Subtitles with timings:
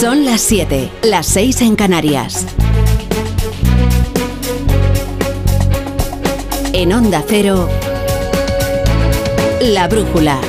[0.00, 2.46] Son las 7, las 6 en Canarias.
[6.72, 7.68] En Onda Cero,
[9.60, 10.40] La Brújula.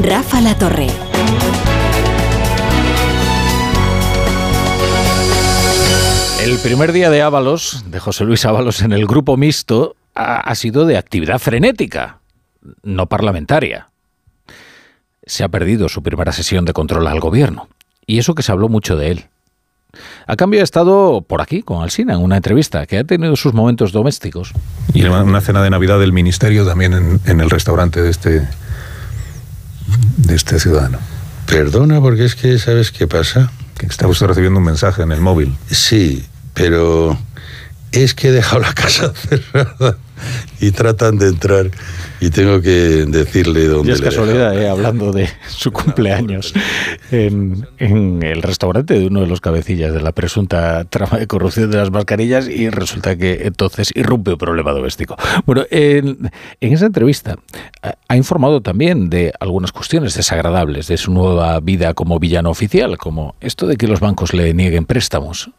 [0.00, 0.86] Rafa La Torre.
[6.40, 10.54] El primer día de Ábalos, de José Luis Ábalos en el grupo mixto, ha, ha
[10.54, 12.20] sido de actividad frenética,
[12.84, 13.88] no parlamentaria.
[15.26, 17.68] Se ha perdido su primera sesión de control al gobierno.
[18.06, 19.26] Y eso que se habló mucho de él.
[20.26, 23.54] A cambio ha estado por aquí con Alsina en una entrevista que ha tenido sus
[23.54, 24.52] momentos domésticos.
[24.92, 28.48] Y en una cena de Navidad del Ministerio también en, en el restaurante de este,
[30.16, 30.98] de este ciudadano.
[31.46, 33.52] Perdona, porque es que, ¿sabes qué pasa?
[33.78, 35.54] Que está usted recibiendo un mensaje en el móvil.
[35.70, 37.18] Sí, pero
[37.92, 39.98] es que he dejado la casa cerrada
[40.60, 41.70] y tratan de entrar
[42.20, 46.54] y tengo que decirle dónde Y es le he casualidad, eh, hablando de su cumpleaños
[47.10, 51.70] en, en el restaurante de uno de los cabecillas de la presunta trama de corrupción
[51.70, 55.16] de las mascarillas y resulta que entonces irrumpe un problema doméstico.
[55.46, 56.30] Bueno, en,
[56.60, 57.36] en esa entrevista
[57.82, 62.96] ha- ha informado también de algunas cuestiones desagradables de su nueva vida como villano oficial,
[62.98, 65.50] como esto de que los bancos le nieguen préstamos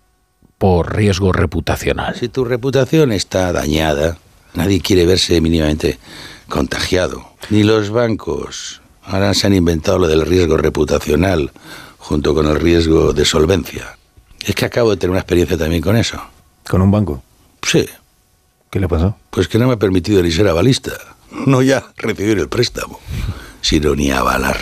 [0.57, 2.15] por riesgo reputacional.
[2.15, 4.17] Si tu reputación está dañada,
[4.55, 5.97] nadie quiere verse mínimamente
[6.49, 7.25] contagiado.
[7.49, 8.81] Ni los bancos.
[9.03, 11.51] Ahora se han inventado lo del riesgo reputacional
[11.97, 13.97] junto con el riesgo de solvencia.
[14.43, 16.19] Es que acabo de tener una experiencia también con eso.
[16.67, 17.23] ¿Con un banco?
[17.61, 17.85] Sí,
[18.69, 19.15] ¿Qué le pasó?
[19.29, 20.91] pues que no me ha permitido ni ser avalista.
[21.45, 22.99] No ya recibir el préstamo,
[23.61, 24.57] sino ni avalar.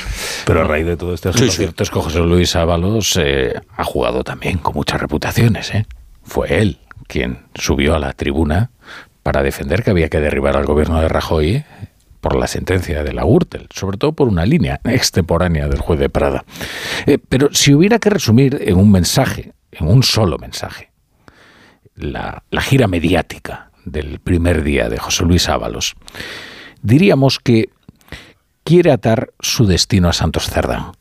[0.45, 1.57] Pero a raíz de todo esto, Sí, lo sí.
[1.57, 5.71] cierto es que José Luis Ábalos eh, ha jugado también con muchas reputaciones.
[5.73, 5.85] ¿eh?
[6.23, 8.71] Fue él quien subió a la tribuna
[9.23, 11.63] para defender que había que derribar al gobierno de Rajoy
[12.21, 16.09] por la sentencia de la Gürtel, sobre todo por una línea extemporánea del juez de
[16.09, 16.45] Prada.
[17.05, 20.91] Eh, pero si hubiera que resumir en un mensaje, en un solo mensaje,
[21.95, 25.95] la, la gira mediática del primer día de José Luis Ábalos,
[26.81, 27.69] diríamos que
[28.63, 30.93] quiere atar su destino a Santos Cerdán,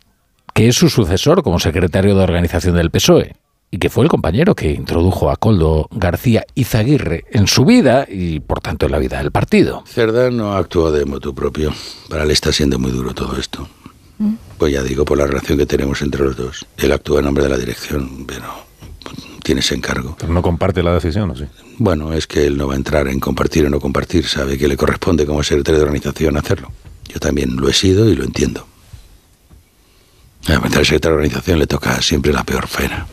[0.54, 3.34] que es su sucesor como secretario de organización del PSOE
[3.72, 8.38] y que fue el compañero que introdujo a Coldo García Izaguirre en su vida y
[8.38, 9.82] por tanto en la vida del partido.
[9.86, 11.72] Cerdán no actuó de motu propio.
[12.10, 13.66] Para él está siendo muy duro todo esto.
[14.58, 16.66] Pues ya digo, por la relación que tenemos entre los dos.
[16.76, 18.44] Él actúa en nombre de la dirección, pero
[19.42, 20.16] tiene ese encargo.
[20.20, 21.46] Pero no comparte la decisión, ¿o sí?
[21.78, 24.26] Bueno, es que él no va a entrar en compartir o no compartir.
[24.26, 26.70] Sabe que le corresponde como secretario de organización hacerlo.
[27.08, 28.66] Yo también lo he sido y lo entiendo.
[30.46, 33.06] Además, al secretario de organización le toca siempre la peor pena.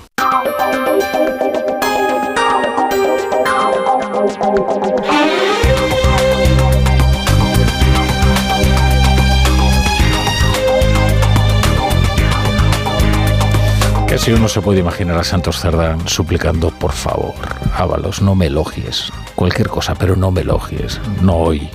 [14.19, 17.35] Casi uno se puede imaginar a Santos Cerdán suplicando, por favor,
[17.73, 19.09] Ábalos, no me elogies.
[19.33, 20.99] Cualquier cosa, pero no me elogies.
[21.21, 21.69] No hoy.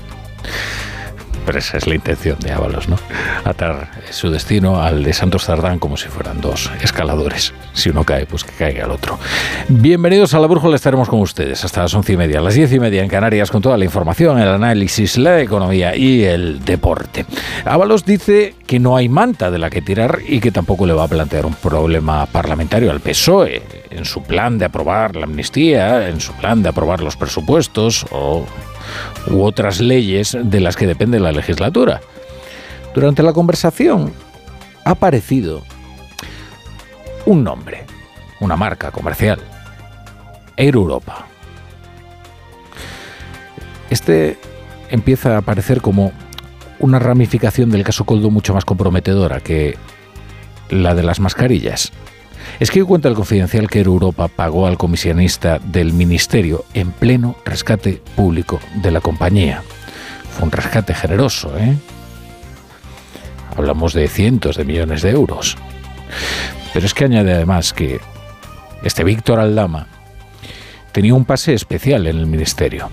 [1.46, 2.96] Pero esa es la intención de Ábalos, ¿no?
[3.44, 7.52] Atar su destino al de Santos Cerdán como si fueran dos escaladores.
[7.74, 9.18] Si uno cae, pues que caiga el otro.
[9.68, 12.80] Bienvenidos a La Brújula, estaremos con ustedes hasta las once y media, las diez y
[12.80, 17.26] media en Canarias, con toda la información, el análisis, la economía y el deporte.
[17.64, 21.04] Ábalos dice que no hay manta de la que tirar y que tampoco le va
[21.04, 26.20] a plantear un problema parlamentario al PSOE en su plan de aprobar la amnistía, en
[26.20, 28.46] su plan de aprobar los presupuestos o
[29.26, 32.00] u otras leyes de las que depende la legislatura.
[32.94, 34.12] Durante la conversación
[34.84, 35.62] ha aparecido
[37.26, 37.84] un nombre,
[38.40, 39.40] una marca comercial,
[40.56, 41.26] Air Europa.
[43.90, 44.38] Este
[44.90, 46.12] empieza a aparecer como
[46.78, 49.76] una ramificación del caso Coldo mucho más comprometedora que
[50.70, 51.92] la de las mascarillas.
[52.60, 58.02] Es que cuenta el confidencial que Europa pagó al comisionista del ministerio en pleno rescate
[58.14, 59.62] público de la compañía.
[60.30, 61.76] Fue un rescate generoso, ¿eh?
[63.56, 65.56] Hablamos de cientos de millones de euros.
[66.72, 68.00] Pero es que añade además que
[68.82, 69.86] este Víctor Aldama
[70.92, 72.90] tenía un pase especial en el ministerio.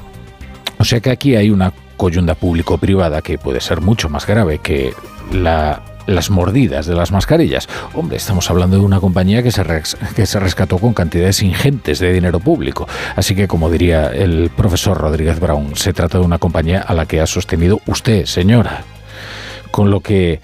[0.78, 4.94] O sea que aquí hay una coyunda público-privada que puede ser mucho más grave que
[5.32, 7.68] la las mordidas de las mascarillas.
[7.94, 12.00] Hombre, estamos hablando de una compañía que se, res- que se rescató con cantidades ingentes
[12.00, 12.88] de dinero público.
[13.16, 17.06] Así que, como diría el profesor Rodríguez Brown, se trata de una compañía a la
[17.06, 18.84] que ha sostenido usted, señora.
[19.72, 20.40] Con lo que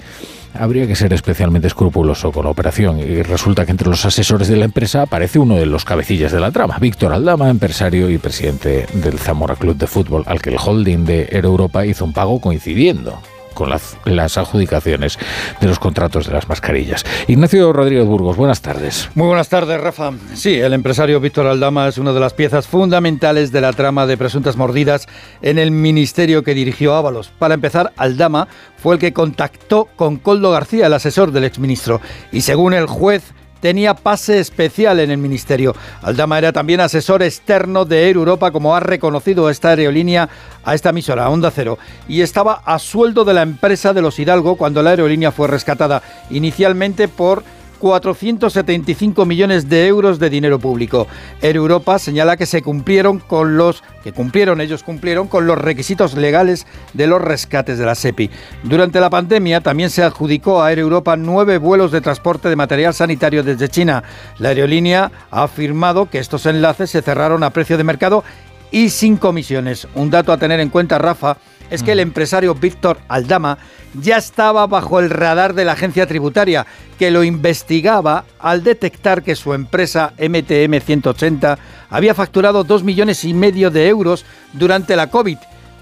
[0.53, 2.99] habría que ser especialmente escrupuloso con la operación.
[2.99, 6.39] Y resulta que entre los asesores de la empresa aparece uno de los cabecillas de
[6.39, 10.57] la trama, Víctor Aldama, empresario y presidente del Zamora Club de Fútbol, al que el
[10.57, 13.19] holding de Air Europa hizo un pago coincidiendo
[13.57, 15.17] con las, adjudicaciones
[15.59, 17.03] de los contratos de las mascarillas.
[17.27, 19.09] Ignacio Rodríguez Burgos, buenas tardes.
[19.15, 20.11] Muy buenas tardes, Rafa.
[20.35, 24.15] Sí, el empresario Víctor Aldama es una de las piezas fundamentales de la trama de
[24.15, 25.07] presuntas mordidas
[25.41, 27.31] en el ministerio que dirigió Ábalos.
[27.39, 31.99] Para empezar, Aldama fue el que contactó con Coldo García, el asesor del exministro,
[32.31, 33.33] y según el juez
[33.67, 35.75] tenía pase especial en el ministerio.
[36.01, 40.29] Aldama era también asesor externo de Air Europa, como ha reconocido esta aerolínea
[40.63, 41.77] a esta emisora, Onda Cero,
[42.07, 46.01] y estaba a sueldo de la empresa de los Hidalgo cuando la aerolínea fue rescatada,
[46.29, 47.43] inicialmente por
[47.77, 51.07] 475 millones de euros de dinero público.
[51.41, 56.15] Air Europa señala que se cumplieron con los que cumplieron, ellos cumplieron con los requisitos
[56.15, 58.29] legales de los rescates de la SEPI.
[58.63, 62.93] Durante la pandemia también se adjudicó a Air Europa nueve vuelos de transporte de material
[62.93, 64.03] sanitario desde China.
[64.39, 68.23] La aerolínea ha afirmado que estos enlaces se cerraron a precio de mercado
[68.71, 69.87] y sin comisiones.
[69.95, 71.37] Un dato a tener en cuenta, Rafa,
[71.69, 73.57] es que el empresario Víctor Aldama
[74.01, 76.65] ya estaba bajo el radar de la agencia tributaria,
[76.99, 81.57] que lo investigaba al detectar que su empresa MTM 180
[81.89, 85.37] había facturado 2 millones y medio de euros durante la COVID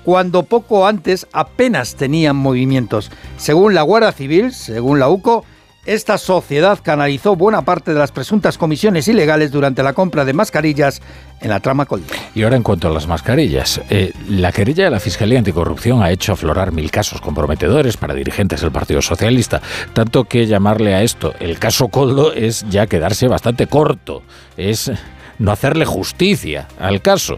[0.06, 3.10] cuando poco antes apenas tenían movimientos.
[3.38, 5.44] Según la Guardia Civil, según la UCO,
[5.86, 11.02] esta sociedad canalizó buena parte de las presuntas comisiones ilegales durante la compra de mascarillas
[11.42, 12.08] en la trama Coldo.
[12.34, 16.10] Y ahora en cuanto a las mascarillas, eh, la querella de la Fiscalía Anticorrupción ha
[16.10, 19.62] hecho aflorar mil casos comprometedores para dirigentes del Partido Socialista,
[19.94, 24.24] tanto que llamarle a esto el caso Coldo es ya quedarse bastante corto,
[24.58, 24.92] es
[25.38, 27.38] no hacerle justicia al caso.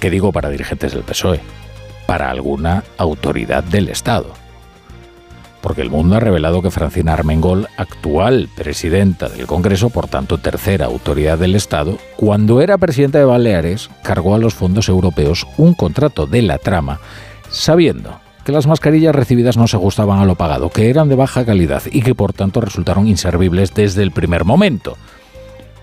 [0.00, 1.40] ¿Qué digo para dirigentes del PSOE?
[2.06, 4.45] Para alguna autoridad del Estado
[5.66, 10.86] porque el mundo ha revelado que Francina Armengol, actual presidenta del Congreso, por tanto tercera
[10.86, 16.28] autoridad del Estado, cuando era presidenta de Baleares, cargó a los fondos europeos un contrato
[16.28, 17.00] de la trama,
[17.50, 21.44] sabiendo que las mascarillas recibidas no se ajustaban a lo pagado, que eran de baja
[21.44, 24.96] calidad y que por tanto resultaron inservibles desde el primer momento.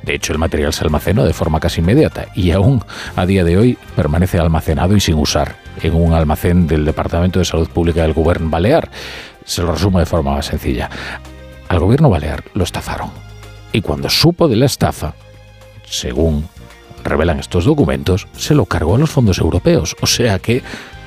[0.03, 2.81] De hecho, el material se almacenó de forma casi inmediata y aún
[3.15, 7.45] a día de hoy permanece almacenado y sin usar en un almacén del Departamento de
[7.45, 8.89] Salud Pública del Gobierno Balear.
[9.45, 10.89] Se lo resumo de forma más sencilla.
[11.67, 13.11] Al gobierno balear lo estafaron.
[13.71, 15.15] Y cuando supo de la estafa,
[15.85, 16.47] según
[17.03, 19.95] revelan estos documentos, se lo cargó a los fondos europeos.
[20.01, 20.63] O sea que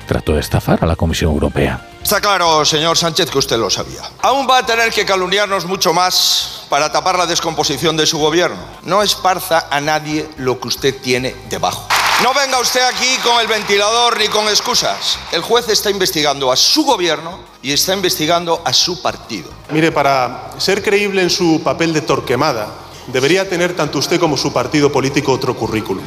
[0.07, 1.81] trató de estafar a la Comisión Europea.
[2.07, 4.01] Está claro, señor Sánchez, que usted lo sabía.
[4.21, 8.55] Aún va a tener que calumniarnos mucho más para tapar la descomposición de su gobierno.
[8.83, 11.85] No esparza a nadie lo que usted tiene debajo.
[12.23, 15.19] No venga usted aquí con el ventilador ni con excusas.
[15.33, 19.49] El juez está investigando a su gobierno y está investigando a su partido.
[19.71, 22.69] Mire, para ser creíble en su papel de torquemada,
[23.07, 26.05] debería tener tanto usted como su partido político otro currículum.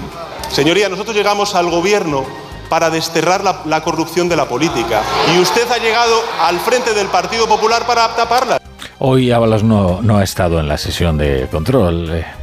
[0.51, 2.25] Señoría, nosotros llegamos al gobierno
[2.71, 5.03] para desterrar la, corrupción de la política.
[5.35, 8.59] Y usted ha llegado al frente del Partido Popular para taparla.
[8.99, 12.11] Hoy Ábalos no, ha estado en la sesión de control.
[12.11, 12.41] Eh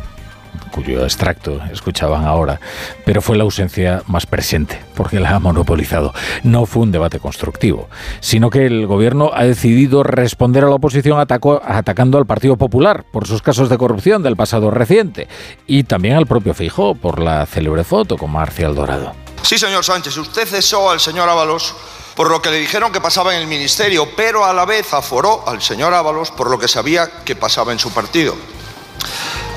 [0.78, 2.60] cuyo extracto escuchaban ahora,
[3.04, 6.14] pero fue la ausencia más presente, porque la ha monopolizado.
[6.44, 7.90] No fue un debate constructivo,
[8.20, 13.26] sino que el gobierno ha decidido responder a la oposición atacando al Partido Popular por
[13.26, 15.28] sus casos de corrupción del pasado reciente
[15.66, 19.27] y también al propio Feijó por la célebre foto con Marcial Dorado.
[19.48, 21.74] Sí, señor Sánchez, usted cesó al señor Ábalos
[22.16, 25.48] por lo que le dijeron que pasaba en el ministerio, pero a la vez aforó
[25.48, 28.36] al señor Ábalos por lo que sabía que pasaba en su partido.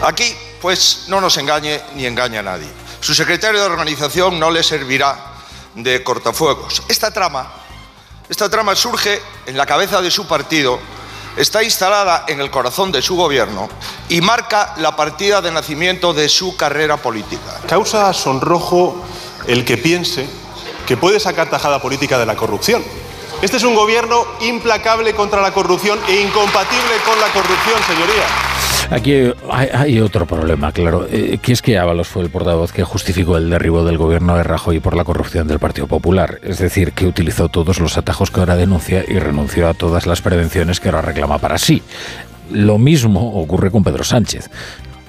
[0.03, 2.69] Aquí pues no nos engañe ni engañe a nadie.
[3.01, 5.35] Su secretario de organización no le servirá
[5.75, 6.85] de cortafuegos.
[6.87, 7.53] Esta trama,
[8.29, 10.79] esta trama surge en la cabeza de su partido,
[11.37, 13.69] está instalada en el corazón de su gobierno
[14.09, 17.61] y marca la partida de nacimiento de su carrera política.
[17.67, 19.05] Causa sonrojo
[19.47, 20.27] el que piense
[20.87, 22.83] que puede sacar tajada política de la corrupción.
[23.43, 28.51] Este es un gobierno implacable contra la corrupción e incompatible con la corrupción, señoría.
[28.91, 33.37] Aquí hay, otro problema, claro, eh, que es que Ábalos fue el portavoz que justificó
[33.37, 37.07] el derribo del gobierno de Rajoy por la corrupción del Partido Popular, es decir, que
[37.07, 41.03] utilizó todos los atajos que ahora denuncia y renunció a todas las prevenciones que ahora
[41.03, 41.83] reclama para sí.
[42.51, 44.51] Lo mismo ocurre con Pedro Sánchez,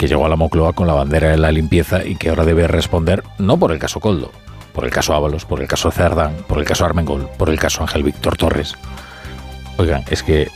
[0.02, 2.66] que llegó a la Mocloa con la bandera de la limpieza y que ahora debe
[2.66, 4.32] responder no por el caso Coldo,
[4.74, 7.84] por el caso Ábalos, por el caso Cerdán, por el caso Armengol, por el caso
[7.84, 8.74] Ángel Víctor Torres.
[9.78, 10.50] Oigan, es que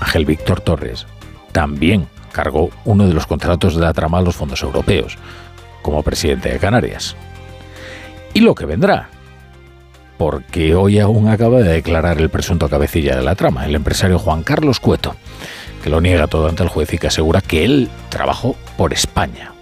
[0.00, 1.06] Ángel Víctor Torres
[1.52, 5.16] también cargó uno de los contratos de la trama a los fondos europeos,
[5.80, 7.14] como presidente de Canarias.
[8.34, 9.10] Y lo que vendrá,
[10.16, 14.42] porque hoy aún acaba de declarar el presunto cabecilla de la trama, el empresario Juan
[14.42, 15.14] Carlos Cueto,
[15.84, 19.52] que lo niega todo ante el juez y que asegura que él trabajó por España.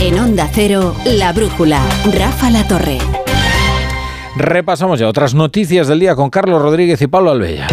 [0.00, 1.80] En Onda Cero, La Brújula,
[2.12, 2.98] Rafa La Torre.
[4.36, 7.68] Repasamos ya otras noticias del día con Carlos Rodríguez y Pablo Albella.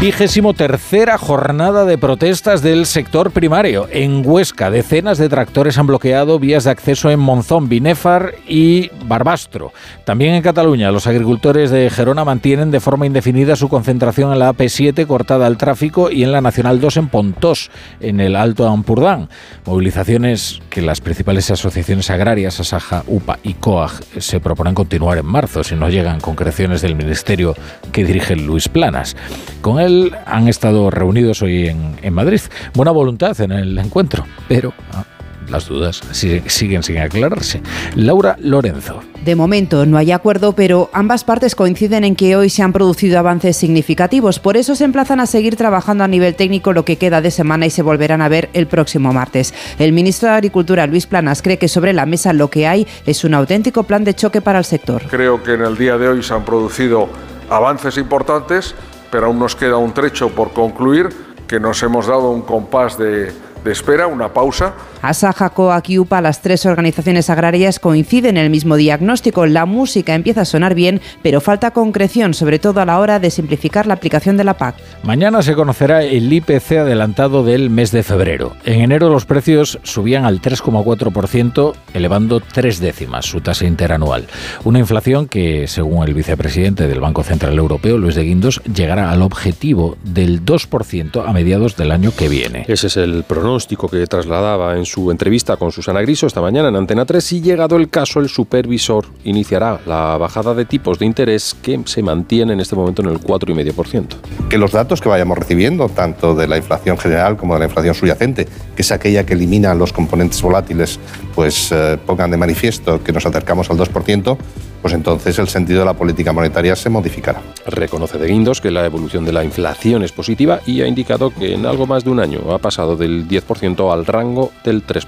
[0.00, 3.86] Vigésimo tercera jornada de protestas del sector primario.
[3.92, 9.74] En Huesca, decenas de tractores han bloqueado vías de acceso en Monzón, Binéfar y Barbastro.
[10.06, 14.54] También en Cataluña, los agricultores de Gerona mantienen de forma indefinida su concentración en la
[14.54, 19.28] AP7 cortada al tráfico y en la Nacional 2 en Pontós, en el Alto Ampurdán.
[19.66, 25.62] Movilizaciones que las principales asociaciones agrarias, Asaja, UPA y COAG, se proponen continuar en marzo
[25.62, 27.54] si no llegan concreciones del ministerio
[27.92, 29.14] que dirige Luis Planas.
[29.60, 29.78] Con
[30.26, 32.40] han estado reunidos hoy en, Madrid.
[32.74, 35.04] Buena voluntad en el encuentro, pero ah,
[35.50, 37.60] las dudas siguen sin aclararse.
[37.94, 39.00] Laura Lorenzo.
[39.24, 43.18] De momento no hay acuerdo, pero ambas partes coinciden en que hoy se han producido
[43.18, 44.38] avances significativos.
[44.38, 47.66] Por eso se emplazan a seguir trabajando a nivel técnico lo que queda de semana
[47.66, 49.52] y se volverán a ver el próximo martes.
[49.78, 53.24] El ministro de Agricultura, Luis Planas, cree que sobre la mesa lo que hay es
[53.24, 55.02] un auténtico plan de choque para el sector.
[55.10, 57.08] Creo que en el día de hoy se han producido
[57.50, 58.74] avances importantes
[59.10, 61.08] pero aún nos queda un trecho por concluir,
[61.46, 63.32] que nos hemos dado un compás de,
[63.66, 64.74] espera, una pausa.
[65.02, 69.46] Asaja, COAC y UPA, las tres organizaciones agrarias coinciden en el mismo diagnóstico.
[69.46, 73.30] La música empieza a sonar bien, pero falta concreción, sobre todo a la hora de
[73.30, 74.76] simplificar la aplicación de la PAC.
[75.02, 78.54] Mañana se conocerá el IPC adelantado del mes de febrero.
[78.64, 84.26] En enero los precios subían al 3,4%, elevando tres décimas su tasa interanual.
[84.64, 89.22] Una inflación que, según el vicepresidente del Banco Central Europeo, Luis de Guindos, llegará al
[89.22, 92.64] objetivo del 2% a mediados del año que viene.
[92.68, 93.49] Ese es el pronóstico
[93.90, 97.76] que trasladaba en su entrevista con Susana Griso esta mañana en Antena 3 y llegado
[97.76, 102.60] el caso el supervisor iniciará la bajada de tipos de interés que se mantiene en
[102.60, 104.48] este momento en el 4,5%.
[104.48, 107.94] Que los datos que vayamos recibiendo, tanto de la inflación general como de la inflación
[107.94, 111.00] subyacente, que es aquella que elimina los componentes volátiles,
[111.34, 114.38] pues eh, pongan de manifiesto que nos acercamos al 2%,
[114.82, 117.42] pues entonces el sentido de la política monetaria se modificará.
[117.66, 121.54] Reconoce de Guindos que la evolución de la inflación es positiva y ha indicado que
[121.54, 125.06] en algo más de un año ha pasado del 10% al rango del 3%.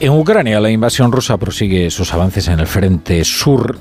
[0.00, 3.78] En Ucrania la invasión rusa prosigue sus avances en el frente sur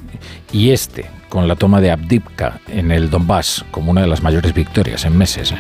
[0.51, 4.53] y este con la toma de Abdivka en el Donbass como una de las mayores
[4.53, 5.53] victorias en meses.
[5.53, 5.58] ¿eh?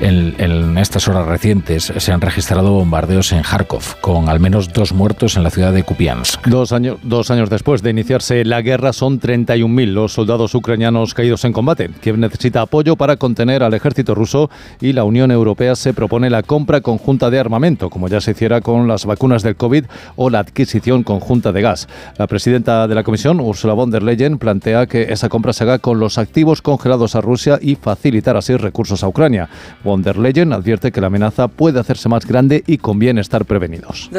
[0.00, 5.36] En, estas horas recientes se han registrado bombardeos en Kharkov, con al menos dos muertos
[5.36, 6.46] en la ciudad de Kupiansk.
[6.46, 11.44] Dos, años, dos años después de iniciarse la guerra, son 31.000 los soldados ucranianos caídos
[11.44, 11.90] en combate.
[12.00, 14.50] Kiev necesita apoyo para contener al ejército ruso
[14.80, 18.62] y la Unión Europea se propone la compra conjunta de armamento, como ya se hiciera
[18.62, 19.84] con las vacunas del COVID
[20.16, 21.88] o la adquisición conjunta de gas.
[22.16, 25.78] La presidenta de la Comisión, Ursula von der Leyen, plantea que esa compra se haga
[25.78, 29.48] con los activos congelados a Rusia y facilitar así recursos a Ucrania.
[29.84, 34.10] Von der Leyen advierte que la amenaza puede hacerse más grande y conviene estar prevenidos.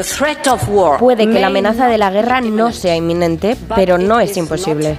[0.99, 4.97] Puede que la amenaza de la guerra no sea inminente, pero no es imposible.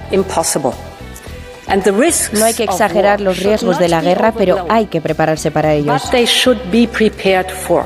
[2.33, 6.03] No hay que exagerar los riesgos de la guerra, pero hay que prepararse para ellos.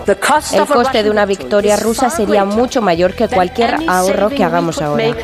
[0.08, 5.16] El coste de una victoria rusa sería mucho mayor que cualquier ahorro que hagamos ahora.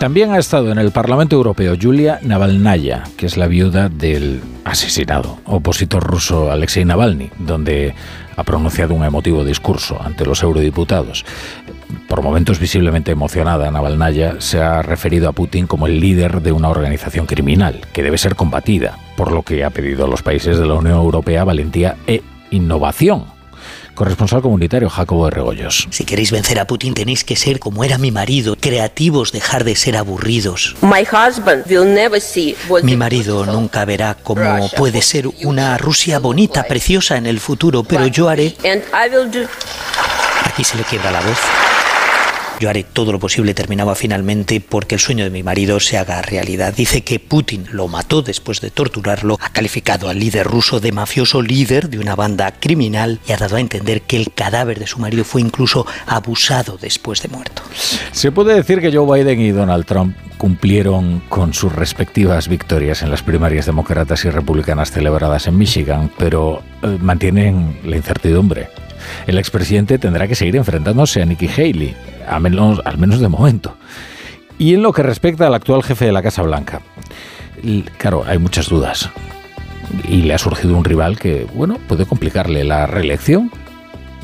[0.00, 5.40] También ha estado en el Parlamento Europeo Julia Navalnaya, que es la viuda del asesinado
[5.44, 7.94] opositor ruso Alexei Navalny, donde
[8.34, 11.26] ha pronunciado un emotivo discurso ante los eurodiputados.
[12.08, 16.70] Por momentos visiblemente emocionada, Navalnaya se ha referido a Putin como el líder de una
[16.70, 20.66] organización criminal que debe ser combatida, por lo que ha pedido a los países de
[20.66, 23.26] la Unión Europea valentía e innovación
[24.00, 25.86] Corresponsal comunitario Jacobo de Regoyos.
[25.90, 29.76] Si queréis vencer a Putin tenéis que ser como era mi marido, creativos, dejar de
[29.76, 30.74] ser aburridos.
[32.82, 38.06] Mi marido nunca verá cómo puede ser una Rusia bonita, preciosa en el futuro, pero
[38.06, 38.56] yo haré...
[40.46, 41.69] Aquí se le quiebra la voz.
[42.60, 46.20] Yo haré todo lo posible, terminaba finalmente, porque el sueño de mi marido se haga
[46.20, 46.74] realidad.
[46.74, 51.40] Dice que Putin lo mató después de torturarlo, ha calificado al líder ruso de mafioso
[51.40, 54.98] líder de una banda criminal y ha dado a entender que el cadáver de su
[54.98, 57.62] marido fue incluso abusado después de muerto.
[58.12, 63.10] Se puede decir que Joe Biden y Donald Trump cumplieron con sus respectivas victorias en
[63.10, 68.68] las primarias demócratas y republicanas celebradas en Michigan, pero eh, mantienen la incertidumbre.
[69.26, 71.94] El expresidente tendrá que seguir enfrentándose a Nikki Haley,
[72.28, 73.76] al menos, al menos de momento.
[74.58, 76.82] Y en lo que respecta al actual jefe de la Casa Blanca,
[77.98, 79.10] claro, hay muchas dudas.
[80.08, 83.50] Y le ha surgido un rival que, bueno, puede complicarle la reelección,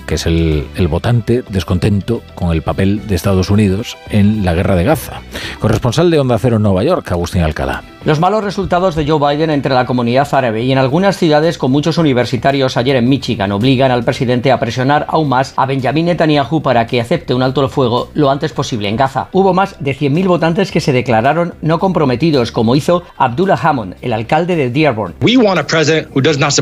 [0.07, 4.77] que es el, el, votante descontento con el papel de Estados Unidos en la guerra
[4.77, 5.23] de Gaza.
[5.59, 7.83] Corresponsal de Onda Cero en Nueva York, Agustín Alcalá.
[8.07, 11.73] Los malos resultados de Joe Biden entre la comunidad árabe y en algunas ciudades con
[11.73, 16.63] muchos universitarios ayer en Michigan obligan al presidente a presionar aún más a Benjamin Netanyahu
[16.63, 19.27] para que acepte un alto el fuego lo antes posible en Gaza.
[19.33, 24.13] Hubo más de 100.000 votantes que se declararon no comprometidos, como hizo Abdullah Hammond, el
[24.13, 25.15] alcalde de Dearborn.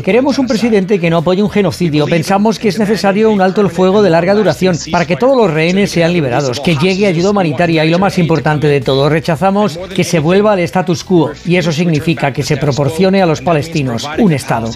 [0.01, 2.07] Queremos un presidente que no apoye un genocidio.
[2.07, 5.53] Pensamos que es necesario un alto el fuego de larga duración para que todos los
[5.53, 10.03] rehenes sean liberados, que llegue ayuda humanitaria y lo más importante de todo, rechazamos que
[10.03, 14.33] se vuelva al status quo y eso significa que se proporcione a los palestinos un
[14.33, 14.69] Estado.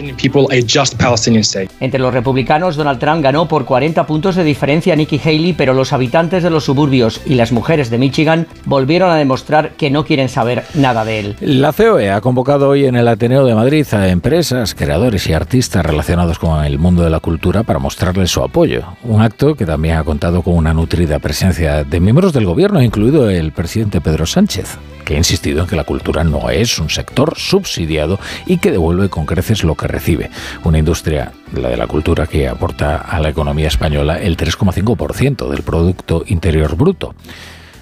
[1.80, 5.74] Entre los republicanos, Donald Trump ganó por 40 puntos de diferencia a Nikki Haley, pero
[5.74, 10.06] los habitantes de los suburbios y las mujeres de Michigan volvieron a demostrar que no
[10.06, 11.36] quieren saber nada de él.
[11.40, 15.86] La COE ha convocado hoy en el Ateneo de Madrid a empresas, creadores y artistas
[15.86, 18.84] relacionados con el mundo de la cultura para mostrarles su apoyo.
[19.04, 23.30] Un acto que también ha contado con una nutrida presencia de miembros del gobierno, incluido
[23.30, 27.38] el presidente Pedro Sánchez que ha insistido en que la cultura no es un sector
[27.38, 30.30] subsidiado y que devuelve con creces lo que recibe.
[30.64, 35.64] Una industria, la de la cultura, que aporta a la economía española el 3,5% del
[35.64, 37.16] Producto Interior Bruto.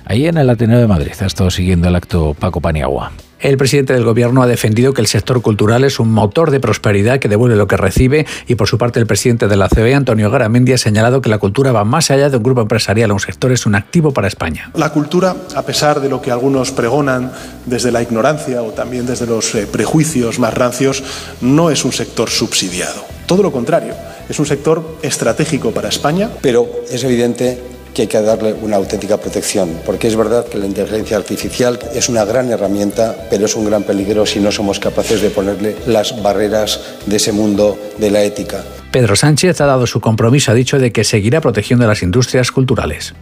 [0.06, 3.12] Ahí en el Ateneo de Madrid ha estado siguiendo el acto Paco Paniagua.
[3.40, 7.20] El presidente del Gobierno ha defendido que el sector cultural es un motor de prosperidad
[7.20, 10.32] que devuelve lo que recibe y por su parte el presidente de la COE, Antonio
[10.32, 13.52] Garamendi, ha señalado que la cultura va más allá de un grupo empresarial, un sector
[13.52, 14.72] es un activo para España.
[14.74, 17.32] La cultura, a pesar de lo que algunos pregonan
[17.66, 21.04] desde la ignorancia o también desde los eh, prejuicios más rancios,
[21.42, 23.06] no es un sector subsidiado.
[23.28, 23.94] Todo lo contrario,
[24.30, 26.30] es un sector estratégico para España.
[26.42, 27.62] Pero es evidente
[27.98, 32.10] que hay que darle una auténtica protección, porque es verdad que la inteligencia artificial es
[32.10, 36.22] una gran herramienta, pero es un gran peligro si no somos capaces de ponerle las
[36.22, 38.64] barreras de ese mundo de la ética.
[38.92, 43.16] Pedro Sánchez ha dado su compromiso, ha dicho, de que seguirá protegiendo las industrias culturales.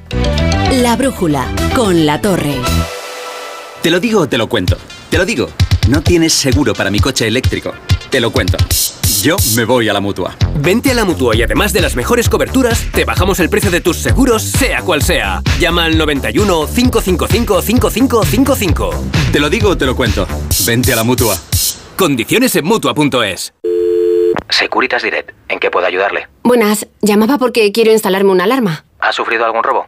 [0.81, 2.55] La brújula con la torre.
[3.81, 4.75] Te lo digo o te lo cuento.
[5.09, 5.47] Te lo digo.
[5.89, 7.71] No tienes seguro para mi coche eléctrico.
[8.09, 8.57] Te lo cuento.
[9.21, 10.35] Yo me voy a la mutua.
[10.59, 13.81] Vente a la mutua y además de las mejores coberturas, te bajamos el precio de
[13.81, 15.43] tus seguros, sea cual sea.
[15.59, 18.89] Llama al 91 555 5555.
[19.31, 20.27] Te lo digo o te lo cuento.
[20.65, 21.37] Vente a la mutua.
[21.95, 23.53] Condiciones en mutua.es.
[24.49, 26.27] Securitas Direct, ¿en qué puedo ayudarle?
[26.43, 28.85] Buenas, llamaba porque quiero instalarme una alarma.
[28.99, 29.87] ¿Ha sufrido algún robo?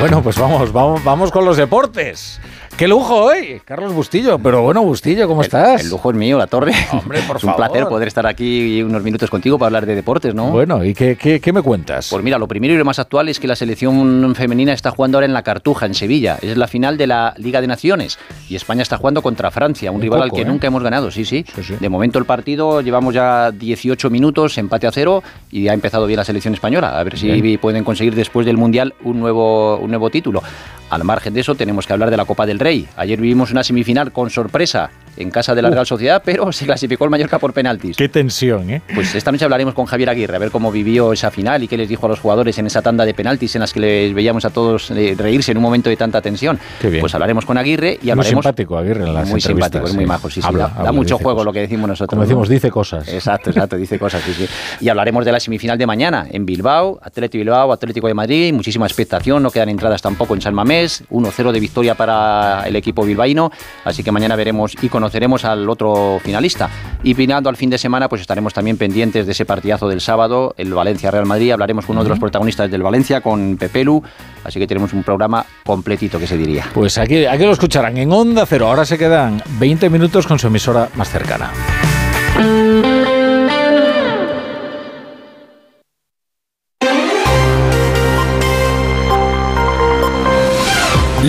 [0.00, 2.40] Bueno, pues vamos, vamos, vamos con los deportes.
[2.76, 3.60] ¡Qué lujo hoy!
[3.64, 4.36] Carlos Bustillo.
[4.40, 5.82] Pero bueno, Bustillo, ¿cómo estás?
[5.84, 6.72] El lujo es mío, la torre.
[6.90, 7.68] Hombre, por Es un favor.
[7.68, 10.50] placer poder estar aquí unos minutos contigo para hablar de deportes, ¿no?
[10.50, 12.08] Bueno, ¿y qué, qué- qué me cuentas?
[12.10, 15.18] Pues mira, lo primero y lo más actual es que la selección femenina está jugando
[15.18, 16.36] ahora en la Cartuja, en Sevilla.
[16.42, 18.18] Es la final de la Liga de Naciones.
[18.48, 20.50] Y España está jugando contra Francia, un, Un rival poco, al que ¿eh?
[20.50, 21.44] nunca hemos ganado, sí, sí,
[21.78, 26.16] De momento el partido llevamos ya 18 minutos, empate a cero, y ha empezado bien
[26.16, 26.98] la selección española.
[26.98, 27.58] A ver si Bien.
[27.60, 30.42] pueden conseguir después del Mundial un nuevo, un nuevo título.
[30.90, 32.63] Al margen de eso, tenemos que hablar de la Copa del Rey.
[32.96, 37.04] Ayer vivimos una semifinal con sorpresa en casa de la Real Sociedad, pero se clasificó
[37.04, 37.96] el Mallorca por penaltis.
[37.96, 38.82] Qué tensión, ¿eh?
[38.94, 41.76] Pues esta noche hablaremos con Javier Aguirre, a ver cómo vivió esa final y qué
[41.76, 44.44] les dijo a los jugadores en esa tanda de penaltis en las que les veíamos
[44.44, 46.58] a todos eh, reírse en un momento de tanta tensión.
[46.80, 47.00] Qué bien.
[47.00, 48.44] Pues hablaremos con Aguirre y Muy hablaremos...
[48.44, 50.46] simpático Aguirre en las Muy simpático, es muy majo, sí, sí.
[50.46, 51.44] Habla, da, habla, da mucho juego cosas.
[51.46, 52.08] lo que decimos nosotros.
[52.08, 52.54] Como decimos, ¿no?
[52.54, 53.08] dice cosas.
[53.08, 54.48] Exacto, exacto, dice cosas, sí, sí.
[54.80, 58.86] Y hablaremos de la semifinal de mañana en Bilbao, Atlético Bilbao, Atlético de Madrid, muchísima
[58.86, 63.50] expectación, no quedan entradas tampoco en San Mamés, 1-0 de victoria para el equipo bilbaíno,
[63.84, 66.70] así que mañana veremos y conoceremos al otro finalista.
[67.02, 70.54] Y pinando al fin de semana, pues estaremos también pendientes de ese partidazo del sábado,
[70.56, 74.02] el Valencia-Real Madrid, hablaremos con uno de los protagonistas del Valencia, con Pepelu,
[74.44, 76.66] así que tenemos un programa completito, que se diría.
[76.72, 78.68] Pues aquí, aquí lo escucharán en Onda Cero.
[78.68, 81.50] Ahora se quedan 20 minutos con su emisora más cercana.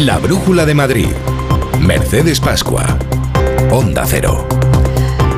[0.03, 1.07] La Brújula de Madrid.
[1.79, 2.85] Mercedes Pascua.
[3.71, 4.64] Onda Cero.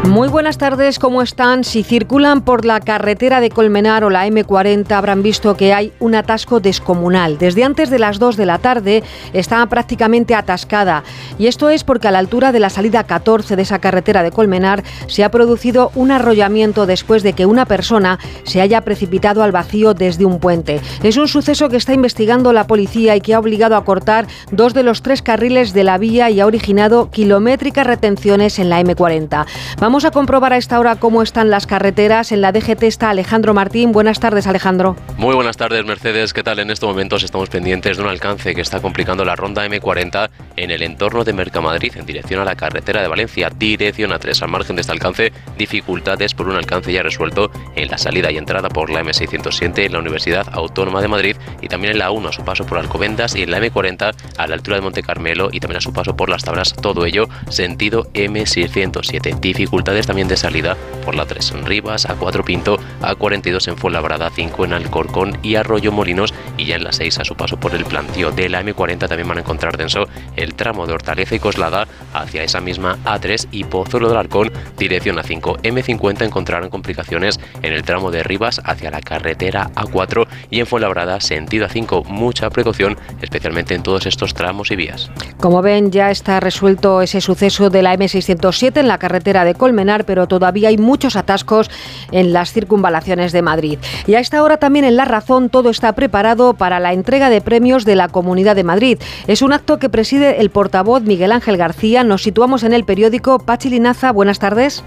[0.08, 1.66] Muy buenas tardes, ¿cómo están?
[1.66, 6.16] Si circulan por la carretera de Colmenar o la M40 habrán visto que hay un
[6.16, 7.38] atasco descomunal.
[7.38, 11.04] Desde antes de las 2 de la tarde estaba prácticamente atascada
[11.38, 14.32] y esto es porque a la altura de la salida 14 de esa carretera de
[14.32, 19.52] Colmenar se ha producido un arrollamiento después de que una persona se haya precipitado al
[19.52, 20.80] vacío desde un puente.
[21.04, 24.74] Es un suceso que está investigando la policía y que ha obligado a cortar dos
[24.74, 29.46] de los tres carriles de la vía y ha originado kilométricas retenciones en la M40.
[29.82, 32.32] Vamos a comprobar a esta hora cómo están las carreteras.
[32.32, 33.92] En la DGT está Alejandro Martín.
[33.92, 34.96] Buenas tardes, Alejandro.
[35.18, 36.34] Muy buenas tardes, Mercedes.
[36.34, 36.60] ¿Qué tal?
[36.60, 40.72] En estos momentos estamos pendientes de un alcance que está complicando la ronda M40 en
[40.72, 44.44] el entorno de Mercamadrid, en dirección a la carretera de Valencia, dirección a 3.
[44.44, 48.38] Al margen de este alcance, dificultades por un alcance ya resuelto en la salida y
[48.38, 52.30] entrada por la M607 en la Universidad Autónoma de Madrid y también en la 1
[52.30, 55.50] a su paso por Alcobendas y en la M40 a la altura de Monte Carmelo
[55.52, 56.74] y también a su paso por las tablas.
[56.74, 59.40] Todo ello sentido M607.
[59.40, 63.78] Dificultades también de salida por la 3 en Rivas, a 4 Pinto, a 42 en
[63.78, 67.58] Fuenlabrada, 5 en Alcorcón y Arroyo Molinos y ya en la 6 a su paso
[67.58, 71.36] por el plantío de la M40 también van a encontrar denso el tramo de Hortaleza
[71.36, 75.62] y Coslada hacia esa misma A3 y Pozuelo del Arcón dirección A5.
[75.62, 81.22] M50 encontrarán complicaciones en el tramo de Rivas hacia la carretera A4 y en Fuenlabrada
[81.22, 82.06] sentido A5.
[82.08, 85.10] Mucha precaución, especialmente en todos estos tramos y vías.
[85.40, 90.06] Como ven, ya está resuelto ese suceso de la M607 en la carretera de Colmenar,
[90.06, 91.70] pero todavía hay muchos atascos
[92.14, 93.80] en las circunvalaciones de Madrid.
[94.06, 97.42] Y a esta hora también en La Razón todo está preparado para la entrega de
[97.42, 98.98] premios de la Comunidad de Madrid.
[99.28, 102.06] Es un acto que preside el portavoz Miguel Ángel García.
[102.06, 104.14] Nos situamos en el periódico Pachi Linaza.
[104.14, 104.86] Buenas tardes.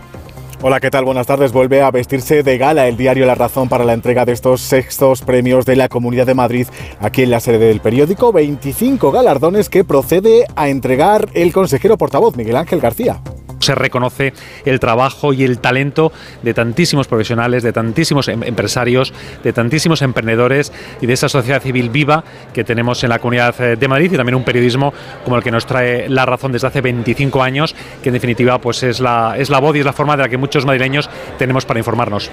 [0.62, 1.04] Hola, ¿qué tal?
[1.04, 1.52] Buenas tardes.
[1.52, 5.20] Vuelve a vestirse de gala el diario La Razón para la entrega de estos sextos
[5.20, 6.66] premios de la Comunidad de Madrid
[7.00, 8.32] aquí en la sede del periódico.
[8.32, 13.20] 25 galardones que procede a entregar el consejero portavoz Miguel Ángel García
[13.60, 14.32] se reconoce
[14.64, 19.12] el trabajo y el talento de tantísimos profesionales, de tantísimos em empresarios,
[19.44, 23.88] de tantísimos emprendedores y de esa sociedad civil viva que tenemos en la Comunidad de
[23.88, 24.92] Madrid y también un periodismo
[25.24, 28.82] como el que nos trae La Razón desde hace 25 años, que en definitiva pues
[28.82, 31.64] es la, es la voz y es la forma de la que muchos madrileños tenemos
[31.64, 32.30] para informarnos.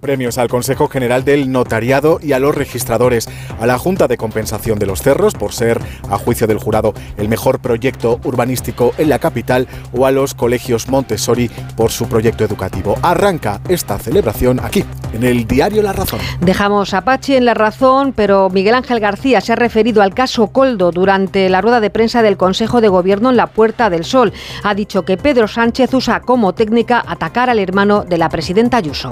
[0.00, 3.28] Premios al Consejo General del Notariado y a los registradores,
[3.60, 7.28] a la Junta de Compensación de los Cerros por ser, a juicio del jurado, el
[7.28, 12.96] mejor proyecto urbanístico en la capital o a los colegios Montessori por su proyecto educativo.
[13.02, 16.20] Arranca esta celebración aquí, en el diario La Razón.
[16.40, 20.48] Dejamos a Pachi en La Razón, pero Miguel Ángel García se ha referido al caso
[20.48, 24.32] Coldo durante la rueda de prensa del Consejo de Gobierno en la Puerta del Sol.
[24.64, 29.10] Ha dicho que Pedro Sánchez usa como técnica atacar al hermano de la presidenta Ayuso.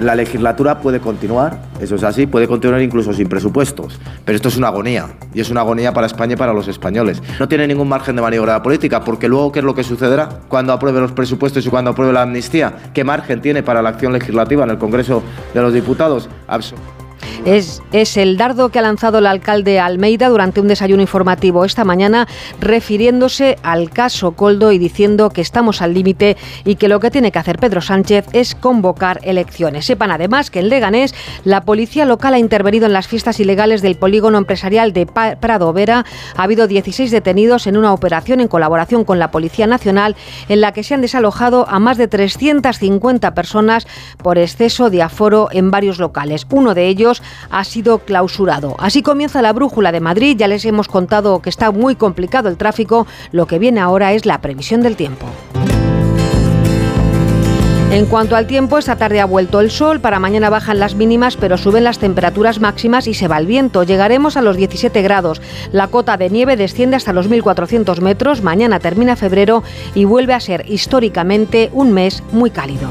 [0.00, 4.56] La legislatura puede continuar, eso es así, puede continuar incluso sin presupuestos, pero esto es
[4.56, 7.22] una agonía, y es una agonía para España y para los españoles.
[7.38, 10.72] No tiene ningún margen de maniobra política, porque luego, ¿qué es lo que sucederá cuando
[10.72, 12.72] apruebe los presupuestos y cuando apruebe la amnistía?
[12.94, 16.30] ¿Qué margen tiene para la acción legislativa en el Congreso de los Diputados?
[16.48, 16.99] Absol
[17.44, 21.84] es, es, el dardo que ha lanzado el alcalde Almeida durante un desayuno informativo esta
[21.84, 22.28] mañana,
[22.60, 27.32] refiriéndose al caso Coldo y diciendo que estamos al límite y que lo que tiene
[27.32, 29.86] que hacer Pedro Sánchez es convocar elecciones.
[29.86, 33.96] Sepan además que en Leganés la policía local ha intervenido en las fiestas ilegales del
[33.96, 36.04] polígono empresarial de Prado Vera.
[36.36, 40.16] Ha habido 16 detenidos en una operación en colaboración con la Policía Nacional
[40.48, 43.86] en la que se han desalojado a más de 350 personas
[44.18, 46.46] por exceso de aforo en varios locales.
[46.50, 47.19] Uno de ellos
[47.50, 48.76] ha sido clausurado.
[48.78, 50.36] Así comienza la brújula de Madrid.
[50.38, 53.06] Ya les hemos contado que está muy complicado el tráfico.
[53.32, 55.26] Lo que viene ahora es la previsión del tiempo.
[57.90, 61.36] En cuanto al tiempo, esta tarde ha vuelto el sol, para mañana bajan las mínimas,
[61.36, 63.82] pero suben las temperaturas máximas y se va el viento.
[63.82, 65.42] Llegaremos a los 17 grados.
[65.72, 69.64] La cota de nieve desciende hasta los 1.400 metros, mañana termina febrero
[69.96, 72.90] y vuelve a ser históricamente un mes muy cálido.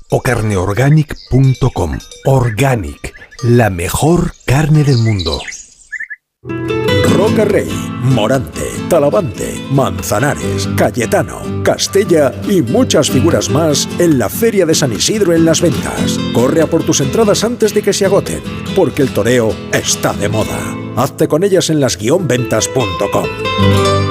[0.11, 1.97] o carneorganic.com.
[2.25, 5.39] Organic, la mejor carne del mundo.
[7.15, 7.69] Roca Rey,
[8.01, 15.33] Morante, Talavante, Manzanares, Cayetano, Castella y muchas figuras más en la Feria de San Isidro
[15.33, 16.19] en las ventas.
[16.33, 18.41] Corre a por tus entradas antes de que se agoten,
[18.75, 20.75] porque el toreo está de moda.
[20.95, 24.10] Hazte con ellas en las-ventas.com.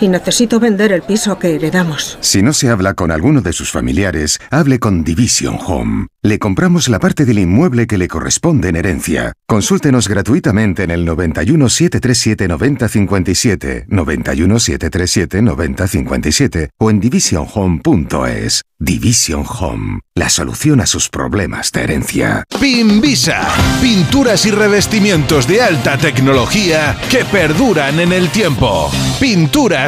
[0.00, 2.18] y necesito vender el piso que heredamos.
[2.20, 6.06] Si no se habla con alguno de sus familiares, hable con Division Home.
[6.22, 9.32] Le compramos la parte del inmueble que le corresponde en herencia.
[9.46, 18.62] Consúltenos gratuitamente en el 91 737 9057, 91 737 9057 o en divisionhome.es.
[18.80, 22.44] Division Home, la solución a sus problemas de herencia.
[22.60, 23.48] Pinvisa,
[23.82, 28.88] pinturas y revestimientos de alta tecnología que perduran en el tiempo.
[29.18, 29.87] Pinturas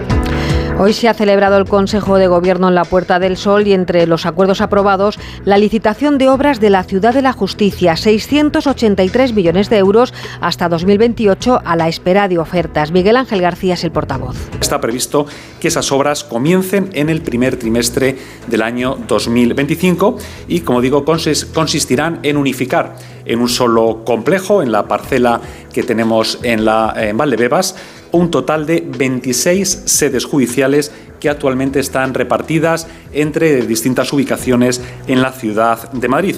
[0.83, 4.07] Hoy se ha celebrado el Consejo de Gobierno en la Puerta del Sol y entre
[4.07, 9.69] los acuerdos aprobados la licitación de obras de la Ciudad de la Justicia, 683 millones
[9.69, 12.91] de euros hasta 2028 a la espera de ofertas.
[12.91, 14.35] Miguel Ángel García es el portavoz.
[14.59, 15.27] Está previsto
[15.59, 18.17] que esas obras comiencen en el primer trimestre
[18.47, 20.17] del año 2025
[20.47, 25.41] y, como digo, consistirán en unificar en un solo complejo, en la parcela
[25.71, 27.75] que tenemos en, la, Valdebebas,
[28.11, 35.31] un total de 26 sedes judiciales que actualmente están repartidas entre distintas ubicaciones en la
[35.31, 36.35] ciudad de Madrid.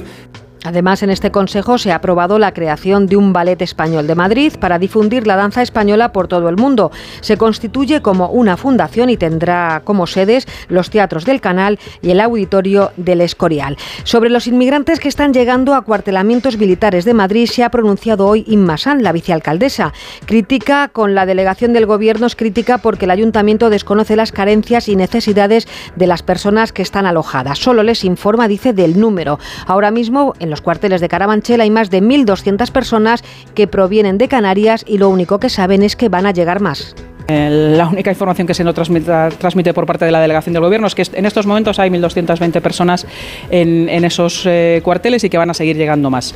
[0.63, 4.53] Además, en este Consejo se ha aprobado la creación de un ballet español de Madrid
[4.59, 6.91] para difundir la danza española por todo el mundo.
[7.21, 12.21] Se constituye como una fundación y tendrá como sedes los teatros del Canal y el
[12.21, 13.77] auditorio del Escorial.
[14.03, 18.45] Sobre los inmigrantes que están llegando a cuartelamientos militares de Madrid se ha pronunciado hoy
[18.47, 19.93] Inma San, la vicealcaldesa.
[20.25, 24.95] Crítica con la delegación del Gobierno es crítica porque el ayuntamiento desconoce las carencias y
[24.95, 27.59] necesidades de las personas que están alojadas.
[27.59, 29.39] Solo les informa, dice, del número.
[29.67, 33.23] Ahora mismo, en los cuarteles de Carabanchel hay más de 1.200 personas
[33.55, 36.93] que provienen de Canarias y lo único que saben es que van a llegar más.
[37.27, 40.93] La única información que se nos transmite, por parte de la delegación del Gobierno es
[40.93, 43.07] que en estos momentos hay 1.220 personas
[43.49, 46.35] en, en esos eh, cuarteles y que van a seguir llegando más.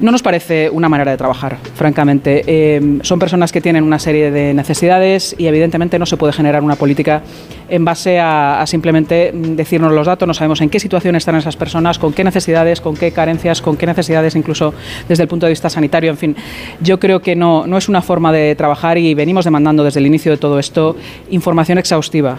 [0.00, 2.42] No nos parece una manera de trabajar, francamente.
[2.46, 6.62] Eh, son personas que tienen una serie de necesidades y evidentemente no se puede generar
[6.62, 7.22] una política
[7.68, 10.26] en base a, simplemente decirnos los datos.
[10.26, 13.76] No sabemos en qué situación están esas personas, con qué necesidades, con qué carencias, con
[13.76, 14.74] qué necesidades incluso
[15.08, 16.10] desde el punto de vista sanitario.
[16.10, 16.36] En fin,
[16.80, 20.06] yo creo que no, no es una forma de trabajar y venimos demandando desde el
[20.06, 20.96] inicio de todo esto
[21.30, 22.38] información exhaustiva.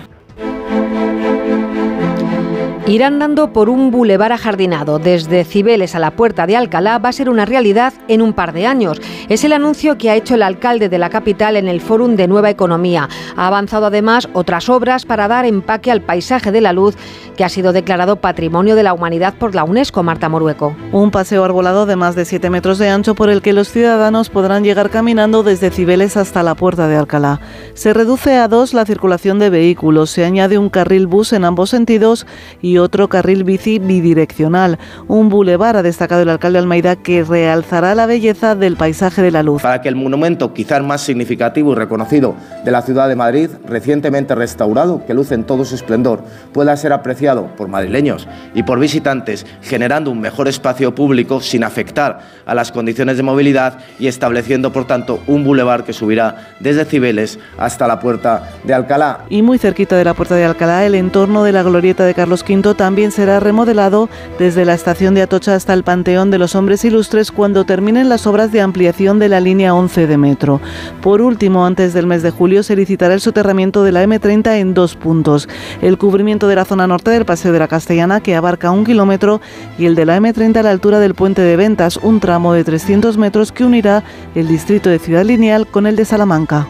[2.86, 7.14] Ir andando por un bulevar ajardinado desde Cibeles a la puerta de Alcalá va a
[7.14, 9.02] ser una realidad en un par de años.
[9.30, 12.28] Es el anuncio que ha hecho el alcalde de la capital en el Fórum de
[12.28, 13.08] Nueva Economía.
[13.38, 16.98] Ha avanzado además otras obras para dar empaque al paisaje de la luz
[17.38, 20.76] que ha sido declarado Patrimonio de la Humanidad por la UNESCO, Marta Morueco.
[20.92, 24.30] Un paseo arbolado de más de 7 metros de ancho por el que los ciudadanos
[24.30, 27.40] podrán llegar caminando desde Cibeles hasta la puerta de Alcalá.
[27.76, 31.70] Se reduce a dos la circulación de vehículos, se añade un carril bus en ambos
[31.70, 32.28] sentidos
[32.62, 34.80] y y otro carril bici bidireccional.
[35.08, 39.44] Un bulevar, ha destacado el alcalde Almeida, que realzará la belleza del paisaje de la
[39.44, 39.62] luz.
[39.62, 44.34] Para que el monumento quizás más significativo y reconocido de la ciudad de Madrid, recientemente
[44.34, 49.46] restaurado, que luce en todo su esplendor, pueda ser apreciado por madrileños y por visitantes,
[49.62, 54.86] generando un mejor espacio público sin afectar a las condiciones de movilidad y estableciendo, por
[54.86, 59.26] tanto, un bulevar que subirá desde Cibeles hasta la puerta de Alcalá.
[59.30, 62.44] Y muy cerquita de la puerta de Alcalá, el entorno de la glorieta de Carlos
[62.48, 66.86] V también será remodelado desde la estación de Atocha hasta el Panteón de los Hombres
[66.86, 70.62] Ilustres cuando terminen las obras de ampliación de la línea 11 de metro.
[71.02, 74.74] Por último, antes del mes de julio se licitará el soterramiento de la M30 en
[74.74, 75.50] dos puntos.
[75.82, 79.42] El cubrimiento de la zona norte del Paseo de la Castellana, que abarca un kilómetro,
[79.78, 82.64] y el de la M30 a la altura del puente de ventas, un tramo de
[82.64, 84.04] 300 metros que unirá
[84.36, 86.68] el distrito de Ciudad Lineal con el de Salamanca.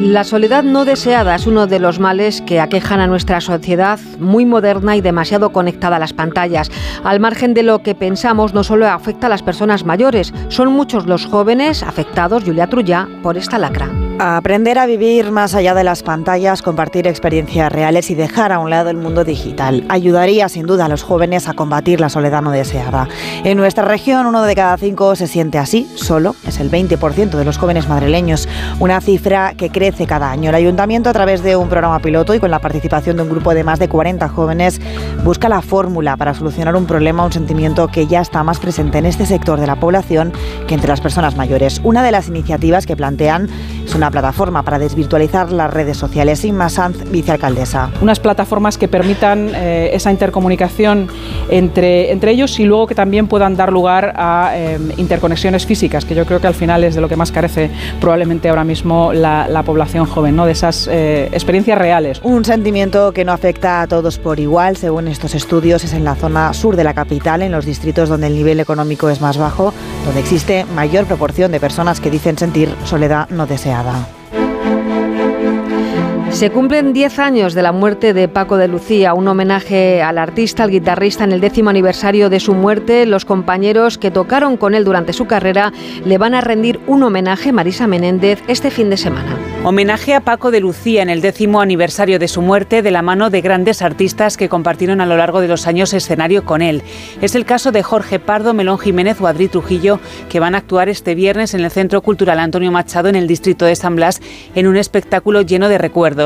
[0.00, 4.46] La soledad no deseada es uno de los males que aquejan a nuestra sociedad muy
[4.46, 6.70] moderna y demasiado conectada a las pantallas.
[7.02, 11.06] Al margen de lo que pensamos, no solo afecta a las personas mayores, son muchos
[11.06, 13.90] los jóvenes afectados, Julia Trulla, por esta lacra.
[14.20, 18.68] Aprender a vivir más allá de las pantallas, compartir experiencias reales y dejar a un
[18.68, 22.50] lado el mundo digital ayudaría sin duda a los jóvenes a combatir la soledad no
[22.50, 23.06] deseada.
[23.44, 27.44] En nuestra región, uno de cada cinco se siente así, solo, es el 20% de
[27.44, 28.48] los jóvenes madrileños,
[28.80, 30.48] una cifra que crece cada año.
[30.48, 33.54] El ayuntamiento, a través de un programa piloto y con la participación de un grupo
[33.54, 34.80] de más de 40 jóvenes,
[35.22, 39.06] busca la fórmula para solucionar un problema, un sentimiento que ya está más presente en
[39.06, 40.32] este sector de la población
[40.66, 41.80] que entre las personas mayores.
[41.84, 43.48] Una de las iniciativas que plantean
[43.84, 46.44] es una plataforma para desvirtualizar las redes sociales.
[46.44, 47.90] Inma Sanz, vicealcaldesa.
[48.00, 51.08] Unas plataformas que permitan eh, esa intercomunicación
[51.50, 56.14] entre, entre ellos y luego que también puedan dar lugar a eh, interconexiones físicas, que
[56.14, 59.48] yo creo que al final es de lo que más carece probablemente ahora mismo la,
[59.48, 60.46] la población joven, ¿no?
[60.46, 62.20] de esas eh, experiencias reales.
[62.22, 66.14] Un sentimiento que no afecta a todos por igual, según estos estudios, es en la
[66.14, 69.72] zona sur de la capital, en los distritos donde el nivel económico es más bajo,
[70.04, 73.97] donde existe mayor proporción de personas que dicen sentir soledad no deseada.
[76.30, 80.62] Se cumplen 10 años de la muerte de Paco de Lucía, un homenaje al artista,
[80.62, 83.06] al guitarrista en el décimo aniversario de su muerte.
[83.06, 85.72] Los compañeros que tocaron con él durante su carrera
[86.04, 89.36] le van a rendir un homenaje, Marisa Menéndez, este fin de semana.
[89.64, 93.30] Homenaje a Paco de Lucía en el décimo aniversario de su muerte de la mano
[93.30, 96.82] de grandes artistas que compartieron a lo largo de los años escenario con él.
[97.20, 100.88] Es el caso de Jorge Pardo, Melón Jiménez o Adri Trujillo, que van a actuar
[100.88, 104.20] este viernes en el Centro Cultural Antonio Machado en el distrito de San Blas
[104.54, 106.17] en un espectáculo lleno de recuerdos.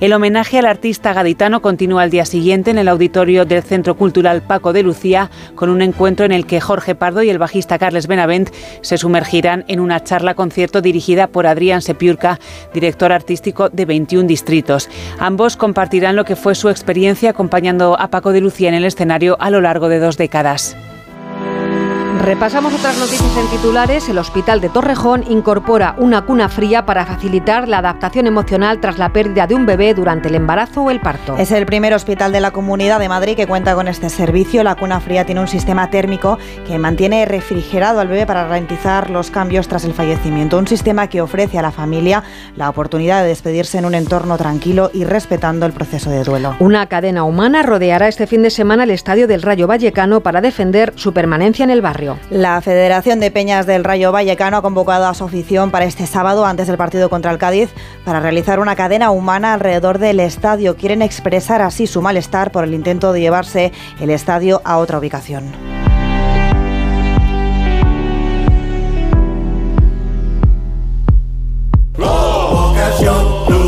[0.00, 4.42] El homenaje al artista gaditano continúa al día siguiente en el auditorio del Centro Cultural
[4.42, 8.06] Paco de Lucía con un encuentro en el que Jorge Pardo y el bajista Carles
[8.06, 8.50] Benavent
[8.82, 12.38] se sumergirán en una charla concierto dirigida por Adrián Sepiurca,
[12.72, 14.88] director artístico de 21 distritos.
[15.18, 19.36] Ambos compartirán lo que fue su experiencia acompañando a Paco de Lucía en el escenario
[19.40, 20.76] a lo largo de dos décadas.
[22.22, 24.08] Repasamos otras noticias en titulares.
[24.08, 29.12] El Hospital de Torrejón incorpora una cuna fría para facilitar la adaptación emocional tras la
[29.12, 31.36] pérdida de un bebé durante el embarazo o el parto.
[31.36, 34.62] Es el primer hospital de la Comunidad de Madrid que cuenta con este servicio.
[34.62, 39.32] La cuna fría tiene un sistema térmico que mantiene refrigerado al bebé para ralentizar los
[39.32, 40.58] cambios tras el fallecimiento.
[40.58, 42.22] Un sistema que ofrece a la familia
[42.54, 46.54] la oportunidad de despedirse en un entorno tranquilo y respetando el proceso de duelo.
[46.60, 50.92] Una cadena humana rodeará este fin de semana el estadio del Rayo Vallecano para defender
[50.94, 52.11] su permanencia en el barrio.
[52.30, 56.46] La Federación de Peñas del Rayo Vallecano ha convocado a su afición para este sábado,
[56.46, 57.70] antes del partido contra el Cádiz,
[58.04, 60.76] para realizar una cadena humana alrededor del estadio.
[60.76, 65.91] Quieren expresar así su malestar por el intento de llevarse el estadio a otra ubicación.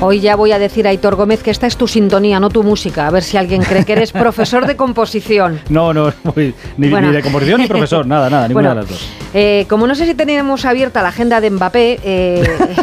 [0.00, 2.62] Hoy ya voy a decir a Aitor Gómez que esta es tu sintonía, no tu
[2.62, 3.08] música.
[3.08, 5.60] A ver si alguien cree que eres profesor de composición.
[5.70, 6.12] No, no,
[6.76, 7.08] ni, Bueno.
[7.08, 9.10] ni de composición ni profesor, nada, nada, ninguna Bueno, de las dos.
[9.34, 12.42] Eh, como no sé si teníamos abierta la agenda de Mbappé, eh,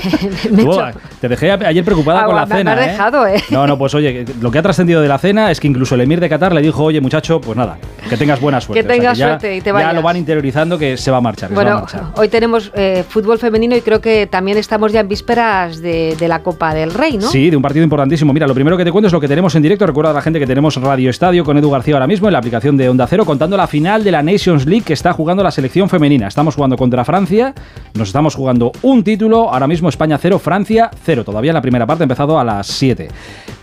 [0.52, 2.74] me he Tú, hecho- te dejé ayer preocupada Ah, con la me- me cena.
[2.74, 2.92] has ¿eh?
[2.92, 3.44] dejado, ¿eh?
[3.50, 6.02] No, no, pues oye, lo que ha trascendido de la cena es que incluso el
[6.02, 7.78] emir de Qatar le dijo, oye muchacho, pues nada,
[8.10, 8.84] que tengas buena suerte.
[8.84, 9.94] Que tengas ya- suerte y te Ya vayas.
[9.96, 11.50] lo van interiorizando que se va a marchar.
[11.50, 12.04] va a Bueno, marchar.
[12.18, 16.28] hoy tenemos eh, fútbol femenino y creo que también estamos ya en vísperas de, de
[16.28, 18.34] la Copa del Rey, Sí, de un partido importantísimo.
[18.34, 19.86] Mira, lo primero que te cuento es lo que tenemos en directo.
[19.86, 22.40] Recuerda a la gente que tenemos Radio Estadio con Edu García ahora mismo en la
[22.40, 25.52] aplicación de Onda Cero, contando la final de la Nations League que está jugando la
[25.52, 26.28] selección femenina.
[26.28, 27.54] Estamos jugando contra Francia,
[27.94, 29.54] nos estamos jugando un título.
[29.54, 31.24] Ahora mismo España 0, Francia 0.
[31.24, 33.08] Todavía la primera parte ha empezado a las 7.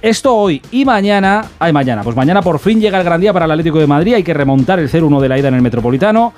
[0.01, 1.45] Esto hoy y mañana.
[1.59, 2.03] Ay, mañana.
[2.03, 4.15] Pues mañana por fin llega el gran día para el Atlético de Madrid.
[4.15, 6.33] Hay que remontar el 0-1 de la ida en el Metropolitano.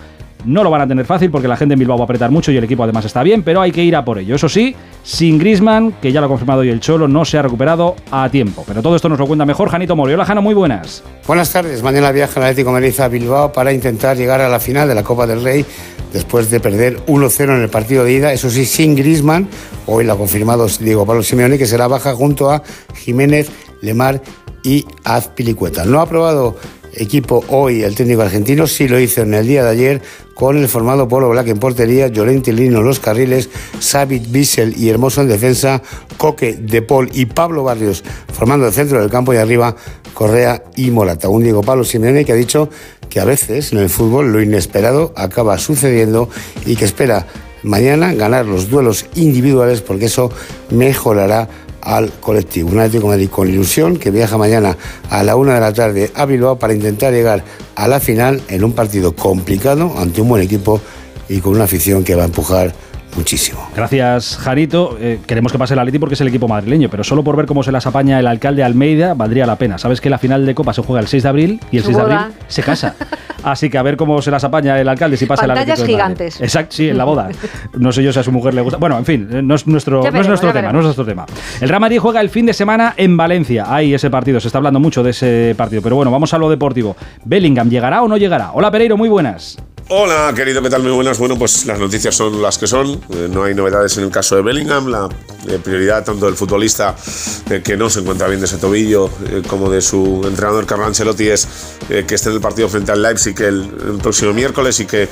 [0.44, 2.52] No lo van a tener fácil porque la gente en Bilbao va a apretar mucho
[2.52, 4.34] y el equipo además está bien, pero hay que ir a por ello.
[4.34, 7.42] Eso sí, sin Grisman, que ya lo ha confirmado hoy el Cholo, no se ha
[7.42, 8.64] recuperado a tiempo.
[8.66, 10.12] Pero todo esto nos lo cuenta mejor Janito Mori.
[10.12, 11.02] Hola, Jano, muy buenas.
[11.26, 11.82] Buenas tardes.
[11.82, 15.02] Mañana viaja el Atlético Madrid a Bilbao para intentar llegar a la final de la
[15.02, 15.64] Copa del Rey
[16.12, 18.32] después de perder 1-0 en el partido de ida.
[18.32, 19.48] Eso sí, sin Grisman.
[19.86, 22.62] Hoy lo ha confirmado Diego Pablo Simeone, que será baja junto a
[22.94, 24.22] Jiménez, Lemar
[24.62, 25.84] y Azpilicueta.
[25.84, 26.56] No ha aprobado
[26.96, 30.02] equipo hoy el técnico argentino, sí lo hizo en el día de ayer
[30.34, 34.88] con el formado Polo Black en portería, Llorente Lino en los carriles, Savit, Bissell y
[34.88, 35.82] Hermoso en defensa,
[36.16, 39.76] Coque, De Paul y Pablo Barrios formando el centro del campo y arriba
[40.12, 41.28] Correa y Morata.
[41.28, 42.68] Un Diego Pablo Simeone que ha dicho
[43.08, 46.28] que a veces en el fútbol lo inesperado acaba sucediendo
[46.66, 47.26] y que espera
[47.62, 50.30] mañana ganar los duelos individuales porque eso
[50.70, 51.48] mejorará
[51.84, 52.70] al colectivo.
[52.70, 54.76] Un Atlético de con ilusión que viaja mañana
[55.10, 57.44] a la una de la tarde a Bilbao para intentar llegar
[57.76, 60.80] a la final en un partido complicado ante un buen equipo
[61.28, 62.74] y con una afición que va a empujar
[63.16, 63.68] muchísimo.
[63.74, 64.96] Gracias, Jarito.
[65.00, 67.46] Eh, queremos que pase el Atleti porque es el equipo madrileño, pero solo por ver
[67.46, 69.78] cómo se las apaña el alcalde Almeida valdría la pena.
[69.78, 71.92] Sabes que la final de Copa se juega el 6 de abril y el Su
[71.92, 72.94] 6 de abril se casa.
[73.44, 75.98] Así que a ver cómo se las apaña el alcalde si pasa el Pantallas Atlético
[75.98, 76.16] de Madrid.
[76.16, 76.40] gigantes.
[76.40, 77.28] Exacto, sí, en la boda.
[77.74, 78.78] No sé yo si a su mujer le gusta.
[78.78, 81.26] Bueno, en fin, eh, no es nuestro, no es nuestro tema, no es nuestro tema.
[81.60, 83.66] El Real Madrid juega el fin de semana en Valencia.
[83.68, 85.82] Ahí ese partido, se está hablando mucho de ese partido.
[85.82, 86.96] Pero bueno, vamos a lo deportivo.
[87.24, 88.52] ¿Bellingham llegará o no llegará?
[88.52, 89.58] Hola Pereiro, muy buenas.
[89.88, 90.82] Hola, querido, ¿qué tal?
[90.82, 91.18] Muy buenas.
[91.18, 92.98] Bueno, pues las noticias son las que son.
[93.10, 94.86] Eh, no hay novedades en el caso de Bellingham.
[94.86, 95.10] La
[95.46, 96.96] eh, prioridad tanto del futbolista
[97.50, 99.10] eh, que no se encuentra bien de ese tobillo
[99.46, 101.46] como de su entrenador Carlo Ancelotti es
[101.86, 103.68] que esté en el partido frente al Leipzig el,
[104.02, 105.06] próximo miércoles y que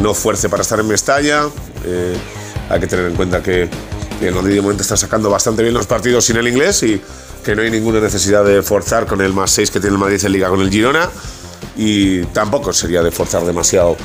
[0.00, 1.44] no fuerce para estar en Mestalla.
[2.68, 3.68] Hay que tener en cuenta que
[4.20, 7.00] el Madrid de momento está sacando bastante bien los partidos sin el inglés y
[7.44, 10.20] que no hay ninguna necesidad de forzar con el más 6 que tiene el Madrid
[10.24, 11.08] en Liga con el Girona
[11.76, 13.96] y tampoco sería de forzar demasiado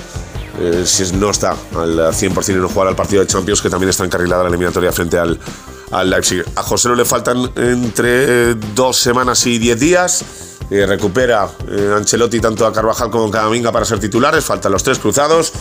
[0.60, 3.90] eh, si no está al 100% y no jugar al partido de Champions que también
[3.90, 5.40] está encarrilada la eliminatoria frente al,
[5.92, 6.44] al Leipzig.
[6.56, 10.26] A José le faltan entre eh, dos semanas y diez días.
[10.70, 14.44] Eh, recupera eh, Ancelotti tanto a Carvajal como a Camavinga para ser titulares.
[14.46, 15.52] Faltan los tres cruzados.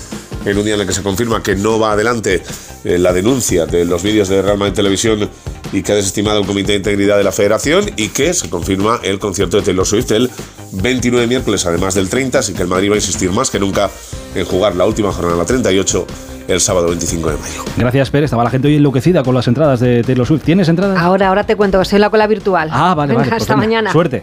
[0.45, 2.43] En un día en el que se confirma que no va adelante
[2.85, 5.29] eh, la denuncia de los vídeos de Real Madrid Televisión
[5.73, 9.01] y que ha desestimado un comité de integridad de la federación y que se confirma
[9.03, 10.31] el concierto de Taylor Swift el
[10.73, 13.59] 29 de miércoles, además del 30, así que el Madrid va a insistir más que
[13.61, 13.91] nunca
[14.35, 16.07] en jugar la última jornada, la 38,
[16.49, 17.65] el sábado 25 de mayo.
[17.77, 18.25] Gracias, Pérez.
[18.27, 20.43] Estaba la gente hoy enloquecida con las entradas de Taylor Swift.
[20.43, 20.99] ¿Tienes entradas?
[20.99, 22.69] Ahora, ahora te cuento, estoy en la cola virtual.
[22.73, 23.31] Ah, vale, Venga, vale.
[23.31, 23.93] pues hasta venga, mañana.
[23.93, 24.23] Suerte.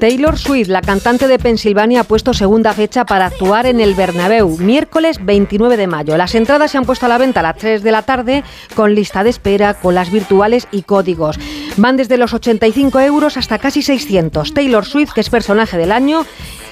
[0.00, 4.56] Taylor Swift, la cantante de Pensilvania, ha puesto segunda fecha para actuar en el Bernabéu,
[4.56, 6.16] miércoles 29 de mayo.
[6.16, 8.42] Las entradas se han puesto a la venta a las 3 de la tarde
[8.74, 11.38] con lista de espera, colas virtuales y códigos.
[11.76, 14.54] Van desde los 85 euros hasta casi 600.
[14.54, 16.24] Taylor Swift, que es personaje del año,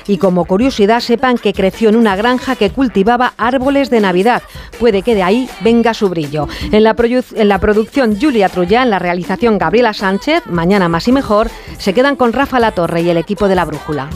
[0.08, 4.42] y como curiosidad, sepan que creció en una granja que cultivaba árboles de Navidad.
[4.80, 6.48] Puede que de ahí venga su brillo.
[6.72, 11.92] En la, producción Julia Trulla, en la realización Gabriela Sánchez, Mañana Más y Mejor, se
[11.92, 14.08] quedan con Rafa La Torre y el equipo de la Brújula.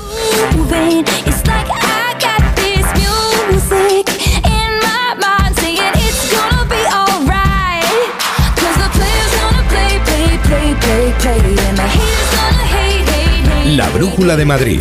[13.77, 14.81] La Brújula de Madrid.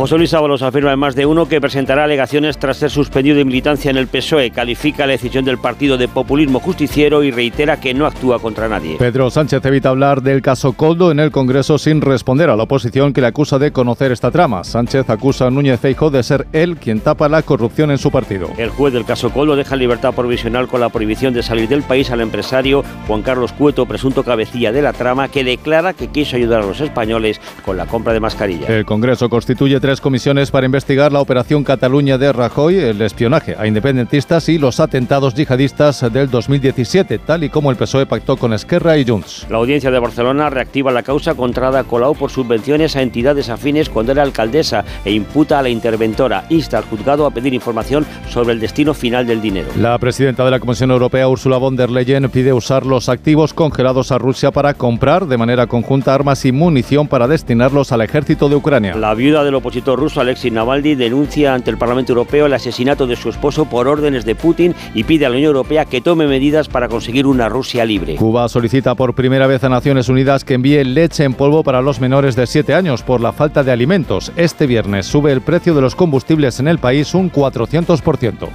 [0.00, 3.44] José Luis Ábalos afirma en más de uno que presentará alegaciones tras ser suspendido de
[3.44, 4.50] militancia en el PSOE.
[4.50, 8.96] Califica la decisión del partido de populismo justiciero y reitera que no actúa contra nadie.
[8.96, 13.12] Pedro Sánchez evita hablar del caso Coldo en el Congreso sin responder a la oposición
[13.12, 14.64] que le acusa de conocer esta trama.
[14.64, 18.48] Sánchez acusa a Núñez Feijóo de ser él quien tapa la corrupción en su partido.
[18.56, 21.82] El juez del caso Coldo deja en libertad provisional con la prohibición de salir del
[21.82, 26.36] país al empresario Juan Carlos Cueto, presunto cabecilla de la trama, que declara que quiso
[26.36, 28.70] ayudar a los españoles con la compra de mascarillas.
[28.70, 33.66] El Congreso constituye tres comisiones para investigar la operación Cataluña de Rajoy, el espionaje a
[33.66, 38.98] independentistas y los atentados yihadistas del 2017, tal y como el PSOE pactó con Esquerra
[38.98, 39.46] y Junts.
[39.48, 43.88] La audiencia de Barcelona reactiva la causa contra Ada Colau por subvenciones a entidades afines
[43.88, 46.44] cuando era alcaldesa e imputa a la interventora.
[46.50, 49.68] Insta al juzgado a pedir información sobre el destino final del dinero.
[49.76, 54.12] La presidenta de la Comisión Europea, Ursula von der Leyen, pide usar los activos congelados
[54.12, 58.56] a Rusia para comprar de manera conjunta armas y munición para destinarlos al ejército de
[58.56, 58.94] Ucrania.
[58.94, 63.16] La viuda del opositor ruso Alexei Navalny denuncia ante el Parlamento Europeo el asesinato de
[63.16, 66.68] su esposo por órdenes de Putin y pide a la Unión Europea que tome medidas
[66.68, 68.16] para conseguir una Rusia libre.
[68.16, 72.00] Cuba solicita por primera vez a Naciones Unidas que envíe leche en polvo para los
[72.00, 74.32] menores de 7 años por la falta de alimentos.
[74.36, 78.48] Este viernes sube el precio de los combustibles en el país un 400%.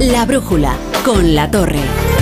[0.00, 0.74] La brújula
[1.04, 2.13] con la torre.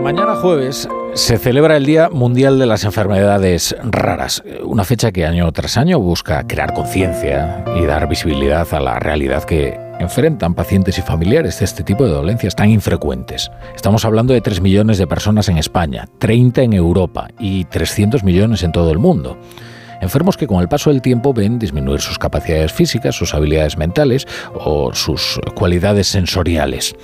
[0.00, 5.50] Mañana jueves se celebra el Día Mundial de las Enfermedades Raras, una fecha que año
[5.52, 11.02] tras año busca crear conciencia y dar visibilidad a la realidad que enfrentan pacientes y
[11.02, 13.50] familiares de este tipo de dolencias tan infrecuentes.
[13.74, 18.62] Estamos hablando de 3 millones de personas en España, 30 en Europa y 300 millones
[18.64, 19.38] en todo el mundo.
[20.04, 24.26] Enfermos que con el paso del tiempo ven disminuir sus capacidades físicas, sus habilidades mentales
[24.54, 26.94] o sus cualidades sensoriales.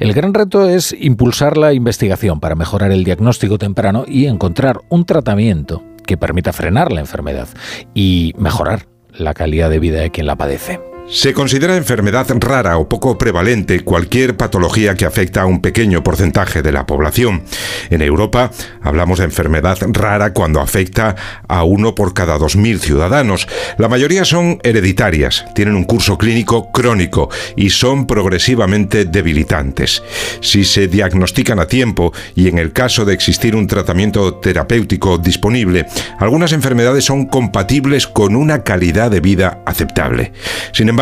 [0.00, 5.04] El gran reto es impulsar la investigación para mejorar el diagnóstico temprano y encontrar un
[5.04, 7.48] tratamiento que permita frenar la enfermedad
[7.92, 10.95] y mejorar la calidad de vida de quien la padece.
[11.08, 16.62] Se considera enfermedad rara o poco prevalente cualquier patología que afecta a un pequeño porcentaje
[16.62, 17.44] de la población.
[17.90, 18.50] En Europa
[18.82, 21.14] hablamos de enfermedad rara cuando afecta
[21.46, 23.46] a uno por cada 2.000 ciudadanos.
[23.78, 30.02] La mayoría son hereditarias, tienen un curso clínico crónico y son progresivamente debilitantes.
[30.40, 35.86] Si se diagnostican a tiempo y en el caso de existir un tratamiento terapéutico disponible,
[36.18, 40.32] algunas enfermedades son compatibles con una calidad de vida aceptable.
[40.72, 40.95] Sin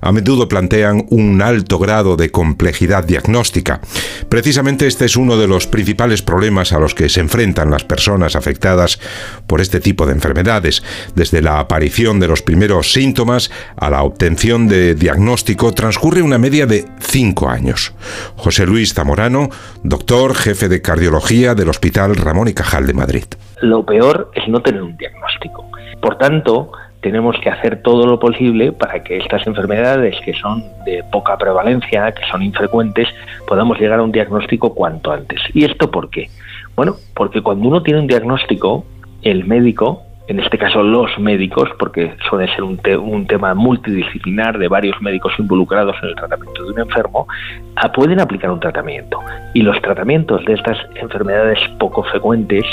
[0.00, 3.80] a menudo plantean un alto grado de complejidad diagnóstica.
[4.28, 8.36] Precisamente este es uno de los principales problemas a los que se enfrentan las personas
[8.36, 8.98] afectadas
[9.46, 10.82] por este tipo de enfermedades,
[11.14, 16.66] desde la aparición de los primeros síntomas a la obtención de diagnóstico transcurre una media
[16.66, 17.94] de cinco años.
[18.36, 19.48] José Luis Zamorano,
[19.82, 23.24] doctor, jefe de cardiología del Hospital Ramón y Cajal de Madrid.
[23.60, 25.70] Lo peor es no tener un diagnóstico.
[26.00, 26.70] Por tanto,
[27.04, 32.10] tenemos que hacer todo lo posible para que estas enfermedades que son de poca prevalencia,
[32.12, 33.06] que son infrecuentes,
[33.46, 35.38] podamos llegar a un diagnóstico cuanto antes.
[35.52, 36.30] ¿Y esto por qué?
[36.74, 38.86] Bueno, porque cuando uno tiene un diagnóstico,
[39.20, 42.78] el médico, en este caso los médicos, porque suele ser un,
[43.26, 47.28] tema multidisciplinar de varios médicos involucrados en el tratamiento de un enfermo,
[47.76, 49.20] ah, pueden aplicar un tratamiento.
[49.52, 52.64] Y los tratamientos de estas enfermedades poco frecuentes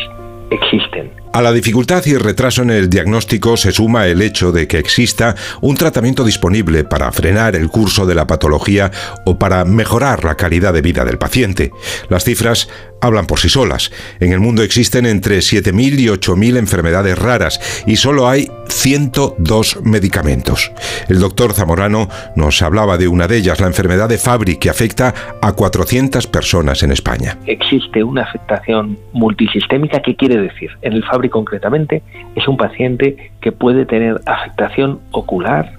[0.52, 1.12] existen.
[1.34, 5.36] A la dificultad y retraso en el diagnóstico se suma el hecho de que exista
[5.62, 8.92] un tratamiento disponible para frenar el curso de la patología
[9.26, 11.72] o para mejorar la calidad de vida del paciente.
[12.10, 12.68] Las cifras
[13.00, 13.92] hablan por sí solas.
[14.20, 20.72] En el mundo existen entre 7.000 y 8.000 enfermedades raras y solo hay 102 medicamentos.
[21.10, 25.14] El doctor Zamorano nos hablaba de una de ellas, la enfermedad de Fabry, que afecta
[25.42, 27.38] a 400 personas en España.
[27.46, 30.72] Existe una afectación multisistémica, ¿qué quiere decir?
[30.82, 32.02] En el Fabry concretamente
[32.36, 35.74] es un paciente que puede tener afectación ocular,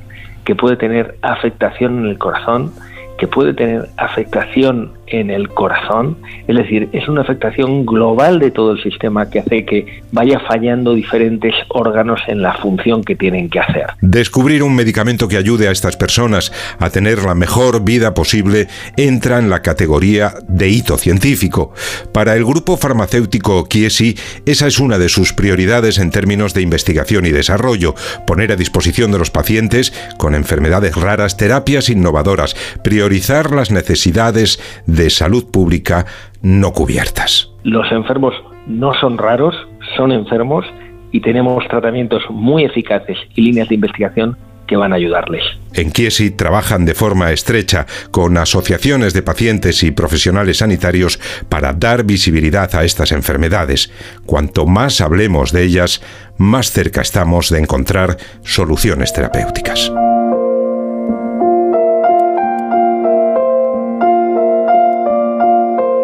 [0.44, 2.72] que puede tener afectación en el corazón,
[3.18, 8.72] que puede tener afectación en el corazón, es decir, es una afectación global de todo
[8.72, 13.60] el sistema que hace que vaya fallando diferentes órganos en la función que tienen que
[13.60, 13.86] hacer.
[14.00, 19.38] Descubrir un medicamento que ayude a estas personas a tener la mejor vida posible entra
[19.38, 21.72] en la categoría de hito científico.
[22.12, 27.26] Para el grupo farmacéutico Chiesi, esa es una de sus prioridades en términos de investigación
[27.26, 27.94] y desarrollo,
[28.26, 35.01] poner a disposición de los pacientes con enfermedades raras terapias innovadoras, priorizar las necesidades de
[35.10, 36.06] salud pública
[36.42, 37.50] no cubiertas.
[37.64, 38.34] Los enfermos
[38.66, 39.54] no son raros,
[39.96, 40.64] son enfermos
[41.12, 44.36] y tenemos tratamientos muy eficaces y líneas de investigación
[44.66, 45.42] que van a ayudarles.
[45.74, 52.04] En Kiesi trabajan de forma estrecha con asociaciones de pacientes y profesionales sanitarios para dar
[52.04, 53.92] visibilidad a estas enfermedades.
[54.24, 56.02] Cuanto más hablemos de ellas,
[56.38, 59.92] más cerca estamos de encontrar soluciones terapéuticas.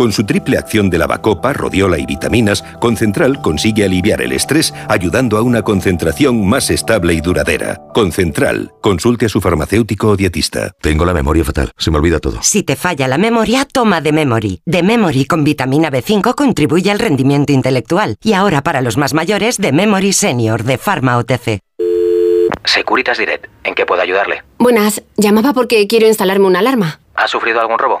[0.00, 5.36] Con su triple acción de lavacopa, rodiola y vitaminas, Concentral consigue aliviar el estrés ayudando
[5.36, 7.82] a una concentración más estable y duradera.
[7.92, 10.72] Concentral, consulte a su farmacéutico o dietista.
[10.80, 12.38] Tengo la memoria fatal, se me olvida todo.
[12.40, 14.62] Si te falla la memoria, toma de Memory.
[14.64, 18.16] De Memory con vitamina B5 contribuye al rendimiento intelectual.
[18.22, 21.60] Y ahora para los más mayores, de Memory Senior de Pharma OTC.
[22.64, 24.44] Securitas Direct, ¿en qué puedo ayudarle?
[24.56, 27.00] Buenas, llamaba porque quiero instalarme una alarma.
[27.16, 28.00] ¿Ha sufrido algún robo?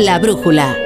[0.00, 0.76] La brújula.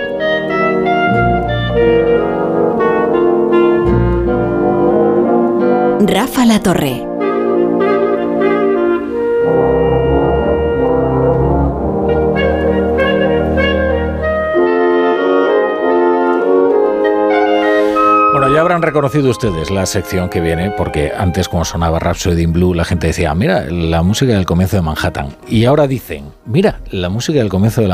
[6.00, 7.12] Rafa La Torre.
[18.52, 22.74] Ya habrán reconocido ustedes la sección que viene, porque antes como sonaba Rhapsody in Blue,
[22.74, 25.28] la gente decía, mira, la música del comienzo de Manhattan.
[25.48, 27.92] Y ahora dicen, mira, la música del comienzo del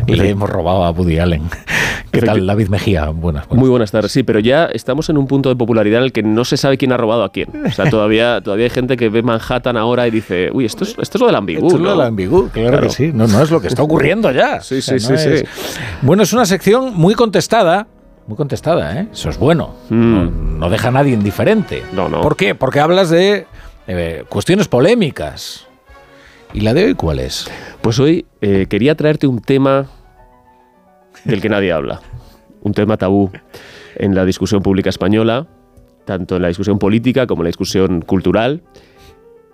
[0.00, 0.12] Ambigú.
[0.14, 1.42] Y le hemos robado a Woody Allen.
[2.10, 3.08] ¿Qué tal, David Mejía?
[3.08, 6.12] Buenas, Muy buenas tardes, sí, pero ya estamos en un punto de popularidad en el
[6.12, 7.48] que no se sabe quién ha robado a quién.
[7.66, 10.90] O sea, todavía, todavía hay gente que ve Manhattan ahora y dice, uy, esto es,
[11.00, 11.66] esto es lo del ambigú.
[11.68, 13.12] Esto es lo del ambigú, claro, que sí.
[13.14, 14.60] No, no es lo que está ocurriendo ya.
[14.60, 15.46] Sí, O sea, sí, no sí, es- sí.
[16.02, 17.86] Bueno, es una sección muy contestada.
[18.26, 19.08] Muy contestada, ¿eh?
[19.12, 19.70] Eso es bueno.
[19.90, 21.82] No, no deja a nadie indiferente.
[21.92, 22.20] No, no.
[22.20, 22.54] ¿Por qué?
[22.54, 23.46] Porque hablas de
[23.88, 25.66] eh, cuestiones polémicas.
[26.54, 27.50] ¿Y la de hoy cuál es?
[27.80, 29.86] Pues hoy eh, quería traerte un tema
[31.24, 32.00] del que nadie habla.
[32.62, 33.30] Un tema tabú
[33.96, 35.48] en la discusión pública española,
[36.04, 38.62] tanto en la discusión política como en la discusión cultural,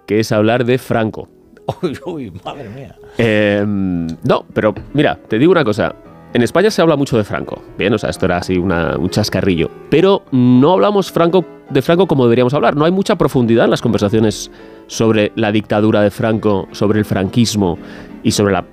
[0.06, 1.28] que es hablar de Franco.
[1.82, 2.96] Uy, uy, madre mía.
[3.18, 5.94] Eh, no, pero mira, te digo una cosa.
[6.34, 7.62] En España se habla mucho de Franco.
[7.78, 9.70] Bien, o sea, esto era así una- un chascarrillo.
[9.90, 12.76] Pero no hablamos Franco, de Franco como deberíamos hablar.
[12.76, 14.50] No hay mucha profundidad en las conversaciones
[14.86, 17.78] sobre la dictadura de Franco, sobre el franquismo
[18.22, 18.64] y sobre la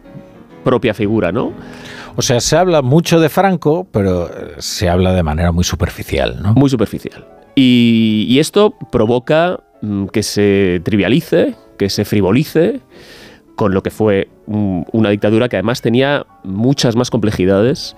[0.65, 1.53] propia figura, ¿no?
[2.17, 6.41] O sea, se habla mucho de Franco, pero eh, se habla de manera muy superficial,
[6.41, 6.53] ¿no?
[6.55, 7.25] Muy superficial.
[7.55, 12.81] Y, y esto provoca mm, que se trivialice, que se frivolice
[13.55, 17.95] con lo que fue una dictadura que además tenía muchas más complejidades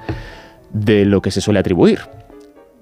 [0.72, 2.00] de lo que se suele atribuir.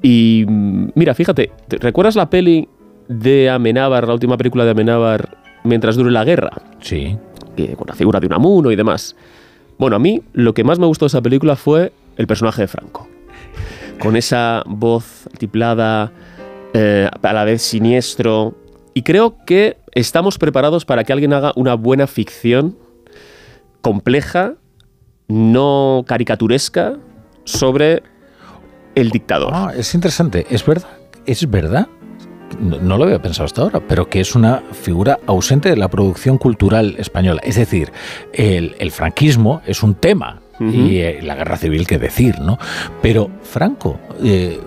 [0.02, 2.68] Y mm, mira, fíjate, ¿te- ¿recuerdas la peli
[3.08, 6.52] de Amenábar, la última película de Amenábar, Mientras dure la guerra?
[6.80, 7.18] Sí.
[7.56, 9.16] Que- con la figura de Unamuno y demás.
[9.80, 12.68] Bueno, a mí lo que más me gustó de esa película fue el personaje de
[12.68, 13.08] Franco.
[13.98, 16.12] Con esa voz altiplada,
[16.76, 18.54] eh, a la vez siniestro.
[18.94, 22.76] Y creo que estamos preparados para que alguien haga una buena ficción
[23.86, 24.56] compleja,
[25.28, 26.98] no caricaturesca,
[27.44, 28.02] sobre
[28.96, 29.52] el dictador.
[29.54, 30.48] Ah, es interesante.
[30.50, 30.90] Es verdad.
[31.28, 31.88] Es verdad.
[32.60, 36.40] No, lo había pensado hasta ahora, pero que es una figura ausente de la producción
[36.40, 37.42] cultural española.
[37.44, 37.92] Es decir,
[38.34, 40.42] el franquismo es un tema.
[40.60, 42.58] Y eh, la guerra civil, que decir, ¿no?
[43.02, 44.60] Pero Franco, eh,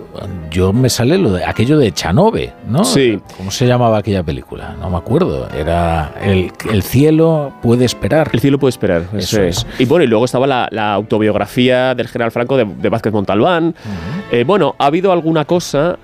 [0.51, 2.85] yo me sale lo de aquello de Chanove, ¿no?
[2.85, 3.19] Sí.
[3.37, 4.77] ¿Cómo se llamaba aquella película?
[4.79, 5.49] No me acuerdo.
[5.51, 8.31] Era El, el cielo puede esperar.
[8.33, 9.67] El cielo puede esperar, eso, es.
[9.79, 13.75] Y bueno, y luego estaba la, la autobiografía del general Franco de, de Vázquez Montalbán.
[14.31, 15.99] Eh, bueno, ha habido alguna cosa,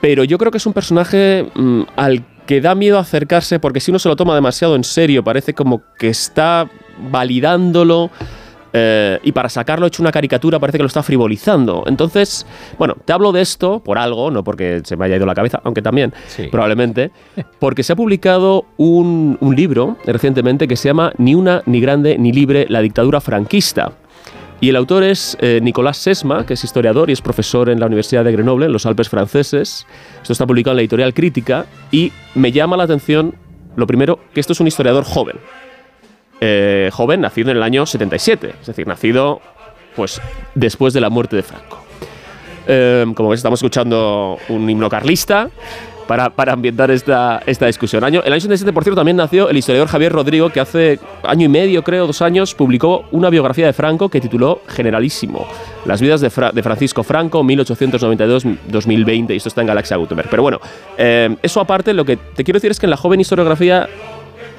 [0.00, 3.90] pero yo creo que es un personaje mm, al que da miedo acercarse porque si
[3.92, 6.68] uno se lo toma demasiado en serio, parece como que está
[7.10, 8.10] validándolo.
[8.72, 11.84] Eh, y para sacarlo hecho una caricatura parece que lo está frivolizando.
[11.86, 12.46] Entonces,
[12.78, 15.60] bueno, te hablo de esto por algo, no porque se me haya ido la cabeza,
[15.64, 16.12] aunque también,
[16.50, 17.10] probablemente,
[17.58, 22.16] porque se ha publicado un, un libro recientemente que se llama Ni una, ni grande,
[22.18, 23.92] ni libre, la dictadura franquista.
[24.62, 27.86] Y el autor es eh, Nicolás Sesma, que es historiador y es profesor en la
[27.86, 29.88] Universidad de Grenoble, en los Alpes franceses.
[30.20, 33.34] Esto está publicado en la editorial Crítica y me llama la atención,
[33.74, 35.38] lo primero, que esto es un historiador joven.
[36.44, 39.40] Eh, joven, nacido en el año 77, es decir, nacido
[39.94, 40.20] pues
[40.56, 41.78] después de la muerte de Franco.
[42.66, 45.50] Eh, como ves, estamos escuchando un himno carlista
[46.08, 48.02] para, para ambientar esta, esta discusión.
[48.02, 51.46] Año, el año 77, por cierto, también nació el historiador Javier Rodrigo, que hace año
[51.46, 55.46] y medio, creo, dos años, publicó una biografía de Franco que tituló Generalísimo,
[55.86, 60.28] Las vidas de, Fra- de Francisco Franco, 1892-2020, y esto está en Galaxia Gutenberg.
[60.28, 60.60] Pero bueno,
[60.98, 63.88] eh, eso aparte, lo que te quiero decir es que en la joven historiografía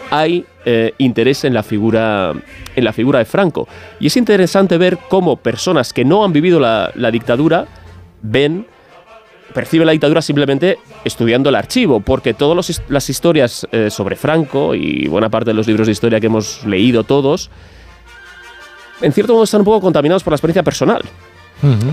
[0.09, 2.33] hay eh, interés en la figura
[2.75, 3.67] en la figura de Franco.
[3.99, 7.67] Y es interesante ver cómo personas que no han vivido la, dictadura
[8.21, 8.65] ven
[9.53, 15.07] perciben la dictadura simplemente estudiando el archivo porque todas las historias eh, sobre Franco y
[15.07, 17.51] buena parte de los libros de historia que hemos leído todos
[19.01, 21.03] en cierto modo están un poco contaminados por la experiencia personal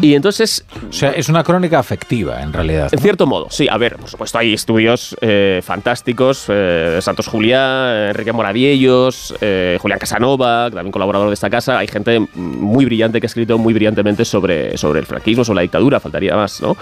[0.02, 2.88] y entonces O sea, es una crónica afectiva, en realidad.
[2.90, 3.68] en cierto modo, sí.
[3.70, 6.46] A ver, por supuesto, hay estudios eh, fantásticos.
[6.48, 11.78] eh, Santos Juliá, Enrique Moraviellos, eh, Julián Casanova, también colaborador de esta casa.
[11.78, 15.62] Hay gente muy brillante que ha escrito muy brillantemente sobre, sobre el franquismo, sobre la
[15.62, 16.76] dictadura, faltaría más, ¿no?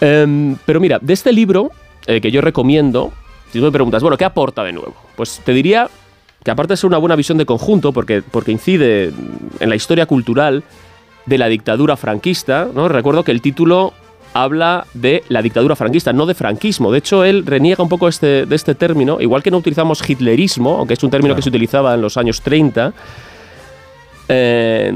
[0.00, 1.70] Em, pero mira, de este libro
[2.06, 3.12] eh, que yo recomiendo,
[3.52, 4.94] si tú me preguntas, bueno, ¿qué aporta de nuevo?
[5.16, 5.88] Pues te diría
[6.44, 9.12] que aparte de ser una buena visión de conjunto, porque, porque incide
[9.60, 10.64] en la historia cultural
[11.26, 12.88] de la dictadura franquista, ¿no?
[12.88, 13.92] Recuerdo que el título
[14.34, 16.90] habla de la dictadura franquista, no de franquismo.
[16.90, 20.78] De hecho, él reniega un poco este, de este término, igual que no utilizamos hitlerismo,
[20.78, 22.92] aunque es un término que se utilizaba en los años 30.
[24.28, 24.92] eh,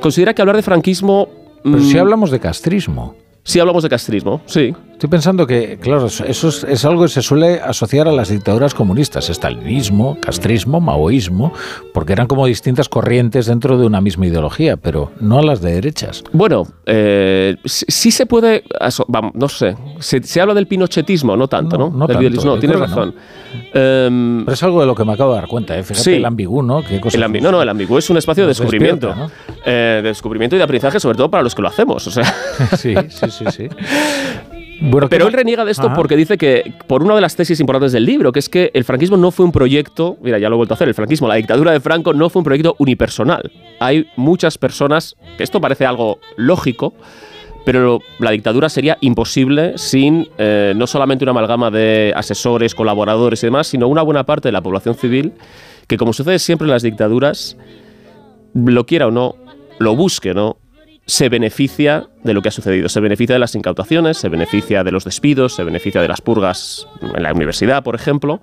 [0.00, 1.28] considera que hablar de franquismo...
[1.62, 3.16] Pero si mm, hablamos de castrismo.
[3.42, 4.74] Si hablamos de castrismo, sí.
[4.98, 8.74] Estoy pensando que, claro, eso es, es algo que se suele asociar a las dictaduras
[8.74, 11.52] comunistas, estalinismo, castrismo, maoísmo,
[11.94, 15.74] porque eran como distintas corrientes dentro de una misma ideología, pero no a las de
[15.74, 16.24] derechas.
[16.32, 18.64] Bueno, eh, sí, sí se puede,
[19.06, 21.90] vamos, no sé, se, se habla del pinochetismo, no tanto, ¿no?
[21.90, 22.86] no Del tanto, videlismo, no, tienes no.
[22.86, 23.14] razón.
[23.72, 25.84] Em, Pero es algo de lo que me acabo de dar cuenta, ¿eh?
[25.84, 26.14] Fíjate Sí.
[26.14, 26.82] el ambigú, ¿no?
[26.82, 29.14] Qué cosa el ambi- no, no, el ambiguo es un espacio de descubrimiento.
[29.64, 32.04] Eh, de descubrimiento y de aprendizaje, sobre todo para los que lo hacemos.
[32.04, 32.24] O sea.
[32.76, 33.68] sí, sí, sí, sí.
[34.80, 35.96] Bueno, Pero ¿qué él reniega de esto Ajá.
[35.96, 38.84] porque dice que, por una de las tesis importantes del libro, que es que el
[38.84, 41.34] franquismo no fue un proyecto, mira, ya lo he vuelto a hacer, el franquismo, la
[41.34, 43.50] dictadura de Franco no fue un proyecto unipersonal.
[43.80, 46.94] Hay muchas personas, que esto parece algo lógico,
[47.64, 53.46] pero la dictadura sería imposible sin eh, no solamente una amalgama de asesores, colaboradores y
[53.48, 55.32] demás, sino una buena parte de la población civil
[55.86, 57.56] que, como sucede siempre en las dictaduras,
[58.54, 59.34] lo quiera o no,
[59.78, 60.56] lo busque o no,
[61.08, 62.88] se beneficia de lo que ha sucedido.
[62.88, 66.86] Se beneficia de las incautaciones, se beneficia de los despidos, se beneficia de las purgas
[67.16, 68.40] en la universidad, por ejemplo.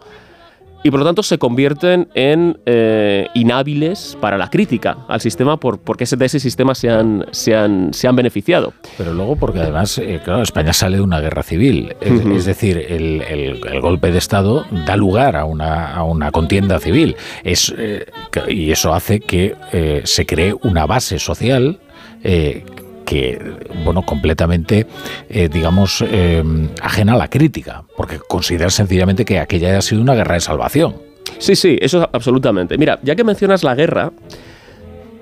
[0.84, 5.80] y por lo tanto se convierten en eh, inhábiles para la crítica al sistema por,
[5.80, 8.72] porque ese- de ese sistema se han, se han, se han beneficiado.
[8.96, 11.96] Pero luego porque además, eh, claro, España sale de una guerra civil.
[12.02, 16.78] Es, decir, el, el- el golpe de Estado da lugar a una, a una contienda
[16.80, 17.16] civil.
[17.44, 18.06] Es, eh,
[18.48, 21.80] y eso hace que eh, se cree una base social.
[22.26, 22.66] Eh,
[23.06, 23.40] que,
[23.86, 24.88] bueno, completamente,
[25.30, 26.44] eh, digamos, eh,
[26.82, 30.96] ajena a la crítica, porque considera sencillamente que aquella haya sido una guerra de salvación.
[31.38, 32.78] Sí, sí, eso absolutamente.
[32.78, 34.12] Mira, ya que mencionas la guerra,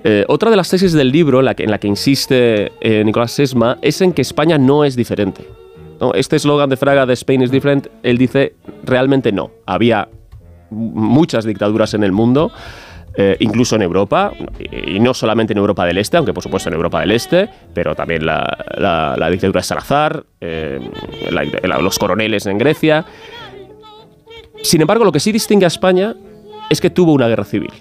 [0.04, 2.72] eh, otra de las tesis del libro en la que, insiste
[3.04, 5.46] Nicolás Sesma es en que España no es diferente.
[6.16, 9.52] Este eslogan de Fraga de Spain is different, él dice realmente no.
[9.66, 10.10] Había
[10.70, 12.52] muchas dictaduras en el mundo,
[13.16, 14.32] eh, incluso en Europa,
[14.88, 17.96] y no solamente en Europa del Este, aunque por supuesto en Europa del Este, pero
[17.96, 20.80] también la, la- la dictadura de Salazar, eh,
[21.30, 23.06] la- los coroneles en Grecia.
[24.62, 26.16] Sin embargo, lo que sí distingue a España
[26.70, 27.72] es que tuvo una guerra civil.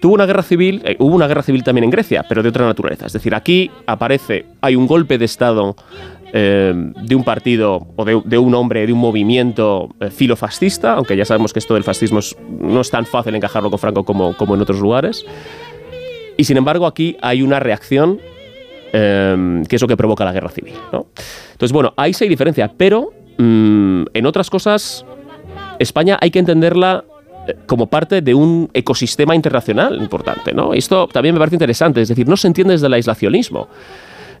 [0.00, 2.66] Tuvo una guerra civil, eh, hubo una guerra civil también en Grecia, pero de otra
[2.66, 3.06] naturaleza.
[3.06, 5.76] Es decir, aquí aparece, hay un golpe de Estado
[6.32, 11.16] eh, de un partido o de, de un hombre, de un movimiento eh, filofascista, aunque
[11.16, 14.34] ya sabemos que esto del fascismo es- no es tan fácil encajarlo con Franco como,
[14.36, 15.24] como en otros lugares.
[16.36, 18.18] Y sin embargo, aquí hay una reacción
[18.92, 20.74] eh, que es lo que provoca la guerra civil.
[20.92, 21.06] ¿no?
[21.52, 25.04] Entonces, bueno, ahí sí hay diferencia, pero mm, en otras cosas,
[25.78, 27.04] España hay que entenderla
[27.48, 30.52] eh, como parte de un ecosistema internacional importante.
[30.52, 30.72] ¿no?
[30.74, 33.68] Esto también me parece interesante, es decir, no se entiende desde el aislacionismo.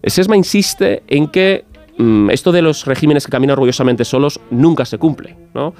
[0.04, 1.64] Sesma insiste en que
[2.30, 5.36] esto de los regímenes que caminan orgullosamente solos nunca se cumple.
[5.54, 5.74] ¿no?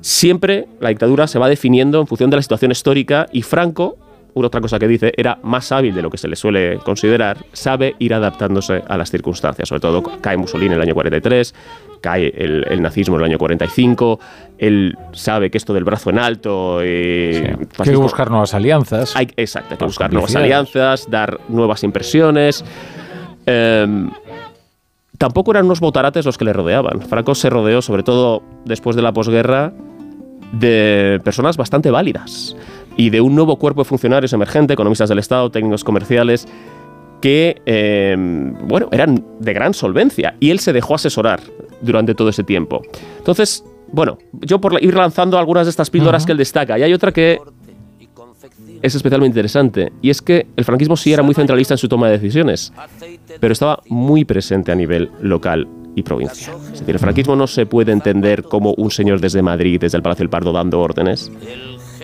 [0.00, 3.96] Siempre la dictadura se va definiendo en función de la situación histórica y Franco,
[4.34, 7.38] una otra cosa que dice, era más hábil de lo que se le suele considerar,
[7.52, 9.68] sabe ir adaptándose a las circunstancias.
[9.68, 11.54] Sobre todo cae Mussolini en el año 43,
[12.00, 14.20] cae el, el nazismo en el año 45,
[14.58, 16.78] él sabe que esto del brazo en alto...
[16.82, 19.16] eh, Hay que buscar nuevas alianzas.
[19.16, 22.64] hay, exacto, hay que buscar nuevas alianzas, dar nuevas impresiones.
[23.46, 24.10] Em,
[25.18, 27.02] tampoco eran unos botarates los que le rodeaban.
[27.02, 29.72] Franco se rodeó, sobre todo después de la posguerra,
[30.52, 32.56] de personas bastante válidas
[32.96, 36.48] y de un nuevo cuerpo de funcionarios emergente, economistas del Estado, técnicos comerciales,
[37.20, 41.40] que, em, bueno, eran de gran solvencia y él se dejó asesorar
[41.82, 42.82] durante todo ese tiempo.
[43.18, 46.92] Entonces, bueno, yo por ir lanzando algunas de estas píldoras que él destaca, y hay
[46.92, 47.40] otra que
[48.82, 52.06] es especialmente interesante, y es que el franquismo sí era muy centralista en su toma
[52.08, 52.72] de decisiones,
[53.40, 56.56] pero estaba muy presente a nivel local y provincial.
[56.72, 60.02] Es decir, el franquismo no se puede entender como un señor desde Madrid, desde el
[60.02, 61.30] Palacio del Pardo, dando órdenes,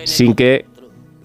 [0.03, 0.65] sin que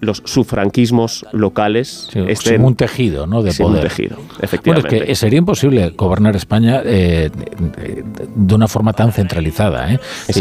[0.01, 3.41] los sufranquismos locales estén sin un tejido ¿no?
[3.43, 3.87] de sin un poder.
[3.87, 4.97] tejido, Bueno, efectivamente.
[4.97, 7.29] es que sería imposible gobernar España eh,
[8.35, 9.93] de- una forma tan centralizada.
[9.93, 9.99] ¿eh?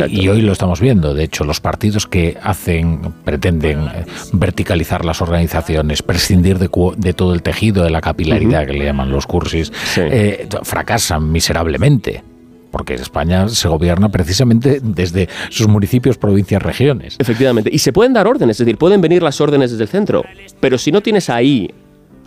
[0.09, 1.15] Y, y hoy lo estamos viendo.
[1.15, 3.87] De hecho, los partidos que hacen, pretenden
[4.33, 9.11] verticalizar las organizaciones, prescindir de, de todo el tejido, de la capilaridad que le llaman
[9.13, 12.25] los cursis, eh, fracasan miserablemente.
[12.71, 17.17] Porque España se gobierna precisamente desde sus municipios, provincias, regiones.
[17.19, 17.71] Efectivamente.
[17.73, 20.25] Y se pueden dar órdenes, es decir, pueden venir las órdenes desde el centro.
[20.61, 21.71] Pero si no tienes ahí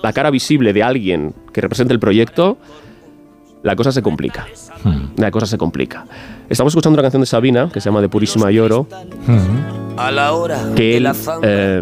[0.02, 2.58] la cara visible de alguien que represente el proyecto,
[3.64, 4.46] la cosa se complica.
[5.18, 6.06] La cosa se complica.
[6.50, 8.88] Estamos escuchando una canción de Sabina que se llama De Purísima Lloro,
[9.98, 11.08] A la hora que él
[11.44, 11.82] eh,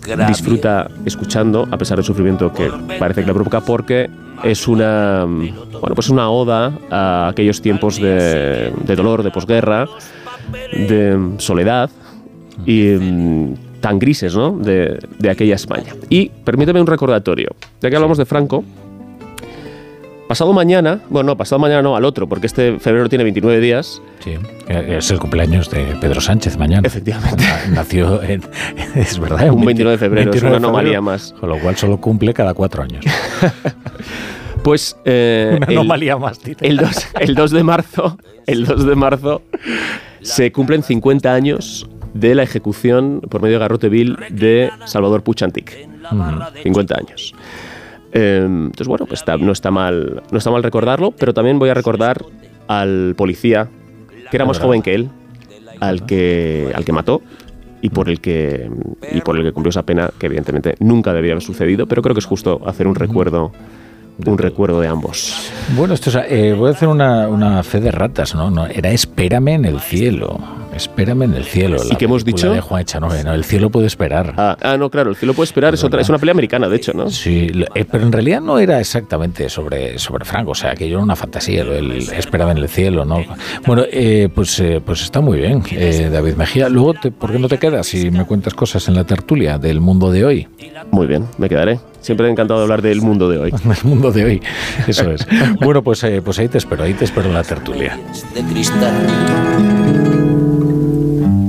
[0.00, 0.28] graves.
[0.28, 4.10] disfruta escuchando a pesar del sufrimiento que parece que le provoca porque
[4.42, 9.88] es una bueno pues una oda a aquellos tiempos de, de dolor de posguerra
[10.72, 11.90] de soledad
[12.66, 14.52] y mm, tan grises ¿no?
[14.52, 17.50] de, de aquella España y permíteme un recordatorio
[17.80, 18.64] ya que hablamos de Franco
[20.28, 24.00] pasado mañana bueno no pasado mañana no al otro porque este febrero tiene 29 días
[24.20, 24.34] Sí,
[24.68, 26.86] eh, es el cumpleaños de Pedro Sánchez mañana.
[26.86, 27.44] Efectivamente.
[27.70, 28.42] Nació en.
[28.94, 31.34] Es verdad, Un 29 de febrero, es una anomalía más.
[31.40, 33.04] Con lo cual solo cumple cada cuatro años.
[34.62, 36.66] Pues eh, Una el- anomalía más, dice.
[36.66, 39.42] El 2, el 2 de marzo, el 2 de marzo
[40.20, 45.74] se cumplen 50 años de la ejecución por medio de garrote vil de Salvador Puchantic.
[46.62, 47.34] 50 años.
[48.12, 51.68] Eh, entonces bueno, pues está- no está mal, no está mal recordarlo, pero también voy
[51.70, 52.24] a recordar
[52.66, 53.68] al policía
[54.30, 55.08] que era más joven que él,
[55.80, 57.22] al que al que mató
[57.80, 58.68] y por el que
[59.12, 62.14] y por el que cumplió esa pena que evidentemente nunca debía haber sucedido, pero creo
[62.14, 63.52] que es justo hacer un recuerdo
[64.26, 65.48] un recuerdo de ambos.
[65.76, 68.50] Bueno, esto es, eh, voy a hacer una, una fe de ratas, ¿no?
[68.50, 70.40] no era Espérame en el cielo.
[70.78, 71.76] Espérame en el cielo.
[71.90, 72.52] ¿Y qué hemos dicho?
[72.52, 74.32] De Juan Echanove, no, el cielo puede esperar.
[74.36, 76.76] Ah, ah, no, claro, el cielo puede esperar, es, otra, es una pelea americana, de
[76.76, 77.10] hecho, ¿no?
[77.10, 80.98] Sí, eh, pero en realidad no era exactamente sobre, sobre Franco, o sea, que yo
[80.98, 83.24] era una fantasía, el esperaba en el cielo, ¿no?
[83.66, 85.64] Bueno, eh, pues, eh, pues está muy bien,
[86.12, 86.68] David Mejía.
[86.68, 90.12] Luego, ¿por qué no te quedas y me cuentas cosas en la tertulia del mundo
[90.12, 90.48] de hoy?
[90.92, 91.80] Muy bien, me quedaré.
[92.00, 93.50] Siempre he encantado de hablar del mundo de hoy.
[93.82, 94.42] el mundo de hoy,
[94.86, 95.26] eso es.
[95.60, 97.98] bueno, pues, pues ahí te espero, ahí te espero en la tertulia.
[98.32, 98.94] De cristal.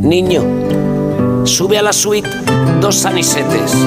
[0.10, 0.42] Niño,
[1.44, 2.28] sube a la suite
[2.82, 3.78] dos anisetes.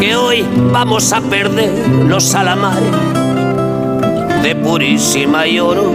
[0.00, 1.70] Que hoy vamos a perder
[2.08, 2.90] los salamares
[4.42, 5.92] de purísima y oro.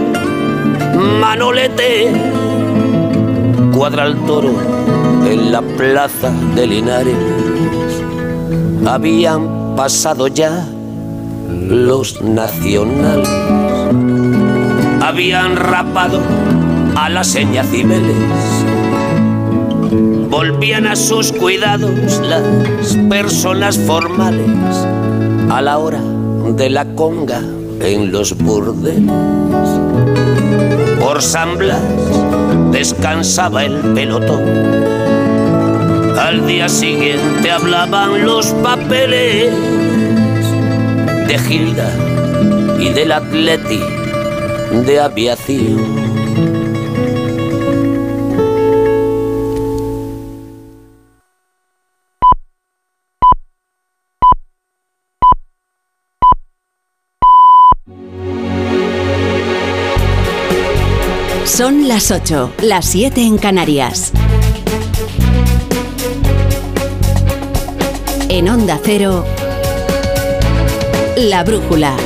[1.20, 2.10] Manolete
[3.76, 4.54] cuadra el toro
[5.26, 7.16] en la plaza de Linares.
[8.86, 10.66] Habían pasado ya
[11.50, 13.28] los nacionales.
[15.02, 16.22] Habían rapado
[16.98, 18.16] a la seña Cibeles.
[20.28, 22.42] Volvían a sus cuidados las
[23.08, 24.50] personas formales
[25.48, 26.00] a la hora
[26.56, 27.40] de la conga
[27.80, 29.10] en los burdeles.
[30.98, 31.80] Por San Blas
[32.72, 34.42] descansaba el pelotón.
[36.18, 39.54] Al día siguiente hablaban los papeles
[41.28, 41.90] de Gilda
[42.80, 43.80] y del Atleti
[44.84, 46.67] de aviación.
[61.58, 64.12] Son las 8, las 7 en Canarias.
[68.28, 69.24] En Onda Cero,
[71.16, 71.96] La Brújula.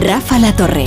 [0.00, 0.84] Rafa La Torre.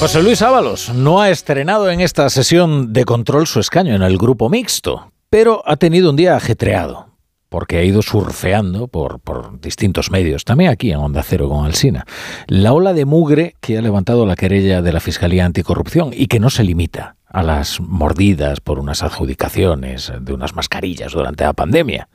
[0.00, 4.18] José Luis Ábalos no ha estrenado en esta sesión de control su escaño en el
[4.18, 7.15] grupo mixto, pero ha tenido un día ajetreado
[7.48, 9.20] porque ha ido surfeando por,
[9.60, 12.04] distintos medios, también aquí en Onda Cero con Alsina,
[12.48, 16.40] la ola de mugre que ha levantado la querella de la Fiscalía Anticorrupción y que
[16.40, 22.08] no se limita a las mordidas por unas adjudicaciones de unas mascarillas durante la pandemia.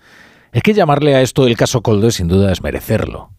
[0.51, 3.31] Es que llamarle a esto el caso Coldo sin duda es merecerlo,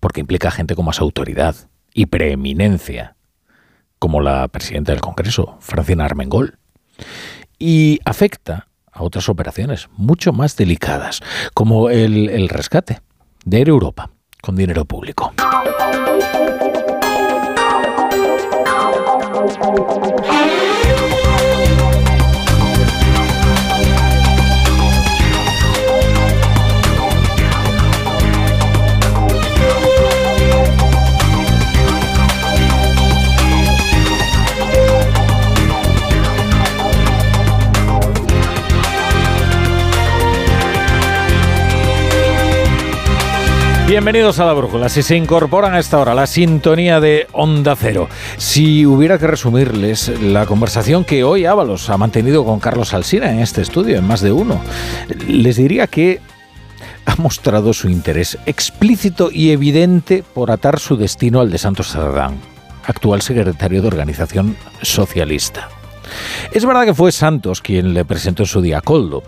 [0.00, 1.56] porque implica gente con más autoridad
[1.92, 3.16] y preeminencia,
[3.98, 6.58] como la presidenta del Congreso, Francina Armengol,
[7.58, 8.67] y afecta
[8.98, 11.20] a otras operaciones mucho más delicadas,
[11.54, 13.00] como el, rescate
[13.44, 14.10] de Air Europa
[14.42, 15.32] con dinero público.
[43.88, 44.90] Bienvenidos a la Brújula.
[44.90, 50.10] Si se incorporan a esta hora la sintonía de Onda Cero, si hubiera que resumirles
[50.20, 54.20] la conversación que hoy Ábalos ha mantenido con Carlos Alsina en este estudio, en más
[54.20, 54.60] de uno,
[55.26, 56.20] les diría que
[57.06, 62.36] ha mostrado su interés explícito y evidente por atar su destino al de Santos Cerdán,
[62.84, 65.70] actual secretario de Organización Socialista.
[66.52, 69.22] Es verdad que fue Santos quien le presentó su día a Coldo,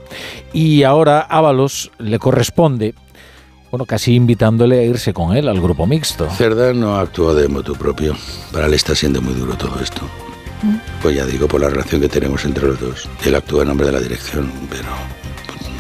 [0.52, 2.94] y ahora Ábalos le corresponde
[3.70, 6.28] bueno, casi invitándole a irse con él al grupo mixto.
[6.30, 8.16] Cerda no actúa de motu propio.
[8.52, 10.02] Para él está siendo muy duro todo esto.
[10.62, 10.76] Mm.
[11.00, 13.08] Pues ya digo, por la relación que tenemos entre los dos.
[13.24, 14.88] Él actúa en nombre de la dirección, pero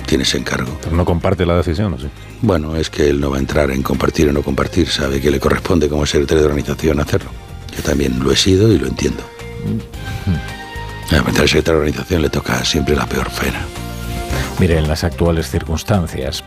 [0.06, 0.78] tiene ese encargo.
[0.82, 2.08] Pero no comparte la decisión, ¿o sí?
[2.42, 4.88] Bueno, es que él no va a entrar en compartir o no compartir.
[4.88, 7.30] Sabe que le corresponde como secretario de organización hacerlo.
[7.76, 9.22] Yo también lo he sido y lo entiendo.
[10.26, 11.14] Mm.
[11.14, 13.66] A meter secretario de organización le toca siempre la peor pena.
[14.60, 16.44] Mire, en las actuales circunstancias,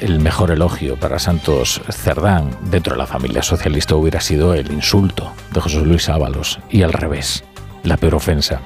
[0.00, 5.32] el mejor elogio para Santos Cerdán dentro de la familia socialista hubiera sido el insulto
[5.52, 7.42] de José Luis Ábalos y al revés,
[7.82, 8.60] la peor ofensa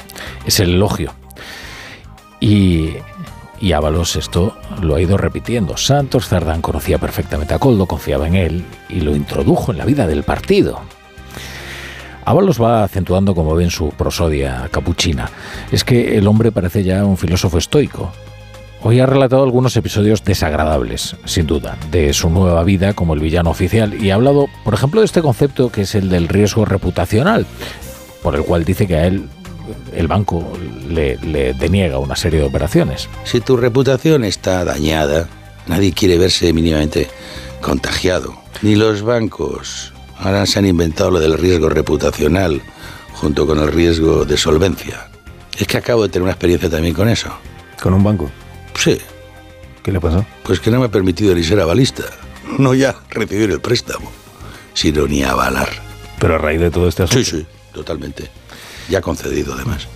[0.44, 1.14] es el elogio.
[2.40, 2.90] Y,
[3.58, 5.78] y Ábalos esto lo ha ido repitiendo.
[5.78, 10.06] Santos Cerdán conocía perfectamente a Coldo, confiaba en él y lo introdujo en la vida
[10.06, 10.82] del partido.
[12.26, 15.30] Ábalos va acentuando, como ven, su prosodia capuchina.
[15.72, 18.12] Es que el hombre parece ya un filósofo estoico,
[18.86, 23.48] Hoy ha relatado algunos episodios desagradables, sin duda, de su nueva vida como el villano
[23.48, 27.46] oficial y ha hablado, por ejemplo, de este concepto que es el del riesgo reputacional,
[28.22, 29.26] por el cual dice que a él
[29.96, 30.46] el banco
[30.86, 31.16] le,
[31.54, 33.08] deniega una serie de operaciones.
[33.24, 35.30] Si tu reputación está dañada,
[35.66, 37.08] nadie quiere verse mínimamente
[37.62, 39.94] contagiado Ni los bancos.
[40.18, 42.60] Ahora se han inventado lo del riesgo reputacional
[43.14, 45.08] junto con el riesgo de solvencia.
[45.56, 47.30] Es que acabo de tener una experiencia también con eso.
[47.80, 48.30] ¿Con un banco?
[48.74, 48.98] Sí.
[49.82, 50.24] ¿Qué le pasó?
[50.42, 52.04] Pues que no me ha permitido ni ser avalista.
[52.58, 54.10] No ya recibir el préstamo,
[54.72, 55.68] sino ni avalar.
[56.18, 57.24] Pero a raíz de todo este asunto.
[57.24, 58.30] Sí, sí, totalmente.
[58.88, 59.88] Ya concedido además.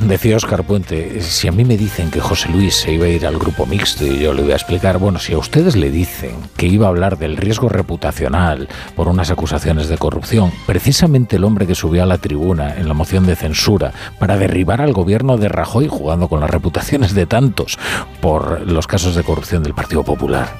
[0.00, 3.26] Decía Oscar Puente, si a mí me dicen que José Luis se iba a ir
[3.26, 6.36] al grupo mixto y yo le voy a explicar, bueno, si a ustedes le dicen
[6.56, 11.66] que iba a hablar del riesgo reputacional por unas acusaciones de corrupción, precisamente el hombre
[11.66, 15.50] que subió a la tribuna en la moción de censura para derribar al gobierno de
[15.50, 17.78] Rajoy jugando con las reputaciones de tantos
[18.22, 20.56] por los casos de corrupción del Partido Popular.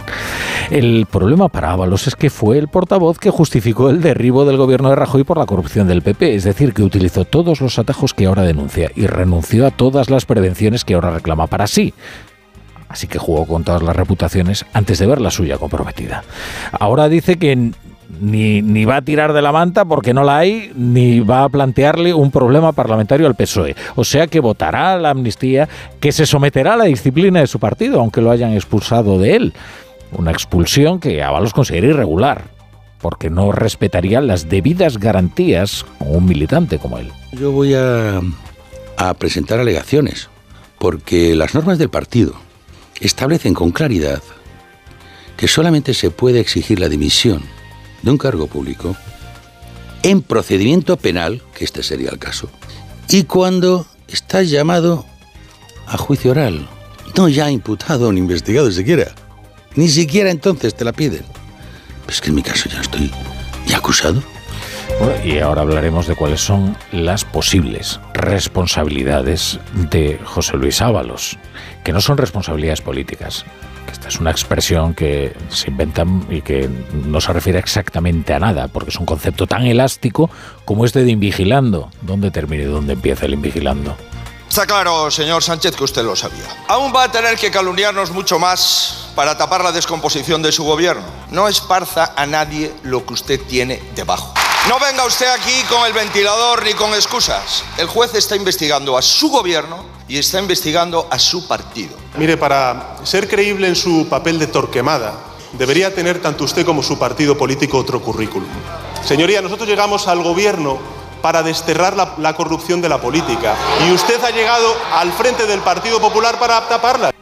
[0.70, 4.90] El problema para Ábalos es que fue el portavoz que justificó el derribo del gobierno
[4.90, 8.26] de Rajoy por la corrupción del PP, es decir, que utilizó todos los atajos que
[8.26, 9.29] ahora denuncia y renunció
[9.66, 11.94] a todas las prevenciones que ahora reclama para sí.
[12.88, 16.24] Así que jugó con todas las reputaciones antes de ver la suya comprometida.
[16.72, 17.70] Ahora dice que
[18.20, 21.48] ni, ni, va a tirar de la manta porque no la hay, ni va a
[21.48, 23.76] plantearle un problema parlamentario al PSOE.
[23.94, 25.68] O sea que votará la amnistía,
[26.00, 29.54] que se someterá a la disciplina de su partido, aunque lo hayan expulsado de él.
[30.12, 32.42] Una expulsión que Ábalos considera irregular,
[33.00, 37.12] porque no respetaría las debidas garantías con un militante como él.
[37.32, 38.20] Yo voy a
[39.00, 40.28] a presentar alegaciones,
[40.78, 42.34] porque las normas del partido
[43.00, 44.22] establecen con claridad
[45.38, 47.42] que solamente se puede exigir la dimisión
[48.02, 48.94] de un cargo público
[50.02, 52.50] en procedimiento penal, que este sería el caso,
[53.08, 55.06] y cuando estás llamado
[55.86, 56.68] a juicio oral,
[57.16, 59.14] no ya imputado ni investigado siquiera.
[59.76, 61.24] Ni siquiera entonces te la piden.
[62.04, 63.10] Pues que en mi caso ya estoy
[63.66, 64.22] ya acusado.
[64.98, 71.38] Bueno, y ahora hablaremos de cuáles son las posibles responsabilidades de José Luis Ábalos,
[71.84, 73.44] que no son responsabilidades políticas.
[73.90, 78.68] Esta es una expresión que se inventan y que no se refiere exactamente a nada,
[78.68, 80.30] porque es un concepto tan elástico
[80.64, 81.90] como este de invigilando.
[82.02, 83.96] ¿Dónde termina y dónde empieza el invigilando?
[84.48, 86.44] Está claro, señor Sánchez, que usted lo sabía.
[86.66, 91.04] Aún va a tener que calumniarnos mucho más para tapar la descomposición de su gobierno.
[91.30, 94.34] No esparza a nadie lo que usted tiene debajo.
[94.68, 97.64] No venga usted aquí con el ventilador ni con excusas.
[97.78, 101.96] El juez está investigando a su gobierno y está investigando a su partido.
[102.16, 105.14] Mire, para ser creíble en su papel de torquemada,
[105.52, 108.48] debería tener tanto usted como su partido político otro currículum.
[109.04, 110.78] Señoría, nosotros llegamos al gobierno
[111.22, 113.54] para desterrar la, corrupción de la política
[113.86, 117.12] y usted ha llegado al frente del Partido Popular para taparla.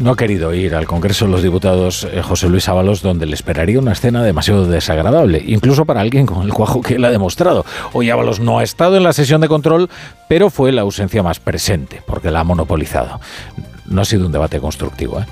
[0.00, 3.34] No ha querido ir al Congreso de los Diputados eh, José Luis Ábalos, donde le
[3.34, 7.66] esperaría una escena demasiado desagradable, incluso para alguien con el cuajo que él ha demostrado.
[7.92, 9.90] Hoy Ábalos no ha estado en la sesión de control,
[10.26, 13.20] pero fue la ausencia más presente, porque la ha monopolizado.
[13.84, 15.20] No ha sido un debate constructivo.
[15.20, 15.26] ¿eh?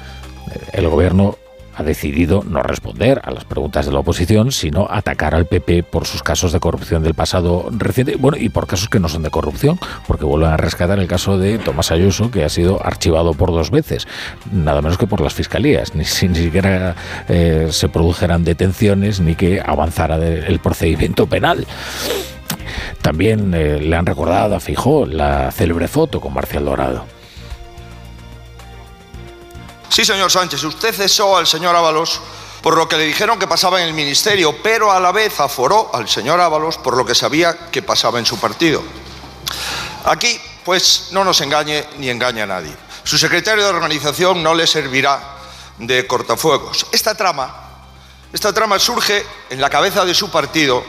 [0.75, 1.39] El gobierno
[1.79, 6.07] ha decidido no responder a las preguntas de la oposición, sino atacar al PP por
[6.07, 9.31] sus casos de corrupción del pasado reciente, bueno, y por casos que no son de
[9.31, 13.53] corrupción, porque vuelven a rescatar el caso de Tomás Ayuso, que ha sido archivado por
[13.53, 14.09] dos veces,
[14.51, 16.97] nada menos que por las fiscalías, ni, siquiera
[17.29, 21.65] eh, se produjeran detenciones ni que avanzara el procedimiento penal.
[23.03, 27.18] También eh, le han recordado a Fijó la célebre foto con Marcial Dorado.
[29.89, 32.21] Sí, señor Sánchez, usted cesó al señor Ábalos
[32.63, 35.91] por lo que le dijeron que pasaba en el ministerio, pero a la vez aforó
[35.95, 38.83] al señor Ábalos por lo que sabía que pasaba en su partido.
[40.05, 42.75] Aquí, pues, no nos engañe ni engañe a nadie.
[43.05, 45.37] Su secretario de organización no le servirá
[45.79, 46.87] de cortafuegos.
[46.93, 47.55] Esta trama,
[48.33, 50.85] esta trama surge en la cabeza de su partido,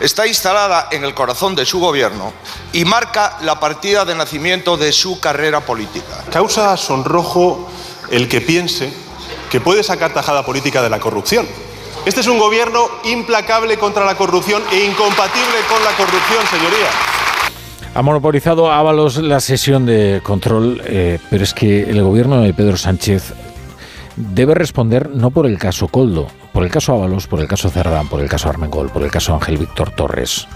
[0.00, 2.32] está instalada en el corazón de su gobierno
[2.72, 6.24] y marca la partida de nacimiento de su carrera política.
[6.32, 7.68] Causa sonrojo
[8.10, 8.92] el que piense
[9.50, 11.46] que puede sacar tajada política de la corrupción.
[12.06, 16.88] Este es un gobierno implacable contra la corrupción e incompatible con la corrupción, señoría.
[17.94, 22.76] Ha monopolizado Ábalos la sesión de control, eh, pero es que el gobierno de Pedro
[22.76, 23.34] Sánchez
[24.16, 28.08] debe responder no por el caso Coldo, por el caso Ábalos, por el caso Cerdán,
[28.08, 30.46] por el caso Armengol, por el caso Ángel Víctor Torres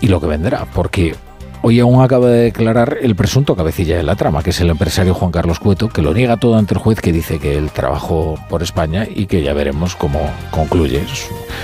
[0.00, 1.14] y lo que vendrá, porque
[1.60, 5.12] Hoy aún acaba de declarar el presunto cabecilla de la trama, que es el empresario
[5.12, 8.38] Juan Carlos Cueto, que lo niega todo ante el juez que dice que él trabajó
[8.48, 10.20] por España y que ya veremos cómo
[10.52, 11.02] concluye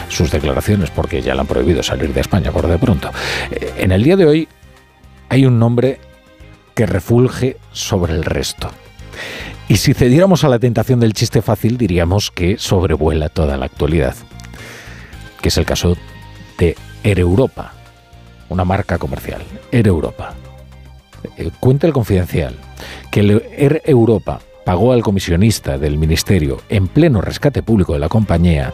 [0.08, 3.10] sus declaraciones, porque ya le han prohibido salir de España por de pronto.
[3.52, 4.48] Eh, en el día de hoy
[5.28, 6.00] hay un nombre
[6.74, 8.70] que refulge sobre el resto.
[9.68, 14.16] Y si cediéramos a la tentación del chiste fácil, diríamos que sobrevuela toda la actualidad,
[15.40, 15.96] que es el caso
[16.58, 17.73] de Air Europa
[18.48, 19.42] una marca comercial,
[19.72, 20.34] Air Europa.
[21.36, 22.56] Eh, cuenta el confidencial
[23.10, 23.20] que
[23.56, 28.72] Air Europa pagó al comisionista del ministerio en pleno rescate público de la compañía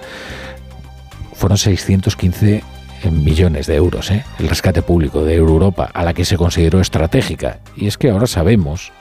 [1.35, 2.63] fueron 615
[3.11, 4.25] millones de euros, ¿eh?
[4.39, 7.61] el rescate público de Europa, a la que se consideró estratégica.
[7.75, 8.93] Y es que ahora sabemos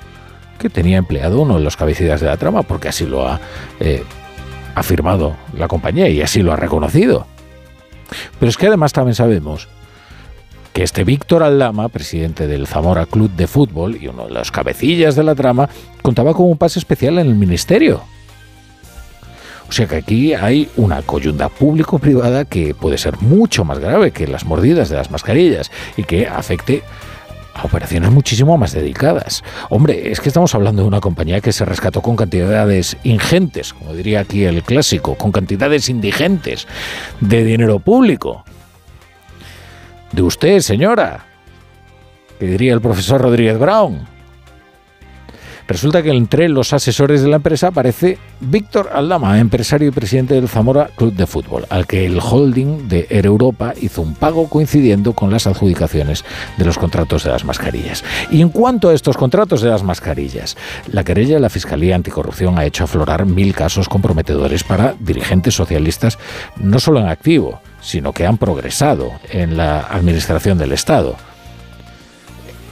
[0.57, 3.41] que tenía empleado uno de los cabecillas de la trama, porque así lo ha
[3.81, 4.03] eh,
[4.73, 7.27] afirmado la compañía y así lo ha reconocido.
[8.39, 9.67] Pero es que además también sabemos
[10.79, 15.13] que este Víctor Aldama, presidente del Zamora Club de Fútbol y uno de los cabecillas
[15.17, 15.69] de la trama,
[16.01, 18.01] contaba con un pase especial en el ministerio.
[19.67, 24.25] O sea que aquí hay una coyunda público-privada que puede ser mucho más grave que
[24.25, 26.81] las mordidas de las mascarillas y que afecte
[27.55, 29.43] a operaciones muchísimo más dedicadas.
[29.69, 33.93] Hombre, es que estamos hablando de una compañía que se rescató con cantidades ingentes, como
[33.93, 36.67] diría aquí el clásico, con cantidades indigentes
[37.19, 38.45] de dinero público.
[40.11, 41.25] De usted, señora,
[42.39, 44.07] que diría el profesor Rodríguez Brown.
[45.69, 50.49] Resulta que entre los asesores de la empresa aparece Víctor Aldama, empresario y presidente del
[50.49, 55.13] Zamora Club de Fútbol, al que el holding de Air Europa hizo un pago coincidiendo
[55.13, 56.25] con las adjudicaciones
[56.57, 58.03] de los contratos de las mascarillas.
[58.31, 60.57] Y en cuanto a estos contratos de las mascarillas,
[60.91, 66.17] la querella de la Fiscalía Anticorrupción ha hecho aflorar mil casos comprometedores para dirigentes socialistas,
[66.57, 71.15] no solo en activo, sino que han progresado en la administración del Estado.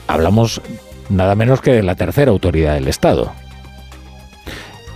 [0.08, 0.62] Hablamos
[1.10, 3.32] nada menos que de la tercera autoridad del Estado.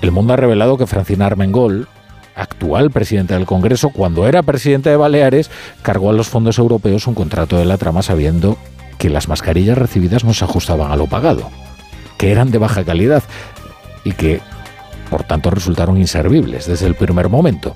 [0.01, 1.87] El mundo ha revelado que Francina Armengol,
[2.35, 5.51] actual presidente del Congreso, cuando era presidente de Baleares,
[5.83, 8.57] cargó a los fondos europeos un contrato de la trama sabiendo
[8.97, 11.49] que las mascarillas recibidas no se ajustaban a lo pagado,
[12.17, 13.23] que eran de baja calidad
[14.03, 14.41] y que,
[15.09, 17.75] por tanto, resultaron inservibles desde el primer momento.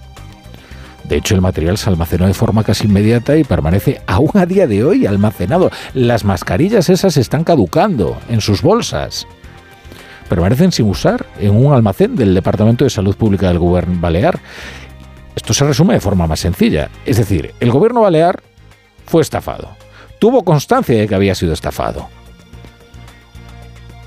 [1.08, 4.66] De hecho, el material se almacenó de forma casi inmediata y permanece aún a día
[4.66, 5.70] de hoy almacenado.
[5.94, 9.28] Las mascarillas esas están caducando en sus bolsas.
[10.28, 14.40] Permanecen sin usar en un almacén del Departamento de Salud Pública del Gobierno Balear.
[15.36, 16.90] Esto se resume de forma más sencilla.
[17.06, 18.42] Es decir, el gobierno balear
[19.06, 19.76] fue estafado.
[20.18, 22.08] Tuvo constancia de que había sido estafado.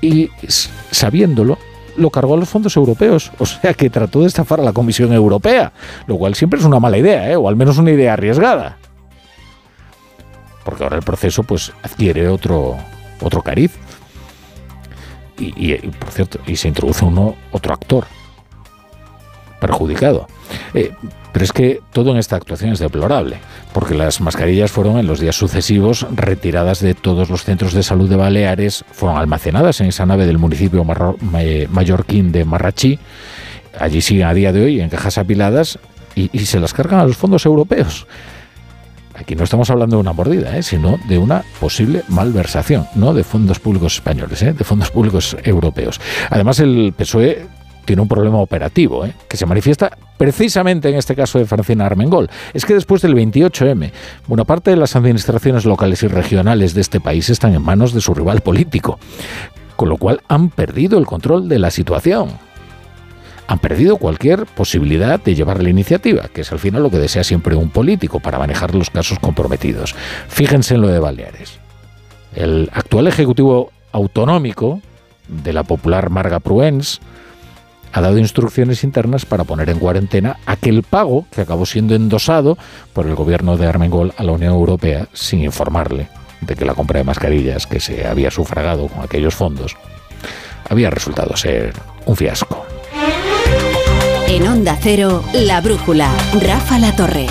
[0.01, 0.29] Y
[0.91, 1.59] sabiéndolo,
[1.99, 3.31] lo cargó a los fondos europeos.
[3.39, 5.71] O sea que trató de estafar a la Comisión Europea,
[6.07, 7.35] lo cual siempre es una mala idea, ¿eh?
[7.35, 8.77] o al menos una idea arriesgada.
[10.63, 12.75] Porque ahora el proceso pues adquiere otro,
[13.21, 13.71] otro cariz.
[15.37, 18.05] Y, por cierto, y se introduce uno, otro actor
[19.59, 20.27] perjudicado.
[20.73, 20.91] Eh,
[21.31, 23.37] pero es que todo en esta actuación es deplorable,
[23.73, 28.09] porque las mascarillas fueron en los días sucesivos retiradas de todos los centros de salud
[28.09, 32.99] de Baleares, fueron almacenadas en esa nave del municipio mallorquín de Marrachí,
[33.79, 35.79] allí siguen a día de hoy en cajas apiladas
[36.15, 38.07] y, se las cargan a los fondos europeos.
[39.15, 40.63] Aquí no estamos hablando de una mordida, ¿eh?
[40.63, 44.53] sino de una posible malversación, no de fondos públicos españoles, ¿eh?
[44.53, 45.99] de fondos públicos europeos.
[46.29, 47.45] Además, el PSOE
[47.89, 49.15] tiene un problema operativo, ¿eh?
[49.27, 52.29] que se manifiesta precisamente en este caso de Francina Armengol.
[52.53, 53.91] Es que después del 28M,
[54.27, 58.01] buena parte de las administraciones locales y regionales de este país están en manos de
[58.01, 58.99] su rival político,
[59.75, 62.29] con lo cual han perdido el control de la situación.
[63.47, 67.23] Han perdido cualquier posibilidad de llevar la iniciativa, que es al final lo que desea
[67.23, 69.95] siempre un político para manejar los casos comprometidos.
[70.27, 71.57] Fíjense en lo de Baleares.
[72.35, 74.79] El actual Ejecutivo Autonómico
[75.27, 77.01] de la popular Marga Pruens,
[77.91, 82.57] ha dado instrucciones internas para poner en cuarentena aquel pago que acabó siendo endosado
[82.93, 86.07] por el gobierno de Armengol a la Unión Europea sin informarle
[86.41, 89.75] de que la compra de mascarillas que se había sufragado con aquellos fondos
[90.69, 91.73] había resultado ser
[92.05, 92.65] un fiasco.
[94.27, 97.25] En Onda Cero, La Brújula, Rafa La Torre.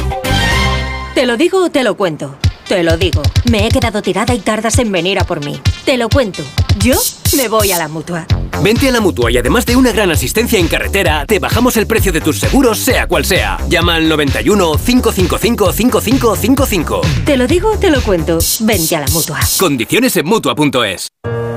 [1.14, 2.36] ¿Te lo digo o te lo cuento?
[2.68, 3.22] Te lo digo.
[3.51, 5.60] Me he quedado tirada y tardas en venir a por mí.
[5.85, 6.43] Te lo cuento.
[6.78, 6.97] Yo
[7.36, 8.26] me voy a la mutua.
[8.62, 11.86] Vente a la mutua y además de una gran asistencia en carretera, te bajamos el
[11.86, 13.59] precio de tus seguros, sea cual sea.
[13.68, 17.01] Llama al 91 555 5555.
[17.24, 18.39] Te lo digo, te lo cuento.
[18.60, 19.40] Vente a la mutua.
[19.59, 21.09] Condiciones en mutua.es.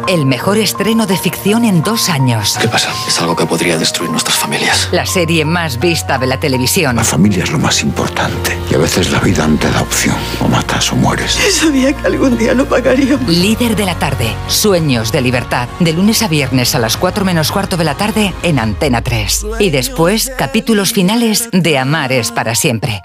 [0.08, 2.58] El mejor estreno de ficción en dos años.
[2.60, 2.90] ¿Qué pasa?
[3.08, 4.90] Es algo que podría destruir nuestras familias.
[4.92, 6.96] La serie más vista de la televisión.
[6.96, 8.58] La familia es lo más importante.
[8.70, 10.16] Y a veces la vida no te da opción.
[10.42, 11.32] O matas o mueres.
[11.52, 13.30] Sabía que algún día lo pagaríamos.
[13.30, 14.36] Líder de la tarde.
[14.48, 15.70] Sueños de libertad.
[15.80, 19.46] De lunes a viernes a las 4 menos cuarto de la tarde en Antena 3.
[19.60, 23.02] Y después, capítulos finales de Amar es para siempre.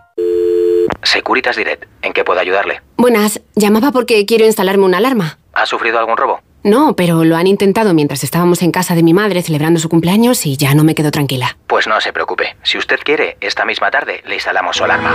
[1.02, 1.84] Securitas Direct.
[2.02, 2.82] ¿En qué puedo ayudarle?
[2.96, 3.40] Buenas.
[3.54, 5.38] Llamaba porque quiero instalarme una alarma.
[5.52, 6.40] ¿Ha sufrido algún robo?
[6.62, 10.44] No, pero lo han intentado mientras estábamos en casa de mi madre celebrando su cumpleaños
[10.46, 11.56] y ya no me quedo tranquila.
[11.68, 12.56] Pues no se preocupe.
[12.64, 15.14] Si usted quiere, esta misma tarde le instalamos su alarma.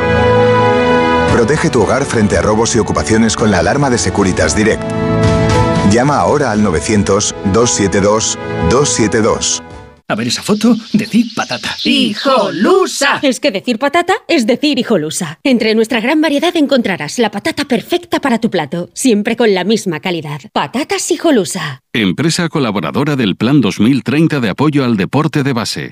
[1.33, 4.81] Protege tu hogar frente a robos y ocupaciones con la alarma de Securitas Direct.
[5.91, 9.61] Llama ahora al 900-272-272.
[10.07, 11.75] A ver esa foto, decir patata.
[11.83, 13.19] ¡Hijolusa!
[13.21, 15.39] Es que decir patata es decir hijolusa.
[15.43, 19.99] Entre nuestra gran variedad encontrarás la patata perfecta para tu plato, siempre con la misma
[19.99, 20.39] calidad.
[20.53, 21.81] Patatas hijolusa.
[21.91, 25.91] Empresa colaboradora del Plan 2030 de apoyo al deporte de base.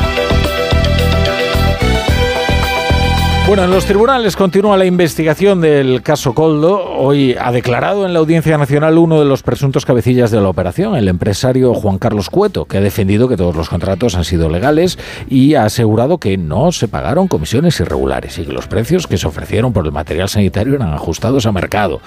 [3.51, 6.85] Bueno, en los tribunales continúa la investigación del caso Coldo.
[6.95, 10.95] Hoy ha declarado en la Audiencia Nacional uno de los presuntos cabecillas de la operación,
[10.95, 14.97] el empresario Juan Carlos Cueto, que ha defendido que todos los contratos han sido legales
[15.27, 19.27] y ha asegurado que no se pagaron comisiones irregulares y que los precios que se
[19.27, 21.99] ofrecieron por el material sanitario eran ajustados a mercado.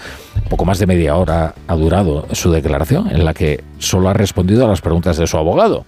[0.49, 4.65] Poco más de media hora ha durado su declaración, en la que solo ha respondido
[4.65, 5.85] a las preguntas de su abogado.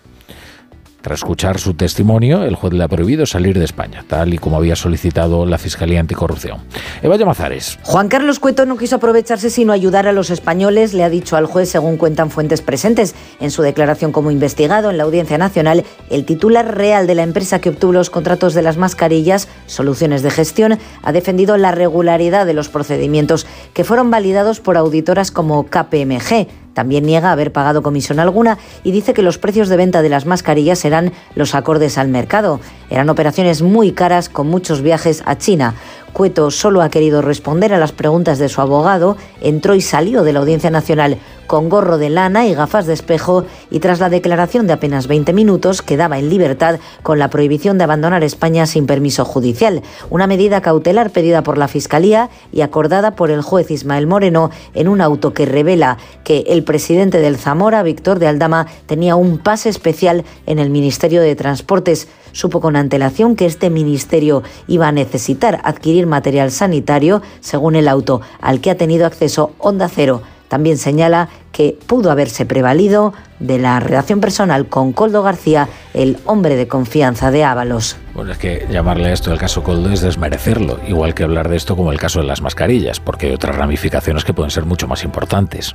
[1.07, 4.57] Tras escuchar su testimonio, el juez le ha prohibido salir de España, tal y como
[4.57, 6.59] había solicitado la Fiscalía Anticorrupción.
[7.01, 7.79] Eva Llamazares.
[7.85, 11.47] Juan Carlos Cueto no quiso aprovecharse sino ayudar a los españoles, le ha dicho al
[11.47, 13.15] juez, según cuentan fuentes presentes.
[13.39, 17.61] En su declaración como investigado en la Audiencia Nacional, el titular real de la empresa
[17.61, 22.55] que obtuvo los contratos de las mascarillas, Soluciones de Gestión, ha defendido la regularidad de
[22.55, 26.66] los procedimientos que fueron validados por auditoras como KPMG.
[26.77, 30.27] También niega haber pagado comisión alguna y dice que los precios de venta de las
[30.27, 32.61] mascarillas serán los acordes al mercado.
[32.91, 35.75] Eran operaciones muy caras con muchos viajes a China.
[36.13, 40.35] Cueto solo ha querido responder a las preguntas de su abogado, entró y salió de
[40.35, 41.17] la Audiencia Nacional
[41.47, 45.33] con gorro de lana y gafas de espejo y tras la declaración de apenas 20
[45.33, 50.61] minutos quedaba en libertad con la prohibición de abandonar España sin permiso judicial, una medida
[50.61, 55.33] cautelar pedida por la Fiscalía y acordada por el juez Ismael Moreno en un auto
[55.33, 60.59] que revela que el presidente del Zamora, Víctor de Aldama, tenía un pase especial en
[60.59, 66.51] el Ministerio de Transportes supo con antelación que este ministerio iba a necesitar adquirir material
[66.51, 70.23] sanitario, según el auto al que ha tenido acceso Onda Cero.
[70.49, 76.57] También señala que pudo haberse prevalido de la relación personal con Coldo García, el hombre
[76.57, 77.97] de confianza de Ábalos.
[78.15, 81.57] Bueno, es que llamarle a esto el caso Coldo es desmerecerlo, igual que hablar de
[81.57, 84.87] esto como el caso de las mascarillas, porque hay otras ramificaciones que pueden ser mucho
[84.87, 85.75] más importantes.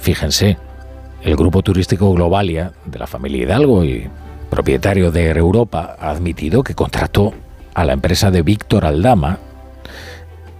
[0.00, 0.58] Fíjense,
[1.22, 4.08] el grupo turístico Globalia de la familia Hidalgo y
[4.54, 7.34] propietario de Europa, ha admitido que contrató
[7.74, 9.40] a la empresa de Víctor Aldama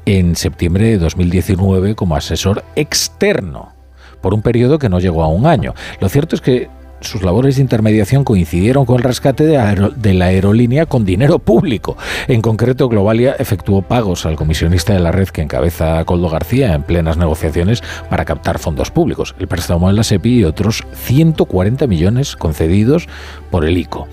[0.07, 3.73] en septiembre de 2019 como asesor externo
[4.21, 5.75] por un periodo que no llegó a un año.
[6.01, 6.69] Lo cierto es que
[7.05, 11.97] sus labores de intermediación coincidieron con el rescate de, la aerolínea con dinero público.
[12.29, 16.83] En concreto, Globalia efectuó pagos al comisionista de la red que encabeza Coldo García en
[16.83, 22.37] plenas negociaciones para captar fondos públicos, el préstamo en la SEPI y otros 140 millones
[22.37, 23.09] concedidos
[23.51, 24.09] por el ICO.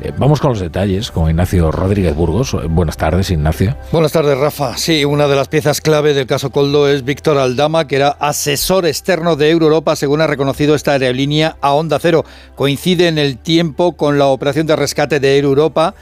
[0.00, 2.56] Eh, vamos con los detalles con Ignacio Rodríguez Burgos.
[2.68, 3.76] Buenas tardes, Ignacio.
[3.90, 4.76] Buenas tardes, Rafa.
[4.76, 8.86] Sí, una de las piezas clave del caso Coldo es Víctor Aldama, que era asesor
[8.86, 12.24] externo de Europa, según ha reconocido esta aerolínea a Onda Cero.
[12.54, 15.94] Coincide en el tiempo con la operación de rescate de Air Europa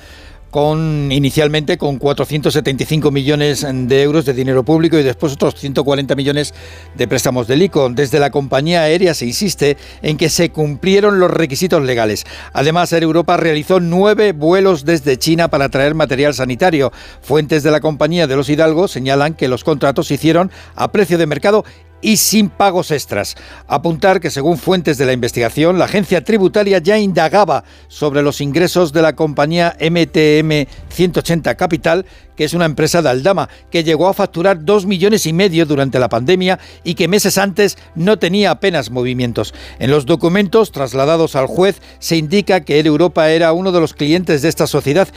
[0.53, 6.53] con inicialmente con 475 millones de euros de dinero público y después otros 140 millones
[6.95, 7.89] de préstamos del ICO.
[7.89, 12.27] Desde la compañía aérea se insiste en que se cumplieron los requisitos legales.
[12.53, 16.93] Además, Air Europa realizó nueve vuelos desde China para traer material sanitario.
[17.23, 21.17] Fuentes de la compañía de los Hidalgo señalan que los contratos se hicieron a precio
[21.17, 21.65] de mercado
[22.03, 23.37] y sin pagos extras.
[23.67, 28.93] Apuntar que según fuentes de la investigación, la agencia tributaria ya indagaba sobre los ingresos
[28.93, 32.05] de la compañía MTM 180 Capital,
[32.37, 35.99] que es una empresa de Aldama, que llegó a facturar 2 millones y medio durante
[35.99, 39.55] la pandemia y que meses antes no tenía apenas movimientos.
[39.79, 43.95] En los documentos trasladados al juez se indica que Air Europa era uno de los
[43.95, 45.09] clientes de esta sociedad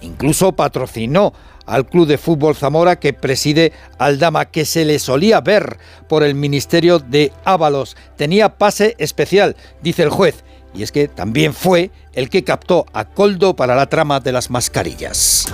[0.00, 1.34] Incluso patrocinó
[1.66, 5.78] al Club de Fútbol Zamora que preside Aldama, que se le solía ver
[6.08, 7.96] por el Ministerio de Ábalos.
[8.16, 10.44] Tenía pase especial, dice el juez.
[10.72, 14.50] Y es que también fue el que captó a Coldo para la trama de las
[14.50, 15.52] mascarillas.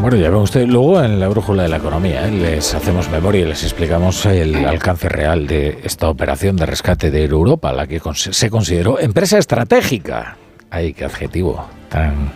[0.00, 2.30] Bueno, ya ven usted, luego en la brújula de la economía ¿eh?
[2.30, 7.24] les hacemos memoria y les explicamos el alcance real de esta operación de rescate de
[7.24, 10.36] Europa, la que se consideró empresa estratégica.
[10.70, 12.32] Ay, qué adjetivo tan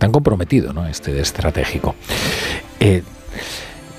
[0.00, 0.86] tan comprometido, ¿no?
[0.86, 1.94] Este estratégico.
[2.80, 3.02] Eh,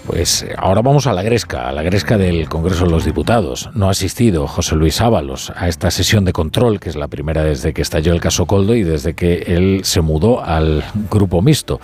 [0.08, 3.70] pues ahora vamos a la gresca, a la gresca del Congreso de los Diputados.
[3.76, 7.44] No ha asistido José Luis Ábalos a esta sesión de control, que es la primera
[7.44, 11.80] desde que estalló el caso Coldo y desde que él se mudó al grupo mixto.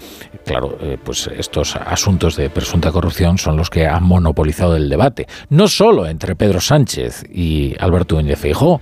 [0.45, 5.27] Claro, eh, pues estos asuntos de presunta corrupción son los que han monopolizado el debate,
[5.49, 8.81] no solo entre Pedro Sánchez y Alberto Núñez Feijóo,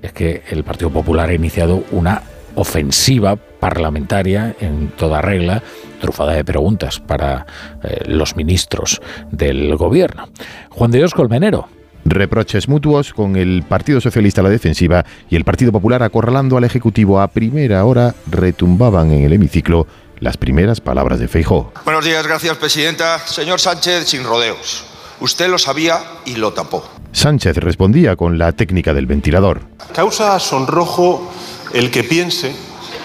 [0.00, 2.22] es que el Partido Popular ha iniciado una
[2.54, 5.62] ofensiva parlamentaria en toda regla,
[5.98, 7.46] trufada de preguntas para
[7.82, 9.00] eh, los ministros
[9.30, 10.28] del gobierno.
[10.68, 11.66] Juan de Dios Colmenero.
[12.04, 16.64] Reproches mutuos con el Partido Socialista a la defensiva y el Partido Popular acorralando al
[16.64, 19.86] Ejecutivo a primera hora retumbaban en el hemiciclo
[20.20, 21.72] las primeras palabras de Feijó.
[21.86, 23.18] Buenos días, gracias, presidenta.
[23.20, 24.84] Señor Sánchez, sin rodeos.
[25.20, 26.84] Usted lo sabía y lo tapó.
[27.12, 29.62] Sánchez respondía con la técnica del ventilador.
[29.94, 31.32] Causa sonrojo
[31.72, 32.54] el que piense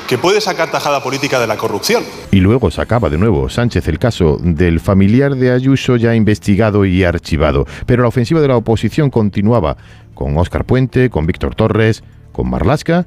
[0.10, 2.03] que puede sacar tajada política de la corrupción.
[2.31, 7.03] Y luego sacaba de nuevo Sánchez el caso del familiar de Ayuso ya investigado y
[7.03, 7.68] archivado.
[7.86, 9.77] Pero la ofensiva de la oposición continuaba
[10.15, 13.06] con Óscar Puente, con Víctor Torres, con Marlasca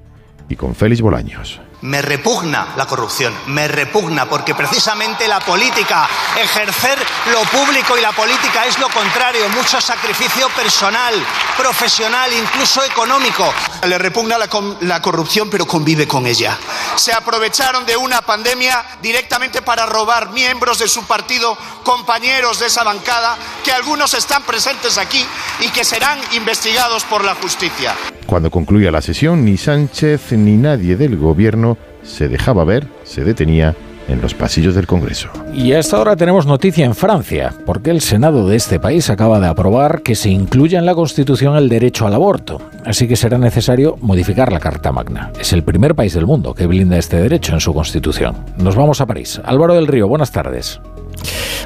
[0.49, 1.61] y con Félix Bolaños.
[1.83, 6.09] Me repugna la corrupción, me repugna porque precisamente la política,
[6.41, 6.97] ejercer
[7.33, 11.13] lo público y la política es lo contrario, mucho sacrificio personal,
[11.57, 13.53] profesional, incluso económico.
[13.85, 14.49] Le repugna la,
[14.83, 16.57] la, corrupción pero convive con ella.
[16.95, 22.85] Se aprovecharon de una pandemia directamente para robar miembros de su partido, compañeros de esa
[22.85, 25.27] bancada, que algunos están presentes aquí
[25.59, 27.97] y que serán investigados por la justicia.
[28.27, 31.72] Cuando concluía la sesión, ni Sánchez ni nadie del gobierno
[32.03, 33.75] se dejaba ver, se detenía
[34.09, 35.29] en los pasillos del Congreso.
[35.55, 39.41] Y a esta hora tenemos noticia en Francia, porque el Senado de este país acaba
[39.41, 42.61] de aprobar que se incluya en la Constitución el derecho al aborto.
[42.85, 45.31] Así que será necesario modificar la Carta Magna.
[45.39, 48.37] Es el primer país del mundo que blinda este derecho en su Constitución.
[48.59, 49.41] Nos vamos a París.
[49.45, 50.81] Álvaro del Río, buenas tardes.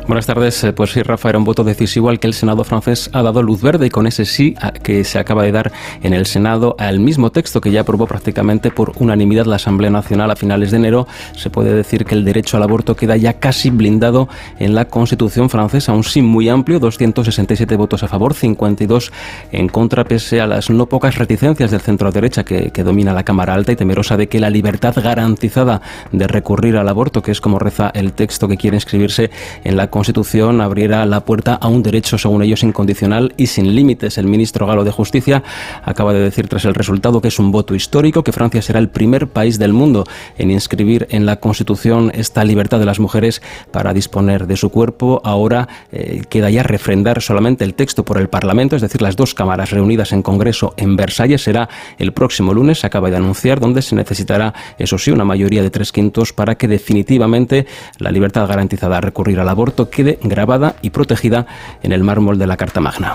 [0.07, 0.63] Buenas tardes.
[0.63, 3.43] Eh, pues sí, Rafa, era un voto decisivo al que el Senado francés ha dado
[3.43, 4.55] luz verde y con ese sí
[4.85, 8.71] que se acaba de dar en el Senado al mismo texto que ya aprobó prácticamente
[8.71, 12.57] por unanimidad la Asamblea Nacional a finales de enero, se puede decir que el derecho
[12.57, 14.29] al aborto queda ya casi blindado
[14.61, 15.93] en la Constitución francesa.
[15.93, 19.11] Un sí muy amplio, 267 votos a favor, 52
[19.51, 23.25] en contra, pese a las no pocas reticencias del centro derecha que, que domina la
[23.25, 27.41] Cámara Alta y temerosa de que la libertad garantizada de recurrir al aborto, que es
[27.41, 29.31] como reza el texto que quiere inscribirse
[29.65, 34.19] en la Constitución abriera la puerta a un derecho, según ellos, incondicional y sin límites.
[34.19, 35.43] El ministro galo de Justicia
[35.85, 38.89] acaba de decir tras el resultado que es un voto histórico, que Francia será el
[38.89, 40.05] primer país del mundo
[40.39, 45.21] en inscribir en la Constitución esta libertad de las mujeres para disponer de su cuerpo.
[45.25, 49.35] Ahora eh, queda ya refrendar solamente el texto por el Parlamento, es decir, las dos
[49.35, 51.69] cámaras reunidas en Congreso en Versalles será
[51.99, 55.71] el próximo lunes, se acaba de anunciar, donde se necesitará, eso sí, una mayoría de
[55.71, 57.67] tres quintos para que definitivamente
[57.99, 59.01] la libertad garantizada a
[59.39, 61.47] al aborto quede grabada y protegida
[61.83, 63.15] en el mármol de la Carta Magna.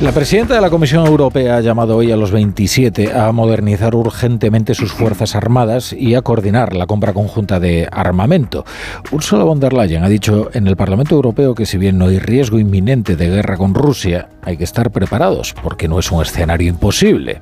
[0.00, 4.74] La presidenta de la Comisión Europea ha llamado hoy a los 27 a modernizar urgentemente
[4.74, 8.64] sus fuerzas armadas y a coordinar la compra conjunta de armamento.
[9.10, 12.18] Ursula von der Leyen ha dicho en el Parlamento Europeo que si bien no hay
[12.18, 16.68] riesgo inminente de guerra con Rusia, hay que estar preparados porque no es un escenario
[16.68, 17.40] imposible.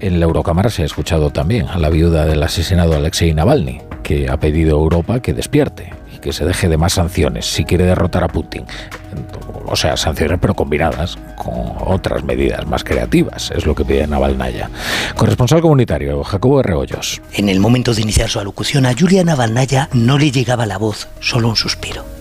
[0.00, 4.28] En la Eurocámara se ha escuchado también a la viuda del asesinado Alexei Navalny, que
[4.28, 8.24] ha pedido a Europa que despierte que se deje de más sanciones si quiere derrotar
[8.24, 8.64] a Putin.
[9.66, 14.70] O sea, sanciones pero combinadas con otras medidas más creativas, es lo que pide Navalnaya.
[15.16, 17.20] Corresponsal comunitario, Jacobo Regoyos.
[17.32, 21.08] En el momento de iniciar su alocución, a Julia Navalnaya no le llegaba la voz,
[21.20, 22.17] solo un suspiro.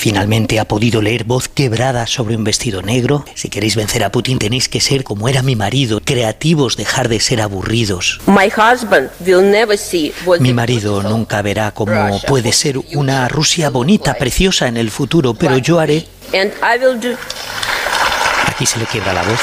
[0.00, 3.26] Finalmente ha podido leer voz quebrada sobre un vestido negro.
[3.34, 7.20] Si queréis vencer a Putin tenéis que ser como era mi marido, creativos, dejar de
[7.20, 8.18] ser aburridos.
[10.40, 15.58] Mi marido nunca verá cómo puede ser una Rusia bonita, preciosa en el futuro, pero
[15.58, 16.06] yo haré...
[18.46, 19.40] Aquí se le quiebra la voz.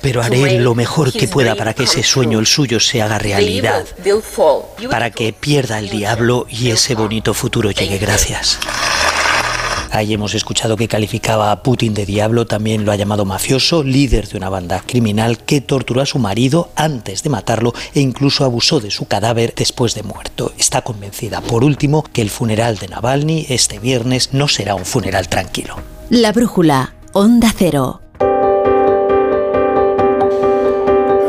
[0.00, 3.86] Pero haré lo mejor que pueda para que ese sueño, el suyo, se haga realidad.
[4.90, 7.98] Para que pierda el diablo y ese bonito futuro llegue.
[7.98, 8.58] Gracias.
[9.90, 14.26] Ahí hemos escuchado que calificaba a Putin de diablo, también lo ha llamado mafioso, líder
[14.26, 18.80] de una banda criminal que torturó a su marido antes de matarlo e incluso abusó
[18.80, 20.52] de su cadáver después de muerto.
[20.58, 25.28] Está convencida, por último, que el funeral de Navalny este viernes no será un funeral
[25.28, 25.76] tranquilo.
[26.08, 28.00] La brújula, onda cero.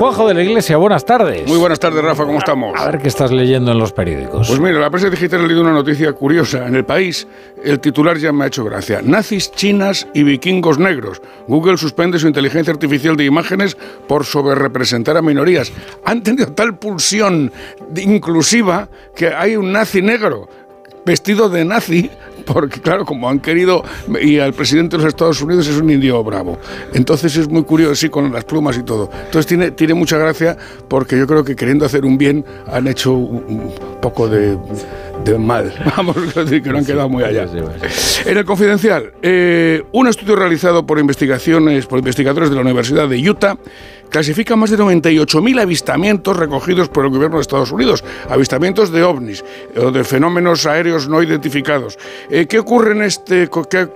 [0.03, 1.47] Juanjo de la Iglesia, buenas tardes.
[1.47, 2.77] Muy buenas tardes, Rafa, ¿cómo estamos?
[2.77, 4.49] A ver qué estás leyendo en los periódicos.
[4.49, 6.67] Pues mira, la prensa digital ha leído una noticia curiosa.
[6.67, 7.25] En el país,
[7.63, 8.99] el titular ya me ha hecho gracia.
[9.01, 11.21] Nazis chinas y vikingos negros.
[11.47, 15.71] Google suspende su inteligencia artificial de imágenes por sobrerepresentar a minorías.
[16.03, 17.53] Han tenido tal pulsión
[17.95, 20.49] inclusiva que hay un nazi negro
[21.05, 22.09] vestido de nazi,
[22.45, 23.83] porque claro, como han querido,
[24.21, 26.57] y al presidente de los Estados Unidos es un indio bravo.
[26.93, 29.09] Entonces es muy curioso, sí, con las plumas y todo.
[29.25, 30.57] Entonces tiene, tiene mucha gracia
[30.87, 34.57] porque yo creo que queriendo hacer un bien han hecho un poco de,
[35.23, 35.73] de mal.
[35.97, 37.47] Vamos a decir que no han quedado muy allá.
[38.25, 43.29] En el confidencial, eh, un estudio realizado por investigaciones, por investigadores de la Universidad de
[43.29, 43.57] Utah
[44.13, 49.43] clasifica más de 98.000 avistamientos recogidos por el gobierno de Estados Unidos, avistamientos de ovnis
[49.75, 51.97] o de fenómenos aéreos no identificados.
[52.29, 53.49] Eh, ¿Qué ocurre en este?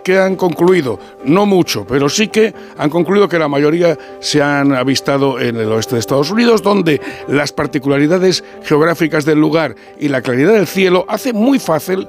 [0.04, 1.00] ¿Qué, han concluido?
[1.24, 5.72] No mucho, pero sí que han concluido que la mayoría se han avistado en el
[5.72, 11.06] oeste de Estados Unidos, donde las particularidades geográficas del lugar y la claridad del cielo
[11.18, 12.08] hace muy fácil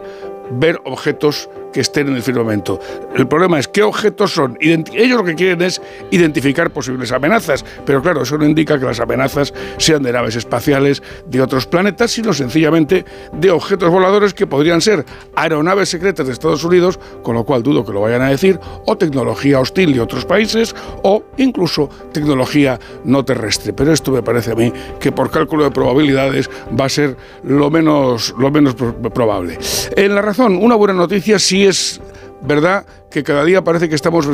[0.53, 2.81] ver objetos que estén en el firmamento.
[3.17, 4.57] El problema es qué objetos son.
[4.61, 5.81] Ellos lo que quieren es
[6.11, 11.03] identificar posibles amenazas, pero claro, eso no indica que las amenazas sean de naves espaciales
[11.27, 15.05] de otros planetas, sino sencillamente de objetos voladores que podrían ser
[15.35, 18.97] aeronaves secretas de Estados Unidos, con lo cual dudo que lo vayan a decir, o
[18.97, 23.73] tecnología hostil de otros países, o incluso tecnología no terrestre.
[23.73, 27.71] Pero esto me parece a mí que por cálculo de probabilidades va a ser lo
[27.71, 29.59] menos, lo menos probable.
[29.97, 32.01] En la razón, una buena noticia sí es
[32.43, 34.27] verdad que cada día parece que estamos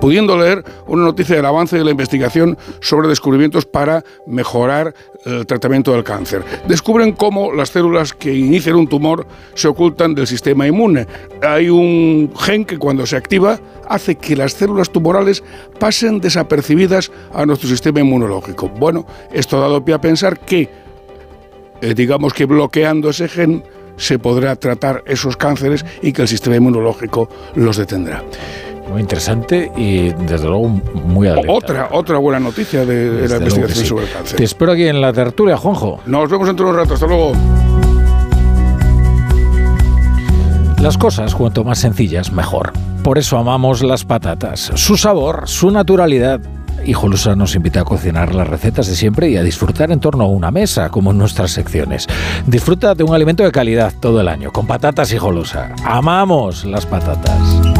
[0.00, 4.94] pudiendo leer una noticia del avance de la investigación sobre descubrimientos para mejorar
[5.24, 6.42] el tratamiento del cáncer.
[6.68, 11.06] Descubren cómo las células que inician un tumor se ocultan del sistema inmune.
[11.42, 13.58] Hay un gen que cuando se activa
[13.88, 15.42] hace que las células tumorales
[15.78, 18.68] pasen desapercibidas a nuestro sistema inmunológico.
[18.68, 20.70] Bueno, esto ha dado pie a pensar que,
[21.82, 23.64] eh, digamos que bloqueando ese gen,
[24.00, 28.24] se podrá tratar esos cánceres y que el sistema inmunológico los detendrá.
[28.88, 31.52] Muy interesante y desde luego muy adelante.
[31.52, 34.36] Otra, otra buena noticia de, la investigación sobre el cáncer.
[34.38, 36.00] Te espero aquí en la tertulia, Juanjo.
[36.06, 36.94] Nos vemos dentro de un rato.
[36.94, 37.32] Hasta luego.
[40.80, 42.72] Las cosas, cuanto más sencillas, mejor.
[43.04, 44.72] Por eso amamos las patatas.
[44.74, 46.40] Su sabor, su naturalidad
[46.84, 50.28] Hijolusa nos invita a cocinar las recetas de siempre y a disfrutar en torno a
[50.28, 52.06] una mesa, como en nuestras secciones.
[52.46, 55.74] Disfruta de un alimento de calidad todo el año, con patatas Hijolusa.
[55.84, 57.79] Amamos las patatas.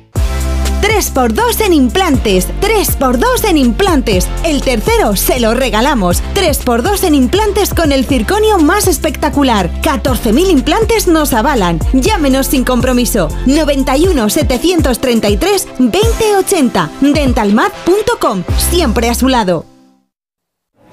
[0.81, 2.47] 3x2 en implantes.
[2.61, 4.27] 3x2 en implantes.
[4.43, 6.21] El tercero se lo regalamos.
[6.35, 9.71] 3x2 en implantes con el circonio más espectacular.
[9.81, 11.79] 14.000 implantes nos avalan.
[11.93, 13.29] Llámenos sin compromiso.
[13.45, 16.89] 91 733 2080.
[17.01, 18.43] Dentalmat.com.
[18.57, 19.70] Siempre a su lado.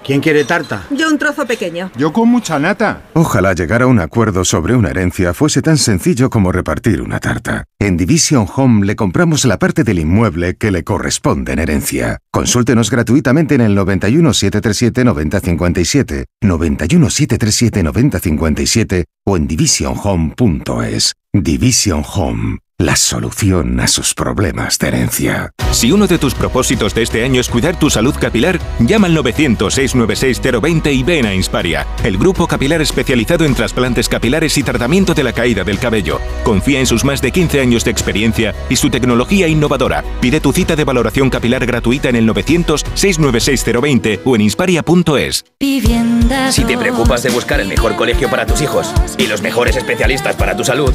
[0.08, 0.86] ¿Quién quiere tarta?
[0.88, 1.90] Yo un trozo pequeño.
[1.94, 3.02] Yo con mucha nata.
[3.12, 7.66] Ojalá llegar a un acuerdo sobre una herencia fuese tan sencillo como repartir una tarta.
[7.78, 12.20] En Division Home le compramos la parte del inmueble que le corresponde en herencia.
[12.30, 21.12] Consúltenos gratuitamente en el 91 737 9057, 91 737 9057 o en divisionhome.es.
[21.34, 25.50] Division Home la solución a sus problemas de herencia.
[25.72, 29.16] Si uno de tus propósitos de este año es cuidar tu salud capilar, llama al
[29.16, 35.24] 900-696-020 y ven a Insparia, el grupo capilar especializado en trasplantes capilares y tratamiento de
[35.24, 36.20] la caída del cabello.
[36.44, 40.04] Confía en sus más de 15 años de experiencia y su tecnología innovadora.
[40.20, 45.44] Pide tu cita de valoración capilar gratuita en el 900-696-020 o en insparia.es.
[46.50, 50.36] Si te preocupas de buscar el mejor colegio para tus hijos y los mejores especialistas
[50.36, 50.94] para tu salud,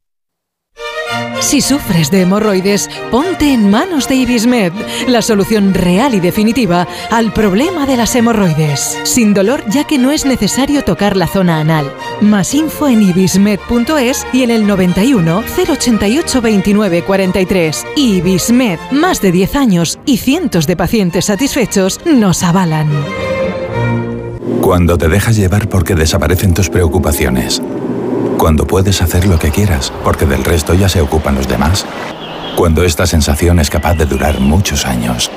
[1.41, 4.71] Si sufres de hemorroides, ponte en manos de Ibismed,
[5.07, 8.99] la solución real y definitiva al problema de las hemorroides.
[9.03, 11.91] Sin dolor, ya que no es necesario tocar la zona anal.
[12.21, 17.85] Más info en ibismed.es y en el 91 088 29 43.
[17.95, 22.87] Ibismed, más de 10 años y cientos de pacientes satisfechos nos avalan.
[24.61, 27.61] Cuando te dejas llevar porque desaparecen tus preocupaciones.
[28.41, 31.85] Cuando puedes hacer lo que quieras porque del resto ya se ocupan los demás.
[32.55, 35.29] Cuando esta sensación es capaz de durar muchos años.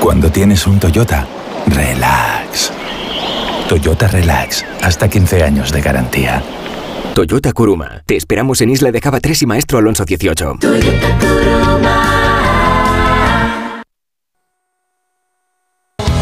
[0.00, 1.26] Cuando tienes un Toyota,
[1.66, 2.72] relax.
[3.68, 6.42] Toyota Relax, hasta 15 años de garantía.
[7.14, 8.02] Toyota Kuruma.
[8.06, 10.58] Te esperamos en Isla de Cava 3 y Maestro Alonso 18.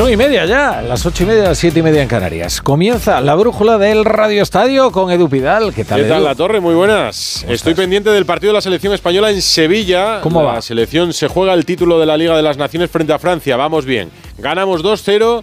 [0.00, 2.62] Son y media ya, las ocho y media, las siete y media en Canarias.
[2.62, 5.74] Comienza la brújula del Radio Estadio con Edu Pidal.
[5.74, 6.24] ¿Qué tal, ¿Qué tal, Edu?
[6.24, 6.58] La Torre?
[6.58, 7.44] Muy buenas.
[7.46, 10.22] Estoy pendiente del partido de la selección española en Sevilla.
[10.22, 10.62] ¿Cómo la va?
[10.62, 13.58] selección se juega el título de la Liga de las Naciones frente a Francia.
[13.58, 14.08] Vamos bien.
[14.38, 15.42] Ganamos 2-0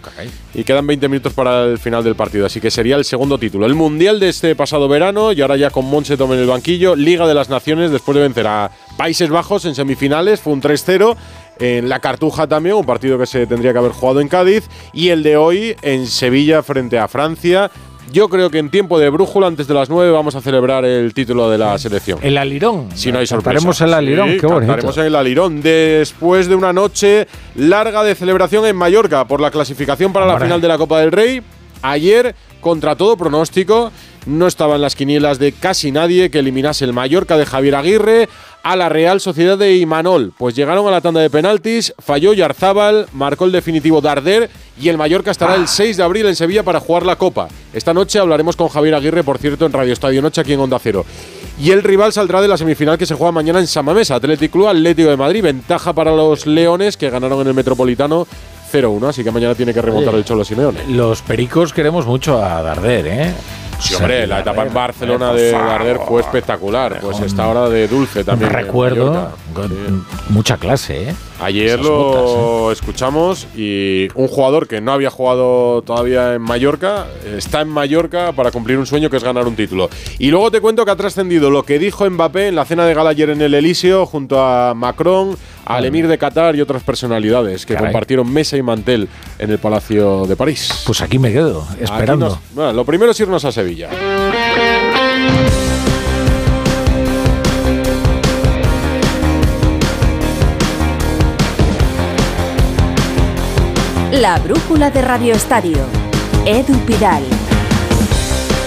[0.56, 3.68] y quedan 20 minutos para el final del partido, así que sería el segundo título.
[3.68, 6.96] El Mundial de este pasado verano y ahora ya con Monse Tom en el banquillo.
[6.96, 10.42] Liga de las Naciones después de vencer a Países Bajos en semifinales.
[10.42, 11.16] Fue un 3-0.
[11.60, 14.70] En la Cartuja también, un partido que se tendría que haber jugado en Cádiz.
[14.94, 17.72] Y el de hoy en Sevilla frente a Francia.
[18.10, 21.14] Yo creo que en tiempo de brújula, antes de las 9, vamos a celebrar el
[21.14, 22.20] título de la selección.
[22.22, 22.88] El alirón.
[22.96, 23.56] Si no hay sorpresa.
[23.56, 24.60] Cantaremos el alirón, Sí, qué bonito.
[24.68, 25.62] cantaremos en el alirón.
[25.62, 30.62] Después de una noche larga de celebración en Mallorca por la clasificación para la final
[30.62, 31.42] de la Copa del Rey.
[31.82, 32.34] Ayer,
[32.68, 33.94] contra todo pronóstico,
[34.26, 38.28] no estaba en las quinielas de casi nadie que eliminase el Mallorca de Javier Aguirre
[38.62, 40.34] a la Real Sociedad de Imanol.
[40.38, 44.98] Pues llegaron a la tanda de penaltis, falló Yarzábal, marcó el definitivo Darder y el
[44.98, 47.48] Mallorca estará el 6 de abril en Sevilla para jugar la Copa.
[47.72, 50.78] Esta noche hablaremos con Javier Aguirre, por cierto, en Radio Estadio Noche aquí en Onda
[50.78, 51.06] Cero.
[51.58, 54.68] Y el rival saldrá de la semifinal que se juega mañana en Samamés, Atlético Club
[54.68, 55.42] Atlético de Madrid.
[55.42, 58.28] Ventaja para los Leones que ganaron en el Metropolitano
[58.72, 60.86] 0-1, así que mañana tiene que remontar Oye, el Cholo Simeone.
[60.90, 63.34] Los pericos queremos mucho a Darder, ¿eh?
[63.80, 65.52] Sí, hombre, la etapa en Barcelona por de.
[65.52, 67.00] Darder fue espectacular.
[67.00, 68.52] Pues esta hora de Dulce también.
[68.52, 69.32] Recuerdo,
[70.30, 71.16] mucha clase, ¿eh?
[71.40, 72.04] Ayer lo
[72.66, 77.06] botas, escuchamos y un jugador que no había jugado todavía en Mallorca
[77.38, 79.90] está en Mallorca para cumplir un sueño que es ganar un título.
[80.18, 82.94] Y luego te cuento que ha trascendido lo que dijo Mbappé en la cena de
[82.96, 87.66] gala ayer en el Elíseo junto a Macron, al emir de Qatar y otras personalidades
[87.66, 87.90] que Caray.
[87.92, 89.08] compartieron mesa y mantel
[89.38, 90.84] en el Palacio de París.
[90.88, 92.30] Pues aquí me quedo, esperando.
[92.30, 93.90] nos- bueno, lo primero es irnos a Sevilla.
[104.20, 105.78] La brújula de Radio Estadio.
[106.44, 107.22] Edu Pidal.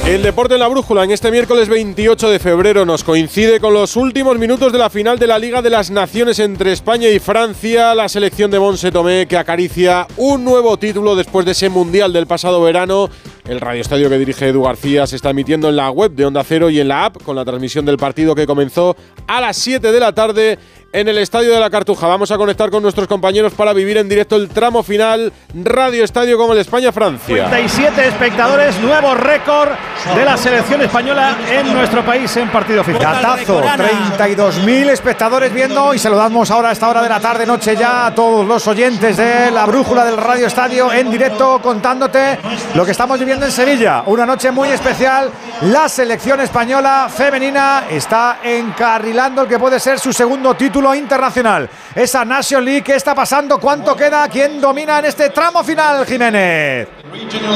[0.06, 3.96] El deporte en la brújula en este miércoles 28 de febrero nos coincide con los
[3.96, 7.96] últimos minutos de la final de la Liga de las Naciones entre España y Francia,
[7.96, 12.28] la selección de Monse Tomé que acaricia un nuevo título después de ese Mundial del
[12.28, 13.10] pasado verano.
[13.44, 16.44] El Radio Estadio que dirige Edu García se está emitiendo en la web de Onda
[16.44, 18.96] Cero y en la app con la transmisión del partido que comenzó
[19.26, 20.58] a las 7 de la tarde
[20.92, 22.06] en el Estadio de la Cartuja.
[22.06, 26.36] Vamos a conectar con nuestros compañeros para vivir en directo el tramo final Radio Estadio
[26.36, 27.48] con el España-Francia.
[27.48, 29.70] 37 espectadores, nuevo récord
[30.14, 33.22] de la selección española en nuestro país en partido oficial.
[33.22, 38.06] Gatazo, 32.000 espectadores viendo y saludamos ahora a esta hora de la tarde, noche ya
[38.06, 42.38] a todos los oyentes de la brújula del Radio Estadio en directo contándote
[42.74, 44.02] lo que estamos viviendo en Sevilla.
[44.06, 45.30] Una noche muy especial.
[45.62, 51.68] La selección española femenina está encarrilando el que puede ser su segundo título internacional.
[51.94, 53.58] Esa Nation League, ¿qué está pasando?
[53.58, 54.28] ¿Cuánto queda?
[54.28, 56.88] ¿Quién domina en este tramo final, Jiménez?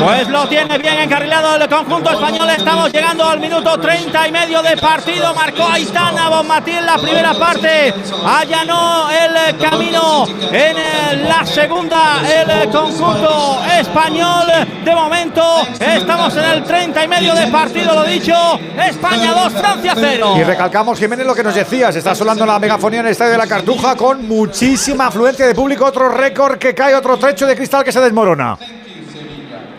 [0.05, 2.51] Pues lo tiene bien encarrilado el conjunto español.
[2.51, 5.33] Estamos llegando al minuto 30 y medio de partido.
[5.35, 7.95] Marcó Aitana Bonmatí en la primera parte.
[8.27, 14.47] Allanó el camino en la segunda el conjunto español.
[14.85, 18.35] De momento estamos en el 30 y medio de partido, lo dicho.
[18.77, 20.35] España 2, Francia 0.
[20.39, 21.95] Y recalcamos, Jiménez, lo que nos decías.
[21.95, 25.85] Está sonando la megafonía en estadio de la Cartuja con muchísima afluencia de público.
[25.85, 28.59] Otro récord que cae, otro trecho de cristal que se desmorona.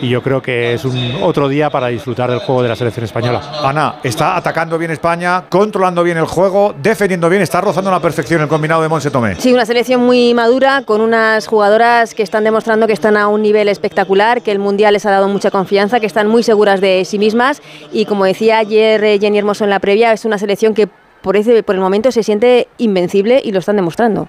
[0.00, 3.04] y yo creo que es un otro día para disfrutar del juego de la selección
[3.04, 3.40] española.
[3.62, 8.42] Ana, está atacando bien España, controlando bien el juego, defendiendo bien, está rozando la perfección
[8.42, 9.36] el combinado de Monse Tomé.
[9.36, 13.42] Sí, una selección muy madura, con unas jugadoras que están demostrando que están a un
[13.42, 17.04] nivel espectacular, que el Mundial les ha dado mucha confianza, que están muy seguras de
[17.04, 17.62] sí mismas
[17.92, 20.88] y como decía ayer eh, Jenny Hermoso en la previa, es una selección que
[21.22, 24.28] por, ese, por el momento se siente invencible y lo están demostrando.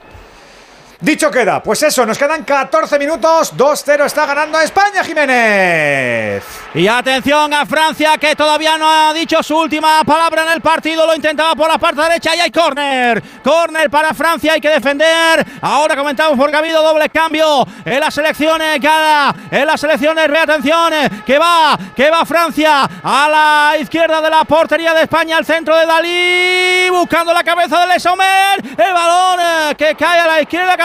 [1.01, 6.43] Dicho queda, pues eso, nos quedan 14 minutos, 2-0 está ganando España, Jiménez.
[6.73, 11.05] Y atención a Francia que todavía no ha dicho su última palabra en el partido,
[11.05, 13.21] lo intentaba por la parte derecha y hay córner.
[13.43, 15.45] Córner para Francia, hay que defender.
[15.61, 20.39] Ahora comentamos porque ha habido doble cambio en las selecciones, cada en las selecciones, ve
[20.39, 20.93] atención,
[21.25, 25.75] que va, que va Francia a la izquierda de la portería de España, al centro
[25.75, 30.77] de Dalí, buscando la cabeza de Lesomer, el balón eh, que cae a la izquierda,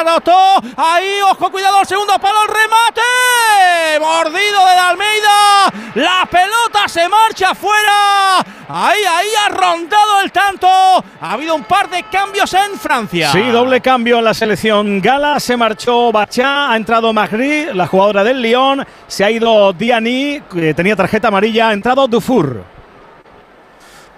[0.77, 4.01] Ahí, ojo, cuidado, el segundo palo, el remate.
[4.01, 5.73] Mordido de Almeida.
[5.95, 8.41] La pelota se marcha afuera.
[8.69, 10.67] Ahí, ahí ha rondado el tanto.
[10.69, 13.31] Ha habido un par de cambios en Francia.
[13.33, 15.39] Sí, doble cambio en la selección gala.
[15.39, 18.85] Se marchó Bachá, ha entrado Magri, la jugadora del Lyon.
[19.07, 20.41] Se ha ido Diani,
[20.75, 21.69] tenía tarjeta amarilla.
[21.69, 22.80] Ha entrado Dufour.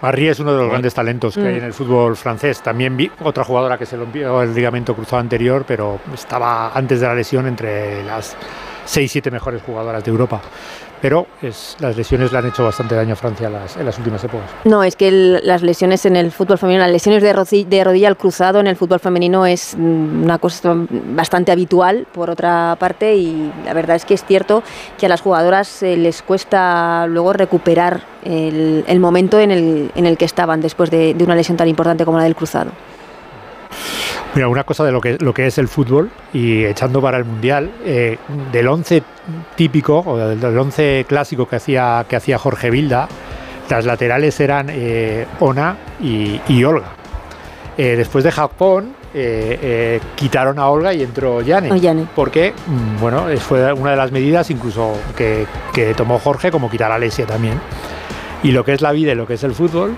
[0.02, 2.60] Marie es uno de los grandes talentos que hay en el fútbol francés.
[2.60, 7.06] También vi otra jugadora que se rompió el ligamento cruzado anterior, pero estaba antes de
[7.06, 8.36] la lesión entre las
[8.84, 10.40] 6-7 mejores jugadoras de Europa.
[11.02, 11.26] Pero
[11.80, 14.48] las lesiones le han hecho bastante daño a Francia en las últimas épocas.
[14.64, 18.16] No, es que las lesiones en el fútbol femenino, las lesiones de, rodilla, de al
[18.16, 23.52] cruzado en el fútbol femenino es mm, una cosa bastante habitual, por otra parte, y
[23.64, 24.62] la verdad es que es cierto
[24.96, 30.60] que a las jugadoras eh, les cuesta luego recuperar el, momento en el, que estaban
[30.60, 32.70] después de, de una lesión tan importante como la del cruzado.
[34.34, 37.24] Mira, una cosa de lo que, lo que es el fútbol y echando para el
[37.24, 38.16] Mundial, eh,
[38.50, 39.02] del 11
[39.56, 43.08] típico o del 11 clásico que hacía, que hacía Jorge Vilda,
[43.68, 46.92] las laterales eran eh, Ona y, Olga.
[47.76, 48.94] Eh, después de Japón
[50.14, 51.70] quitaron a Olga y entró Yane.
[52.14, 56.90] Porque, mm, bueno, fue una de las medidas incluso que, que tomó Jorge como quitar
[56.90, 57.60] a Alesia también.
[58.42, 59.94] Y lo que es la vida y lo que es el fútbol,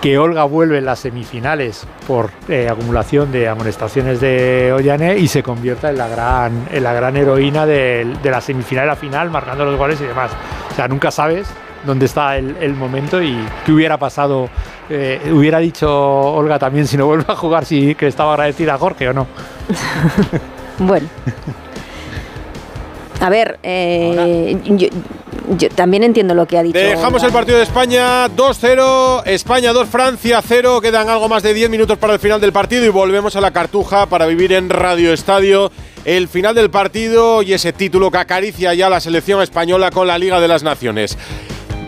[0.00, 5.42] que Olga vuelve en las semifinales por eh, acumulación de amonestaciones de Ollane y se
[5.42, 9.64] convierta en la gran, en la gran heroína de, la semifinal a la final, marcando
[9.64, 10.30] los goles y demás.
[10.70, 11.48] O sea, nunca sabes
[11.84, 14.48] dónde está el, momento y qué hubiera pasado,
[14.88, 18.78] eh, hubiera dicho Olga también si no vuelve a jugar, si que estaba agradecida a
[18.78, 19.26] Jorge o no.
[20.78, 21.08] bueno.
[23.20, 26.78] A ver, eh, yo, también entiendo lo que ha dicho.
[26.78, 30.80] Dejamos el partido de España 2-0, España 2, Francia 0.
[30.80, 33.50] Quedan algo más de 10 minutos para el final del partido y volvemos a la
[33.50, 35.70] Cartuja para vivir en Radio Estadio
[36.06, 40.16] el final del partido y ese título que acaricia ya la selección española con la
[40.16, 41.18] Liga de las Naciones.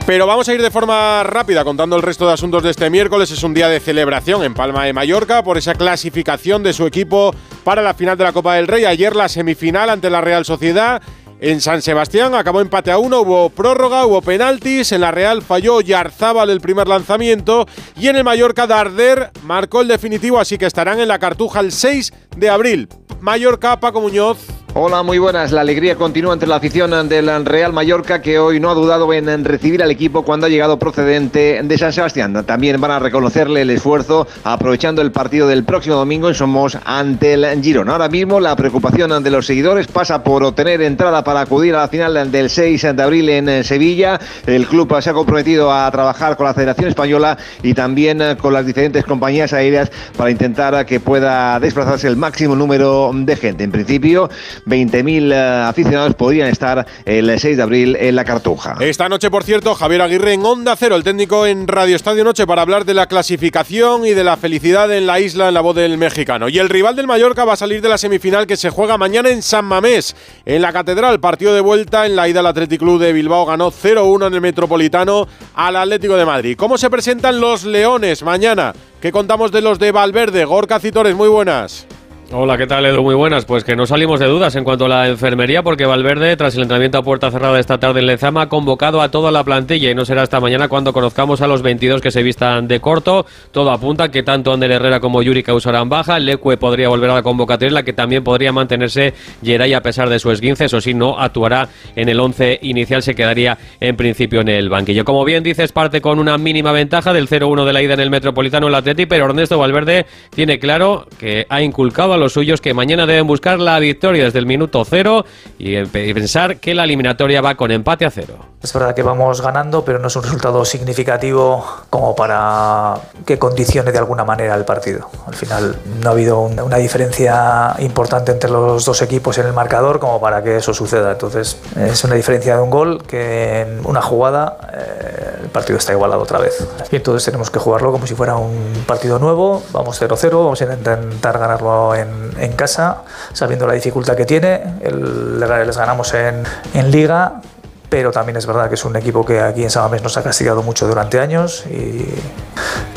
[0.04, 3.30] Pero vamos a ir de forma rápida contando el resto de asuntos de este miércoles.
[3.30, 7.32] Es un día de celebración en Palma de Mallorca por esa clasificación de su equipo
[7.62, 8.84] para la final de la Copa del Rey.
[8.84, 11.00] Ayer la semifinal ante la Real Sociedad
[11.42, 14.92] En San Sebastián acabó empate a uno, hubo prórroga, hubo penaltis.
[14.92, 17.66] En la Real falló Yarzábal el primer lanzamiento.
[17.96, 21.72] Y en el Mallorca, Darder marcó el definitivo, así que estarán en la Cartuja el
[21.72, 22.88] 6 de abril.
[23.20, 24.61] Mallorca, Paco Muñoz.
[24.74, 25.52] Hola, muy buenas.
[25.52, 29.44] La alegría continúa entre la afición del Real Mallorca, que hoy no ha dudado en
[29.44, 32.42] recibir al equipo cuando ha llegado procedente de San Sebastián.
[32.46, 37.34] También van a reconocerle el esfuerzo aprovechando el partido del próximo domingo en Somos ante
[37.34, 37.92] el Girona.
[37.92, 41.88] Ahora mismo la preocupación de los seguidores pasa por obtener entrada para acudir a la
[41.88, 44.18] final del 6 de abril en Sevilla.
[44.46, 48.64] El club se ha comprometido a trabajar con la Federación Española y también con las
[48.64, 53.64] diferentes compañías aéreas para intentar que pueda desplazarse el máximo número de gente.
[53.64, 54.30] En principio,
[54.66, 58.76] 20.000 eh, aficionados podrían estar el 6 de abril en la Cartuja.
[58.80, 62.46] Esta noche, por cierto, Javier Aguirre en Onda Cero, el técnico en Radio Estadio Noche,
[62.46, 65.76] para hablar de la clasificación y de la felicidad en la isla en la voz
[65.76, 66.48] del mexicano.
[66.48, 69.30] Y el rival del Mallorca va a salir de la semifinal que se juega mañana
[69.30, 70.14] en San Mamés,
[70.44, 71.20] en la Catedral.
[71.20, 74.40] Partido de vuelta en la ida al Athletic Club de Bilbao ganó 0-1 en el
[74.40, 76.56] Metropolitano al Atlético de Madrid.
[76.56, 78.72] ¿Cómo se presentan los Leones mañana?
[79.00, 80.44] ¿Qué contamos de los de Valverde?
[80.44, 81.86] Gorka Citores, muy buenas.
[82.34, 83.02] Hola, ¿qué tal Edu?
[83.02, 83.44] Muy buenas.
[83.44, 86.62] Pues que no salimos de dudas en cuanto a la enfermería porque Valverde, tras el
[86.62, 89.94] entrenamiento a puerta cerrada esta tarde en Lezama, ha convocado a toda la plantilla y
[89.94, 93.26] no será hasta mañana cuando conozcamos a los 22 que se vistan de corto.
[93.50, 96.18] Todo apunta que tanto Ander Herrera como Yuri causarán baja.
[96.18, 99.12] Leque podría volver a la convocatoria, la que también podría mantenerse
[99.44, 100.64] Geray a pesar de su esguince.
[100.64, 105.04] Eso sí, no actuará en el 11 inicial, se quedaría en principio en el banquillo.
[105.04, 108.08] Como bien dices, parte con una mínima ventaja del 0-1 de la ida en el
[108.08, 112.72] Metropolitano el Atleti, pero Ernesto Valverde tiene claro que ha inculcado a los suyos que
[112.72, 115.24] mañana deben buscar la victoria desde el minuto cero
[115.58, 118.52] y pensar que la eliminatoria va con empate a cero.
[118.62, 122.94] Es verdad que vamos ganando, pero no es un resultado significativo como para
[123.26, 125.10] que condicione de alguna manera el partido.
[125.26, 129.98] Al final no ha habido una diferencia importante entre los dos equipos en el marcador
[129.98, 131.10] como para que eso suceda.
[131.10, 135.92] Entonces es una diferencia de un gol que en una jugada eh, el partido está
[135.92, 136.64] igualado otra vez.
[136.92, 139.60] Y entonces tenemos que jugarlo como si fuera un partido nuevo.
[139.72, 142.01] Vamos 0-0, vamos a intentar ganarlo en,
[142.38, 143.02] en casa,
[143.32, 144.62] sabiendo la dificultad que tiene.
[144.82, 146.42] El, les ganamos en,
[146.74, 147.40] en Liga,
[147.88, 150.62] pero también es verdad que es un equipo que aquí en Samamés nos ha castigado
[150.62, 152.06] mucho durante años y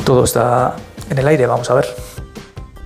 [0.06, 0.76] todo está
[1.10, 2.15] en el aire, vamos a ver.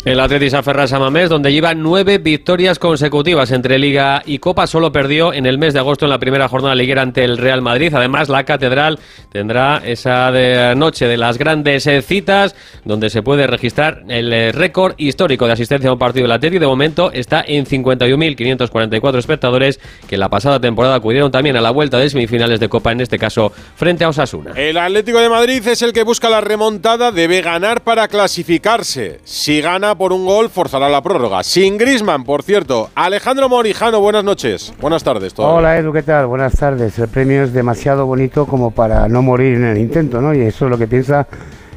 [0.05, 4.65] El Atletis aferra a Samamés, donde lleva nueve victorias consecutivas entre Liga y Copa.
[4.65, 7.61] Solo perdió en el mes de agosto en la primera jornada liguera ante el Real
[7.61, 7.93] Madrid.
[7.93, 8.97] Además, la Catedral
[9.29, 12.55] tendrá esa de noche de las grandes eh, citas,
[12.85, 16.61] donde se puede registrar el eh, récord histórico de asistencia a un partido del Atlético.
[16.61, 21.97] De momento está en 51.544 espectadores, que la pasada temporada acudieron también a la vuelta
[21.97, 24.53] de semifinales de Copa, en este caso frente a Osasuna.
[24.55, 29.19] El Atlético de Madrid es el que busca la remontada, debe ganar para clasificarse.
[29.25, 31.43] Si gana por un gol, forzará la prórroga.
[31.43, 32.89] Sin Grisman, por cierto.
[32.95, 34.73] Alejandro Morijano, buenas noches.
[34.79, 35.33] Buenas tardes.
[35.37, 36.27] Hola Edu, ¿qué tal?
[36.27, 36.97] Buenas tardes.
[36.99, 40.33] El premio es demasiado bonito como para no morir en el intento, ¿no?
[40.33, 41.27] Y eso es lo que piensa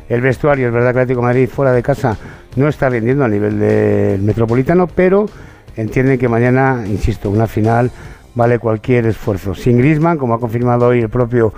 [0.08, 0.68] el vestuario.
[0.68, 2.16] Es verdad que Atlético Madrid fuera de casa
[2.56, 5.26] no está rindiendo a nivel del Metropolitano, pero
[5.76, 7.90] entienden que mañana, insisto, una final
[8.34, 9.54] vale cualquier esfuerzo.
[9.54, 11.52] Sin Grisman, como ha confirmado hoy el propio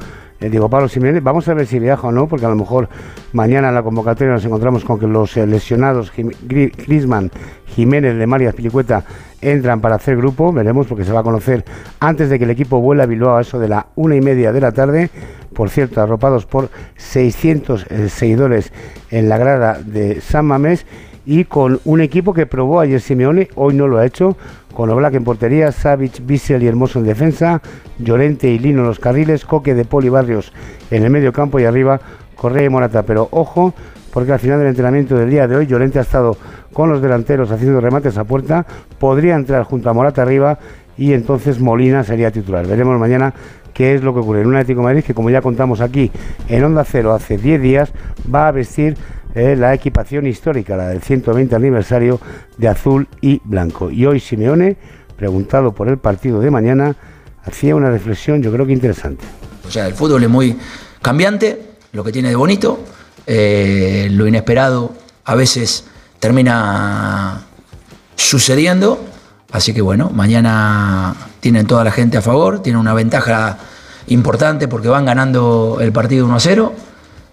[0.45, 2.91] eh, digo Pablo Simeone, vamos a ver si viaja o no, porque a lo mejor
[3.33, 6.13] mañana en la convocatoria nos encontramos con que los eh, lesionados
[6.43, 7.31] Grisman,
[7.65, 9.05] Jiménez, de María Pilicueta
[9.41, 11.65] entran para hacer grupo, veremos porque se va a conocer
[11.99, 14.53] antes de que el equipo vuela a Bilbao a eso de la una y media
[14.53, 15.09] de la tarde,
[15.55, 18.71] por cierto, arropados por 600 eh, seguidores
[19.11, 20.85] en la grada de San Mamés
[21.27, 24.37] y con un equipo que probó ayer Simeone, hoy no lo ha hecho,
[24.75, 27.63] con Oblak en portería, Savic, Bissell y Hermoso en defensa,
[27.99, 30.53] Llorente y Lino en los carriles, Coque de Poli Barrios
[30.91, 32.01] en el medio campo y arriba
[32.37, 33.05] Correa y Morata.
[33.05, 33.73] Pero ojo,
[34.13, 36.37] porque al final del entrenamiento del día de hoy Llorente ha estado
[36.73, 38.67] con los delanteros haciendo remates a puerta,
[38.99, 40.59] podría entrar junto a Morata arriba
[40.99, 42.67] y entonces Molina sería titular.
[42.67, 43.33] Veremos mañana
[43.73, 46.11] qué es lo que ocurre en un Atlético Madrid que como ya contamos aquí
[46.49, 47.93] en Onda Cero hace 10 días
[48.33, 48.97] va a vestir
[49.35, 52.21] la equipación histórica, la del 120 aniversario
[52.57, 53.91] de azul y blanco.
[53.91, 54.77] Y hoy Simeone,
[55.17, 56.97] preguntado por el partido de mañana,
[57.45, 59.25] hacía una reflexión yo creo que interesante.
[59.67, 60.57] O sea, el fútbol es muy
[61.03, 61.61] cambiante,
[61.93, 62.79] lo que tiene de bonito,
[63.27, 64.93] eh, lo inesperado
[65.25, 65.87] a veces
[66.21, 67.43] termina
[68.15, 69.05] sucediendo,
[69.53, 73.59] así que bueno, mañana tienen toda la gente a favor, tienen una ventaja
[74.07, 76.73] importante porque van ganando el partido 1 a 0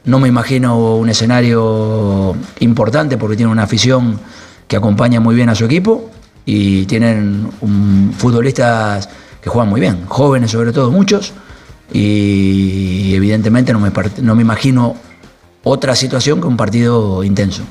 [0.05, 4.19] no me imagino un escenario importante porque tiene una afición
[4.67, 6.09] que acompaña muy bien a su equipo
[6.45, 7.49] y tienen
[8.17, 9.09] futbolistas
[9.41, 11.33] que juegan muy bien, jóvenes sobre todo muchos,
[11.91, 13.91] y evidentemente no me,
[14.21, 14.95] no me imagino
[15.63, 17.63] otra situación que un partido intenso.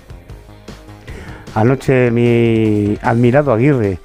[1.54, 3.98] Anoche mi admirado Aguirre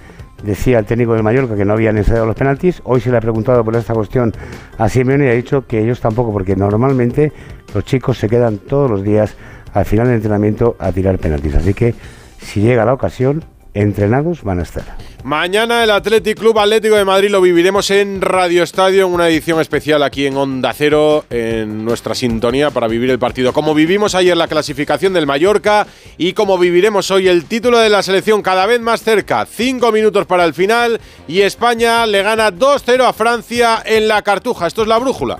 [0.43, 2.81] decía el técnico de Mallorca que no habían ensayado los penaltis.
[2.85, 4.33] Hoy se le ha preguntado por esta cuestión
[4.77, 7.33] a Simeone y ha dicho que ellos tampoco, porque normalmente
[7.75, 9.35] los chicos se quedan todos los días
[9.73, 11.55] al final del entrenamiento a tirar penaltis.
[11.55, 11.93] Así que
[12.39, 13.43] si llega la ocasión,
[13.73, 14.85] entrenados van a estar.
[15.23, 19.59] Mañana el Athletic Club Atlético de Madrid lo viviremos en Radio Estadio, en una edición
[19.59, 23.51] especial aquí en Onda Cero, en nuestra sintonía para vivir el partido.
[23.51, 25.87] Como vivimos ayer la clasificación del Mallorca
[26.17, 29.45] y como viviremos hoy el título de la selección cada vez más cerca.
[29.45, 34.67] Cinco minutos para el final y España le gana 2-0 a Francia en la Cartuja.
[34.67, 35.39] Esto es la brújula.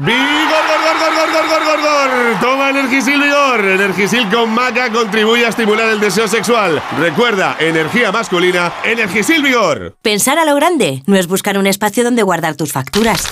[0.00, 2.40] ¡Vigor, gor, gor, gor, gor, gor, gor!
[2.40, 3.64] Toma Energisil Vigor.
[3.64, 6.80] Energisil con maca contribuye a estimular el deseo sexual.
[7.00, 9.96] Recuerda, energía masculina, Energisil Vigor.
[10.00, 13.28] Pensar a lo grande no es buscar un espacio donde guardar tus facturas.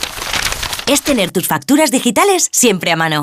[0.89, 3.23] Es tener tus facturas digitales siempre a mano.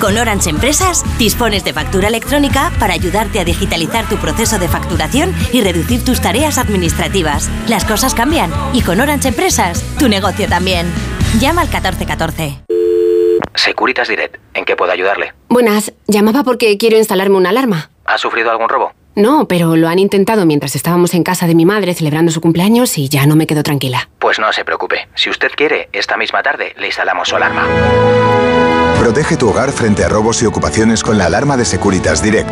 [0.00, 5.34] Con Orange Empresas dispones de factura electrónica para ayudarte a digitalizar tu proceso de facturación
[5.52, 7.48] y reducir tus tareas administrativas.
[7.68, 10.92] Las cosas cambian y con Orange Empresas tu negocio también.
[11.40, 12.60] Llama al 1414.
[13.54, 15.32] Securitas Direct, ¿en qué puedo ayudarle?
[15.48, 17.90] Buenas, llamaba porque quiero instalarme una alarma.
[18.04, 18.92] ¿Ha sufrido algún robo?
[19.16, 22.98] No, pero lo han intentado mientras estábamos en casa de mi madre celebrando su cumpleaños
[22.98, 24.08] y ya no me quedo tranquila.
[24.18, 25.06] Pues no se preocupe.
[25.14, 27.64] Si usted quiere, esta misma tarde le instalamos su alarma.
[28.98, 32.50] Protege tu hogar frente a robos y ocupaciones con la alarma de Securitas Direct.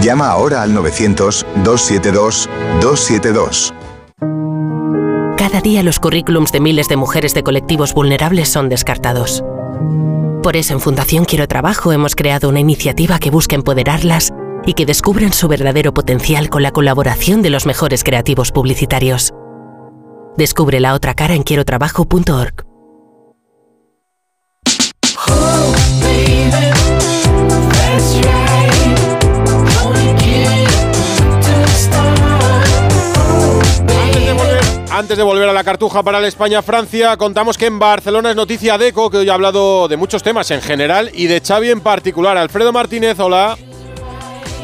[0.00, 3.74] Llama ahora al 900-272-272.
[5.36, 9.42] Cada día los currículums de miles de mujeres de colectivos vulnerables son descartados.
[10.42, 14.30] Por eso en Fundación Quiero Trabajo hemos creado una iniciativa que busca empoderarlas
[14.68, 19.32] y que descubran su verdadero potencial con la colaboración de los mejores creativos publicitarios.
[20.36, 22.66] Descubre la otra cara en quierotrabajo.org.
[34.90, 38.76] Antes de volver a la cartuja para el España-Francia, contamos que en Barcelona es noticia
[38.76, 41.80] de ECO, que hoy ha hablado de muchos temas en general y de Xavi en
[41.80, 42.36] particular.
[42.36, 43.56] Alfredo Martínez, hola.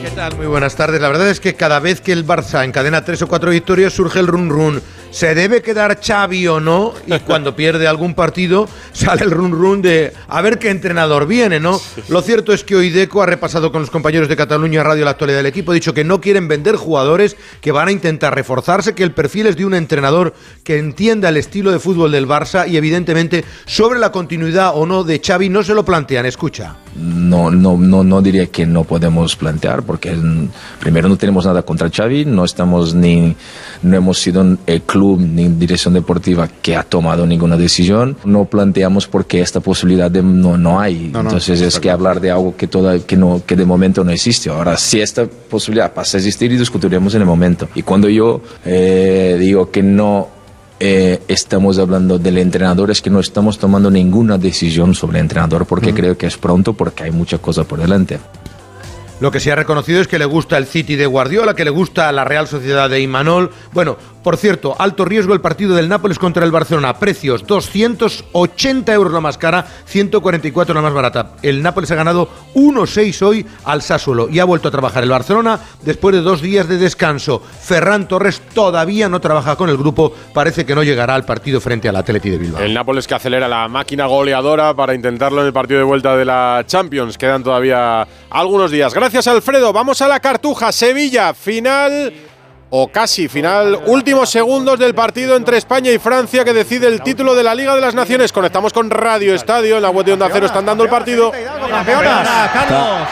[0.05, 0.37] ¿Qué tal?
[0.37, 1.01] Muy buenas tardes.
[1.01, 4.21] La verdad es que cada vez que el Barça encadena tres o cuatro victorias surge
[4.21, 4.83] el run run.
[5.11, 6.93] ¿Se debe quedar Xavi o no?
[7.07, 11.59] Y cuando pierde algún partido sale el run run de a ver qué entrenador viene,
[11.59, 11.81] ¿no?
[12.09, 15.13] Lo cierto es que hoy Deco ha repasado con los compañeros de Cataluña Radio la
[15.13, 18.95] actualidad del equipo, ha dicho que no quieren vender jugadores, que van a intentar reforzarse,
[18.95, 22.69] que el perfil es de un entrenador que entienda el estilo de fútbol del Barça
[22.69, 26.27] y evidentemente sobre la continuidad o no de Xavi no se lo plantean.
[26.27, 26.77] Escucha.
[26.97, 30.17] No, no, no, no diría que no podemos plantear, porque
[30.81, 33.35] primero no tenemos nada contra Xavi, no estamos ni,
[33.83, 38.17] no hemos sido el club ni dirección deportiva que ha tomado ninguna decisión.
[38.25, 41.11] No planteamos porque esta posibilidad de, no, no hay.
[41.13, 44.05] No, no, Entonces es que hablar de algo que, toda, que, no, que de momento
[44.05, 44.51] no existe.
[44.51, 47.69] Ahora, si esta posibilidad pasa a existir y discutiremos en el momento.
[47.75, 50.34] Y cuando yo eh, digo que no
[50.81, 55.67] eh, estamos hablando del entrenador, es que no estamos tomando ninguna decisión sobre el entrenador
[55.67, 58.19] porque creo que es pronto porque hay mucha cosa por delante.
[59.21, 61.71] Lo que se ha reconocido es que le gusta el City de Guardiola, que le
[61.71, 63.53] gusta la Real Sociedad de Imanol.
[63.73, 66.99] Bueno, por cierto, alto riesgo el partido del Nápoles contra el Barcelona.
[66.99, 71.33] Precios 280 euros la más cara, 144 la más barata.
[71.43, 75.61] El Nápoles ha ganado 1-6 hoy al Sassuolo y ha vuelto a trabajar el Barcelona
[75.83, 77.41] después de dos días de descanso.
[77.41, 81.91] Ferran Torres todavía no trabaja con el grupo, parece que no llegará al partido frente
[81.91, 82.63] al Atleti de Bilbao.
[82.63, 86.25] El Nápoles que acelera la máquina goleadora para intentarlo en el partido de vuelta de
[86.25, 87.19] la Champions.
[87.19, 88.95] Quedan todavía algunos días.
[88.95, 89.71] Gracias, Alfredo.
[89.75, 90.73] Vamos a la cartuja.
[90.73, 92.11] Sevilla, final
[92.77, 93.79] o casi final.
[93.87, 97.73] Últimos segundos del partido entre España y Francia que decide el título de la Liga
[97.73, 98.33] de las Naciones.
[98.33, 101.31] Conectamos con Radio Estadio, en la web de Onda Cero están dando el partido.
[101.71, 102.51] Campeonas,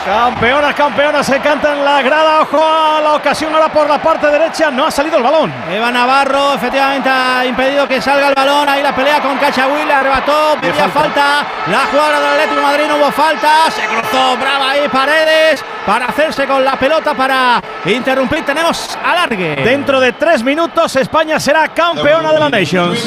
[0.04, 2.40] campeonas, campeonas, se canta en la grada.
[2.40, 5.54] Ojo a la ocasión ahora por la parte derecha, no ha salido el balón.
[5.70, 8.68] Eva Navarro efectivamente ha impedido que salga el balón.
[8.68, 11.46] Ahí la pelea con Cachahuil, arrebató, pedía falta.
[11.70, 13.70] La jugadora del Atlético de Madrid no hubo falta.
[13.70, 18.44] Se cruzó brava ahí Paredes para hacerse con la pelota para interrumpir.
[18.44, 19.51] Tenemos alargue.
[19.56, 22.98] Dentro de tres minutos España será campeona de la Nations.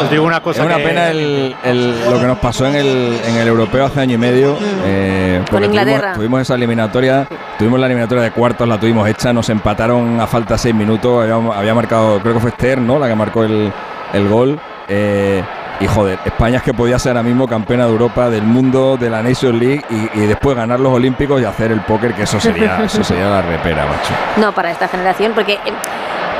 [0.00, 0.60] os digo una cosa.
[0.60, 3.84] Es una que- pena el- el- lo que nos pasó en el, en el europeo
[3.86, 4.56] hace año y medio.
[4.84, 5.98] eh, porque Inglaterra.
[5.98, 7.28] Tuvimos, tuvimos esa eliminatoria,
[7.58, 11.22] tuvimos la eliminatoria de cuartos, la tuvimos hecha, nos empataron a falta seis minutos.
[11.22, 12.98] Había, había marcado, creo que fue Esther, ¿no?
[12.98, 13.72] La que marcó el,
[14.12, 14.58] el gol.
[14.88, 15.42] eh,
[15.80, 19.08] y joder, España es que podía ser ahora mismo campeona de Europa, del mundo, de
[19.10, 22.38] la Nations League y, y después ganar los Olímpicos y hacer el póker, que eso
[22.38, 24.12] sería, eso sería la repera, macho.
[24.36, 25.72] No, para esta generación, porque eh,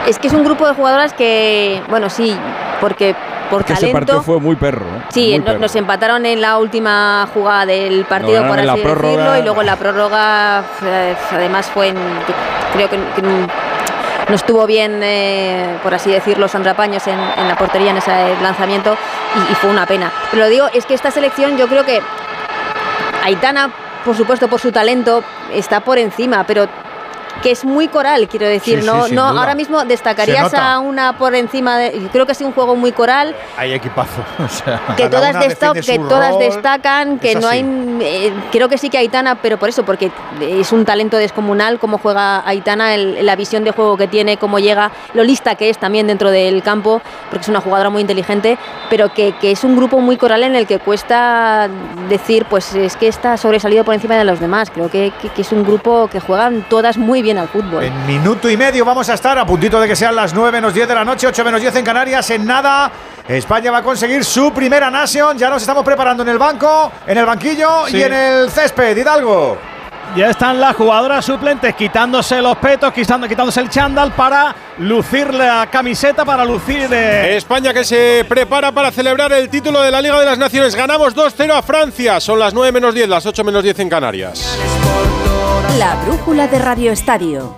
[0.07, 2.37] es que es un grupo de jugadoras que, bueno, sí,
[2.81, 3.15] porque
[3.51, 4.85] por Que ese partido fue muy perro.
[4.87, 5.03] ¿eh?
[5.09, 5.59] Sí, Muy no- perro.
[5.59, 9.77] nos empataron en la última jugada del partido, por así decirlo, y luego en la
[9.77, 11.97] prórroga, eh, además fue en,
[12.75, 13.23] creo que, que
[14.31, 18.97] no estuvo bien, eh, por así decirlo, Sandra Paños en, la portería en ese lanzamiento
[19.37, 20.13] y, y fue una pena.
[20.31, 22.01] Pero lo digo, es que esta selección yo creo que
[23.25, 23.71] Aitana,
[24.05, 26.69] por supuesto, por su talento, está por encima, pero
[27.43, 29.41] que es muy coral, quiero decir, Sí, no, sí, no duda.
[29.41, 33.35] ahora mismo destacarías a una por encima de, creo que es un juego muy coral,
[33.57, 34.23] Hay equipazo.
[34.45, 36.41] O sea, que todas, defiende que su todas rol.
[36.41, 37.61] destacan, que no hay.
[38.01, 41.99] eh, creo que sí que Aitana, pero por eso, porque es un talento descomunal cómo
[41.99, 45.79] juega Aitana, el- la visión de juego que tiene, cómo llega, lo lista que es
[45.79, 47.01] también dentro del campo,
[47.31, 48.59] porque es una jugadora muy inteligente,
[48.89, 51.69] pero que, que es un grupo muy coral en el que cuesta
[52.09, 54.71] decir, pues es que está sobresalido por encima de los demás.
[54.71, 57.85] Creo que, que- que es un grupo que juegan todas muy bien al fútbol.
[57.85, 60.73] En minuto y medio vamos a estar a puntito de que sean las 9 menos
[60.75, 62.29] 10 de la noche, 8 menos 10 en Canarias.
[62.31, 62.91] En nada,
[63.29, 65.37] España va a conseguir su primera Nation.
[65.39, 67.97] Ya nos estamos preparando en el banco, en el banquillo Sí.
[67.99, 68.97] y en el césped.
[68.97, 69.59] Hidalgo.
[70.17, 75.69] Ya están las jugadoras suplentes quitándose los petos, quitando, quitándose el chándal para lucir la
[75.71, 76.89] camiseta, para lucir.
[76.91, 80.75] eh, España que se prepara para celebrar el título de la Liga de las Naciones.
[80.75, 82.19] Ganamos 2-0 a Francia.
[82.19, 84.59] Son las 9 menos 10, las 8 menos 10 en Canarias.
[85.79, 87.55] La brújula de Radio Estadio.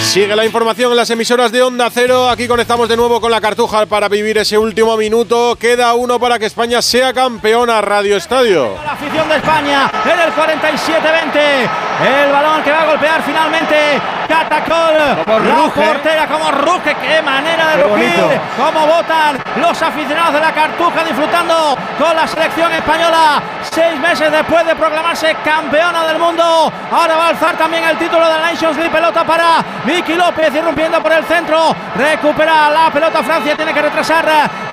[0.00, 2.28] Sigue la información en las emisoras de Onda Cero.
[2.28, 5.56] Aquí conectamos de nuevo con la Cartuja para vivir ese último minuto.
[5.56, 7.80] Queda uno para que España sea campeona.
[7.80, 8.74] Radio Estadio.
[8.84, 12.26] La afición de España en el 47-20.
[12.26, 15.24] El balón que va a golpear finalmente Catacol.
[15.24, 15.80] Como La ruge.
[15.82, 16.94] portera como ruge.
[16.96, 18.20] Qué manera de Qué rugir.
[18.20, 18.40] bonito.
[18.56, 23.42] Cómo votan los aficionados de la Cartuja disfrutando con la selección española.
[23.70, 26.72] Seis meses después de proclamarse campeona del mundo.
[26.92, 28.90] Ahora va a alzar también el título de la Nations League.
[28.90, 31.74] Pelota para Vicky López irrumpiendo por el centro.
[31.96, 33.56] Recupera la pelota Francia.
[33.56, 34.24] Tiene que retrasar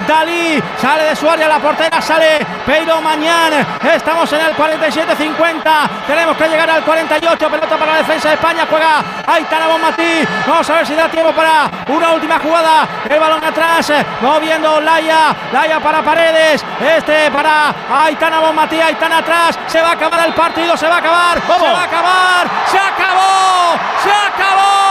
[0.08, 0.62] Dalí.
[0.80, 2.02] Sale de su área la portera.
[2.02, 3.54] Sale Peiro Mañán.
[3.84, 5.90] Estamos en el 47-50.
[6.08, 7.50] Tenemos que llegar al 48.
[7.50, 8.66] Pelota para la defensa de España.
[8.70, 10.28] Juega Aitana Bonmatí.
[10.48, 12.88] Vamos a ver si da tiempo para una última jugada.
[13.10, 13.92] El balón atrás.
[14.22, 15.36] Moviendo Laia.
[15.52, 16.64] Laia para Paredes.
[16.80, 17.74] Este para
[18.04, 18.80] Aitana Bonmatí.
[18.80, 19.58] Aitana atrás.
[19.68, 20.76] Se va a acabar el partido.
[20.78, 21.42] Se va a acabar.
[21.42, 22.48] Se va a acabar.
[22.68, 23.78] Se acabó.
[24.04, 24.91] Se acabó.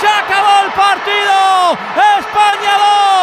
[0.00, 1.78] Se acabó el partido.
[2.18, 2.72] España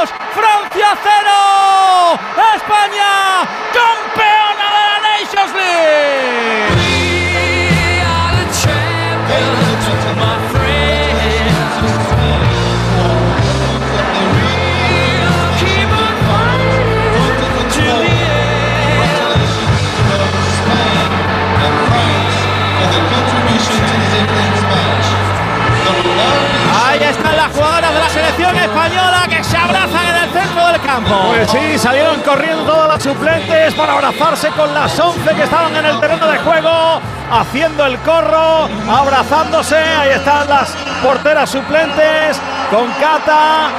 [0.02, 0.14] 2.
[0.34, 2.20] Francia 0.
[2.56, 6.81] España campeona de la Nations League.
[30.92, 31.16] Campo.
[31.30, 35.86] Pues sí, salieron corriendo todas las suplentes para abrazarse con las 11 que estaban en
[35.86, 37.02] el terreno de juego,
[37.32, 39.78] haciendo el corro, abrazándose.
[39.78, 42.38] Ahí están las porteras suplentes
[42.70, 43.70] con Cata.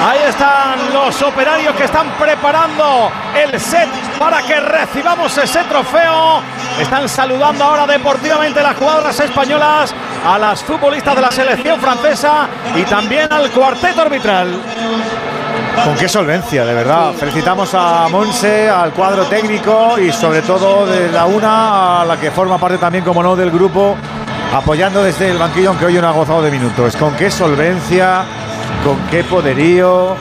[0.00, 6.40] Ahí están los operarios que están preparando el set para que recibamos ese trofeo.
[6.80, 9.94] Están saludando ahora deportivamente las jugadoras españolas
[10.26, 14.60] a las futbolistas de la selección francesa y también al cuarteto arbitral.
[15.84, 17.12] Con qué solvencia, de verdad.
[17.14, 22.30] Felicitamos a Monse, al cuadro técnico y sobre todo de la una a la que
[22.30, 23.96] forma parte también, como no, del grupo,
[24.52, 26.96] apoyando desde el banquillo, aunque hoy no ha gozado de minutos.
[26.96, 28.24] Con qué solvencia,
[28.84, 30.16] con qué poderío,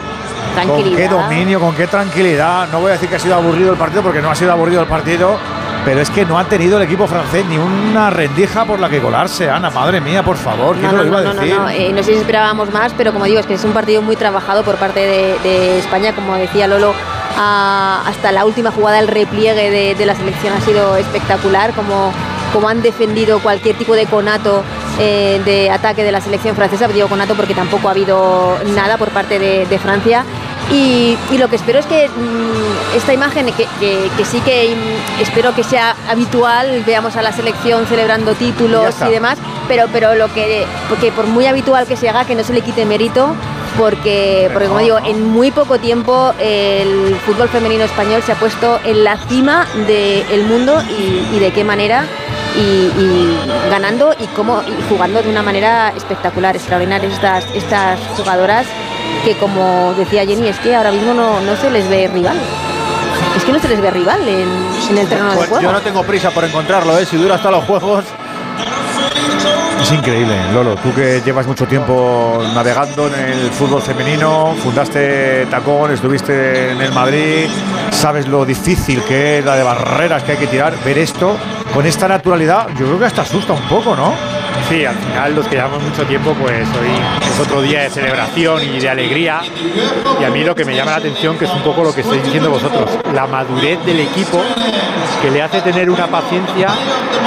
[0.66, 2.68] con qué dominio, con qué tranquilidad.
[2.72, 4.82] No voy a decir que ha sido aburrido el partido porque no ha sido aburrido
[4.82, 5.38] el partido,
[5.86, 9.00] pero es que no han tenido el equipo francés ni una rendija por la que
[9.00, 11.56] colarse, Ana, madre mía, por favor, ¿quién no, lo iba no, a no, decir?
[11.58, 14.02] no, eh, no sé si esperábamos más, pero como digo, es que es un partido
[14.02, 16.94] muy trabajado por parte de, de España, como decía Lolo,
[17.38, 22.12] a- hasta la última jugada, el repliegue de, de la selección ha sido espectacular, como,
[22.54, 24.64] como han defendido cualquier tipo de conato
[25.00, 29.10] eh, de ataque de la selección francesa, digo conato porque tampoco ha habido nada por
[29.10, 30.26] parte de, de Francia.
[30.72, 34.76] Y, y lo que espero es que mm, esta imagen, que, que- que sí que
[35.22, 39.38] espero que sea habitual, veamos a la selección celebrando títulos y demás,
[39.68, 42.62] pero, pero lo que, porque por muy habitual que se haga, que no se le
[42.62, 43.34] quite mérito,
[43.78, 48.80] porque, porque como digo, en muy poco tiempo el fútbol femenino español se ha puesto
[48.84, 52.06] en la cima del mundo y, y de qué manera.
[52.56, 52.60] Y,
[53.00, 53.38] y
[53.70, 58.66] ganando y cómo y jugando de una manera espectacular, extraordinaria estas, estas jugadoras
[59.28, 62.38] que como decía Jenny, es que ahora mismo no, no se les ve rival.
[63.36, 64.48] Es que no se les ve rival en,
[64.90, 65.64] en el terreno de Pues juego.
[65.64, 67.06] yo no tengo prisa por encontrarlo, ¿eh?
[67.06, 68.06] si dura hasta los juegos.
[69.82, 70.76] Es increíble, Lolo.
[70.78, 76.94] Tú que llevas mucho tiempo navegando en el fútbol femenino, fundaste Tacón, estuviste en el
[76.94, 77.50] Madrid,
[77.92, 80.74] sabes lo difícil que es la de barreras que hay que tirar.
[80.86, 81.36] Ver esto
[81.74, 84.14] con esta naturalidad, yo creo que hasta asusta un poco, ¿no?
[84.70, 86.90] Sí, al final los que llevamos mucho tiempo, pues hoy
[87.22, 89.40] es otro día de celebración y de alegría.
[90.20, 92.02] Y a mí lo que me llama la atención, que es un poco lo que
[92.02, 94.44] estáis diciendo vosotros, la madurez del equipo
[95.22, 96.68] que le hace tener una paciencia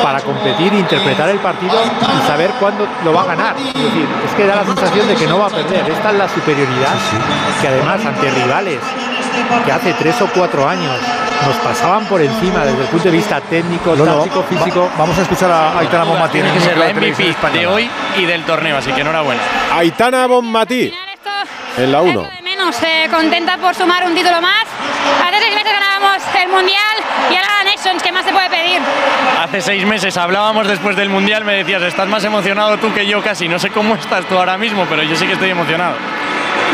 [0.03, 3.57] para competir, interpretar el partido y saber cuándo lo va a ganar.
[3.57, 5.91] Es decir, es que da la sensación de que no va a perder.
[5.91, 6.95] Esta es la superioridad
[7.63, 8.81] que además ante rivales
[9.65, 10.93] que hace tres o cuatro años
[11.47, 14.91] nos pasaban por encima desde el punto de vista técnico, Lolo, táctico, físico.
[14.93, 17.23] va- vamos a escuchar a Aitana Bonmatí en Tiene el que ser la de MVP
[17.23, 17.71] de Española.
[17.71, 19.41] hoy y del torneo, así que enhorabuena.
[19.75, 20.93] Aitana Bonmatí
[21.79, 22.29] en la 1.
[22.45, 24.65] menos eh, contenta por sumar un título más.
[25.27, 26.97] Hace seis meses ganábamos el Mundial
[27.31, 28.81] y ahora la Nations, ¿qué más se puede pedir?
[29.43, 33.23] Hace seis meses hablábamos después del Mundial, me decías, estás más emocionado tú que yo
[33.23, 33.49] casi.
[33.49, 35.95] No sé cómo estás tú ahora mismo, pero yo sí que estoy emocionado.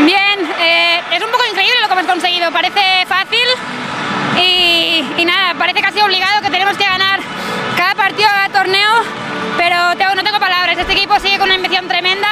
[0.05, 3.47] Bien, eh, es un poco increíble lo que hemos conseguido, parece fácil
[4.39, 7.21] y, y nada, parece casi obligado que tenemos que ganar
[7.77, 8.91] cada partido, cada torneo,
[9.57, 12.29] pero tengo- no tengo palabras, este equipo sigue con una ambición tremenda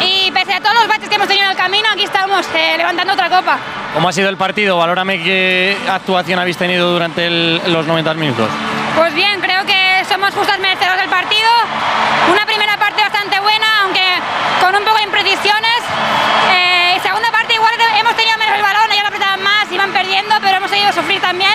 [0.00, 2.74] y pese a todos los baches que hemos tenido en el camino, aquí estamos eh,
[2.76, 3.58] levantando otra copa.
[3.94, 4.78] ¿Cómo ha sido el partido?
[4.78, 8.48] Valórame qué actuación habéis tenido durante el- los 90 minutos.
[8.96, 11.48] Pues bien, creo que somos justas merecedoras del partido.
[12.30, 14.02] Una primera parte bastante buena, aunque
[14.60, 15.80] con un poco de imprecisiones.
[16.54, 17.30] Eh, segunda
[19.74, 21.52] iban perdiendo, pero hemos seguido sufrir también.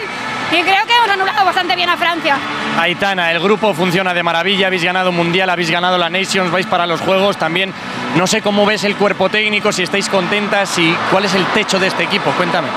[0.52, 2.38] Y creo que hemos anulado bastante bien a Francia.
[2.80, 6.88] Aitana, el grupo funciona de maravilla, habéis ganado Mundial, habéis ganado la Nations, vais para
[6.88, 7.74] los Juegos también.
[8.16, 11.80] No sé cómo ves el cuerpo técnico, si estáis contentas y cuál es el techo
[11.80, 12.70] de este equipo, cuéntame.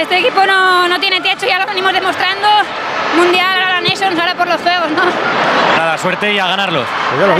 [0.00, 2.48] Este equipo no, no tiene techo, ya lo venimos demostrando.
[3.16, 5.02] Mundial, Nations, ahora por los juegos, ¿no?
[5.76, 6.86] Nada, suerte y a ganarlos.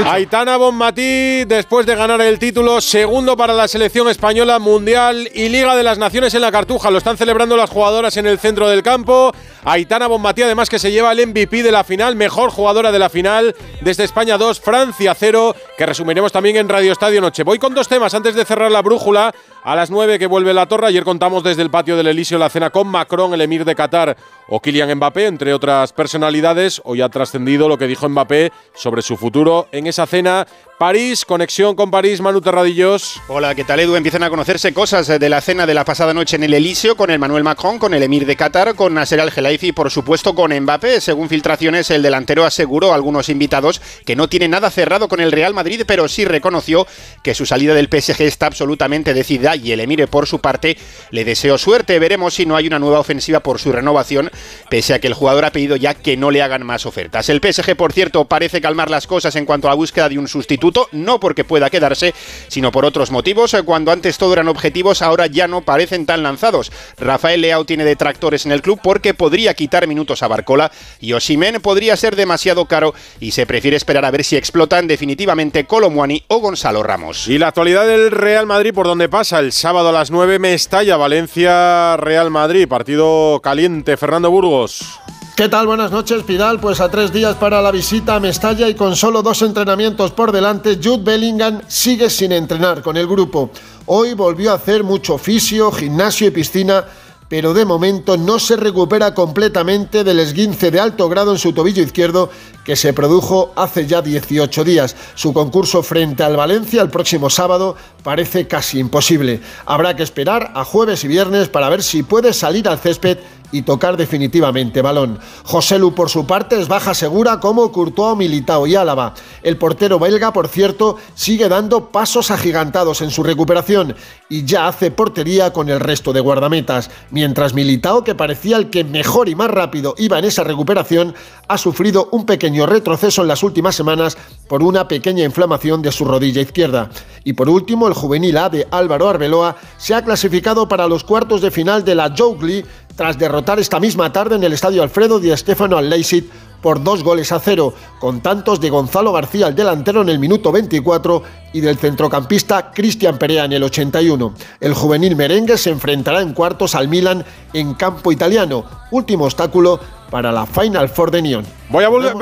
[0.07, 5.77] Aitana Bonmatí, después de ganar el título, segundo para la selección española, Mundial y Liga
[5.77, 6.91] de las Naciones en la Cartuja.
[6.91, 9.33] Lo están celebrando las jugadoras en el centro del campo.
[9.65, 13.09] Aitana Bonmatí, además, que se lleva el MVP de la final, mejor jugadora de la
[13.09, 17.45] final, desde España 2, Francia 0, que resumiremos también en Radio Estadio Noche.
[17.45, 19.33] Voy con dos temas antes de cerrar la brújula.
[19.65, 20.89] A las 9 que vuelve la torre.
[20.89, 24.17] Ayer contamos desde el patio del Elíseo la cena con Macron, el emir de Qatar
[24.49, 26.83] o Kylian Mbappé, entre otras personalidades.
[26.85, 30.49] Hoy ha trascendido lo que dijo Mbappé sobre su futuro en esa cena.
[30.79, 33.21] París, conexión con París, Manu Terradillos.
[33.29, 33.95] Hola, ¿qué tal Edu?
[33.95, 37.09] Empiezan a conocerse cosas de la cena de la pasada noche en el Elíseo con
[37.11, 40.53] el Manuel Macron, con el emir de Qatar, con Nasser Al-Khelaifi y por supuesto con
[40.53, 41.01] Mbappé.
[41.01, 45.31] Según filtraciones, el delantero aseguró a algunos invitados que no tiene nada cerrado con el
[45.31, 46.85] Real Madrid, pero sí reconoció
[47.23, 50.77] que su salida del PSG está absolutamente decidida y el emir por su parte
[51.11, 51.99] le deseó suerte.
[51.99, 54.31] Veremos si no hay una nueva ofensiva por su renovación,
[54.69, 57.29] pese a que el jugador ha pedido ya que no le hagan más ofertas.
[57.29, 60.29] El PSG, por cierto, parece calmar las cosas en cuanto a la búsqueda de un
[60.29, 62.15] sustituto, no porque pueda quedarse,
[62.49, 63.57] sino por otros motivos.
[63.65, 66.73] Cuando antes todo eran objetivos, ahora ya no parecen tan lanzados.
[66.99, 70.71] Rafael Leao tiene detractores en el club porque podría quitar minutos a Barcola
[71.01, 75.65] y Osimen podría ser demasiado caro y se prefiere esperar a ver si explotan definitivamente
[75.65, 77.29] Colomwani o Gonzalo Ramos.
[77.29, 80.97] Y la actualidad del Real Madrid, por donde pasa el sábado a las 9, Mestalla,
[80.97, 82.69] Valencia, Real Madrid.
[82.69, 85.01] Partido caliente, Fernando Burgos.
[85.37, 85.67] ¿Qué tal?
[85.67, 86.61] Buenas noches, Pidal.
[86.61, 90.31] Pues a tres días para la visita a Mestalla y con solo dos entrenamientos por
[90.31, 93.51] delante, Jude Bellingham sigue sin entrenar con el grupo.
[93.87, 96.85] Hoy volvió a hacer mucho fisio, gimnasio y piscina,
[97.29, 101.83] pero de momento no se recupera completamente del esguince de alto grado en su tobillo
[101.83, 102.31] izquierdo
[102.65, 104.97] que se produjo hace ya 18 días.
[105.15, 109.41] Su concurso frente al Valencia el próximo sábado parece casi imposible.
[109.67, 113.19] Habrá que esperar a jueves y viernes para ver si puede salir al césped
[113.53, 115.19] y tocar definitivamente balón.
[115.45, 119.15] José Lu, por su parte, es baja segura como Courtois, Militao y Álava.
[119.43, 123.95] El portero belga, por cierto, sigue dando pasos agigantados en su recuperación
[124.29, 128.85] y ya hace portería con el resto de guardametas, mientras Militao, que parecía el que
[128.85, 131.15] mejor y más rápido iba en esa recuperación,
[131.47, 134.19] ha sufrido un pequeño retroceso en las últimas semanas
[134.49, 136.91] por una pequeña inflamación de su rodilla izquierda.
[137.25, 141.41] Y por último, el juvenil A de Álvaro Arbeloa se ha clasificado para los cuartos
[141.41, 142.65] de final de la Jogli
[142.97, 146.29] tras derrotar esta misma tarde en el estadio Alfredo Di Stefano al Leipzig
[146.63, 150.53] por dos goles a cero, con tantos de Gonzalo García el delantero en el minuto
[150.53, 151.23] 24
[151.53, 154.33] y del centrocampista Cristian Perea en el 81.
[154.61, 159.81] El juvenil merengue se enfrentará en cuartos al Milan en campo italiano, último obstáculo
[160.13, 161.47] para la Final Four de Nyon.
[161.71, 162.15] Voy a volver.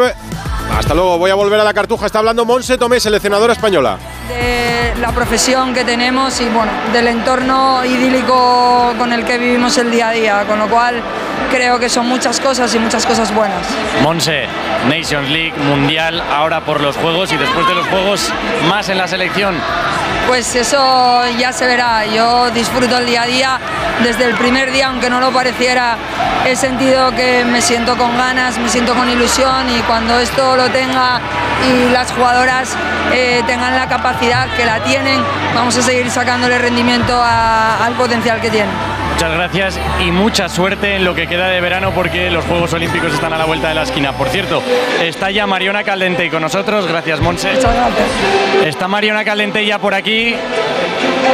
[0.78, 2.06] Hasta luego, voy a volver a la cartuja.
[2.06, 3.98] Está hablando Monse Tomé, seleccionadora española.
[4.28, 9.90] De la profesión que tenemos y bueno, del entorno idílico con el que vivimos el
[9.90, 11.02] día a día, con lo cual
[11.50, 13.62] creo que son muchas cosas y muchas cosas buenas.
[14.02, 14.44] Monse,
[14.88, 18.30] Nations League, Mundial, ahora por los Juegos y después de los Juegos
[18.68, 19.54] más en la selección.
[20.26, 22.06] Pues eso ya se verá.
[22.06, 23.58] Yo disfruto el día a día.
[24.04, 25.96] Desde el primer día, aunque no lo pareciera,
[26.46, 30.70] he sentido que me siento con ganas, me siento con ilusión y cuando esto lo
[30.70, 31.20] tenga
[31.68, 32.74] y las jugadoras
[33.12, 35.20] eh, tengan la capacidad que la tienen,
[35.54, 38.70] vamos a seguir sacándole rendimiento a- al potencial que tienen.
[39.20, 43.12] Muchas gracias y mucha suerte en lo que queda de verano porque los Juegos Olímpicos
[43.12, 44.14] están a la vuelta de la esquina.
[44.14, 44.62] Por cierto,
[44.98, 46.86] está ya Mariona Caldente con nosotros.
[46.86, 47.52] Gracias, Monse.
[47.52, 48.08] Muchas gracias.
[48.64, 50.34] Está Mariona Caldente ya por aquí.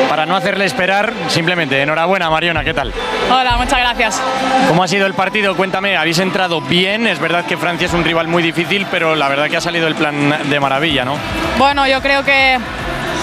[0.09, 2.93] Para no hacerle esperar, simplemente enhorabuena, Mariona, ¿qué tal?
[3.31, 4.21] Hola, muchas gracias.
[4.67, 5.55] ¿Cómo ha sido el partido?
[5.55, 7.07] Cuéntame, habéis entrado bien.
[7.07, 9.87] Es verdad que Francia es un rival muy difícil, pero la verdad que ha salido
[9.87, 11.17] el plan de maravilla, ¿no?
[11.57, 12.59] Bueno, yo creo que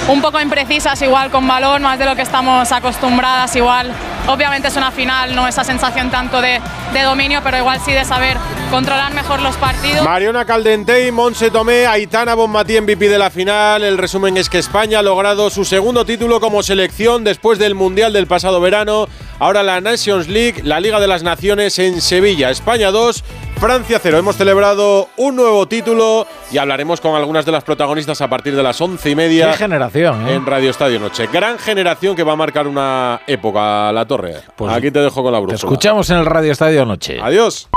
[0.08, 3.92] un poco imprecisas igual con balón, más de lo que estamos acostumbradas igual.
[4.28, 6.62] Obviamente es una final, no esa sensación tanto de,
[6.94, 8.38] de dominio, pero igual sí de saber
[8.70, 10.04] controlar mejor los partidos.
[10.04, 13.84] Mariona Caldentey, Monse Tomé, Aitana Bonmatí MVP de la final.
[13.84, 18.14] El resumen es que España ha logrado su segundo título como selección después del Mundial
[18.14, 19.08] del pasado verano.
[19.40, 22.50] Ahora la Nations League, la Liga de las Naciones en Sevilla.
[22.50, 23.24] España 2,
[23.60, 24.18] Francia 0.
[24.18, 28.64] Hemos celebrado un nuevo título y hablaremos con algunas de las protagonistas a partir de
[28.64, 29.52] las once y media.
[29.52, 30.34] Qué generación, ¿eh?
[30.36, 31.28] En Radio Estadio Noche.
[31.32, 34.36] Gran generación que va a marcar una época, La Torre.
[34.58, 35.56] Pues Aquí te dejo con la Te brújula.
[35.56, 37.20] escuchamos en el Radio Estadio Noche.
[37.22, 37.70] Adiós.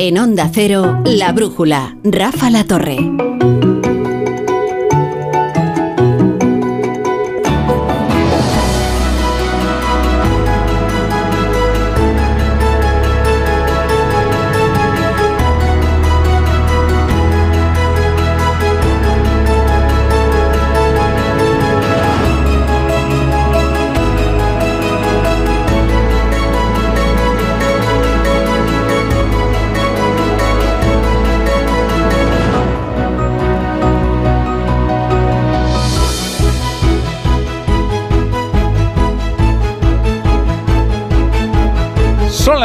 [0.00, 2.98] En Onda Cero, La Brújula, Rafa La Torre.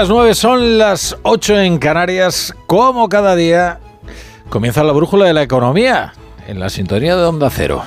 [0.04, 2.54] Las 9, son las 8 en Canarias.
[2.68, 3.80] Como cada día,
[4.50, 6.12] comienza la brújula de la economía
[6.46, 7.84] en la sintonía de Onda Cero.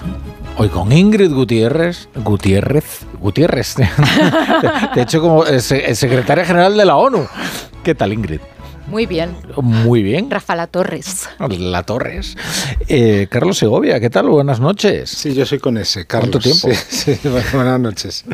[0.57, 3.77] Hoy con Ingrid Gutiérrez, Gutiérrez, Gutiérrez,
[4.95, 7.27] de hecho como eh, se- secretaria general de la ONU.
[7.85, 8.41] ¿Qué tal, Ingrid?
[8.87, 9.37] Muy bien.
[9.61, 10.31] Muy bien.
[10.31, 11.29] Rafa La Torres.
[11.59, 12.37] La Torres.
[12.89, 14.29] Eh, Carlos Segovia, ¿qué tal?
[14.29, 15.11] Buenas noches.
[15.11, 16.31] Sí, yo soy con ese, Carlos.
[16.31, 16.69] ¿Cuánto tiempo?
[16.89, 18.25] Sí, sí, buenas noches.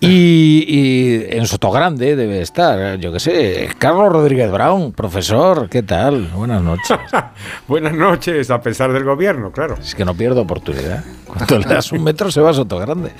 [0.00, 6.28] Y, y en Sotogrande debe estar, yo qué sé, Carlos Rodríguez Brown, profesor, ¿qué tal?
[6.34, 6.96] Buenas noches.
[7.68, 9.76] buenas noches, a pesar del gobierno, claro.
[9.80, 11.04] Es que no pierdo oportunidad.
[11.26, 13.12] Cuando le das un metro se va a Sotogrande.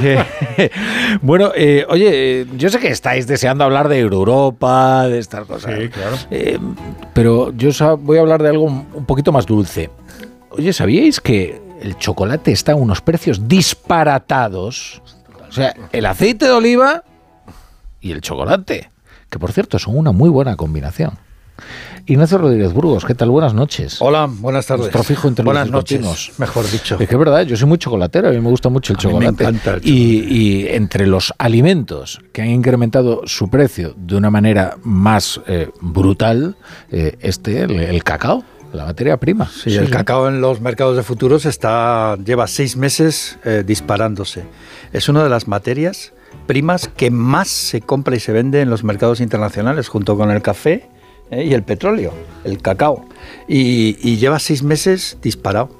[0.00, 0.70] Que-
[1.20, 5.65] bueno, eh, oye, eh, yo sé que estáis deseando hablar de Europa, de estas cosas.
[5.66, 6.16] Sí, claro.
[6.30, 6.58] Eh,
[7.12, 9.90] pero yo voy a hablar de algo un un poquito más dulce.
[10.50, 15.02] Oye, ¿sabíais que el chocolate está a unos precios disparatados?
[15.48, 17.04] O sea, el aceite de oliva
[18.00, 18.90] y el chocolate,
[19.30, 21.18] que por cierto son una muy buena combinación.
[22.06, 23.30] Ignacio Rodríguez Burgos, ¿qué tal?
[23.30, 23.96] Buenas noches.
[24.00, 24.82] Hola, buenas tardes.
[24.92, 26.96] Nuestro fijo entre Buenas los noches, mejor dicho.
[27.00, 29.02] Es que es verdad, yo soy muy chocolatero, a mí me gusta mucho el A
[29.08, 29.42] mí me chocolate.
[29.44, 30.20] encanta el Y,
[30.62, 36.56] y entre los alimentos que han incrementado su precio de una manera más eh, brutal,
[36.92, 39.48] eh, este, el, el cacao, la materia prima.
[39.48, 44.44] Sí, el cacao en los mercados de futuros está lleva seis meses eh, disparándose.
[44.92, 46.12] Es una de las materias
[46.46, 50.42] primas que más se compra y se vende en los mercados internacionales, junto con el
[50.42, 50.88] café
[51.30, 51.44] ¿eh?
[51.44, 52.12] y el petróleo,
[52.44, 53.04] el cacao.
[53.48, 55.70] Y, y lleva seis meses disparado.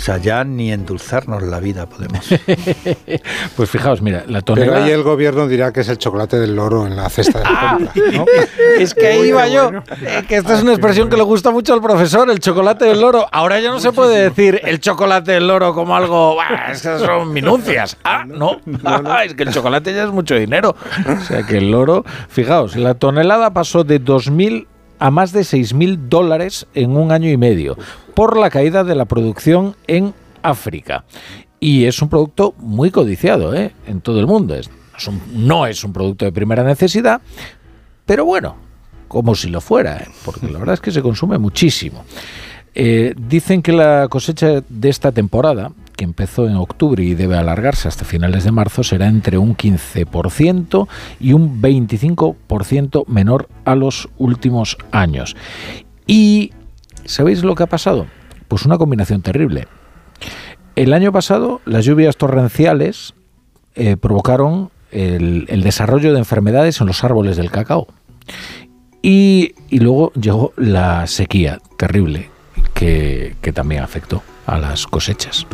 [0.00, 2.26] O sea, ya ni endulzarnos la vida podemos.
[3.56, 4.84] pues fijaos, mira, la Pero tonelada...
[4.86, 7.76] ahí el gobierno dirá que es el chocolate del loro en la cesta de Ah,
[7.78, 8.02] compra.
[8.12, 8.24] ¿no?
[8.78, 9.70] Es que ahí iba yo.
[10.00, 12.98] Eh, que esta es una expresión que le gusta mucho al profesor, el chocolate del
[12.98, 13.26] loro.
[13.30, 16.34] Ahora ya no se puede decir el chocolate del loro como algo.
[16.36, 17.98] "Bah, Esas son minucias.
[18.02, 18.58] Ah, no.
[19.22, 20.74] es que el chocolate ya es mucho dinero.
[21.06, 22.06] O sea que el loro.
[22.28, 24.66] Fijaos, la tonelada pasó de 2.000
[25.00, 27.76] a más de 6.000 dólares en un año y medio
[28.14, 31.04] por la caída de la producción en África.
[31.58, 33.72] Y es un producto muy codiciado ¿eh?
[33.86, 34.54] en todo el mundo.
[34.54, 34.70] Es-
[35.34, 37.20] no es un producto de primera necesidad,
[38.04, 38.54] pero bueno,
[39.08, 40.08] como si lo fuera, ¿eh?
[40.24, 42.04] porque la verdad es que se consume muchísimo.
[42.74, 47.88] Eh, dicen que la cosecha de esta temporada, que empezó en octubre y debe alargarse
[47.88, 50.88] hasta finales de marzo, será entre un 15%
[51.18, 55.36] y un 25% menor a los últimos años.
[56.06, 56.52] ¿Y
[57.04, 58.06] sabéis lo que ha pasado?
[58.48, 59.66] Pues una combinación terrible.
[60.76, 63.14] El año pasado las lluvias torrenciales
[63.74, 67.88] eh, provocaron el, desarrollo de enfermedades en los árboles del cacao.
[69.02, 72.29] Y luego llegó la sequía terrible
[72.80, 75.46] que, que también afectó a las cosechas.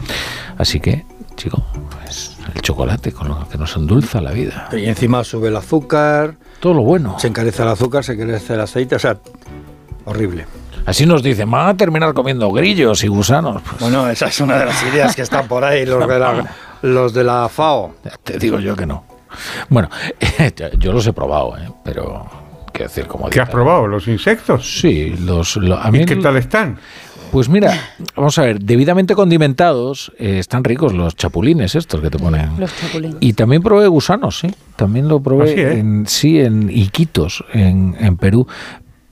[0.57, 1.05] Así que,
[1.35, 4.69] chico, pues el chocolate con lo que nos endulza la vida.
[4.73, 6.37] Y encima sube el azúcar.
[6.61, 7.19] Todo lo bueno.
[7.19, 8.95] Se encarece el azúcar, se encarece el aceite.
[8.95, 9.19] O sea,
[10.05, 10.47] horrible.
[10.87, 13.61] Así nos dicen, van a terminar comiendo grillos y gusanos.
[13.63, 16.55] Pues, Bueno, esa es una de las ideas que están por ahí, los de la,
[16.83, 17.97] los de la FAO.
[18.23, 19.05] te digo yo que no.
[19.69, 19.91] Bueno,
[20.79, 21.69] yo los he probado, ¿eh?
[21.85, 22.25] pero
[22.73, 23.87] decir, como ¿Qué has probado?
[23.87, 24.81] ¿Los insectos?
[24.81, 26.79] Sí, los, lo- a mí ¿Y qué tal están?
[27.31, 32.19] Pues mira, vamos a ver, debidamente condimentados, eh, están ricos los chapulines estos que te
[32.19, 32.59] ponen.
[32.59, 33.17] Los chapulines.
[33.21, 34.49] Y también probé gusanos, sí.
[34.77, 35.79] También lo probé ¿Ah, sí, eh?
[35.79, 38.47] en, sí, en Iquitos, en, en Perú.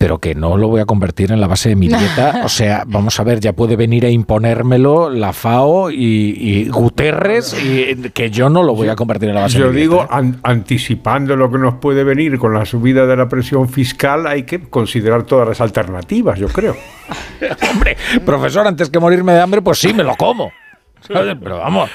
[0.05, 2.43] Pero que no lo voy a convertir en la base de mi dieta.
[2.45, 5.97] O sea, vamos a ver, ya puede venir a imponérmelo la FAO y,
[6.37, 9.73] y Guterres, y que yo no lo voy a convertir en la base Yo de
[9.73, 10.15] mi digo, dieta.
[10.15, 14.43] an- anticipando lo que nos puede venir con la subida de la presión fiscal, hay
[14.43, 16.77] que considerar todas las alternativas, yo creo.
[17.73, 20.53] Hombre, profesor, antes que morirme de hambre, pues sí, me lo como.
[21.09, 21.89] Pero vamos,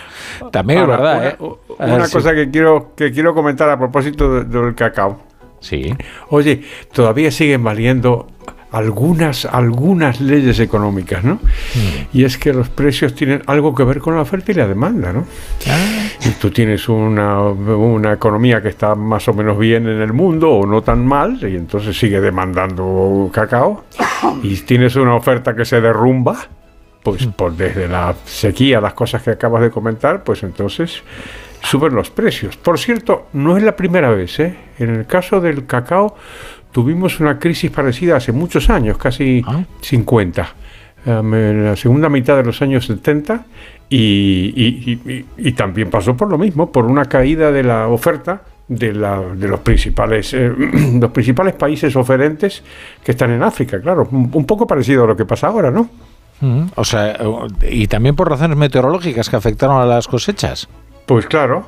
[0.52, 1.36] también Ahora, es verdad, una, ¿eh?
[1.80, 2.14] A una ver, sí.
[2.14, 5.29] cosa que quiero que quiero comentar a propósito de- del cacao.
[5.60, 5.94] Sí.
[6.30, 6.64] Oye,
[6.94, 8.28] todavía siguen valiendo
[8.72, 11.36] algunas algunas leyes económicas, ¿no?
[11.36, 12.18] Mm.
[12.18, 15.12] Y es que los precios tienen algo que ver con la oferta y la demanda,
[15.12, 15.26] ¿no?
[16.26, 20.52] Y tú tienes una, una economía que está más o menos bien en el mundo
[20.52, 23.86] o no tan mal, y entonces sigue demandando cacao,
[24.44, 26.38] y tienes una oferta que se derrumba,
[27.02, 31.02] pues por desde la sequía, las cosas que acabas de comentar, pues entonces
[31.62, 32.58] suben los precios.
[32.58, 34.56] Por cierto, no es la primera vez, ¿eh?
[34.80, 36.16] En el caso del cacao
[36.72, 39.44] tuvimos una crisis parecida hace muchos años, casi
[39.82, 40.54] 50,
[41.06, 43.46] em, en la segunda mitad de los años 70,
[43.90, 47.88] y, y- y- y- y también pasó por lo mismo, por una caída de la
[47.88, 50.54] oferta de, la- de los principales eh,
[51.02, 52.64] los principales países oferentes
[53.04, 55.90] que están en África, claro, un, un poco parecido a lo que pasa ahora, ¿no?
[56.42, 60.70] Mm, O sea, eh, y también por razones meteorológicas que afectaron a las cosechas.
[61.10, 61.66] Pues claro.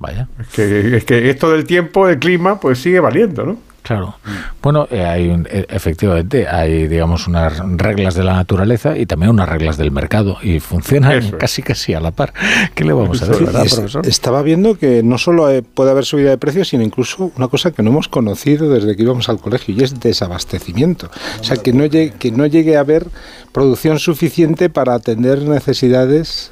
[0.00, 0.26] Vaya.
[0.40, 3.56] Es que, es que esto del tiempo, del clima, pues sigue valiendo, ¿no?
[3.82, 4.16] Claro.
[4.62, 9.30] Bueno, eh, hay un- eh, efectivamente hay, digamos, unas reglas de la naturaleza y también
[9.30, 11.32] unas reglas del mercado y funcionan es.
[11.38, 12.34] casi casi a la par.
[12.74, 14.06] ¿Qué le vamos a decir, verdad, Es- profesor?
[14.06, 17.70] Estaba viendo que no solo eh, puede haber subida de precios, sino incluso una cosa
[17.70, 21.10] que no hemos conocido desde que íbamos al colegio, y es desabastecimiento.
[21.40, 23.06] O sea, que no llegue, que no llegue a haber
[23.52, 26.50] producción suficiente para atender necesidades.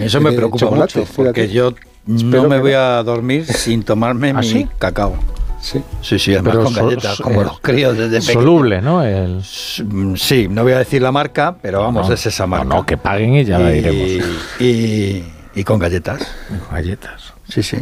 [0.00, 1.48] Eso me preocupa mucho, porque fíjate.
[1.52, 1.74] yo
[2.08, 2.78] Espero no me voy no.
[2.78, 4.68] a dormir sin tomarme ¿Ah, mi sí?
[4.78, 5.14] cacao.
[5.60, 8.32] Sí, sí, sí además Pero con galletas, so- como eh, los críos desde pequeño.
[8.40, 9.04] Soluble, ¿no?
[9.04, 9.42] El...
[9.84, 12.64] Mm, Sí, no voy a decir la marca, pero vamos, no, es esa marca.
[12.64, 14.26] no, que paguen y ya la diremos.
[14.58, 15.22] Y,
[15.54, 16.26] y con galletas.
[16.72, 17.32] Galletas.
[17.48, 17.76] Sí, sí.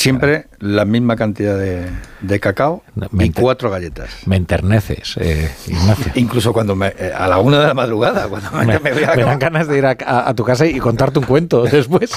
[0.00, 1.84] Siempre la misma cantidad de,
[2.22, 4.08] de cacao me y cuatro galletas.
[4.24, 6.10] Me enterneces, eh, Ignacio.
[6.14, 9.14] Incluso cuando me, eh, a la una de la madrugada, cuando me, Me, voy a
[9.14, 12.10] me dan ganas de ir a, a- a tu casa y contarte un cuento después.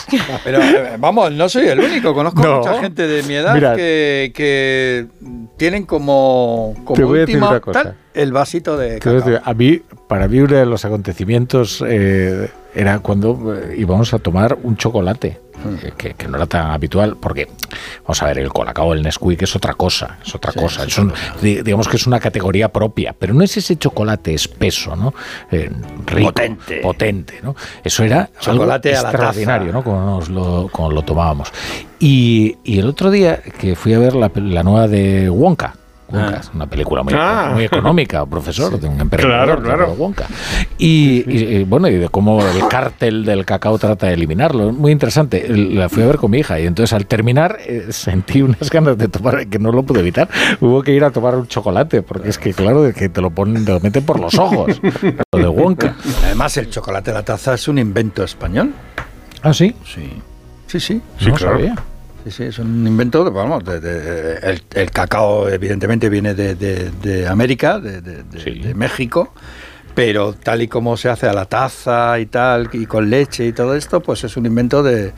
[0.45, 2.13] Pero eh, vamos, no soy el único.
[2.13, 2.59] Conozco No.
[2.59, 3.75] mucha gente de mi edad Mira.
[3.75, 5.07] que, que
[5.57, 7.83] tienen como, como Te voy a decir una cosa.
[7.83, 9.13] tal, el vasito de cacao.
[9.15, 14.19] decir, a mí, para mí uno de los acontecimientos eh, era cuando eh, íbamos a
[14.19, 15.39] tomar un chocolate,
[15.83, 17.47] eh, que, que no era tan habitual, porque,
[18.03, 21.13] vamos a ver, el colacao, el Nesquik es otra cosa, es otra cosa, es un-
[21.41, 25.13] di- digamos que es una categoría propia, pero no es ese chocolate espeso, ¿no?
[25.51, 25.69] Eh,
[26.05, 26.79] rico, Potente.
[26.81, 27.55] potente, ¿no?
[27.83, 29.71] Eso era Chocolate algo extraordinario.
[29.71, 29.83] ¿no?
[29.83, 31.49] Como, nos lo, como lo tomábamos.
[31.99, 35.75] Y, y el otro día que fui a ver la, la nueva de Wonka,
[36.13, 37.51] Wonka, es una película muy, Ah.
[37.53, 39.79] muy económica, profesor, de un emperador Claro, claro.
[39.83, 40.27] llamado Wonka.
[40.77, 44.71] Y, y- y, bueno, y de cómo el cártel del cacao trata de eliminarlo.
[44.71, 45.47] Muy interesante.
[45.49, 48.97] La fui a ver con mi hija y entonces al terminar eh, sentí unas ganas
[48.97, 50.29] de tomar que no lo pude evitar.
[50.61, 53.31] Hubo que ir a tomar un chocolate porque es que claro, de que te lo
[53.31, 54.79] ponen, te lo meten por los ojos.
[55.31, 55.95] Lo de Wonka.
[56.25, 58.71] Además, el chocolate de la taza es un invento español.
[59.41, 59.75] ¿Ah, sí?
[59.85, 60.09] Sí.
[60.67, 61.01] Sí, sí.
[61.19, 61.57] Sí, No claro.
[61.57, 61.75] sabía.
[62.23, 66.55] Sí, sí, es un invento, de- vamos, de- de- el, el cacao evidentemente viene de,
[66.55, 69.33] de- de América, de, de- de- de México,
[69.93, 73.51] pero tal y como se hace a la taza y tal, y con leche y
[73.53, 75.11] todo esto, pues es un invento de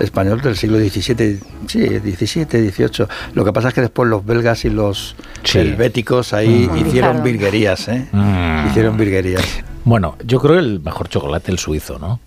[0.00, 3.06] español del siglo XVII, sí, XVII, XVIII.
[3.34, 5.14] Lo que pasa es que después los belgas y los
[5.44, 5.58] Sí.
[5.60, 6.76] helvéticos ahí Mm.
[6.88, 8.06] hicieron virguerías, ¿eh?
[8.12, 8.66] Mm.
[8.68, 9.44] Hicieron virguerías.
[9.84, 12.20] Bueno, yo creo el mejor chocolate el suizo, ¿no?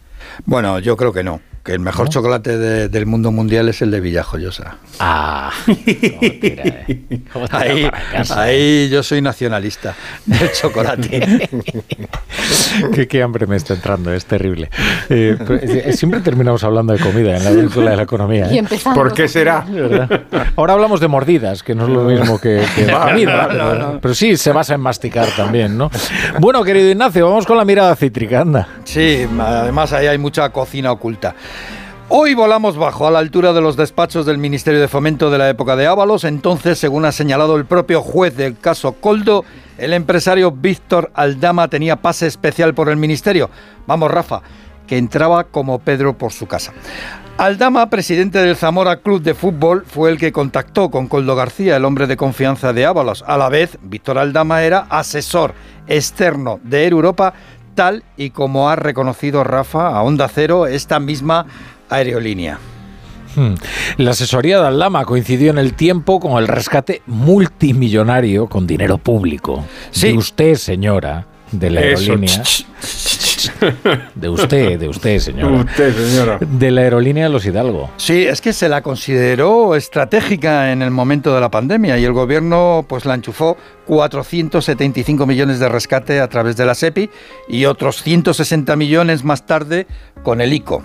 [0.46, 1.42] Bueno, yo creo que no.
[1.64, 4.78] Que el mejor chocolate de- del mundo mundial es el de Villajoyosa.
[5.00, 5.52] Ah,
[7.52, 7.88] ahí,
[8.36, 9.94] ahí yo soy nacionalista
[10.26, 11.50] del chocolate.
[12.94, 14.70] qué, qué hambre me está entrando, es terrible.
[15.10, 18.46] Eh, eh, siempre terminamos hablando de comida en la brújula de la economía.
[18.48, 18.56] ¿eh?
[18.56, 19.00] Y empezando.
[19.00, 19.62] ¿Por qué será?
[19.70, 20.22] ¿Verdad?
[20.56, 23.76] Ahora hablamos de mordidas, que no es lo mismo que, que No, comida, no, pero,
[23.76, 24.00] no, no.
[24.02, 25.92] pero sí se basa en masticar también, ¿no?
[26.40, 28.68] Bueno, querido Ignacio, vamos con la mirada cítrica, anda.
[28.84, 31.36] Sí, además ahí hay mucha cocina oculta.
[32.14, 35.48] Hoy volamos bajo, a la altura de los despachos del Ministerio de Fomento de la
[35.48, 36.26] época de Ábalos.
[36.26, 39.46] Entonces, según ha señalado el propio juez del caso Coldo,
[39.78, 43.50] el empresario Víctor Aldama tenía pase especial por el Ministerio.
[43.88, 44.42] Vamos, Rafa,
[44.88, 46.74] que entraba como Pedro por su casa.
[47.38, 51.86] Aldama, presidente del Zamora Club de Fútbol, fue el que contactó con Coldo García, el
[51.86, 53.24] hombre de confianza de Ábalos.
[53.26, 55.54] A la vez, Víctor Aldama era asesor
[55.88, 57.34] externo de Europa,
[57.74, 61.46] tal y como ha reconocido Rafa a Onda Cero esta misma
[61.92, 62.58] aerolínea.
[63.36, 63.54] Hmm.
[63.98, 69.64] La asesoría de Aldama coincidió en el tiempo con el rescate multimillonario con dinero público.
[70.02, 72.44] De usted, señora, de la aerolínea.
[74.16, 75.56] De usted, de usted, señora.
[75.64, 76.40] Usted, señora.
[76.40, 77.90] De la aerolínea los Hidalgo.
[77.98, 82.14] Sí, es que se la consideró estratégica en el momento de la pandemia y el
[82.14, 87.10] gobierno pues la enchufó 475 millones de rescate a través de la SEPI
[87.48, 89.88] y otros 160 millones más tarde
[90.24, 90.84] con el ICO.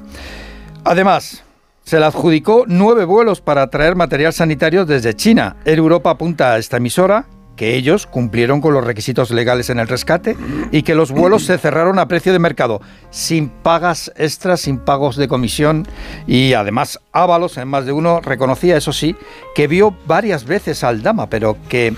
[0.86, 1.42] Además,
[1.82, 5.56] se le adjudicó nueve vuelos para traer material sanitario desde China.
[5.64, 7.26] Air Europa apunta a esta emisora
[7.56, 10.36] que ellos cumplieron con los requisitos legales en el rescate
[10.70, 12.80] y que los vuelos se cerraron a precio de mercado,
[13.10, 15.88] sin pagas extras, sin pagos de comisión
[16.28, 19.16] y además Ábalos, en más de uno, reconocía, eso sí,
[19.56, 21.96] que vio varias veces al Dama, pero que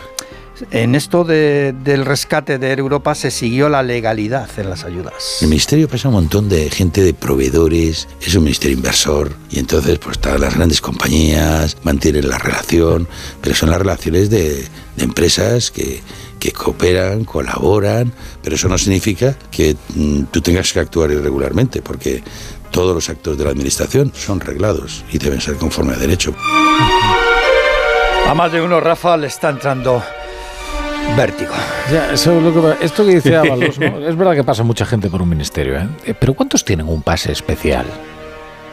[0.71, 5.39] en esto de- del rescate de Air Europa se siguió la legalidad en las ayudas.
[5.41, 9.99] El ministerio pasa un montón de gente de proveedores, es un ministerio inversor y entonces
[9.99, 13.09] pues están las grandes compañías, mantienen la relación,
[13.41, 14.65] pero son las relaciones de,
[14.97, 16.03] de empresas que,
[16.39, 18.13] que cooperan, colaboran,
[18.43, 22.23] pero eso no significa que mm, tú tengas que actuar irregularmente, porque
[22.71, 26.35] todos los actos de la administración son reglados y deben ser conforme a derecho.
[28.27, 30.03] A más de uno, Rafa, le está entrando
[31.17, 31.53] vértigo.
[31.93, 33.99] Ya, eso es lo que- esto que dice Ábalos, ¿no?
[34.07, 35.89] es verdad que pasa mucha gente por un ministerio, ¿eh?
[36.07, 37.87] Eh, pero ¿cuántos tienen un pase especial?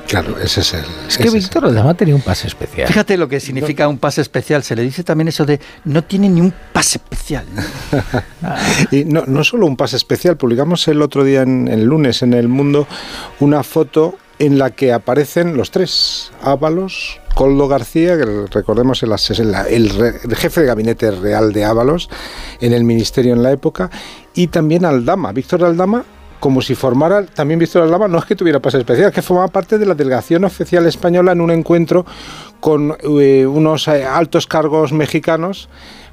[0.08, 0.86] Claro, ese es el.
[1.08, 2.88] Es que Víctor Aldama tenía un pase especial.
[2.88, 4.62] Fíjate lo que significa un pase especial.
[4.62, 7.46] Se le dice también eso de no tiene ni un pase especial.
[8.92, 12.34] Y no, no solo un pase especial, publicamos el otro día, en, el lunes, en
[12.34, 12.88] El Mundo,
[13.40, 19.14] una foto en la que aparecen los tres, Ábalos, Coldo García, que recordemos el,
[19.70, 22.10] el jefe de gabinete real de Ábalos
[22.60, 23.90] en el ministerio en la época,
[24.34, 26.06] y también Aldama, Víctor Aldama,
[26.40, 29.48] como si formara, también Víctor Aldama, no es que tuviera pase especial, es que formaba
[29.48, 32.06] parte de la delegación oficial española en un encuentro
[32.60, 35.70] con eh, unos eh, altos cargos mexicanos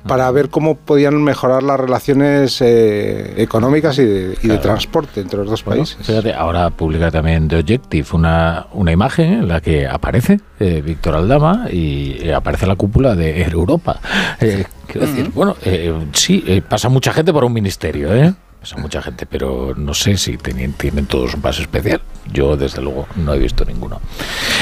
[0.06, 5.38] para ver cómo podían mejorar las relaciones eh, económicas y de, y de transporte entre
[5.38, 6.04] los dos Bueno, países.
[6.06, 11.14] fíjate, ahora publica también The Objective una, una imagen en la que aparece eh, Víctor
[11.14, 14.00] Aldama y eh, aparece la cúpula de Air Europa.
[14.40, 18.34] Eh, quiero decir, bueno, eh, sí, eh, pasa mucha gente por un ministerio, ¿eh?
[18.60, 22.00] Pasa mucha gente, pero no sé si tienen, tienen todos un pase especial.
[22.32, 24.00] Yo, desde luego, no he visto ninguno.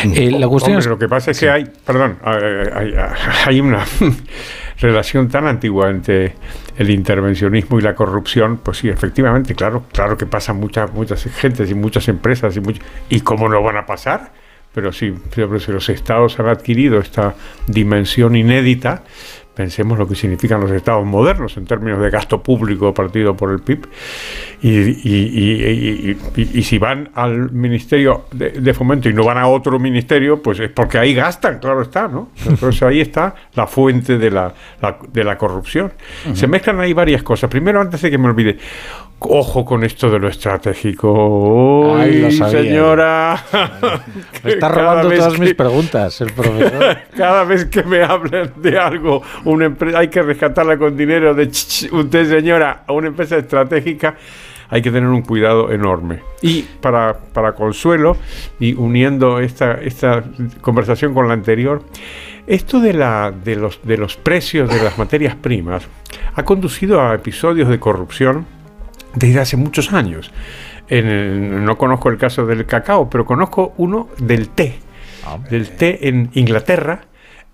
[0.05, 0.87] Eh, la cuestión Hombre, es...
[0.87, 2.43] lo que pasa es que hay, perdón, hay,
[2.75, 2.95] hay-
[3.45, 3.85] hay una
[4.81, 6.35] relación tan antigua entre
[6.77, 11.71] el intervencionismo y la corrupción, pues sí, efectivamente, claro, claro que pasan muchas, muchas gentes
[11.71, 12.59] y muchas empresas
[13.09, 14.33] y, cómo no van a pasar,
[14.73, 17.35] pero sí, pero si los estados han adquirido esta
[17.67, 19.03] dimensión inédita,
[19.61, 23.59] Pensemos lo que significan los estados modernos en términos de gasto público partido por el
[23.61, 23.87] PIB.
[24.63, 29.37] Y, y- y- y- y si van al Ministerio de, de Fomento y no van
[29.37, 32.31] a otro ministerio, pues es porque ahí gastan, claro está, ¿no?
[32.47, 35.93] Entonces ahí está la fuente de la, la- de la corrupción.
[36.33, 37.51] Se mezclan ahí varias cosas.
[37.51, 38.57] Primero, antes de que me olvide,
[39.21, 41.95] ojo con esto de lo estratégico.
[41.97, 42.63] Ay, lo sabía.
[42.63, 43.45] señora.
[44.45, 46.97] Me está robando todas que- mis preguntas el profesor.
[47.17, 51.45] cada vez que me hablan de algo, una empresa, hay que rescatarla con dinero de
[51.47, 54.17] usted señora, a una empresa estratégica,
[54.69, 56.21] hay que tener un cuidado enorme.
[56.43, 58.17] Y para, para consuelo,
[58.59, 60.23] y uniendo esta, esta
[60.61, 61.83] conversación con la anterior,
[62.47, 65.87] esto de, la, de, los, de los precios de las materias primas
[66.35, 68.47] ha conducido a episodios de corrupción
[69.15, 70.31] desde hace muchos años.
[70.89, 74.75] En el- no conozco el caso del cacao, pero conozco uno del té.
[75.51, 77.03] Del té en Inglaterra,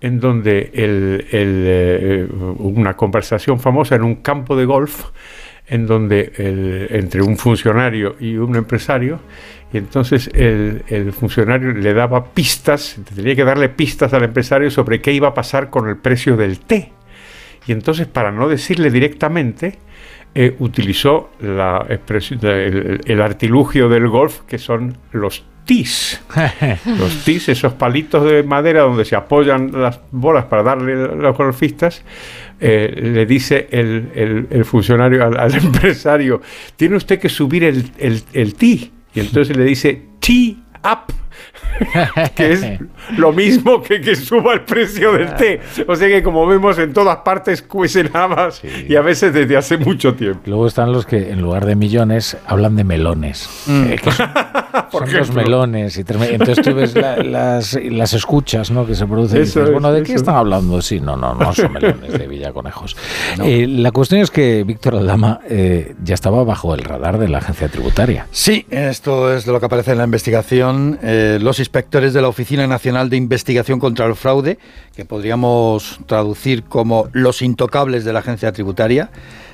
[0.01, 2.27] en donde el- el, eh,
[2.59, 5.05] una conversación famosa en un campo de golf,
[5.67, 9.19] en donde el- entre un funcionario y un empresario,
[9.73, 15.01] y entonces el, el funcionario le daba pistas, tenía que darle pistas al empresario sobre
[15.01, 16.93] qué iba a pasar con el precio del té.
[17.67, 19.77] Y entonces, para no decirle directamente,
[20.39, 26.21] eh, utilizó la el, el artilugio del golf, que son los tis.
[26.99, 31.35] los tis, esos palitos de madera donde se apoyan las bolas para darle a los
[31.35, 32.03] golfistas,
[32.59, 36.39] eh, le dice el, el- el funcionario al, al empresario,
[36.75, 38.21] tiene usted que subir el, el,
[38.53, 38.91] ti.
[39.15, 41.11] Y entonces le dice, tee up.
[42.35, 42.65] que es
[43.17, 45.59] lo mismo que que suba el precio del té.
[45.87, 49.77] O sea que como vemos en todas partes cuecen habas y a veces desde hace
[49.77, 50.41] mucho tiempo.
[50.45, 53.49] Luego están los que en lugar de millones hablan de melones.
[53.67, 53.83] Mm.
[53.91, 54.29] Eh, que son,
[54.91, 55.43] Por son dos ejemplo.
[55.43, 55.97] melones.
[55.97, 58.85] Y entonces tú ves la- las, las escuchas ¿no?
[58.85, 59.39] que se producen.
[59.39, 60.81] y Eso dices, es, bueno, ¿de qué están hablando?
[60.81, 62.95] Sí, no, no, no son melones de Villaconejos.
[63.43, 67.39] Eh, la cuestión es que Víctor Aldama eh, ya estaba bajo el radar de la
[67.39, 68.27] agencia tributaria.
[68.31, 70.99] Sí, esto es de lo que aparece en la investigación.
[71.01, 74.57] Eh, inspectores de la Oficina Nacional de Investigación contra el Fraude,
[74.95, 79.09] que podríamos traducir como los intocables de la agencia tributaria,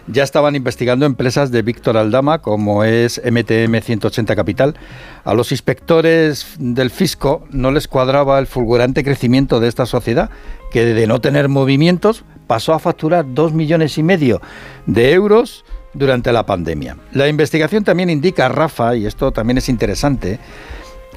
[0.07, 4.75] ya estaban investigando empresas de Víctor Aldama, como es MTM 180 Capital.
[5.23, 10.29] A los inspectores del fisco no les cuadraba el fulgurante crecimiento de esta sociedad,
[10.71, 14.41] que de no tener movimientos pasó a facturar dos millones y medio
[14.85, 15.63] de euros
[15.93, 16.97] durante la pandemia.
[17.13, 20.39] La investigación también indica, Rafa, y esto también es interesante,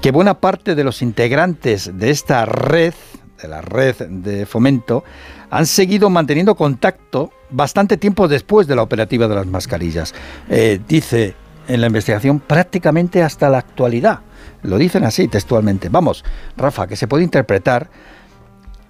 [0.00, 2.94] que buena parte de los integrantes de esta red,
[3.40, 5.04] de la red de fomento,
[5.50, 10.14] han seguido manteniendo contacto bastante tiempo después de la operativa de las mascarillas.
[10.48, 11.34] Eh, dice
[11.68, 14.20] en la investigación prácticamente hasta la actualidad.
[14.62, 15.88] Lo dicen así textualmente.
[15.88, 16.24] Vamos,
[16.56, 17.88] Rafa, que se puede interpretar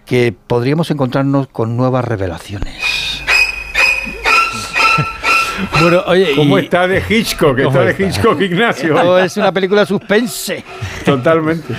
[0.04, 2.95] que podríamos encontrarnos con nuevas revelaciones.
[5.80, 7.58] Bueno, oye, ¿Cómo y- está de Hitchcock?
[7.58, 8.04] Está ¿Cómo de?
[8.06, 8.96] Hitchcock, Ignacio.
[8.96, 10.64] Esto es una película suspense.
[11.04, 11.74] Totalmente.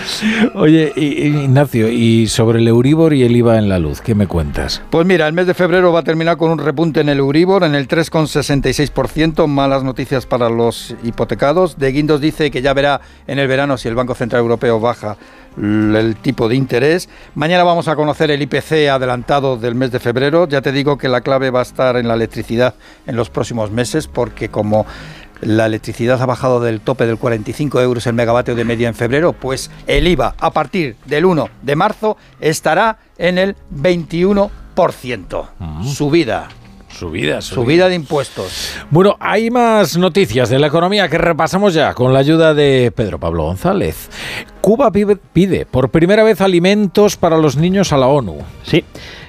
[0.54, 4.16] Oye, y- y- Ignacio, y sobre el Euribor y el IVA en la luz, ¿qué
[4.16, 4.82] me cuentas?
[4.90, 7.64] Pues mira, el mes de febrero va a terminar con un repunte en el Euribor,
[7.64, 11.78] en el 3,66%, malas noticias para los hipotecados.
[11.78, 15.18] De Guindos dice que ya verá en el verano si el Banco Central Europeo baja
[15.58, 17.10] el tipo de interés.
[17.36, 20.48] Mañana vamos a conocer el IPC adelantado del mes de febrero.
[20.48, 22.76] Ya te digo que la clave va a estar en la electricidad
[23.06, 24.86] en los próximos meses, porque como
[25.42, 29.34] la electricidad ha bajado del tope del 45 euros el megavatio de media en febrero,
[29.34, 34.50] pues el IVA a partir del 1 de marzo estará en el 21%.
[35.84, 36.50] Subida.
[36.90, 38.74] Subida, Subida de impuestos.
[38.90, 43.20] Bueno, hay más noticias de la economía que repasamos ya con la ayuda de Pedro
[43.20, 44.10] Pablo González.
[44.68, 48.40] Cuba pide, por primera vez alimentos para los niños a la ONU.
[48.64, 48.84] Sí,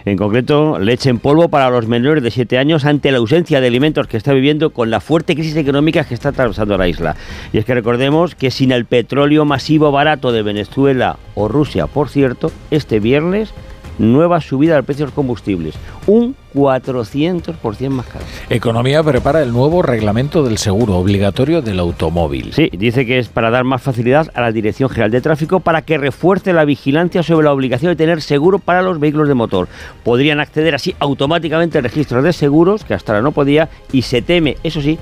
[0.05, 3.69] en concreto leche en polvo para los menores de 7 años ante la ausencia de
[3.69, 7.15] alimentos que está viviendo con la fuerte crisis económica que está atravesando la isla.
[7.52, 12.09] Y es que recordemos que sin el petróleo masivo barato de Venezuela o Rusia, por
[12.09, 13.55] cierto, este viernes
[13.98, 15.74] nueva subida del precio de los combustibles,
[16.06, 18.24] un 400% más caro.
[18.48, 22.52] Economía prepara el nuevo reglamento del seguro obligatorio del automóvil.
[22.52, 25.82] Sí, dice que es para dar más facilidad a la Dirección General de Tráfico para
[25.82, 29.68] que refuerce la vigilancia sobre la obligación de tener seguro para los vehículos de motor.
[30.04, 34.22] Podrían acceder así automáticamente al registro de seguros, que hasta ahora no podía, y se
[34.22, 34.98] teme, eso sí,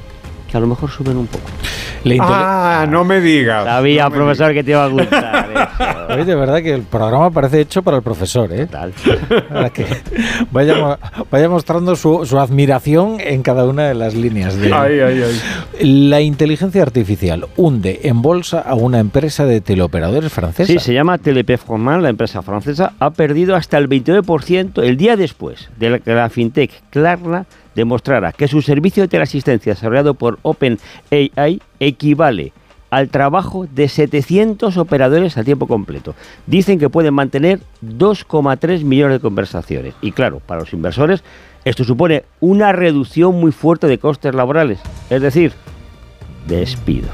[0.51, 1.45] que a lo mejor suben un poco.
[2.21, 3.65] Ah, no me digas.
[3.65, 5.49] Sabía, no profesor, que te iba a gustar.
[6.09, 6.15] eso.
[6.15, 8.67] Oye, de verdad que el programa parece hecho para el profesor, ¿eh?
[8.67, 8.93] Tal.
[9.49, 9.87] Para que
[10.53, 10.99] vaya, mo-
[11.33, 14.57] vaya mostrando su, su admiración en cada una de las líneas.
[14.57, 15.41] De, Ay, ay, ay.
[16.09, 20.73] La inteligencia artificial hunde en bolsa a una empresa de teleoperadores francesa.
[20.73, 25.17] Sí, se llama Telepé Froment, la empresa francesa, ha perdido hasta el 29% el día
[25.17, 27.47] después de la que la fintech Klarna
[27.77, 32.53] demostrara que su servicio de teleasistencia desarrollado por OpenAI equivale
[32.91, 36.15] al trabajo de 700 operadores a tiempo completo.
[36.47, 39.95] Dicen que pueden mantener 2,3 millones de conversaciones.
[40.01, 41.23] Y claro, para los inversores
[41.65, 44.79] esto supone una reducción muy fuerte de costes laborales,
[45.11, 45.53] es decir,
[46.47, 47.11] despidos.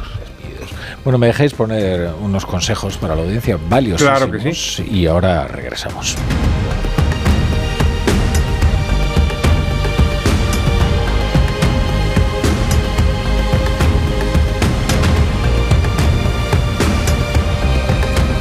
[1.05, 4.07] Bueno, me dejáis poner unos consejos para la audiencia valiosos.
[4.07, 4.55] Claro que
[4.89, 6.17] Y ahora regresamos.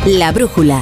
[0.05, 0.81] La brújula.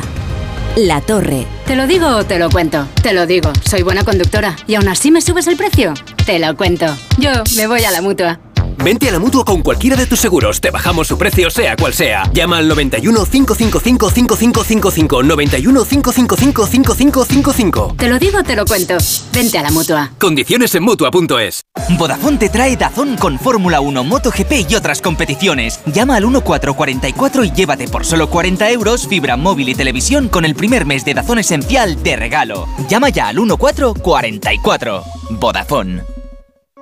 [0.78, 1.46] La torre.
[1.66, 2.88] ¿Te lo digo o te lo cuento?
[3.04, 4.56] Te lo digo, soy buena conductora.
[4.66, 5.94] ¿Y aún así me subes el precio?
[6.26, 6.86] Te lo cuento.
[7.18, 8.40] Yo me voy a la mutua.
[8.84, 10.62] Vente a la mutua con cualquiera de tus seguros.
[10.62, 12.24] Te bajamos su precio, sea cual sea.
[12.34, 15.24] Llama al 91 555 5555.
[15.24, 17.96] 91 555 5555.
[17.98, 18.98] Te lo digo o te lo cuento.
[19.34, 20.12] Vente a la mutua.
[20.18, 21.64] Condiciones en mutua.es.
[21.98, 25.82] Vodafone te trae Dazón con Fórmula 1, MotoGP y otras competiciones.
[25.86, 30.56] Llama al 1444 y llévate por solo 40 euros fibra móvil y televisión con el
[30.56, 32.68] primer mes de Dazón esencial de regalo.
[32.88, 35.04] Llama ya al 1444.
[35.32, 36.19] Vodafone.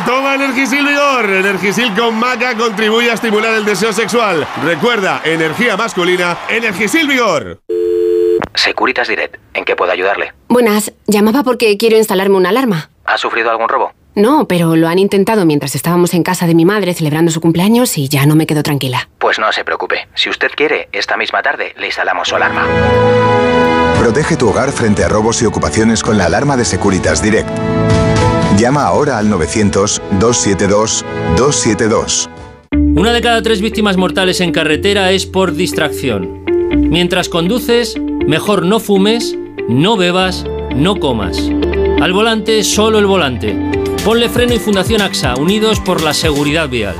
[0.00, 1.30] Toma Energisil Vigor.
[1.30, 4.46] Energisil con maca contribuye a estimular el deseo sexual.
[4.64, 7.60] Recuerda, energía masculina, Energisil Vigor.
[8.54, 10.32] Securitas Direct, ¿en qué puedo ayudarle?
[10.48, 12.90] Buenas, llamaba porque quiero instalarme una alarma.
[13.04, 13.92] ¿Ha sufrido algún robo?
[14.14, 17.96] No, pero lo han intentado mientras estábamos en casa de mi madre celebrando su cumpleaños
[17.96, 19.08] y ya no me quedo tranquila.
[19.18, 20.08] Pues no se preocupe.
[20.14, 22.66] Si usted quiere, esta misma tarde le instalamos su alarma.
[23.98, 27.48] Protege tu hogar frente a robos y ocupaciones con la alarma de Securitas Direct.
[28.58, 32.28] Llama ahora al 900-272-272.
[32.94, 36.44] Una de cada tres víctimas mortales en carretera es por distracción.
[36.76, 39.36] Mientras conduces, mejor no fumes,
[39.68, 41.38] no bebas, no comas.
[42.00, 43.56] Al volante, solo el volante.
[44.04, 46.96] Ponle freno y Fundación AXA, unidos por la seguridad vial.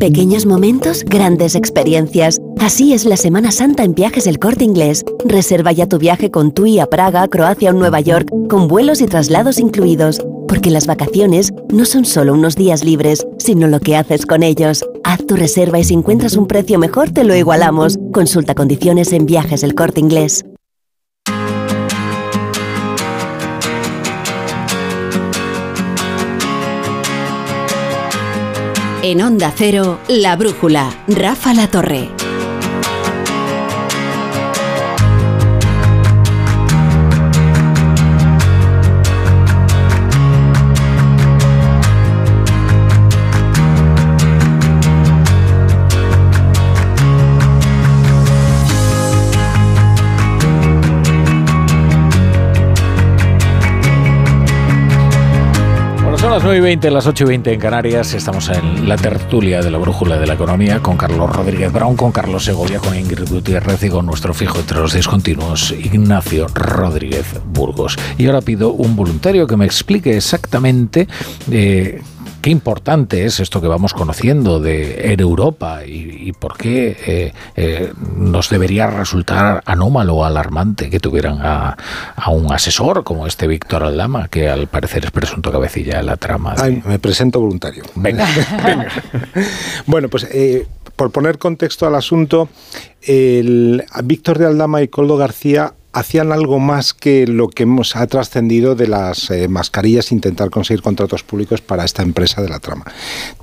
[0.00, 2.40] Pequeños momentos, grandes experiencias.
[2.58, 5.04] Así es la Semana Santa en Viajes El Corte Inglés.
[5.26, 9.06] Reserva ya tu viaje con TUI a Praga, Croacia o Nueva York, con vuelos y
[9.06, 10.22] traslados incluidos.
[10.50, 14.84] Porque las vacaciones no son solo unos días libres, sino lo que haces con ellos.
[15.04, 17.96] Haz tu reserva y si encuentras un precio mejor te lo igualamos.
[18.12, 20.44] Consulta condiciones en Viajes El Corte Inglés.
[29.04, 32.19] En Onda Cero, La Brújula, Rafa La Torre.
[56.40, 58.14] Las 9 y 20, las 8 y 20 en Canarias.
[58.14, 62.12] Estamos en la tertulia de la brújula de la economía con Carlos Rodríguez Brown, con
[62.12, 67.98] Carlos Segovia, con Ingrid Gutiérrez y con nuestro fijo entre los discontinuos, Ignacio Rodríguez Burgos.
[68.16, 71.08] Y ahora pido un voluntario que me explique exactamente.
[71.50, 72.00] eh,
[72.40, 77.32] Qué importante es esto que vamos conociendo de Air Europa y, y por qué eh,
[77.56, 81.76] eh, nos debería resultar anómalo o alarmante que tuvieran a,
[82.16, 86.16] a un asesor como este Víctor Aldama, que al parecer es presunto cabecilla de la
[86.16, 86.54] trama.
[86.54, 87.82] de- Ay, me presento voluntario.
[87.94, 88.26] Venga,
[89.86, 92.48] Bueno, pues eh, por poner contexto al asunto,
[93.02, 98.06] el, Víctor de Aldama y Coldo García hacían algo más que lo que hemos ha
[98.06, 102.84] trascendido de las eh, mascarillas, intentar conseguir contratos públicos para esta empresa de la trama.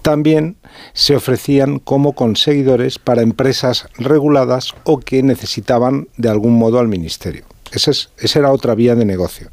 [0.01, 0.57] También
[0.93, 7.45] se ofrecían como conseguidores para empresas reguladas o que necesitaban de algún modo al ministerio.
[7.71, 9.49] Esa, es, era otra vía de negocio.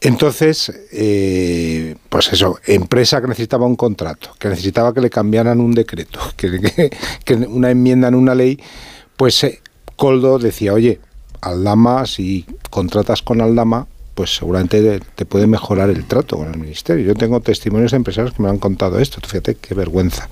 [0.00, 5.72] Entonces, eh, pues eso, empresa que necesitaba un contrato, que necesitaba que le cambiaran un
[5.72, 8.60] decreto, que, una enmienda en una ley,
[9.16, 9.44] pues
[9.96, 11.00] Coldo decía, oye,
[11.40, 17.04] Aldama, si contratas con Aldama, pues seguramente te puede mejorar el trato con el ministerio.
[17.04, 20.28] Yo tengo testimonios de empresarios que me han contado esto, fíjate qué vergüenza.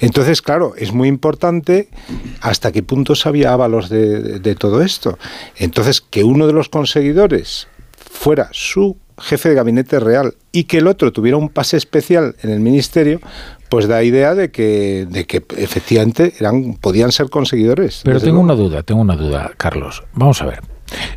[0.00, 1.88] Entonces, claro, es muy importante
[2.42, 5.18] hasta qué punto sabía Ábalos de, de todo esto.
[5.56, 10.86] Entonces, que uno de los conseguidores fuera su jefe de gabinete real y que el
[10.86, 13.20] otro tuviera un pase especial en el ministerio,
[13.68, 18.02] pues da idea de que, de que efectivamente eran, podían ser conseguidores.
[18.04, 18.44] Pero tengo luego.
[18.44, 20.04] una duda, tengo una duda, Carlos.
[20.14, 20.60] Vamos a ver.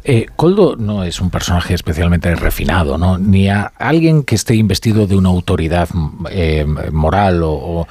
[0.03, 3.17] Eh, Coldo no es un personaje especialmente refinado, ¿no?
[3.19, 5.89] Ni a alguien que esté investido de una autoridad
[6.31, 7.87] eh, moral o, o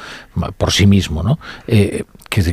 [0.57, 1.39] por sí mismo, ¿no?
[1.69, 2.05] Eh,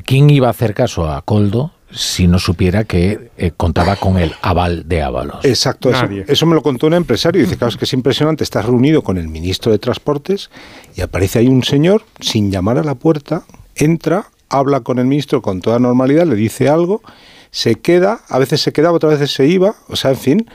[0.05, 4.33] ¿Quién iba a hacer caso a Coldo si no supiera que eh, contaba con el
[4.41, 5.43] aval de Ábalos?
[5.45, 7.41] Exacto, eso, eso me lo contó un empresario.
[7.41, 10.49] Dice, claro, es que es impresionante, estás reunido con el ministro de Transportes
[10.95, 15.41] y aparece ahí un señor sin llamar a la puerta, entra, habla con el ministro
[15.41, 17.01] con toda normalidad, le dice algo,
[17.51, 20.49] se queda, a veces se quedaba, otras veces se iba, o sea, en fin,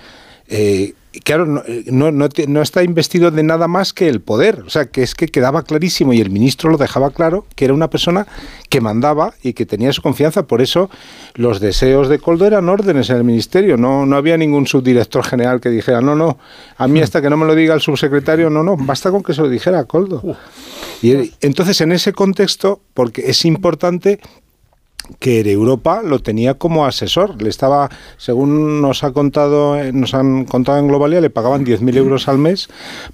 [0.48, 0.94] eh,
[1.24, 4.86] claro, no, no, no no está investido de nada más que el poder, o sea,
[4.86, 8.26] que es que quedaba clarísimo y el ministro lo dejaba claro que era una persona
[8.68, 10.89] que mandaba y que tenía su confianza, por eso
[11.34, 15.60] los deseos de Coldo eran órdenes en el ministerio, no, no había ningún subdirector general
[15.60, 16.39] que dijera, no, no,
[16.76, 19.34] a mí hasta que no me lo diga el subsecretario, no, no, basta con que
[19.34, 20.36] se lo dijera a Coldo.
[21.02, 24.20] Y eh, entonces en ese contexto, porque es importante
[25.18, 27.40] que Europa lo tenía como asesor.
[27.42, 31.96] Le estaba, según nos ha contado, eh, nos han contado en Globalia, le pagaban 10.000
[31.96, 32.68] euros al mes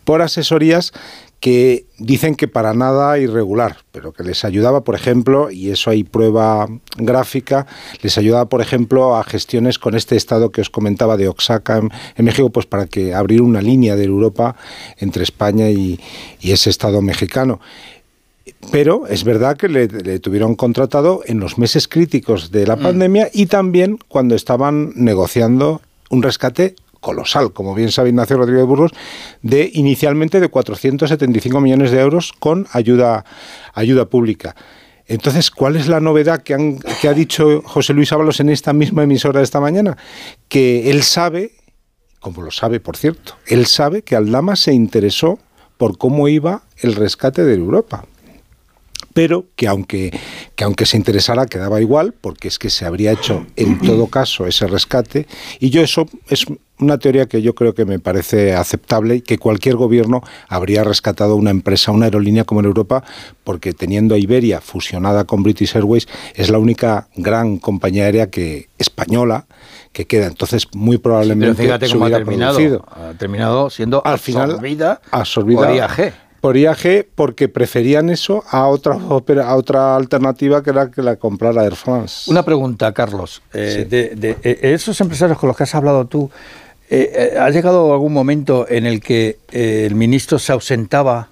[0.04, 0.92] por asesorías
[1.40, 6.02] que dicen que para nada irregular, pero que les ayudaba, por ejemplo, y eso hay
[6.02, 6.66] prueba
[6.96, 7.66] gráfica,
[8.02, 11.90] les ayudaba, por ejemplo, a gestiones con este estado que os comentaba de Oaxaca en,
[12.16, 14.56] en México, pues para que abrir una línea de Europa
[14.98, 16.00] entre España y,
[16.40, 17.60] y ese estado mexicano.
[18.70, 23.28] Pero es verdad que le, le tuvieron contratado en los meses críticos de la pandemia
[23.32, 28.92] y también cuando estaban negociando un rescate colosal, como bien sabe Ignacio Rodríguez Burgos,
[29.42, 33.24] de inicialmente de 475 millones de euros con ayuda,
[33.74, 34.54] ayuda pública.
[35.08, 38.72] Entonces, ¿cuál es la novedad que, han- que ha dicho José Luis Ábalos en esta
[38.72, 39.96] misma emisora de esta mañana?
[40.48, 41.52] Que él sabe,
[42.20, 45.38] como lo sabe, por cierto, él sabe que Aldama se interesó
[45.76, 48.04] por cómo iba el rescate de Europa
[49.16, 50.10] pero que aunque,
[50.56, 54.46] que aunque se interesara quedaba igual, porque es que se habría hecho en todo caso
[54.46, 55.26] ese rescate,
[55.58, 56.44] y yo eso es
[56.78, 61.34] una teoría que yo creo que me parece aceptable y que cualquier gobierno habría rescatado
[61.36, 63.04] una empresa, una aerolínea como en Europa,
[63.42, 68.68] porque teniendo a Iberia fusionada con British Airways, es la única gran compañía aérea que
[68.76, 69.46] española
[69.92, 70.26] que queda.
[70.26, 72.56] Entonces, muy probablemente Pero fíjate cómo ha terminado.
[72.56, 72.84] producido.
[72.90, 76.25] Ha terminado siendo Al final, absorbida, absorbida por IAG.
[76.40, 81.64] Por IAG porque preferían eso a otra a otra alternativa que era que la comprara
[81.64, 82.30] Air France.
[82.30, 83.42] Una pregunta, Carlos.
[83.52, 86.30] Eh, de, de- eh, esos empresarios con los que has hablado tú,
[86.88, 91.28] eh, eh, ¿ha llegado algún momento en el que eh, el ministro se ausentaba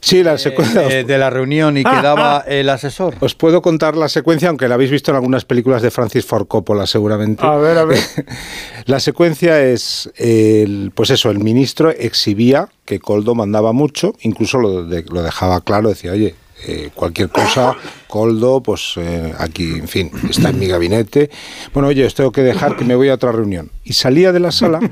[0.00, 0.82] Sí, la secuencia.
[0.88, 3.14] eh, de la reunión y quedaba el asesor?
[3.20, 6.46] Os puedo contar la secuencia, aunque la habéis visto en algunas películas de Francis Ford
[6.46, 7.44] Coppola, seguramente.
[7.44, 7.98] A ver, a ver.
[8.86, 14.84] la secuencia es, el, pues eso, el ministro exhibía que Coldo mandaba mucho, incluso lo,
[14.84, 16.34] de- lo dejaba claro, decía, oye,
[16.66, 17.74] eh, cualquier cosa,
[18.08, 21.30] Coldo, pues eh, aquí, en fin, está en mi gabinete.
[21.72, 23.70] Bueno, oye, os tengo que dejar que me voy a otra reunión.
[23.84, 24.80] Y salía de la sala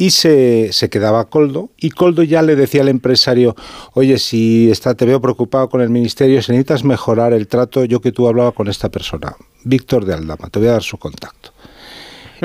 [0.00, 3.54] y se, se quedaba Coldo y Coldo ya le decía al empresario,
[3.92, 8.00] oye, si está, te veo preocupado con el ministerio, si necesitas mejorar el trato, yo
[8.00, 11.52] que tú hablaba con esta persona, Víctor de Aldama, te voy a dar su contacto.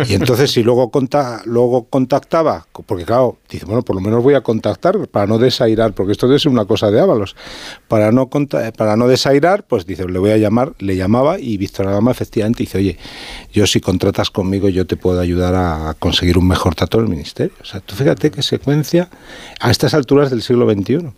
[0.07, 4.33] Y entonces si luego, conta, luego contactaba, porque claro, dice, bueno, por lo menos voy
[4.33, 7.35] a contactar para no desairar, porque esto debe ser una cosa de Ábalos,
[7.87, 11.87] para no, para no desairar, pues dice, le voy a llamar, le llamaba y Víctor
[11.87, 12.97] Aldama efectivamente dice, oye,
[13.53, 17.09] yo si contratas conmigo yo te puedo ayudar a conseguir un mejor trato en el
[17.09, 17.55] ministerio.
[17.61, 19.09] O sea, tú fíjate qué secuencia
[19.59, 21.11] a estas alturas del siglo XXI.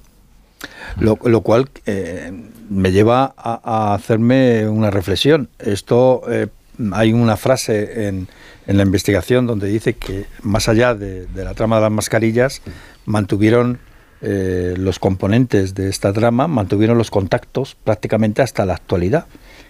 [0.99, 2.31] Lo, lo cual eh,
[2.69, 5.49] me lleva a, a hacerme una reflexión.
[5.59, 6.47] Esto eh,
[6.91, 8.27] hay una frase en,
[8.67, 12.61] en la investigación donde dice que más allá de, la trama de las mascarillas
[13.05, 13.79] mantuvieron
[14.21, 19.25] eh, los componentes de esta trama, mantuvieron los contactos prácticamente hasta la actualidad.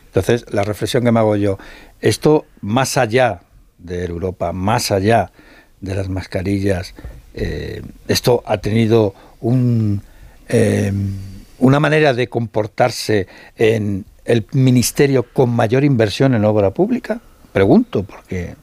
[0.08, 1.59] Entonces, la reflexión que me hago yo,
[2.01, 3.42] esto más allá
[3.77, 5.32] de Europa, más allá
[5.80, 6.95] de las mascarillas,
[7.35, 10.01] eh, esto ha tenido un,
[10.50, 10.92] eh,
[11.59, 17.22] una manera de comportarse en el ministerio con mayor inversión en obra pública?
[17.53, 18.56] Pregunto, porque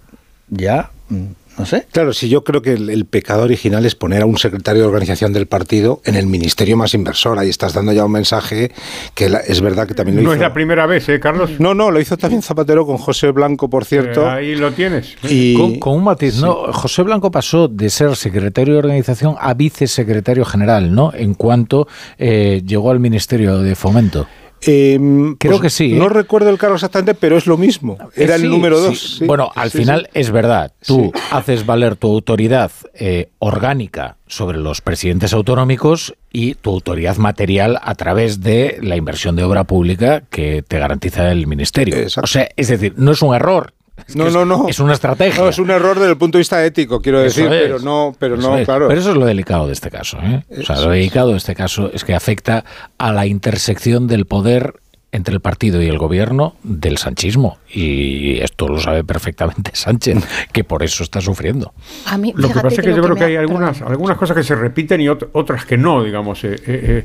[0.48, 1.24] ya mm,
[1.58, 1.86] No sé.
[1.92, 4.88] Claro, si yo creo que el, el, pecado original es poner a un secretario de
[4.88, 7.38] organización del partido en el ministerio más inversor.
[7.38, 8.72] Ahí estás dando ya un mensaje
[9.14, 10.34] que la, es verdad que también lo no hizo.
[10.34, 11.52] es la primera vez, ¿eh, Carlos?
[11.60, 14.26] No, no, lo hizo también Zapatero con José Blanco, por cierto.
[14.26, 15.16] Eh, ahí lo tienes.
[15.22, 16.40] Y, con, con, un matiz, sí.
[16.42, 16.72] ¿no?
[16.72, 21.12] José Blanco pasó de ser secretario de organización a vicesecretario general, ¿no?
[21.14, 21.86] En cuanto
[22.18, 24.26] eh, llegó al Ministerio de Fomento.
[24.66, 24.98] Eh,
[25.38, 25.92] Creo pues que sí.
[25.92, 26.10] No ¿eh?
[26.10, 27.96] recuerdo el cargo exactamente, pero es lo mismo.
[28.16, 29.16] Era Sí, el número dos.
[29.18, 29.24] sí.
[29.26, 30.72] Bueno, al final es verdad.
[30.86, 37.78] Tú haces valer tu autoridad eh, orgánica sobre los presidentes autonómicos y tu autoridad material
[37.82, 41.96] a través de la inversión de obra pública que te garantiza el ministerio.
[42.22, 43.72] O sea, es decir, no es un error.
[44.06, 44.68] Es No, es- no, no.
[44.68, 45.40] Es una estrategia.
[45.42, 47.62] No, es un error desde el punto de vista ético, quiero Eso decir, es.
[47.62, 48.64] pero no, pero Eso no, es.
[48.64, 48.88] claro.
[48.88, 50.18] Pero eso es lo delicado de este caso.
[50.22, 50.42] ¿eh?
[50.58, 52.64] O sea, lo delicado de este caso es que afecta
[52.98, 54.74] a la intersección del poder
[55.12, 57.58] entre el partido y el gobierno del sanchismo.
[57.72, 60.18] Y esto lo sabe perfectamente Sánchez,
[60.52, 61.72] que por eso está sufriendo.
[62.06, 64.36] A mí, Lo que pasa es que yo creo que ha- hay algunas, algunas cosas
[64.36, 66.42] que se repiten y ot- otras que no, digamos.
[66.42, 67.04] eh, eh,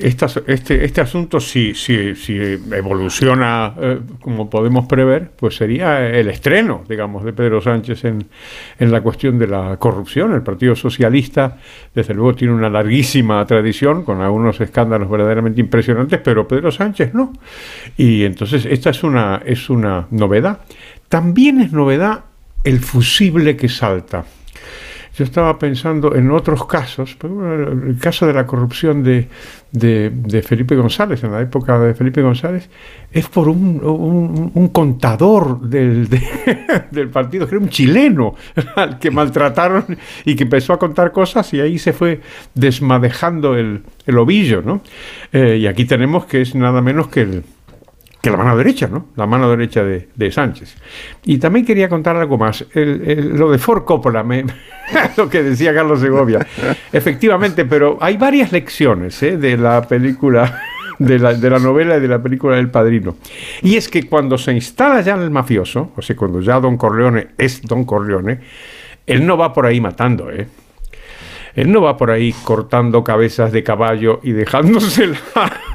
[0.00, 2.36] estas- este, este asunto, si, si, si
[2.72, 8.26] evoluciona eh, como podemos prever, pues sería el estreno, digamos, de Pedro Sánchez en,
[8.78, 10.32] en la cuestión de la corrupción.
[10.34, 11.58] El Partido Socialista,
[11.94, 17.32] desde luego, tiene una larguísima tradición con algunos escándalos verdaderamente impresionantes, pero Pedro Sánchez no.
[17.96, 20.60] Y entonces esta es una, es una novedad.
[21.08, 22.24] También es novedad
[22.64, 24.24] el fusible que salta.
[25.16, 29.28] Yo estaba pensando en otros casos, el caso de la corrupción de,
[29.72, 32.68] de- de Felipe González, en la época de Felipe González,
[33.10, 36.22] es por un, un- un contador del, de-
[36.90, 38.34] del partido, que era un chileno,
[38.76, 39.84] al que maltrataron
[40.26, 42.20] y que empezó a contar cosas y ahí se fue
[42.54, 44.60] desmadejando el, el ovillo.
[44.60, 44.82] ¿no?
[45.32, 47.44] Eh, y aquí tenemos que es nada menos que el,
[48.26, 49.06] que la mano derecha, ¿no?
[49.16, 50.74] La mano derecha de, de Sánchez.
[51.24, 52.64] Y también quería contar algo más.
[52.74, 54.44] El- el- lo de Ford Coppola, me-
[55.16, 56.44] lo que decía Carlos Segovia.
[56.92, 59.36] Efectivamente, pero hay varias lecciones ¿eh?
[59.36, 60.60] de la película,
[60.98, 63.16] de la, de la novela y de la película del Padrino.
[63.62, 67.28] Y es que cuando se instala ya el mafioso, o sea, cuando ya Don Corleone
[67.38, 68.40] es Don Corleone,
[69.06, 70.46] él no va por ahí matando, ¿eh?
[71.56, 75.18] Él no va por ahí cortando cabezas de caballo y dejándosela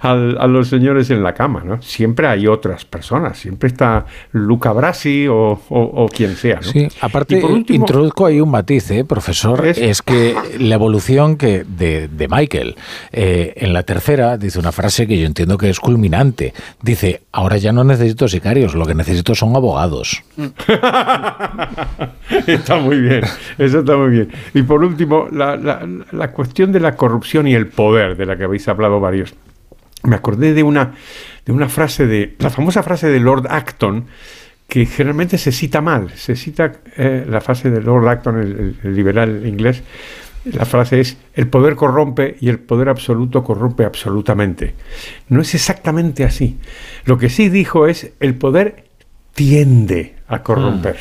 [0.00, 1.82] a, a los señores en la cama, ¿no?
[1.82, 6.62] Siempre hay otras personas, siempre está Luca Brasi o, o- o quien sea, ¿no?
[6.62, 11.36] Sí, aparte Y por último- introduzco ahí un matiz, ¿eh, profesor, es, que la evolución
[11.36, 12.76] que de, de Michael
[13.12, 16.54] eh, en la tercera dice una frase que yo entiendo que es culminante.
[16.80, 20.22] Dice, ahora ya no necesito sicarios, lo que necesito son abogados.
[22.46, 23.22] está muy bien,
[23.58, 24.11] eso está muy bien.
[24.54, 28.36] Y por último, la, la- la cuestión de la corrupción y el poder, de la
[28.36, 29.34] que habéis hablado varios.
[30.04, 30.94] Me acordé de una,
[31.46, 34.06] de una frase de, la famosa frase de Lord Acton,
[34.68, 36.10] que generalmente se cita mal.
[36.16, 38.38] Se cita eh, la frase de Lord Acton,
[38.82, 39.82] el liberal inglés.
[40.44, 44.74] La frase es, el poder corrompe y el poder absoluto corrompe absolutamente.
[45.28, 46.58] No es exactamente así.
[47.04, 48.86] Lo que sí dijo es, el poder
[49.34, 50.96] tiende a corromper.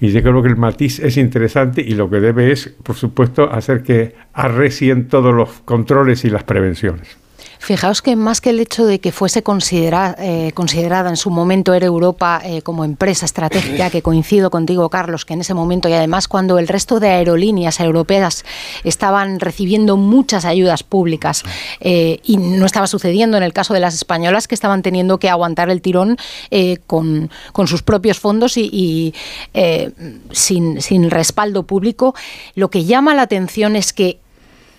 [0.00, 3.50] Y yo creo que el matiz es interesante y lo que debe es, por supuesto,
[3.50, 7.23] hacer que arrecien todos los controles y las prevenciones.
[7.64, 11.84] Fijaos que más que el hecho de que fuese eh, considerada en su momento Air
[11.84, 16.28] Europa eh, como empresa estratégica, que coincido contigo, Carlos, que en ese momento y además
[16.28, 18.44] cuando el resto de aerolíneas europeas
[18.84, 21.42] estaban recibiendo muchas ayudas públicas
[21.80, 25.30] eh, y no estaba sucediendo en el caso de las españolas que estaban teniendo que
[25.30, 26.18] aguantar el tirón
[26.86, 29.14] con, con sus propios fondos y, y,
[30.32, 32.14] sin, sin respaldo público,
[32.56, 34.18] lo que llama la atención es que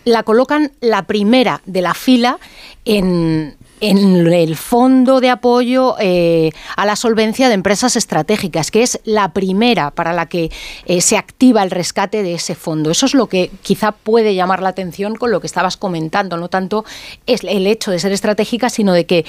[0.06, 2.40] la colocan la primera de la fila
[2.85, 9.34] en, el fondo de apoyo eh, a la solvencia de empresas estratégicas, que es la
[9.34, 10.50] primera para la que
[10.85, 12.90] eh, se activa el rescate de ese fondo.
[12.90, 16.48] Eso es lo que quizá puede llamar la atención con lo que estabas comentando, no
[16.48, 16.85] tanto
[17.27, 19.25] es el hecho de ser estratégica, sino de que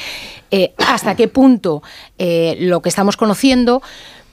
[0.51, 1.83] eh, hasta qué punto
[2.19, 3.83] lo que estamos conociendo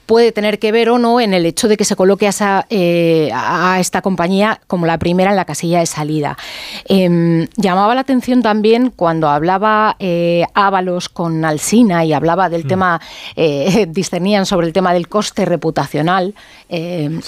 [0.06, 2.65] puede tener que ver o no en el hecho de que se coloque a, esa,
[2.69, 6.38] eh, a esta compañía como la primera en la casilla de salida.
[6.85, 13.01] Em, llamaba la atención también cuando hablaba eh, Ábalos con Alsina y hablaba del tema,
[13.35, 16.33] eh, discernían sobre el tema del coste reputacional.
[16.69, 17.22] em,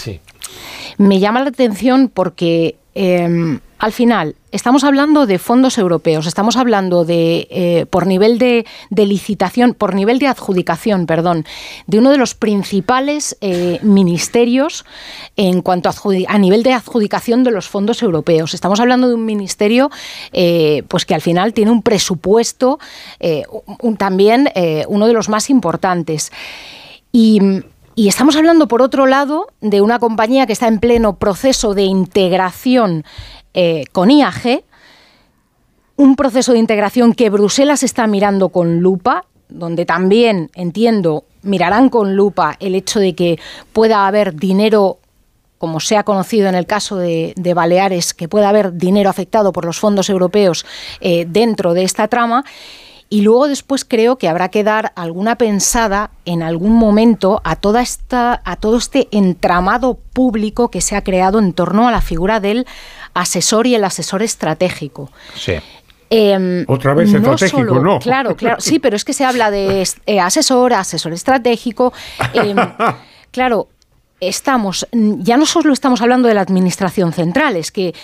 [0.97, 7.05] me llama la atención porque eh, al final estamos hablando de fondos europeos, estamos hablando
[7.05, 11.45] de, eh, por nivel de, licitación, por nivel de adjudicación, perdón,
[11.85, 14.85] de uno de los principales eh, ministerios
[15.35, 15.91] en cuanto
[16.27, 18.55] a, nivel de adjudicación de los fondos europeos.
[18.55, 19.91] Estamos hablando de un ministerio
[20.33, 22.79] eh, pues que al final tiene un presupuesto
[23.99, 24.49] también
[24.87, 26.31] uno de los más importantes.
[27.11, 27.39] Y
[27.97, 31.83] Y estamos hablando, por otro lado, de una compañía que está en pleno proceso de
[31.83, 33.05] integración
[33.55, 34.63] eh, con IAG,
[35.95, 42.15] un proceso de integración que Bruselas está mirando con lupa, donde también, entiendo, mirarán con
[42.15, 43.39] lupa el hecho de que
[43.71, 44.97] pueda haber dinero
[45.57, 49.65] como se ha conocido en el caso de, Baleares, que pueda haber dinero afectado por
[49.65, 50.65] los fondos europeos
[50.99, 52.43] eh, dentro de esta trama.
[53.07, 57.81] Y luego después creo que habrá que dar alguna pensada en algún momento a toda
[57.81, 62.39] esta, a todo este entramado público que se ha creado en torno a la figura
[62.39, 62.65] del
[63.15, 65.09] asesor y el asesor estratégico.
[65.35, 65.53] Sí.
[66.11, 67.99] Em, Otra vez estratégico, ¿no?
[67.99, 71.93] Claro, claro, sí, pero es que se habla de eh, asesor, asesor estratégico.
[72.33, 72.55] Em,
[73.31, 73.69] claro,
[74.19, 77.95] estamos, ya no solo estamos hablando de la administración central, es que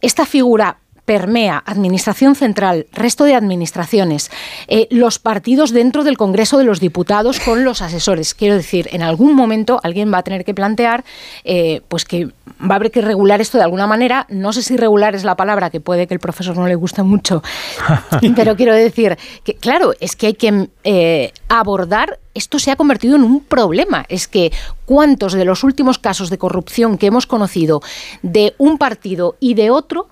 [0.00, 4.30] esta figura permea Administración Central, resto de administraciones,
[4.68, 8.34] eh, los partidos dentro del Congreso de los Diputados con los asesores.
[8.34, 11.04] Quiero decir, en algún momento alguien va a tener que plantear
[11.44, 14.26] eh, pues que va a haber que regular esto de alguna manera.
[14.28, 17.02] No sé si regular es la palabra, que puede que el profesor no le guste
[17.02, 17.42] mucho,
[18.36, 23.16] pero quiero decir que, claro, es que hay que eh, abordar esto se ha convertido
[23.16, 24.04] en un problema.
[24.08, 24.52] Es que
[24.84, 27.82] cuántos de los últimos casos de corrupción que hemos conocido
[28.22, 30.08] de un partido y de otro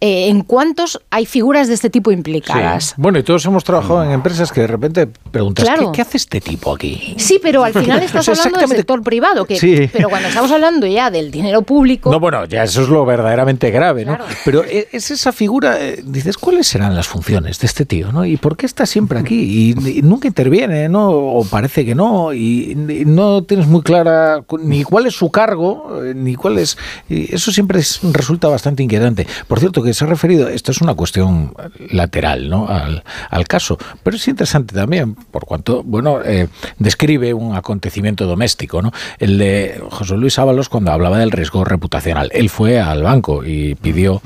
[0.00, 2.94] eh, en cuántos hay figuras de este tipo implicadas.
[2.98, 6.74] Bueno, y todos hemos trabajado en empresas que de repente preguntas, ¿qué, hace este tipo
[6.74, 7.14] aquí?
[7.16, 11.10] Sí, pero al final estás hablando del sector privado, que, pero cuando estamos hablando ya
[11.10, 12.10] del dinero público...
[12.10, 14.18] No, bueno, ya eso es lo verdaderamente grave, ¿no?
[14.44, 18.26] Pero e, es esa figura, eh, dices, ¿cuáles serán las funciones de este tío, no?
[18.26, 19.70] ¿Y por qué está siempre aquí?
[19.70, 21.08] Y, nunca interviene, ¿no?
[21.08, 22.74] O parece que no, y,
[23.06, 26.76] no tienes muy clara ni cuál es su cargo, eh, ni cuál es...
[27.08, 27.80] eso siempre
[28.12, 29.26] resulta bastante inquietante.
[29.48, 31.54] Por cierto, que se ha referido, esto es una cuestión
[31.88, 32.68] lateral ¿no?
[32.68, 38.92] al, caso, pero es interesante también, por cuanto, bueno, eh, describe un acontecimiento doméstico, ¿no?
[39.18, 42.30] El de José Luis Ábalos cuando hablaba del riesgo reputacional.
[42.34, 44.20] Él fue al banco y pidió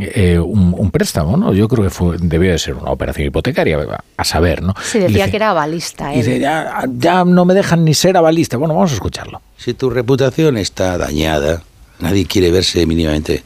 [0.00, 1.52] eh, un, préstamo, ¿no?
[1.52, 3.78] Yo creo que fue, debió de ser una operación hipotecaria,
[4.16, 4.74] a saber, ¿no?
[4.82, 6.14] Sí, decía que era avalista.
[6.14, 8.56] Y dice, ya, ya no me dejan ni ser avalista.
[8.56, 9.40] Bueno, vamos a escucharlo.
[9.56, 11.62] Si tu reputación está dañada,
[12.00, 13.42] nadie quiere verse mínimamente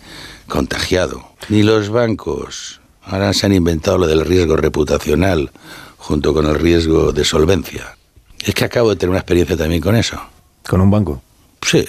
[0.46, 1.24] contagiado.
[1.48, 2.80] Ni los bancos.
[3.04, 5.50] Ahora se han inventado lo del riesgo reputacional
[5.96, 7.96] junto con el riesgo de solvencia.
[8.44, 10.20] Es que acabo de tener una experiencia también con eso.
[10.68, 11.22] ¿Con un banco?
[11.62, 11.84] Sí.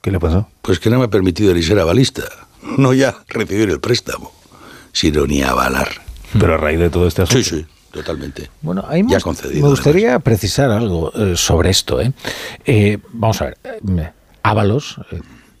[0.00, 0.48] ¿Qué le pasó?
[0.62, 2.22] Pues que no me ha permitido ni ser avalista.
[2.78, 4.32] No ya recibir el préstamo,
[4.92, 5.88] sino ni avalar.
[6.38, 7.44] Pero a raíz de todo este asunto.
[7.44, 7.66] Sí, sí.
[7.94, 8.50] Totalmente.
[8.60, 12.00] Bueno, ahí ya concedido, me gustaría precisar algo eh, sobre esto.
[12.00, 12.12] ¿eh?
[12.64, 12.98] ¿eh?
[13.12, 13.58] vamos a ver.
[13.62, 14.10] Eh,
[14.42, 15.00] Ábalos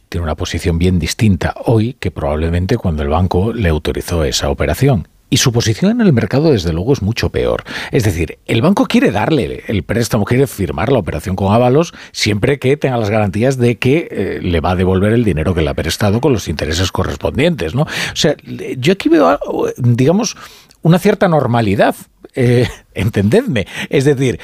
[0.08, 5.06] tiene una posición bien distinta hoy que probablemente cuando el banco le autorizó esa operación.
[5.30, 7.64] Y su posición en el mercado, desde luego, es mucho peor.
[7.90, 12.58] Es decir, el banco quiere darle el préstamo, quiere firmar la operación con Ábalos siempre
[12.58, 15.70] que tenga las garantías de que eh, le va a devolver el dinero que le
[15.70, 17.74] ha prestado con los intereses correspondientes.
[17.74, 17.82] ¿no?
[17.82, 18.36] O sea,
[18.78, 19.38] yo aquí veo,
[19.78, 20.36] digamos,
[20.82, 21.96] una cierta normalidad.
[22.34, 23.66] Eh, entendedme.
[23.90, 24.38] Es decir,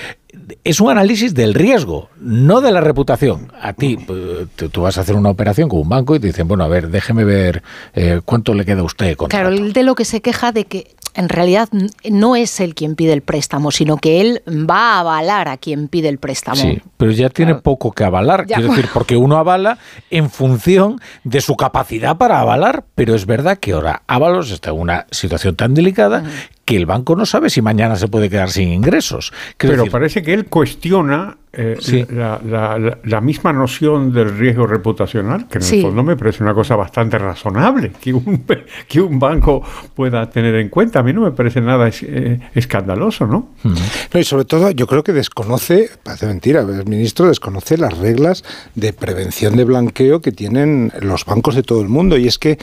[0.64, 3.52] es un análisis del riesgo, no de la reputación.
[3.60, 6.48] A ti, pues, tú vas a hacer una operación con un banco y te dicen,
[6.48, 7.62] bueno, a ver, déjeme ver
[7.94, 9.16] eh, cuánto le queda a usted.
[9.16, 11.68] Claro, el de lo que se queja de que en realidad
[12.08, 15.88] no es él quien pide el préstamo, sino que él va a avalar a quien
[15.88, 16.56] pide el préstamo.
[16.56, 19.78] Sí, pero ya tiene poco que avalar, quiero decir, porque uno avala
[20.10, 24.78] en función de su capacidad para avalar, pero es verdad que ahora Ábalos está en
[24.78, 26.24] una situación tan delicada
[26.70, 29.32] que el banco no sabe si mañana se puede quedar sin ingresos.
[29.58, 35.82] Pero parece que él cuestiona eh, la, misma noción del riesgo reputacional, que en el
[35.82, 38.44] fondo me parece una cosa bastante razonable que un,
[38.86, 39.60] que un banco
[39.96, 41.00] pueda tener en cuenta.
[41.00, 43.48] A mí no me parece nada eh, escandaloso, ¿no?
[43.64, 44.20] ¿no?
[44.20, 48.44] Y sobre todo, yo creo que desconoce, parece mentira, el ministro desconoce las reglas
[48.76, 52.16] de prevención de blanqueo que tienen los bancos de todo el mundo.
[52.16, 52.58] Y es que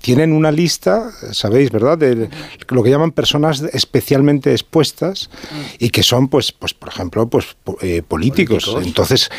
[0.00, 2.28] tienen una lista, sabéis, ¿verdad?, de
[2.68, 5.30] lo que llaman personas especialmente expuestas
[5.78, 7.46] y que son, pues, pues por ejemplo, pues
[7.82, 8.32] eh, políticos
[8.82, 9.30] entonces,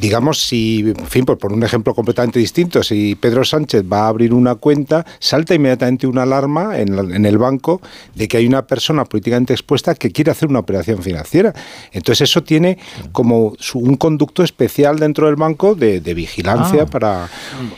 [0.00, 4.08] digamos, si, en fin, por, por un ejemplo completamente distinto, si Pedro Sánchez va a
[4.08, 7.80] abrir una cuenta, salta inmediatamente una alarma en, el banco
[8.14, 11.52] de que hay una persona políticamente expuesta que quiere hacer una operación financiera.
[11.92, 12.78] Entonces, eso tiene
[13.12, 16.86] como un conducto especial dentro del banco de, vigilancia ah.
[16.86, 17.28] para...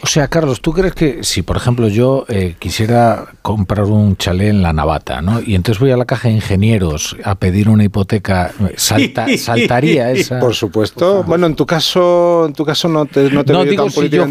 [0.03, 4.49] O sea, Carlos, ¿tú crees que si, por ejemplo, yo eh, quisiera comprar un chalet
[4.49, 5.41] en la Navata, ¿no?
[5.41, 10.41] Y entonces voy a la caja de ingenieros a pedir una hipoteca, salta, saltaría esa
[10.55, 11.23] supuesto.
[11.25, 14.27] Bueno, en tu caso, en tu caso no te, no te digo, si yo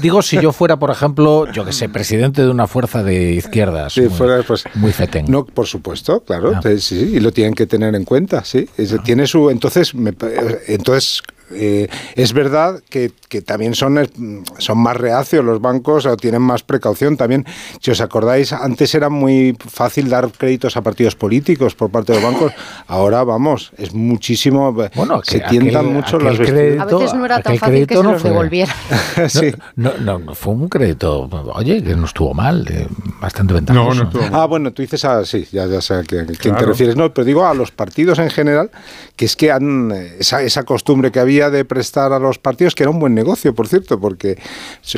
[0.00, 3.94] digo si yo fuera, por ejemplo, yo que sé, presidente de una fuerza de izquierdas.
[3.94, 5.26] Sí, muy, fuera, pues, muy fetén.
[5.28, 6.52] No, por supuesto, claro.
[6.54, 6.60] Ah.
[6.78, 8.68] Sí, y lo tienen que tener en cuenta, sí.
[9.04, 9.92] tiene su, entonces,
[10.68, 11.22] entonces
[11.54, 14.10] eh, es verdad que, que también son, eh,
[14.58, 17.46] son más reacios los bancos o tienen más precaución también.
[17.80, 22.20] Si os acordáis, antes era muy fácil dar créditos a partidos políticos por parte de
[22.20, 22.52] los bancos.
[22.88, 24.70] Ahora, vamos, es muchísimo.
[24.94, 28.02] Bueno, se aquel- tientan mucho las crédito- A veces no era tan fácil que se
[28.02, 28.76] no los fue- devolvieran.
[29.28, 29.50] sí.
[29.76, 32.86] No, no, no, fue un crédito, oye, que no estuvo mal, eh,
[33.20, 34.10] bastante ventajoso.
[34.32, 36.66] Ah, bueno, tú dices, ah, sí, ya, ya sé a quién, quién te Claro.
[36.66, 36.96] refieres.
[36.96, 38.70] No, pero digo a los partidos en general,
[39.16, 42.74] que es que han, eh, esa, esa costumbre que había de prestar a los partidos,
[42.74, 43.21] que era un buen negocio,
[43.54, 44.38] por cierto, porque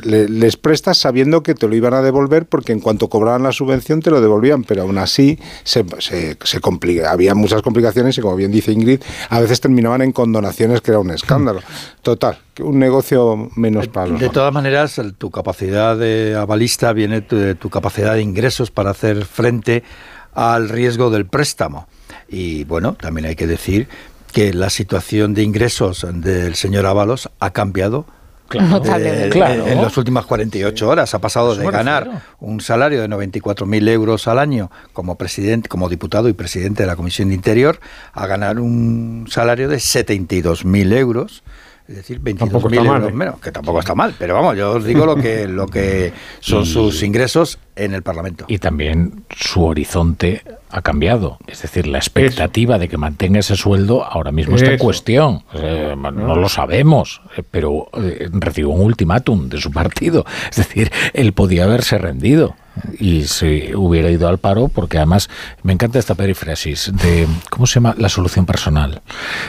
[0.04, 4.00] les prestas sabiendo que te lo iban a devolver, porque en cuanto cobraban la subvención
[4.00, 8.36] te lo devolvían, pero aún así se, se, se complica, había muchas complicaciones y como
[8.36, 11.60] bien dice Ingrid, a veces terminaban en condonaciones, que era un escándalo.
[12.02, 17.70] Total, un negocio menos para De todas maneras, tu capacidad de avalista viene de tu
[17.70, 19.82] capacidad de ingresos para hacer frente
[20.34, 21.86] al riesgo del préstamo.
[22.28, 23.88] Y bueno, también hay que decir
[24.34, 28.04] que la situación de ingresos del señor Ábalos ha cambiado.
[28.48, 28.82] Claro.
[28.84, 29.66] Eh, Claro.
[29.66, 32.24] En las últimas 48 horas ha pasado Eso de ganar refiero.
[32.40, 36.96] un salario de 94.000 euros al año como presidente, como diputado y presidente de la
[36.96, 37.78] Comisión de Interior
[38.12, 41.42] a ganar un salario de 72.000 euros.
[41.86, 43.14] Es decir, 22.000 Tampoco está mal, euros ¿eh?
[43.14, 46.62] menos, que tampoco está mal, pero vamos, yo os digo lo que, lo que son
[46.62, 48.46] Y- sus ingresos en el Parlamento.
[48.48, 51.36] Y también su horizonte ha cambiado.
[51.46, 55.42] Es decir, la expectativa de que mantenga ese sueldo ahora mismo está en cuestión.
[55.52, 60.24] Eh, no lo sabemos, eh, pero recibió un ultimátum de su partido.
[60.50, 62.56] Es decir, él podía haberse rendido
[62.98, 65.28] y se hubiera ido al paro porque además
[65.62, 67.94] me encanta esta perífrasis de ¿cómo se llama?
[67.98, 69.00] la solución personal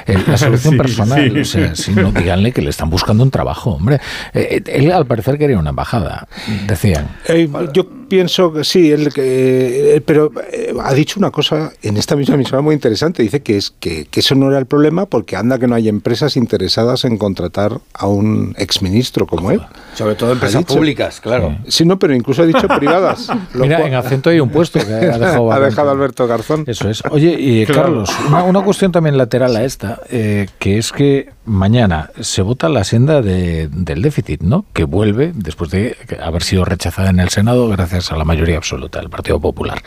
[0.05, 1.39] Eh, la solución Sí, personal sí.
[1.39, 3.99] o sea, si no, díganle que le están buscando un trabajo hombre
[4.33, 6.27] Eh, él al parecer quería una embajada
[6.67, 11.71] decían Eh, yo pienso que sí, él, que- eh, pero eh, ha dicho una cosa
[11.81, 13.23] en esta misma emisora muy interesante.
[13.23, 15.89] Dice que, es, que, que eso no era el problema porque anda que no hay
[15.89, 19.61] empresas interesadas en contratar a un exministro como él.
[19.95, 20.75] Sobre todo empresas dicho.
[20.75, 21.57] públicas, claro.
[21.67, 23.29] Sí, no, pero incluso ha dicho privadas.
[23.53, 26.63] lo Mira, cual- en acento hay un puesto que ha dejado, ha dejado Alberto Garzón.
[26.67, 27.01] Eso es.
[27.11, 27.81] Oye, y Claro.
[27.83, 32.69] Carlos, una, una cuestión también lateral a esta, eh, que es que mañana se vota
[32.69, 34.65] la senda de- del déficit, ¿no?
[34.73, 38.99] Que vuelve después de haber sido rechazada en el Senado gracias a la mayoría absoluta
[38.99, 39.81] del Partido Popular.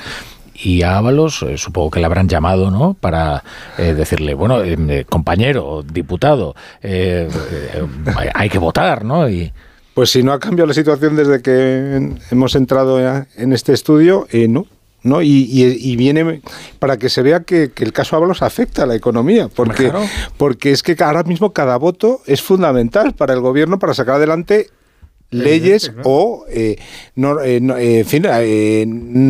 [0.60, 2.94] Y a Ábalos, eh, supongo que le habrán llamado, ¿no?
[2.94, 3.44] Para
[3.78, 6.56] eh, decirle, bueno, eh, compañero, diputado,
[8.34, 9.28] hay que votar, ¿no?
[9.28, 9.52] Y,
[9.94, 12.98] Pues si no ha cambiado la situación desde que hemos entrado
[13.36, 14.66] en este estudio, no.
[15.04, 15.22] ¿no?
[15.22, 16.42] Y, y- y viene
[16.80, 20.02] para que se vea que, que el caso Ábalos afecta a la economía, porque, Claro.
[20.36, 24.70] porque es que ahora mismo cada voto es fundamental para el gobierno para sacar adelante
[25.30, 26.80] leyes o eh, eh,
[27.14, 27.40] no-
[27.76, 28.24] eh, en fin,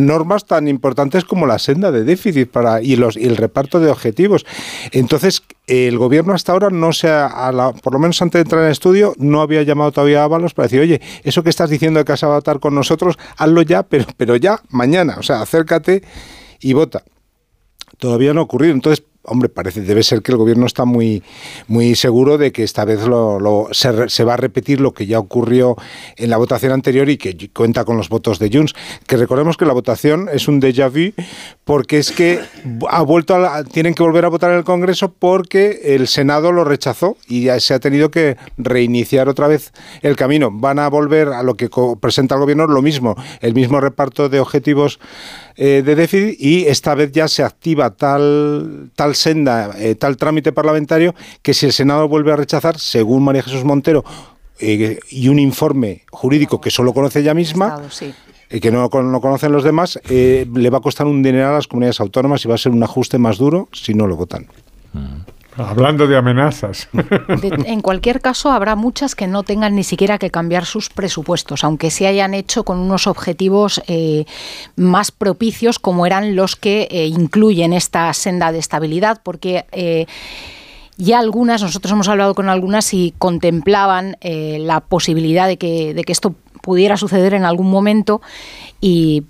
[0.05, 3.89] normas tan importantes como la senda de déficit para y los y el reparto de
[3.91, 4.45] objetivos.
[4.91, 8.43] Entonces, el gobierno hasta ahora no se ha, a la- por lo menos antes de
[8.43, 11.49] entrar en el estudio, no había llamado todavía a Ábalos para decir, oye, eso que
[11.49, 15.15] estás diciendo de que vas a votar con nosotros, hazlo ya, pero, pero ya mañana,
[15.19, 16.01] o sea, acércate
[16.61, 17.03] y vota.
[17.97, 18.73] Todavía no ha ocurrido.
[18.73, 21.21] Entonces, hombre, parece, debe ser que el gobierno está muy,
[21.67, 25.19] muy seguro de que esta vez lo, se, se va a repetir lo que ya
[25.19, 25.75] ocurrió
[26.15, 28.73] en la votación anterior y que cuenta con los votos de Junts.
[29.05, 31.13] Que recordemos que la votación es un déjà vu
[31.63, 32.39] porque es que
[32.89, 36.51] ha vuelto a la- tienen que volver a votar en el Congreso porque el Senado
[36.51, 40.49] lo rechazó y ya se ha tenido que reiniciar otra vez el camino.
[40.51, 44.39] Van a volver a lo que presenta el gobierno lo mismo, el mismo reparto de
[44.39, 44.99] objetivos
[45.61, 50.53] eh, de déficit y esta vez ya se activa tal, tal senda, eh, tal trámite
[50.53, 54.05] parlamentario que si el Senado vuelve a rechazar, según María Jesús Montero,
[54.61, 58.13] eh, y un informe jurídico que solo conoce ella misma, sí.
[58.49, 61.53] y que no, no conocen los demás, eh, le va a costar un dinero a
[61.53, 64.47] las comunidades autónomas y va a ser un ajuste más duro si no lo votan.
[65.59, 66.87] Hablando de amenazas.
[67.65, 71.91] En cualquier caso, habrá muchas que no tengan ni siquiera que cambiar sus presupuestos, aunque
[71.91, 74.25] se hayan hecho con unos objetivos eh,
[74.75, 80.05] más propicios, como eran los que eh, incluyen esta senda de estabilidad, porque eh,
[80.97, 86.11] ya algunas, nosotros hemos hablado con algunas y contemplaban la posibilidad de que, de que
[86.11, 88.21] esto pudiera suceder en algún momento
[88.81, 89.23] y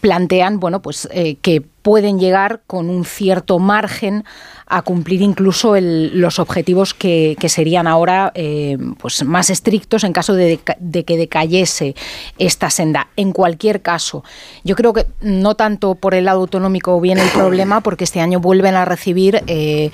[0.00, 1.06] plantean bueno pues
[1.42, 4.24] que pueden llegar con un cierto margen
[4.70, 10.58] a cumplir incluso los objetivos que, serían ahora eh, pues más estrictos en caso de,
[10.58, 11.96] que decayese
[12.38, 13.08] esta senda.
[13.16, 14.22] En cualquier caso,
[14.62, 18.38] yo creo que no tanto por el lado autonómico viene el problema, porque este año
[18.38, 19.90] vuelven a recibir eh,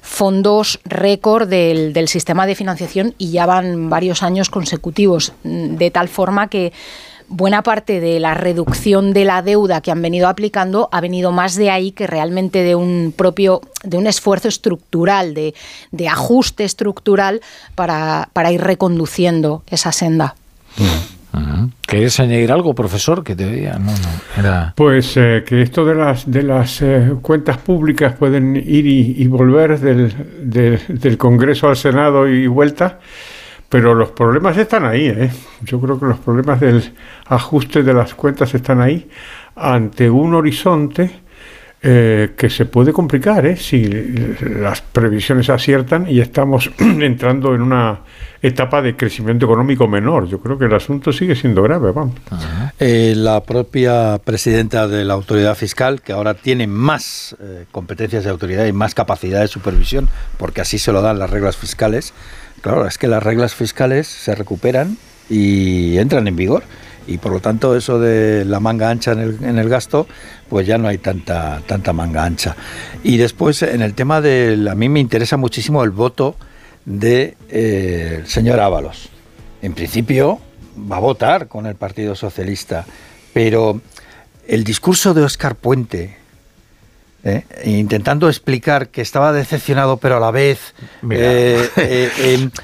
[0.00, 5.90] fondos récord del, del sistema de financiación y ya van varios años consecutivos, mm, de
[5.90, 6.72] tal forma que
[7.30, 11.54] buena parte de la reducción de la deuda que han venido aplicando ha venido más
[11.54, 15.54] de ahí que realmente de un propio, de un esfuerzo estructural, de,
[15.92, 17.40] de ajuste estructural
[17.74, 20.34] para, para ir reconduciendo esa senda.
[21.86, 23.22] ¿Querías añadir algo, profesor?
[23.24, 23.72] Que te veía.
[23.74, 24.08] No, no.
[24.38, 24.72] Era...
[24.76, 29.26] Pues eh, que esto de las de las eh, cuentas públicas pueden ir y, y
[29.26, 33.00] volver del, del- del Congreso al Senado y vuelta,
[33.70, 35.06] pero los problemas están ahí.
[35.06, 35.30] ¿eh?
[35.62, 36.92] Yo creo que los problemas del
[37.26, 39.08] ajuste de las cuentas están ahí
[39.54, 41.22] ante un horizonte
[41.82, 43.56] eh, que se puede complicar ¿eh?
[43.56, 48.00] si las previsiones aciertan y estamos entrando en una
[48.42, 50.26] etapa de crecimiento económico menor.
[50.26, 51.92] Yo creo que el asunto sigue siendo grave.
[51.92, 52.14] Vamos.
[52.78, 58.30] Eh, la propia presidenta de la autoridad fiscal, que ahora tiene más eh, competencias de
[58.30, 60.08] autoridad y más capacidad de supervisión,
[60.38, 62.14] porque así se lo dan las reglas fiscales,
[62.60, 64.96] claro, es que las reglas fiscales se recuperan
[65.28, 66.64] y entran en vigor.
[67.06, 70.06] Y por lo tanto, eso de la manga ancha en el, gasto,
[70.48, 72.54] pues ya no hay tanta, tanta manga ancha.
[73.02, 74.68] Y después, en el tema del.
[74.68, 76.36] A mí me interesa muchísimo el voto
[76.84, 79.08] del de, eh, señor Ábalos.
[79.62, 80.40] En principio,
[80.90, 82.86] va a votar con el Partido Socialista,
[83.32, 83.80] pero
[84.46, 86.16] el discurso de Óscar Puente,
[87.24, 87.44] ¿eh?
[87.64, 90.74] intentando explicar que estaba decepcionado, pero a la vez.
[91.02, 91.20] Mira.
[91.22, 92.48] eh, eh, eh,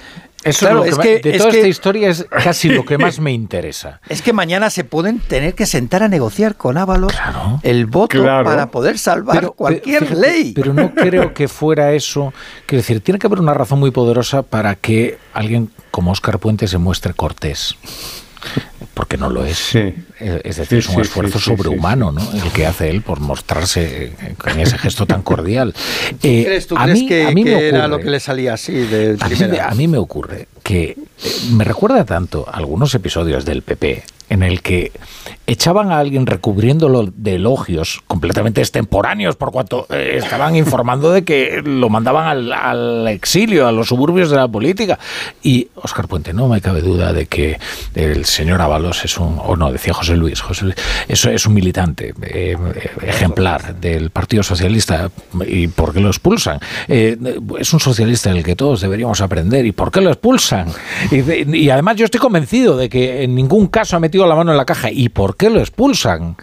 [0.44, 2.68] Eso claro, es lo que, es que- de es toda que- esta historia es casi
[2.68, 4.00] lo que más me interesa.
[4.08, 7.12] Es que mañana se pueden tener que sentar a negociar con Ábalos
[7.64, 8.44] el voto Claro.
[8.44, 10.52] para poder salvar Pero- cualquier fíjate, ley.
[10.54, 12.32] Pero no creo que fuera eso.
[12.66, 16.68] Quiero decir, tiene que haber una razón muy poderosa para que alguien como Óscar Puente
[16.68, 17.74] se muestre cortés.
[18.94, 19.74] Porque no lo es.
[19.74, 22.22] Eh, Es decir, Sí, es un sí, esfuerzo sí, sí, sobrehumano, ¿no?
[22.32, 25.74] El que hace él por mostrarse eh, con ese gesto tan cordial.
[26.22, 28.54] Eh, ¿Crees, ¿Tú a crees mí- que, a mí era ocurre- lo que le salía
[28.54, 30.96] así de a mí, a mí me ocurre que
[31.52, 34.92] me recuerda tanto algunos episodios del PP en el que
[35.46, 41.62] echaban a alguien recubriéndolo de elogios completamente extemporáneos por cuanto eh, estaban informando de que
[41.64, 44.98] lo mandaban al, exilio, a los suburbios de la política.
[45.42, 47.58] Y Óscar Puente, no me cabe duda de que
[47.94, 51.54] el señor Ábalos es un, o no, decía José Luis, José Luis, eso es un
[51.54, 52.56] militante eh,
[53.02, 55.10] ejemplar del Partido Socialista.
[55.46, 56.58] ¿Y por qué lo expulsan?
[56.88, 57.16] Eh,
[57.58, 59.64] es un socialista del que todos deberíamos aprender.
[59.64, 60.66] ¿Y por qué lo expulsan?
[61.12, 64.52] Y, y además yo estoy convencido de que en ningún caso ha metido la mano
[64.52, 64.90] en la caja.
[64.90, 66.36] ¿Y por qué lo expulsan?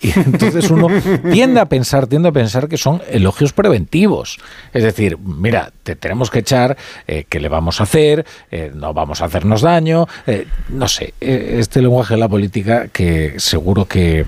[0.00, 0.88] Y entonces uno
[1.32, 4.38] tiende a pensar, tiende a pensar que son elogios preventivos.
[4.72, 8.26] Es decir, mira, te tenemos que echar, eh, ¿qué le vamos a hacer?
[8.50, 10.06] Eh, no vamos a hacernos daño.
[10.26, 14.26] Eh, no sé, este lenguaje de la política que seguro que,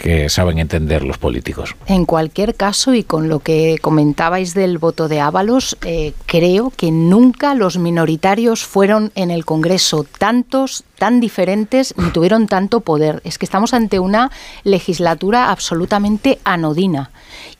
[0.00, 1.76] que saben entender los políticos.
[1.86, 6.90] En cualquier caso, y con lo que comentabais del voto de Ábalos, eh, creo que
[6.90, 13.20] nunca los minoritarios fueron en el Congreso tantos, tan diferentes, ni tuvieron tanto poder.
[13.24, 14.30] Es que estamos ante una
[14.64, 17.10] legislatura absolutamente anodina.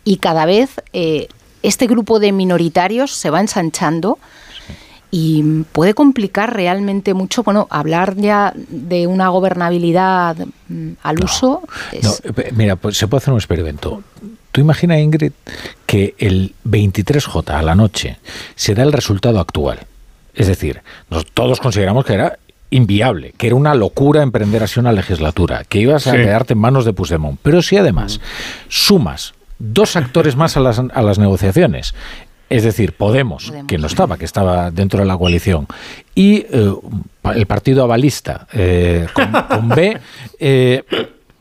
[0.02, 1.28] Y cada vez eh,
[1.62, 4.18] este grupo de minoritarios se va ensanchando
[5.10, 10.36] y puede complicar realmente mucho, bueno, hablar ya de una gobernabilidad
[10.68, 11.62] mm, al uso.
[11.92, 14.02] es- No, eh, mira, pues se puede hacer un experimento.
[14.52, 15.32] Tú imagina, Ingrid,
[15.86, 18.18] que el 23J a la noche
[18.54, 19.80] se da el resultado actual.
[20.34, 22.38] Es decir, nos, todos consideramos que era
[22.70, 26.16] inviable, que era una locura emprender así una legislatura, que ibas a Sí.
[26.18, 27.38] quedarte en manos de Puigdemont.
[27.42, 28.20] Pero si además
[28.68, 31.94] sumas dos actores más a las, a las negociaciones,
[32.50, 35.66] es decir, Podemos, que no estaba, que estaba dentro de la coalición,
[36.14, 36.74] y eh,
[37.34, 39.98] el partido avalista eh, con, con B,
[40.38, 40.84] eh,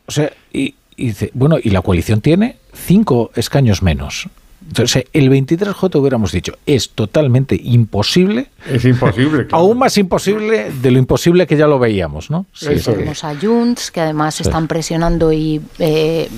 [0.06, 4.28] o sea, y, y dice, bueno, y la coalición tiene cinco escaños menos.
[4.66, 8.48] Entonces, el 23J hubiéramos dicho, es totalmente imposible.
[8.68, 9.46] Es imposible.
[9.52, 12.46] Aún más imposible de lo imposible que ya lo veíamos, ¿no?
[12.52, 14.42] Sí, Tenemos a Junts, que además Sí.
[14.42, 16.28] están presionando y eh,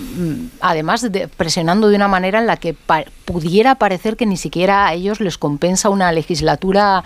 [0.60, 4.86] además de, presionando de una manera en la que pa- pudiera parecer que ni siquiera
[4.86, 7.02] a ellos les compensa una legislatura,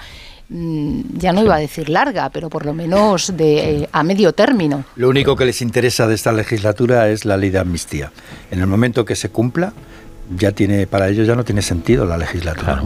[0.50, 4.32] mm, ya no iba a decir larga, pero por lo menos de eh, a medio
[4.32, 4.84] término.
[4.96, 8.12] Lo único que les interesa de esta legislatura es la ley de amnistía.
[8.50, 9.72] En el momento que se cumpla,
[10.36, 12.82] ya tiene para ellos ya no tiene sentido la legislatura.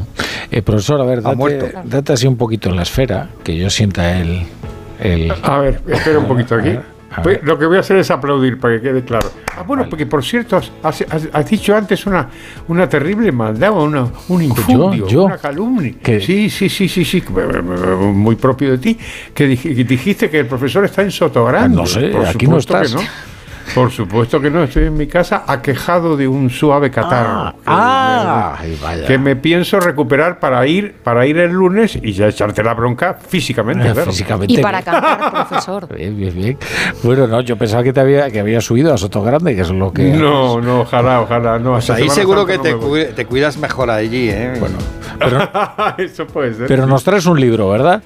[0.51, 4.19] Eh, profesor, a ver, date, date así un poquito en la esfera, que yo sienta
[4.21, 4.43] el...
[5.01, 6.79] el A ver, espera un poquito aquí.
[7.25, 7.43] Pues.
[7.43, 9.29] Lo que voy a hacer es aplaudir para que quede claro.
[9.59, 12.29] Ah, bueno, porque por cierto, has, has- has- dicho antes una,
[12.69, 15.25] una terrible maldad, una, un infundio, yo.
[15.25, 15.95] una calumnia.
[16.21, 17.23] Sí, sí, sí, sí, sí,
[18.15, 18.97] muy propio de ti,
[19.35, 21.77] que dij- que dijiste que el profesor está en Sotogrande.
[21.77, 23.11] No sé, Por aquí no supuesto que estás.
[23.75, 27.55] Por supuesto que no, estoy en mi casa aquejado de un suave catarro.
[27.67, 29.07] Ah, que, ay, vaya.
[29.07, 33.15] que me pienso recuperar para ir, para ir el lunes y ya echarte la bronca
[33.15, 33.85] físicamente.
[33.93, 34.11] Claro.
[34.11, 34.55] físicamente.
[34.55, 35.89] Y para cantar, profesor.
[35.95, 36.59] Bien, bien, bien.
[37.03, 39.71] Bueno, no, yo pensaba que te había, que había subido a Soto Grande, que es
[39.71, 40.05] lo que.
[40.13, 41.59] No, no, ojalá, ojalá.
[41.59, 44.55] No, Pues hasta ahí seguro que no te, cu- te cuidas mejor allí, ¿eh?
[44.59, 44.79] Bueno,
[45.99, 46.67] Eso puede ser.
[46.67, 48.03] Pero nos traes un libro, ¿verdad?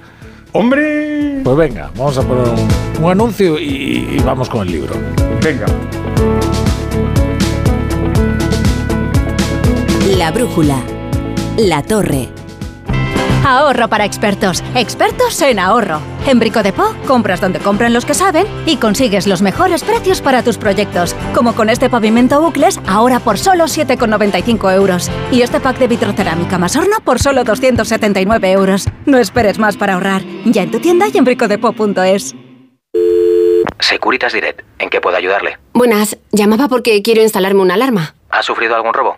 [0.57, 1.41] ¡Hombre!
[1.43, 4.95] Pues venga, vamos a poner un, un anuncio y, y vamos con el libro.
[5.43, 5.65] Venga.
[10.17, 10.77] La brújula.
[11.57, 12.29] La torre.
[13.45, 14.63] Ahorro para expertos.
[14.73, 15.99] Expertos en ahorro.
[16.25, 20.19] En Brico de Po, compras donde compran los que saben y consigues los mejores precios
[20.19, 21.15] para tus proyectos.
[21.35, 25.11] Como con este pavimento bucles, ahora por solo 7,95 euros.
[25.31, 28.87] Y este pack de vitrocerámica más horno por solo 279 euros.
[29.05, 30.23] No esperes más para ahorrar.
[30.45, 32.33] Ya en tu tienda y en bricodepo.es.
[33.79, 35.59] Securitas Direct, ¿en qué puedo ayudarle?
[35.71, 38.15] Buenas, llamaba porque quiero instalarme una alarma.
[38.31, 39.17] ¿Ha sufrido algún robo?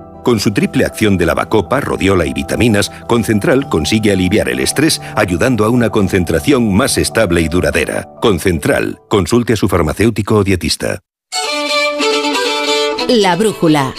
[0.23, 5.65] Con su triple acción de lavacopa, rodiola y vitaminas, Concentral consigue aliviar el estrés ayudando
[5.65, 8.07] a una concentración más estable y duradera.
[8.21, 8.99] Concentral.
[9.09, 10.99] Consulte a su farmacéutico o dietista.
[13.07, 13.93] La brújula.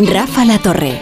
[0.00, 1.00] Rafa La Torre.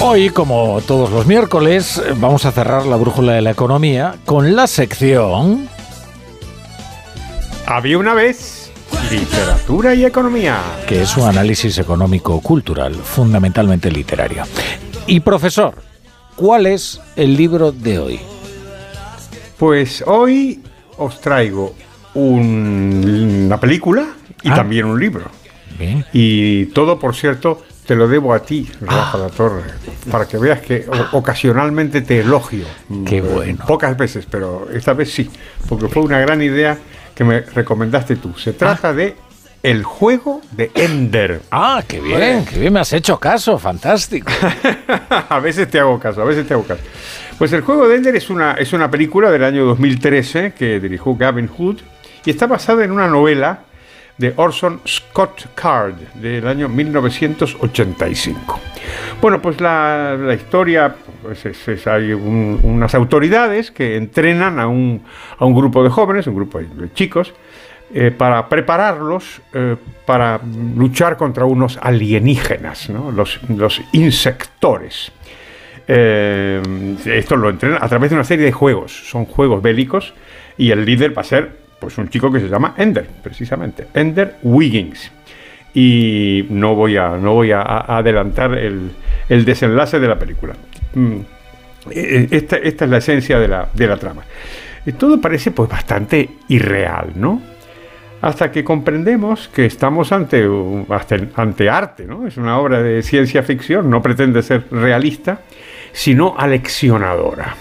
[0.00, 4.66] Hoy, como todos los miércoles, vamos a cerrar la brújula de la economía con la
[4.66, 5.68] sección.
[7.70, 8.72] Había una vez
[9.10, 10.58] literatura y economía.
[10.86, 14.44] que es un análisis económico-cultural, fundamentalmente literario.
[15.06, 15.74] Y profesor,
[16.34, 18.20] ¿cuál es el libro de hoy?
[19.58, 20.62] Pues hoy
[20.96, 21.74] os traigo
[22.14, 24.06] un- una película
[24.42, 24.54] y Ah.
[24.54, 25.26] también un libro.
[25.78, 26.04] Bien.
[26.14, 29.62] Y todo, por cierto, te lo debo a ti, Rafa La Torre,
[30.10, 32.64] para que veas que ocasionalmente te elogio.
[33.06, 33.64] Qué bueno.
[33.66, 35.30] Pocas veces, pero esta vez sí,
[35.68, 36.78] porque fue una gran idea
[37.18, 38.32] que me recomendaste tú.
[38.38, 39.16] Se trata de
[39.64, 41.40] El juego de Ender.
[41.50, 44.30] Ah, qué bien, qué bien me has hecho caso, fantástico.
[45.28, 46.80] a veces te hago caso, a veces te hago caso.
[47.36, 51.16] Pues El juego de Ender es una, es una película del año 2013 que dirigió
[51.16, 51.78] Gavin Hood
[52.24, 53.64] y está basada en una novela
[54.16, 58.60] de Orson Scott Card del año 1985.
[59.20, 65.02] Bueno, pues la, historia, pues es- es- hay un- unas autoridades que entrenan a un,
[65.38, 67.32] a un grupo de jóvenes, un grupo de chicos,
[67.94, 70.40] eh, para prepararlos eh, para
[70.76, 75.10] luchar contra unos alienígenas, los, los insectores.
[75.90, 76.60] Eh,
[77.06, 80.12] esto lo entrenan a través de una serie de juegos, son juegos bélicos
[80.58, 81.50] y el líder va a ser
[81.80, 85.10] pues un chico que se llama Ender, precisamente, Ender Wiggins.
[85.80, 88.90] Y no voy a, no voy a, adelantar el,
[89.28, 90.54] el desenlace de la película.
[90.94, 91.18] Mm,
[91.92, 94.22] eh, Esta, esta es la esencia de la, de la trama.
[94.84, 97.40] Y todo parece pues bastante irreal, ¿no?
[98.20, 100.48] Hasta que comprendemos que estamos ante,
[101.36, 102.26] ante arte, ¿no?
[102.26, 105.42] Es una obra de ciencia ficción, no pretende ser realista,
[105.92, 107.54] sino aleccionadora.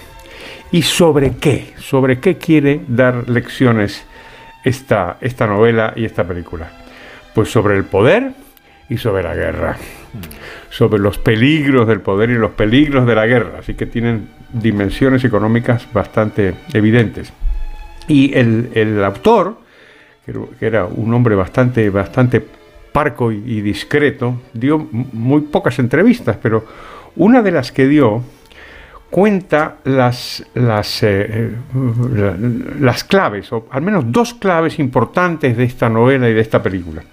[0.72, 1.76] ¿Y sobre qué?
[1.78, 4.04] ¿Sobre qué quiere dar lecciones
[4.64, 6.87] esta, esta novela y esta película?
[7.38, 8.32] Pues sobre el poder
[8.90, 9.78] y sobre la guerra.
[10.72, 13.60] Sobre los peligros del poder y los peligros de la guerra.
[13.60, 17.32] Así que tienen dimensiones económicas bastante evidentes.
[18.08, 19.60] Y el, el autor,
[20.26, 22.44] que era- un hombre bastante, bastante
[22.92, 26.66] parco y, discreto, dio muy pocas entrevistas, pero
[27.18, 28.24] una de las que dio
[29.12, 31.52] cuenta las, las, eh, eh,
[32.16, 32.36] la-
[32.80, 37.04] las claves, o al menos dos claves importantes de esta novela y de esta película,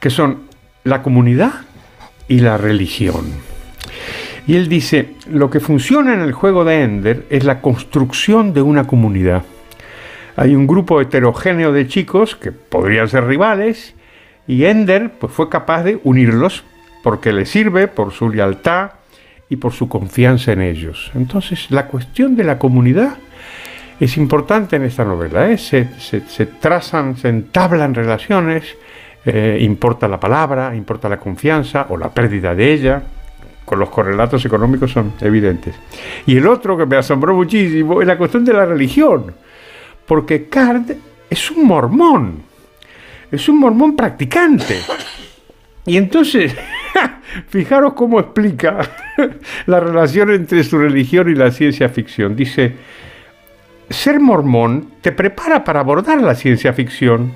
[0.00, 0.42] que son
[0.84, 1.52] la comunidad
[2.28, 3.26] y la religión.
[4.46, 8.62] Y él dice, lo que funciona en el juego de Ender es la construcción de
[8.62, 9.44] una comunidad.
[10.36, 13.94] Hay un grupo heterogéneo de chicos que podrían ser rivales
[14.46, 16.64] y Ender pues, fue capaz de unirlos
[17.02, 18.92] porque le sirve por su lealtad
[19.48, 21.10] y por su confianza en ellos.
[21.14, 23.18] Entonces la cuestión de la comunidad
[24.00, 25.50] es importante en esta novela.
[25.50, 25.58] ¿eh?
[25.58, 25.84] Se,
[26.46, 28.64] trazan, se entablan relaciones,
[29.24, 33.02] eh, importa la palabra, importa la confianza o la pérdida de ella.
[33.64, 35.74] Con los correlatos económicos son evidentes.
[36.26, 39.32] Y el otro que me asombró muchísimo es la cuestión de la religión.
[40.06, 40.90] Porque Card
[41.28, 42.42] es un mormón.
[43.30, 44.76] Es un mormón practicante.
[45.86, 46.54] Y entonces,
[47.48, 48.78] fijaros cómo explica
[49.66, 52.34] la relación entre su religión y la ciencia ficción.
[52.34, 52.74] Dice,
[53.88, 57.32] ser mormón te prepara para abordar la ciencia ficción,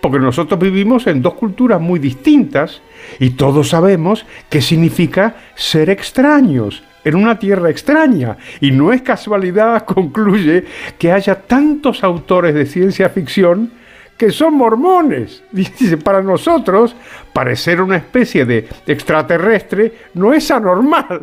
[0.00, 2.82] porque nosotros vivimos en dos culturas muy distintas
[3.18, 8.36] y todos sabemos qué significa ser extraños en una tierra extraña.
[8.60, 10.64] Y no es casualidad, concluye,
[10.98, 13.72] que haya tantos autores de ciencia ficción
[14.20, 15.42] que son mormones.
[15.52, 16.94] Dice, para nosotros,
[17.32, 21.20] parecer una especie de extraterrestre no es anormal.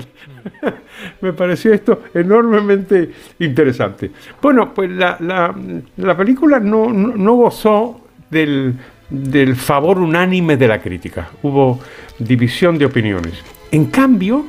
[1.22, 4.10] Me pareció esto enormemente interesante.
[4.42, 8.76] Bueno, pues la, la, película no, no, gozó del,
[9.10, 11.30] del favor unánime de la crítica.
[11.42, 11.80] Hubo
[12.20, 13.34] división de opiniones.
[13.72, 14.46] En cambio,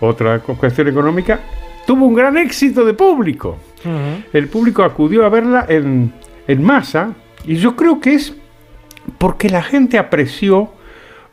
[0.00, 1.40] otra cuestión económica,
[1.86, 3.58] tuvo un gran éxito de público.
[4.32, 6.12] El público acudió a verla en,
[6.46, 7.14] en masa
[7.46, 8.34] y yo creo que es
[9.16, 10.70] porque la gente apreció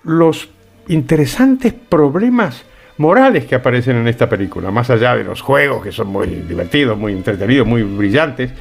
[0.03, 0.49] los
[0.87, 2.63] interesantes problemas
[2.97, 6.97] morales que aparecen en esta película, más allá de los juegos que son muy divertidos,
[6.97, 8.51] muy entretenidos, muy brillantes.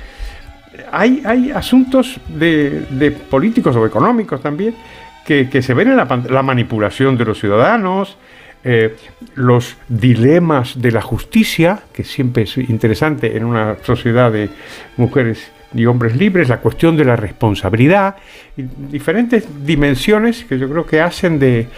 [0.92, 4.74] Hay, asuntos de, políticos o económicos también
[5.24, 8.16] que, se ven en la, la manipulación de los ciudadanos,
[8.68, 8.96] eh,
[9.36, 14.50] los dilemas de la justicia, que siempre es interesante en una sociedad de
[14.96, 18.16] mujeres y hombres libres, la cuestión de la responsabilidad,
[18.56, 21.68] y diferentes dimensiones que yo creo que hacen de,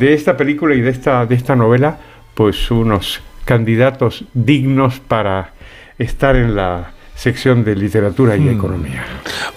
[0.00, 1.98] esta película y de esta, de esta novela,
[2.34, 5.52] pues unos candidatos dignos para
[5.98, 8.56] estar en la sección de literatura y hmm.
[8.56, 9.04] economía.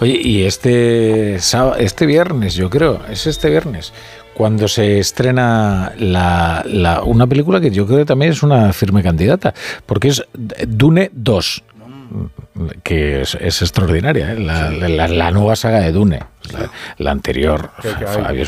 [0.00, 3.92] Oye, y este, este viernes, yo creo, es este viernes,
[4.34, 9.52] cuando se estrena la, una película que yo creo que también es una firme candidata,
[9.84, 10.24] porque es
[10.66, 11.64] Dune 2
[12.82, 14.38] que es, extraordinaria, ¿eh?
[14.38, 16.20] la, nueva saga de Dune.
[16.96, 17.70] La, anterior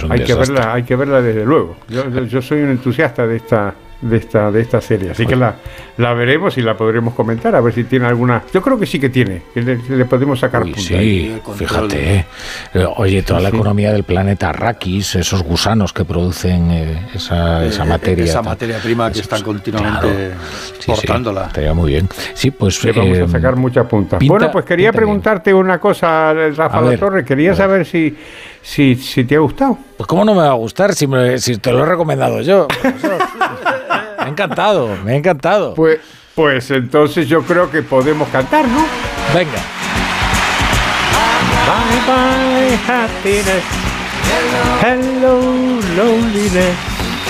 [0.09, 1.77] hay, que verla, hay que verla desde luego.
[1.89, 5.11] yo soy un entusiasta de esta de esta, de esta serie.
[5.11, 5.57] Así que la,
[5.97, 8.43] la veremos y la podremos comentar, a ver si tiene alguna.
[8.53, 12.27] Yo creo que sí que tiene, que le, podemos sacar Sí, fíjate.
[12.75, 17.85] Eh, oye, toda la economía del planeta Arrakis, esos gusanos que producen eh, esa, esa,
[17.85, 18.25] materia.
[18.25, 20.33] Esa materia prima que están continuamente
[20.87, 21.47] portándola.
[21.47, 22.09] estaría muy bien.
[22.35, 22.83] Sí, pues.
[22.85, 24.19] Le vamos a eh, sacar mucha punta.
[24.23, 27.25] bueno, pues quería preguntarte una cosa, Rafa La Torre.
[27.25, 28.17] Quería saber si,
[28.63, 29.79] si, si te ha gustado.
[29.97, 31.07] Pues, ¿cómo no me va a gustar si,
[31.39, 32.67] si te lo he recomendado yo?
[34.21, 35.75] Me ha encantado, me ha encantado.
[35.75, 35.99] Pues,
[36.35, 38.85] pues entonces yo creo que podemos cantar, ¿no?
[39.35, 39.59] Venga.
[41.67, 43.65] Bye bye happiness.
[44.83, 45.41] Hello,
[45.97, 46.77] loneliness.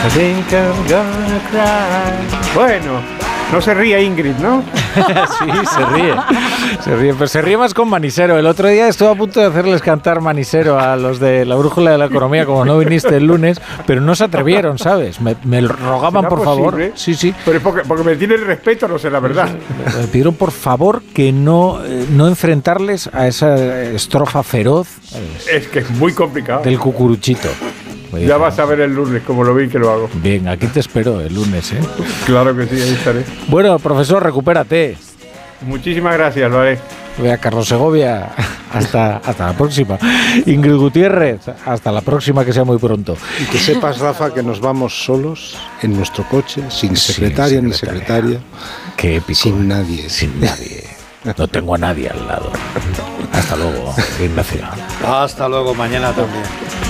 [0.02, 2.54] I think I'm gonna cry.
[2.54, 3.00] Bueno,
[3.52, 4.62] no se ríe Ingrid, ¿no?
[4.94, 6.14] sí, se ríe.
[6.82, 8.38] Se ríe, pero se ríe más con Manisero.
[8.38, 11.90] El otro día estuve a punto de hacerles cantar Manisero a los de la Brújula
[11.92, 15.20] de la Economía, como no viniste el lunes, pero no se atrevieron, ¿sabes?
[15.20, 16.92] Me, rogaban, por favor.
[16.94, 17.34] Sí, sí.
[17.44, 19.48] Pero porque, porque me tienen respeto, no sé la verdad.
[19.98, 24.88] Me pidieron, por favor, que no, eh, no enfrentarles a esa estrofa feroz.
[25.50, 26.62] Es que es muy complicado.
[26.62, 27.48] Del cucuruchito.
[28.18, 30.10] Ya vas a ver el lunes, como lo vi que lo hago.
[30.14, 31.80] Bien, aquí te espero el lunes, ¿eh?
[32.26, 33.24] Claro que sí, ahí estaré.
[33.48, 34.97] Bueno, profesor, recupérate.
[35.62, 36.78] Muchísimas gracias, lo haré.
[37.18, 38.30] Vea, Carlos Segovia,
[38.72, 39.98] hasta, hasta la próxima.
[40.47, 43.16] Ingrid Gutiérrez, hasta la próxima, que sea muy pronto.
[43.40, 48.40] Y que sepas, Rafa, que nos vamos solos en nuestro coche, sin secretaria, ni secretaria.
[48.97, 49.40] Qué épico.
[49.40, 50.08] Sin nadie.
[50.08, 50.84] Sin nadie.
[51.24, 52.50] No tengo a nadie al lado.
[53.32, 54.62] Hasta luego, Ignacio.
[55.06, 56.89] Hasta luego, mañana también.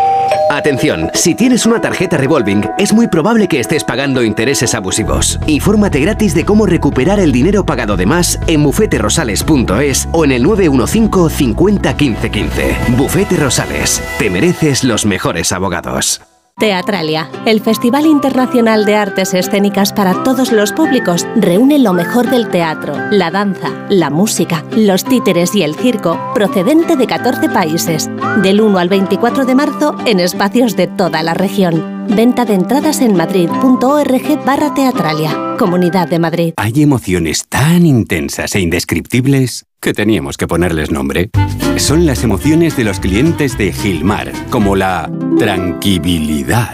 [0.51, 5.39] Atención, si tienes una tarjeta revolving, es muy probable que estés pagando intereses abusivos.
[5.47, 10.43] Infórmate gratis de cómo recuperar el dinero pagado de más en bufeterosales.es o en el
[10.43, 12.75] 915 50 15 15.
[12.97, 16.21] Bufete Rosales, te mereces los mejores abogados.
[16.61, 22.49] Teatralia, el Festival Internacional de Artes Escénicas para todos los públicos, reúne lo mejor del
[22.49, 28.11] teatro, la danza, la música, los títeres y el circo, procedente de 14 países,
[28.43, 32.05] del 1 al 24 de marzo en espacios de toda la región.
[32.15, 36.53] Venta de entradas en madrid.org barra teatralia, Comunidad de Madrid.
[36.57, 41.31] Hay emociones tan intensas e indescriptibles que teníamos que ponerles nombre.
[41.77, 46.69] Son las emociones de los clientes de Gilmar, como la tranquilidad.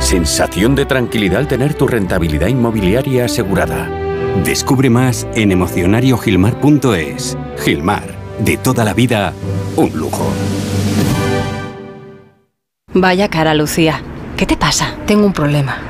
[0.00, 3.88] Sensación de tranquilidad al tener tu rentabilidad inmobiliaria asegurada.
[4.42, 7.36] Descubre más en emocionariogilmar.es.
[7.62, 9.34] Gilmar, de toda la vida,
[9.76, 10.32] un lujo.
[12.94, 14.02] Vaya cara, Lucía.
[14.38, 14.96] ¿Qué te pasa?
[15.06, 15.89] Tengo un problema.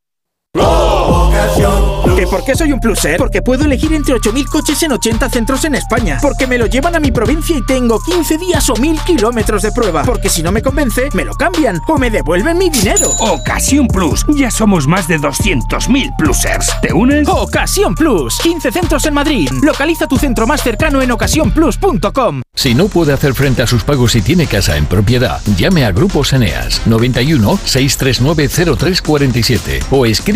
[2.15, 3.17] ¿Que por qué soy un pluser?
[3.17, 6.19] Porque puedo elegir entre 8.000 coches en 80 centros en España.
[6.21, 9.71] Porque me lo llevan a mi provincia y tengo 15 días o 1.000 kilómetros de
[9.71, 10.03] prueba.
[10.03, 13.09] Porque si no me convence, me lo cambian o me devuelven mi dinero.
[13.19, 14.25] Ocasión Plus.
[14.35, 16.71] Ya somos más de 200.000 plusers.
[16.81, 17.27] ¿Te unes?
[17.27, 18.37] Ocasión Plus.
[18.39, 19.49] 15 centros en Madrid.
[19.63, 22.41] Localiza tu centro más cercano en ocasiónplus.com.
[22.53, 25.91] Si no puede hacer frente a sus pagos y tiene casa en propiedad, llame a
[25.91, 30.05] Grupos Eneas 91 639 0347 o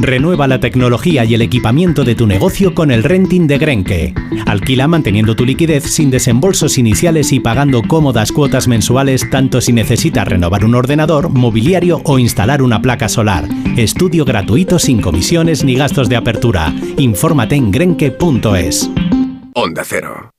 [0.00, 4.14] Renueva la tecnología y el equipamiento de tu negocio con el renting de Grenke.
[4.46, 10.28] Alquila manteniendo tu liquidez sin desembolsos iniciales y pagando cómodas cuotas mensuales tanto si necesitas
[10.28, 13.48] renovar un ordenador, mobiliario o instalar una placa solar.
[13.76, 16.72] Estudio gratuito sin comisiones ni gastos de apertura.
[16.96, 18.88] Infórmate en grenke.es.
[19.54, 20.30] Onda Cero.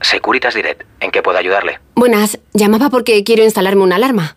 [0.00, 1.80] Securitas Direct, ¿en qué puedo ayudarle?
[1.96, 4.36] Buenas, llamaba porque quiero instalarme una alarma.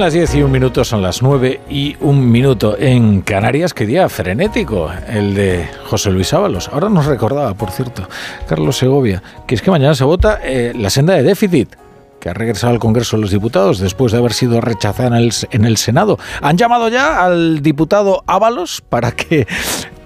[0.00, 2.74] Las 10 y un minuto, son las 9 y un minuto.
[2.78, 6.70] En Canarias, qué día frenético el de José Luis Ábalos.
[6.72, 8.08] Ahora nos recordaba, por cierto,
[8.48, 11.76] Carlos Segovia, que es que mañana se vota eh, la senda de déficit
[12.18, 15.32] que ha regresado al Congreso de los Diputados después de haber sido rechazada en el,
[15.50, 16.18] en el Senado.
[16.40, 19.46] Han llamado ya al diputado Ábalos para que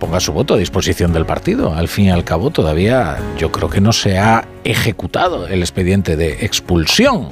[0.01, 1.73] ponga su voto a disposición del partido.
[1.73, 6.17] Al fin y al cabo, todavía yo creo que no se ha ejecutado el expediente
[6.17, 7.29] de expulsión.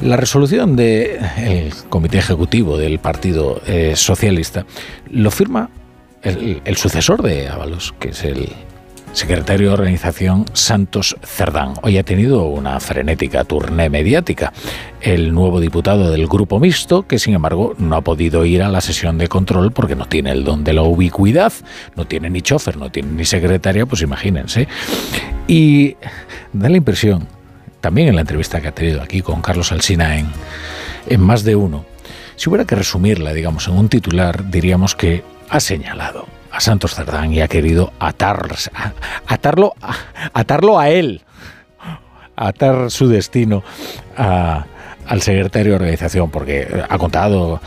[0.00, 4.66] La resolución del Comité Ejecutivo del Partido eh, Socialista
[5.10, 5.70] lo firma
[6.22, 8.48] el, el sucesor de Ábalos, que es el
[9.14, 11.74] secretario de organización Santos Cerdán.
[11.82, 14.52] Hoy ha tenido una frenética turné mediática.
[15.00, 18.80] El nuevo diputado del Grupo Mixto, que sin embargo no ha podido ir a la
[18.80, 21.52] sesión de control porque no tiene el don de la ubicuidad,
[21.94, 24.66] no tiene ni chofer, no tiene ni secretaria, pues imagínense.
[25.46, 25.96] Y
[26.52, 27.28] da la impresión
[27.84, 30.26] también en la entrevista que ha tenido aquí con Carlos Alsina en,
[31.06, 31.84] en Más de Uno,
[32.34, 37.34] si hubiera que resumirla, digamos, en un titular, diríamos que ha señalado a Santos Cerdán
[37.34, 38.48] y ha querido atar,
[39.26, 39.74] atarlo,
[40.32, 41.20] atarlo a él,
[42.36, 43.62] atar su destino
[44.16, 47.60] al secretario de organización, porque ha contado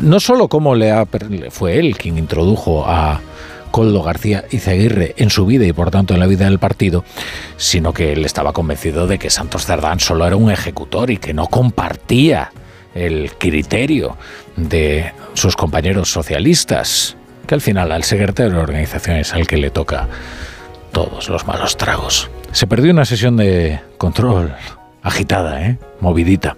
[0.00, 1.06] no solo cómo le ha,
[1.50, 3.20] fue él quien introdujo a
[3.70, 7.04] Coldo García Izaguirre en su vida y por tanto en la vida del partido,
[7.56, 11.34] sino que él estaba convencido de que Santos Cerdán solo era un ejecutor y que
[11.34, 12.52] no compartía
[12.94, 14.16] el criterio
[14.56, 17.16] de sus compañeros socialistas,
[17.46, 20.08] que al final al secretario de organización es al que le toca
[20.92, 22.30] todos los malos tragos.
[22.52, 24.52] Se perdió una sesión de control
[25.02, 25.78] agitada, ¿eh?
[26.00, 26.56] movidita,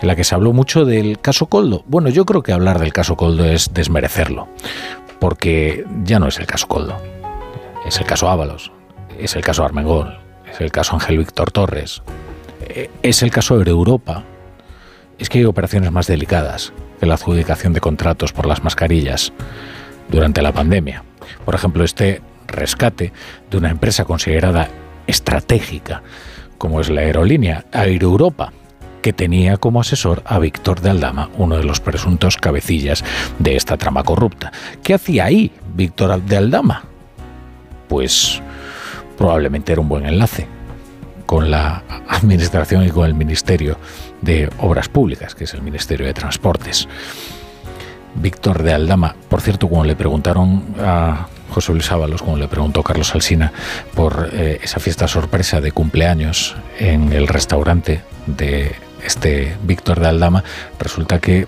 [0.00, 1.84] en la que se habló mucho del caso Coldo.
[1.86, 4.48] Bueno, yo creo que hablar del caso Coldo es desmerecerlo,
[5.20, 7.00] porque ya no es el caso Coldo,
[7.86, 8.72] es el caso Ábalos,
[9.18, 10.18] es el caso Armengol,
[10.50, 12.02] es el caso Ángel Víctor Torres,
[12.62, 14.24] eh, es el caso Europa.
[15.18, 19.32] Es que hay operaciones más delicadas que la adjudicación de contratos por las mascarillas
[20.08, 21.04] durante la pandemia.
[21.44, 23.12] Por ejemplo, este rescate
[23.50, 24.68] de una empresa considerada
[25.06, 26.02] estratégica
[26.60, 28.52] como es la aerolínea Aero Europa,
[29.02, 33.04] que tenía como asesor a Víctor de Aldama, uno de los presuntos cabecillas
[33.38, 34.52] de esta trama corrupta.
[34.82, 36.84] ¿Qué hacía ahí Víctor de Aldama?
[37.88, 38.40] Pues
[39.16, 40.46] probablemente era un buen enlace
[41.26, 43.78] con la Administración y con el Ministerio
[44.20, 46.88] de Obras Públicas, que es el Ministerio de Transportes.
[48.16, 52.82] Víctor de Aldama, por cierto, cuando le preguntaron a José Luis Ábalos, como le preguntó
[52.82, 53.52] Carlos Alsina,
[53.94, 60.44] por eh, esa fiesta sorpresa de cumpleaños en el restaurante de este Víctor de Aldama,
[60.78, 61.46] resulta que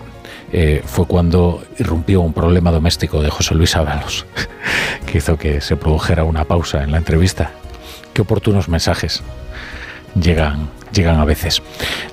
[0.51, 4.25] eh, fue cuando irrumpió un problema doméstico de José Luis Ábalos,
[5.05, 7.51] que hizo que se produjera una pausa en la entrevista.
[8.13, 9.23] Qué oportunos mensajes
[10.13, 11.61] llegan, llegan a veces.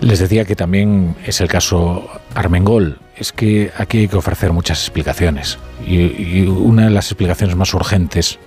[0.01, 2.99] Les decía que también es el caso Armengol.
[3.15, 5.59] Es que aquí hay que ofrecer muchas explicaciones.
[5.86, 8.39] Y, y una de las explicaciones más urgentes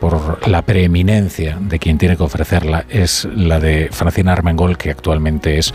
[0.00, 5.58] por la preeminencia de quien tiene que ofrecerla es la de Francina Armengol, que actualmente
[5.58, 5.74] es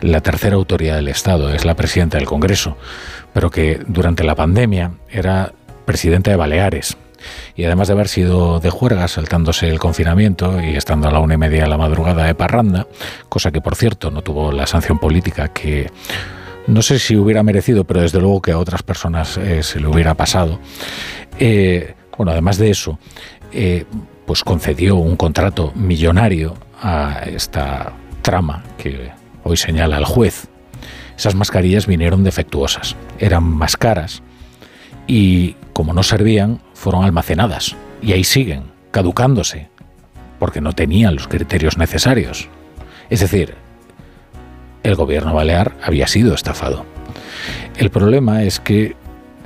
[0.00, 2.76] la tercera autoridad del Estado, es la presidenta del Congreso,
[3.32, 5.52] pero que durante la pandemia era
[5.84, 6.96] presidenta de Baleares.
[7.56, 11.34] Y además de haber sido de juerga, saltándose el confinamiento y estando a la una
[11.34, 12.86] y media de la madrugada de parranda,
[13.28, 15.90] cosa que por cierto no tuvo la sanción política que
[16.66, 19.86] no sé si hubiera merecido, pero desde luego que a otras personas eh, se le
[19.86, 20.60] hubiera pasado.
[21.38, 22.98] Eh, bueno, además de eso,
[23.52, 23.84] eh,
[24.26, 27.92] pues concedió un contrato millonario a esta
[28.22, 29.10] trama que
[29.44, 30.48] hoy señala el juez.
[31.16, 34.22] Esas mascarillas vinieron defectuosas, eran más caras
[35.06, 39.68] y como no servían, fueron almacenadas y ahí siguen, caducándose,
[40.38, 42.48] porque no tenían los criterios necesarios.
[43.10, 43.54] Es decir,
[44.82, 46.84] el gobierno balear había sido estafado.
[47.76, 48.96] El problema es que,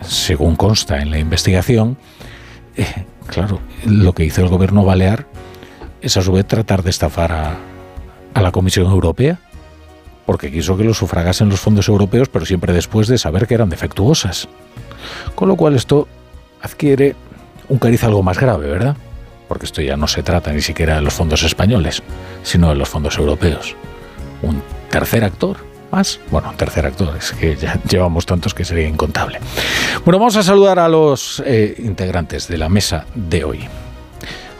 [0.00, 1.98] según consta en la investigación,
[2.76, 2.86] eh,
[3.26, 5.26] claro, lo que hizo el gobierno balear
[6.00, 7.56] es a su vez tratar de estafar a,
[8.34, 9.40] a la Comisión Europea,
[10.28, 13.70] porque quiso que lo sufragasen los fondos europeos, pero siempre después de saber que eran
[13.70, 14.46] defectuosas.
[15.34, 16.06] Con lo cual esto
[16.60, 17.16] adquiere
[17.70, 18.94] un cariz algo más grave, ¿verdad?
[19.48, 22.02] Porque esto ya no se trata ni siquiera de los fondos españoles,
[22.42, 23.74] sino de los fondos europeos.
[24.42, 25.56] Un tercer actor
[25.90, 26.20] más.
[26.30, 29.40] Bueno, tercer actor, es que ya llevamos tantos que sería incontable.
[30.04, 33.60] Bueno, vamos a saludar a los eh, integrantes de la mesa de hoy.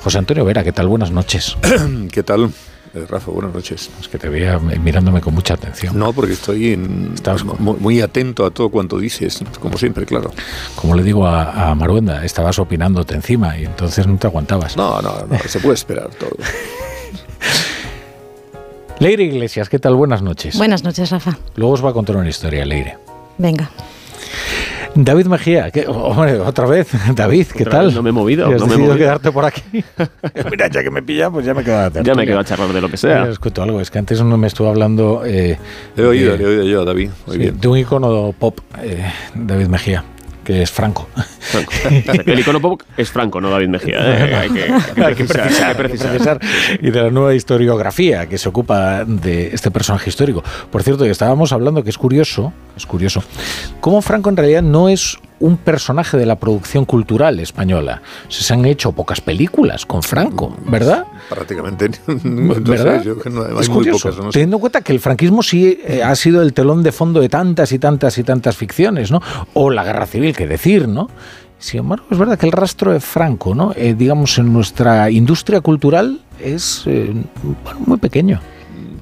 [0.03, 0.89] José Antonio Vera, ¿qué tal?
[0.89, 1.59] Buenas noches.
[2.11, 2.53] ¿Qué tal?
[3.07, 3.91] Rafa, buenas noches.
[4.01, 5.99] Es que te veía mirándome con mucha atención.
[5.99, 7.15] No, porque estoy en,
[7.59, 10.33] muy, muy atento a todo cuanto dices, como siempre, claro.
[10.75, 14.77] Como le digo a, a Maruenda, estabas opinándote encima y entonces no te aguantabas.
[14.77, 16.37] No, no, no, se puede esperar todo.
[18.99, 19.95] Leire Iglesias, ¿qué tal?
[19.95, 20.57] Buenas noches.
[20.59, 21.39] Buenas noches, Rafa.
[21.55, 22.99] Luego os va a contar una historia, Leire.
[23.39, 23.71] Venga.
[24.95, 27.95] David Mejía, que, hombre, otra vez, David, ¿qué Otra tal?
[27.95, 29.07] no me he movido, ¿Y ¿Has no me he decidido movido.
[29.07, 29.63] quedarte por aquí?
[30.51, 32.73] Mira, ya que me pilla, pues ya me quedo a Ya me quedo a charlar
[32.73, 33.25] de lo que sea.
[33.25, 35.23] Os cuento algo, es que antes uno me estuvo hablando...
[35.25, 35.57] Eh,
[35.97, 37.11] He oído, le he oído yo a David.
[37.27, 37.61] Muy sí, bien.
[37.61, 40.05] de un icono pop, eh, David Mejía,
[40.49, 41.07] que es Franco.
[42.25, 43.99] El icono pop es Franco, no David Mejía.
[43.99, 44.35] ¿eh?
[44.35, 46.41] Hay que, Hay que precisar, hay que precisar.
[46.81, 50.43] Y de la nueva historiografía que se ocupa de este personaje histórico.
[50.73, 53.23] Por cierto, que estábamos hablando que es curioso, es curioso,
[53.83, 58.03] cómo Franco en realidad no es un personaje de la producción cultural española.
[58.29, 61.07] Se han hecho pocas películas con Franco, ¿verdad?
[61.29, 61.91] Prácticamente.
[62.25, 63.03] no sé, ¿Verdad?
[63.05, 64.25] yo no- hay es muy curioso, pocas.
[64.25, 64.39] no sé.
[64.39, 67.29] teniendo en cuenta que el franquismo sí eh, ha sido el telón de fondo de
[67.29, 69.21] tantas y tantas y tantas ficciones, ¿no?
[69.55, 71.09] O la guerra civil, que decir, ¿no?
[71.61, 73.73] Sin embargo, es verdad que el rastro de Franco, ¿no?
[73.75, 77.13] Eh, digamos, en nuestra industria cultural es eh,
[77.65, 78.41] bueno, muy pequeño.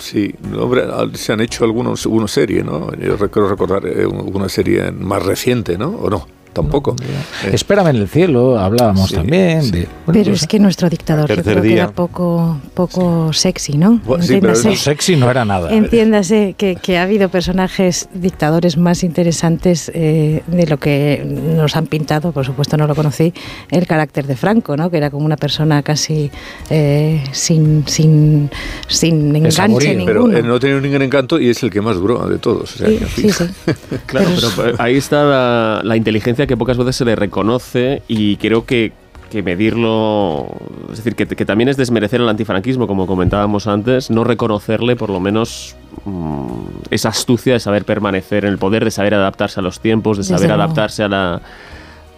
[0.00, 2.92] Sí, hombre, al- se han hecho algunos, una serie, ¿no?
[2.96, 5.88] Yo recuerdo recordar eh, una serie más reciente, ¿no?
[5.90, 6.26] ¿O no?
[6.56, 6.96] Tampoco.
[7.44, 9.80] Eh, Espérame en el cielo, hablábamos también de...
[9.80, 14.00] bueno, Pero pues, es que nuestro dictador yo creo que era poco, poco sexy, ¿no?
[14.04, 15.70] Bueno, pero sexy no era nada.
[15.70, 21.86] Entiéndase que, que ha habido personajes dictadores más interesantes eh, de lo que nos han
[21.86, 23.32] pintado, por supuesto no lo conocí,
[23.70, 24.90] el carácter de Franco, ¿no?
[24.90, 26.30] que era como una persona casi
[26.70, 28.50] eh, sin, sin,
[28.88, 30.38] sin enganche pero ninguno.
[30.38, 32.74] eh, no tenía ningún encanto y es el que más duró de todos.
[32.74, 33.30] o sea, Sí, que, en fin.
[33.32, 33.72] sí, sí.
[34.06, 38.36] Claro, pero eh, ahí está la, la inteligencia que pocas veces se le reconoce y
[38.36, 38.92] creo que,
[39.30, 40.48] que medirlo,
[40.90, 45.10] es decir, que, que también es desmerecer el antifranquismo, como comentábamos antes, no reconocerle por
[45.10, 46.46] lo menos mm,
[46.90, 50.24] esa astucia de saber permanecer en el poder, de saber adaptarse a los tiempos, de
[50.24, 51.42] saber adaptarse a la...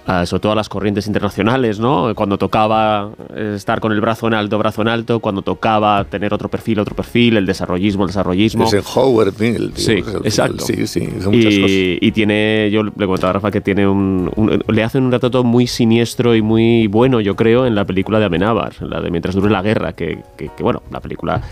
[0.08, 2.14] a, sobre todo a las corrientes internacionales, ¿no?
[2.14, 6.32] Cuando tocaba eh, estar con el brazo en alto, brazo en alto, cuando tocaba tener
[6.32, 8.64] otro perfil, otro perfil, el desarrollismo, el desarrollismo.
[8.64, 9.92] Eisenhower, Mill, Sí,
[10.24, 10.64] exacto.
[10.64, 11.70] Sí, sí, son muchas cosas.
[11.70, 15.12] Y, y tiene, yo le comentaba a Rafa que tiene un, un- le hacen un
[15.12, 19.10] retrato muy siniestro y muy bueno, yo creo, en la película de Amenábar, la de
[19.10, 21.42] Mientras dure la guerra, que, que- que, bueno, la película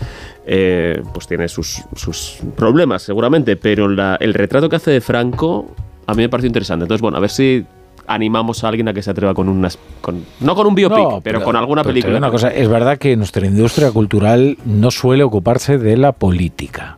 [0.47, 5.67] eh, pues tiene sus, sus problemas seguramente, pero la- el retrato que hace de Franco
[6.07, 6.85] a mí me pareció interesante.
[6.85, 7.65] Entonces, bueno, a ver si
[8.07, 11.21] animamos a alguien a que se atreva con unas, con, no con un biopic, No,
[11.21, 12.17] pero, con alguna pero película.
[12.17, 16.97] Una cosa, es verdad que nuestra industria cultural no suele ocuparse de la política.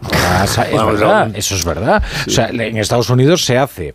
[0.30, 2.02] Ah, Es verdad, eso es verdad.
[2.26, 3.94] O sea, en Estados Unidos se hace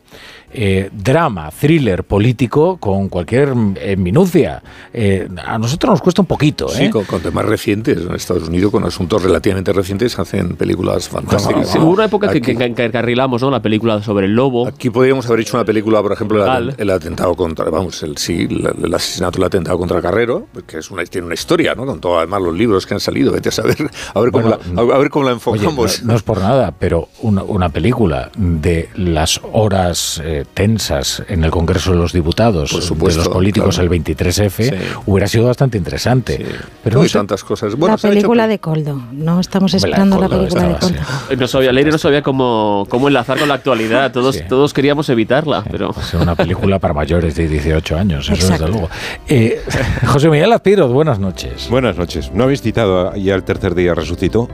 [0.53, 4.61] eh, drama, thriller político con cualquier eh, minucia.
[4.93, 6.69] Eh, a nosotros nos cuesta un poquito.
[6.69, 6.89] Sí, ¿eh?
[6.89, 7.97] con, con temas recientes.
[7.97, 11.69] En Estados Unidos, con asuntos relativamente recientes, hacen películas fantásticas.
[11.69, 13.51] Sí, hubo una época que, que, que encarrilamos, ¿no?
[13.51, 14.67] La película sobre el lobo.
[14.67, 18.47] Aquí podríamos haber hecho una película, por ejemplo, el, el atentado contra, vamos, el sí,
[18.49, 21.85] el, el asesinato del atentado contra Carrero, que es una, tiene una historia, ¿no?
[21.85, 23.77] Con todos además los libros que han salido, vete a saber,
[24.13, 26.03] a ver cómo, Bueno, la, a ver cómo la Oye, no, enfocamos.
[26.03, 31.51] no es por nada, pero una, una película de las horas eh, tensas en el
[31.51, 33.93] Congreso de los Diputados, supuesto, de los políticos claro.
[33.93, 34.75] el 23F, Sí.
[35.05, 36.45] hubiera sido bastante interesante.
[36.83, 37.77] Pero No, no y sé- tantas cosas.
[37.77, 40.99] la película de Coldo, no estamos la esperando la película de Coldo.
[41.37, 44.11] No sabía, Leire no sabía cómo, cómo enlazar con la actualidad.
[44.11, 45.91] Todos, todos queríamos evitarla, pero...
[45.99, 48.65] Es una película para mayores de 18 años, eso Exacto.
[48.65, 48.89] desde luego.
[49.27, 49.61] Eh,
[50.05, 51.67] José Miguel Azpiroz, buenas noches.
[51.69, 52.31] Buenas noches.
[52.33, 54.47] ¿No habéis citado ya el tercer día resucitó?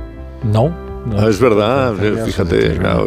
[0.43, 0.88] No.
[1.17, 1.95] Ah, es verdad,
[2.25, 2.77] fíjate.
[2.77, 3.05] claro,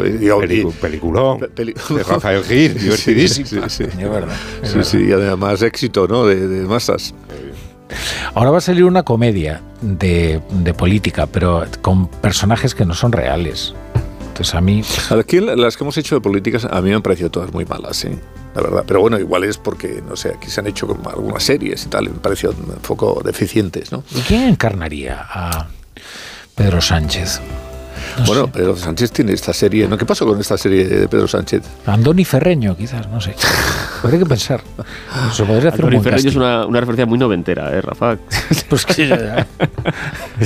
[0.81, 1.39] peliculón.
[1.55, 3.69] Peli- De Rafael Gil, divertidísimo.
[3.69, 4.03] Sí, sí, sí.
[4.03, 4.35] Verdad.
[4.99, 6.25] y además éxito, ¿no?
[6.25, 7.13] De, de masas.
[8.33, 13.11] Ahora va a salir una comedia de, de política, pero con personajes que no son
[13.11, 13.73] reales.
[14.29, 14.83] Entonces a mí...
[15.11, 17.97] Aquí las que hemos hecho de políticas a mí me han parecido todas muy malas,
[17.97, 18.09] sí,
[18.55, 18.83] la verdad.
[18.87, 21.89] Pero bueno, igual es porque, no sé, aquí se han hecho como algunas series y
[21.89, 24.03] tal, y me pareció un poco deficientes, ¿no?
[24.15, 25.67] ¿Y quién encarnaría a
[26.55, 27.41] Pedro Sánchez?
[28.19, 28.51] No bueno, sé.
[28.51, 29.97] Pedro Sánchez tiene esta serie, ¿no?
[29.97, 31.63] ¿Qué pasó con esta serie de Pedro Sánchez?
[31.85, 33.35] Andoni Ferreño, quizás, no sé.
[34.03, 34.61] Habría que pensar.
[35.33, 38.17] Se podría hacer un Antonio buen Ferreño es una, una referencia muy noventera, ¿eh, Rafa?
[38.69, 39.47] Pues que ya- ya.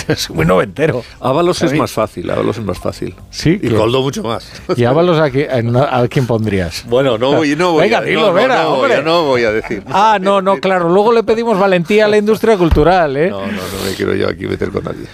[0.14, 1.04] es muy noventero.
[1.22, 3.16] Ábalos es más fácil, Ábalos es más fácil.
[3.30, 3.60] Sí.
[3.62, 4.50] Y Coldo mucho más.
[4.76, 6.84] ¿Y Ábalos a, qui- a- quién pondrías?
[6.88, 8.96] Bueno, no voy, no voy Venga, a, dilo, no, no, Vera, no voy hombre.
[8.96, 9.84] a- no voy a decir.
[9.88, 10.90] Ah, no, no, claro.
[10.90, 13.30] Luego le pedimos valentía a la industria cultural, ¿eh?
[13.30, 15.06] No, no, no me quiero yo aquí meter con nadie.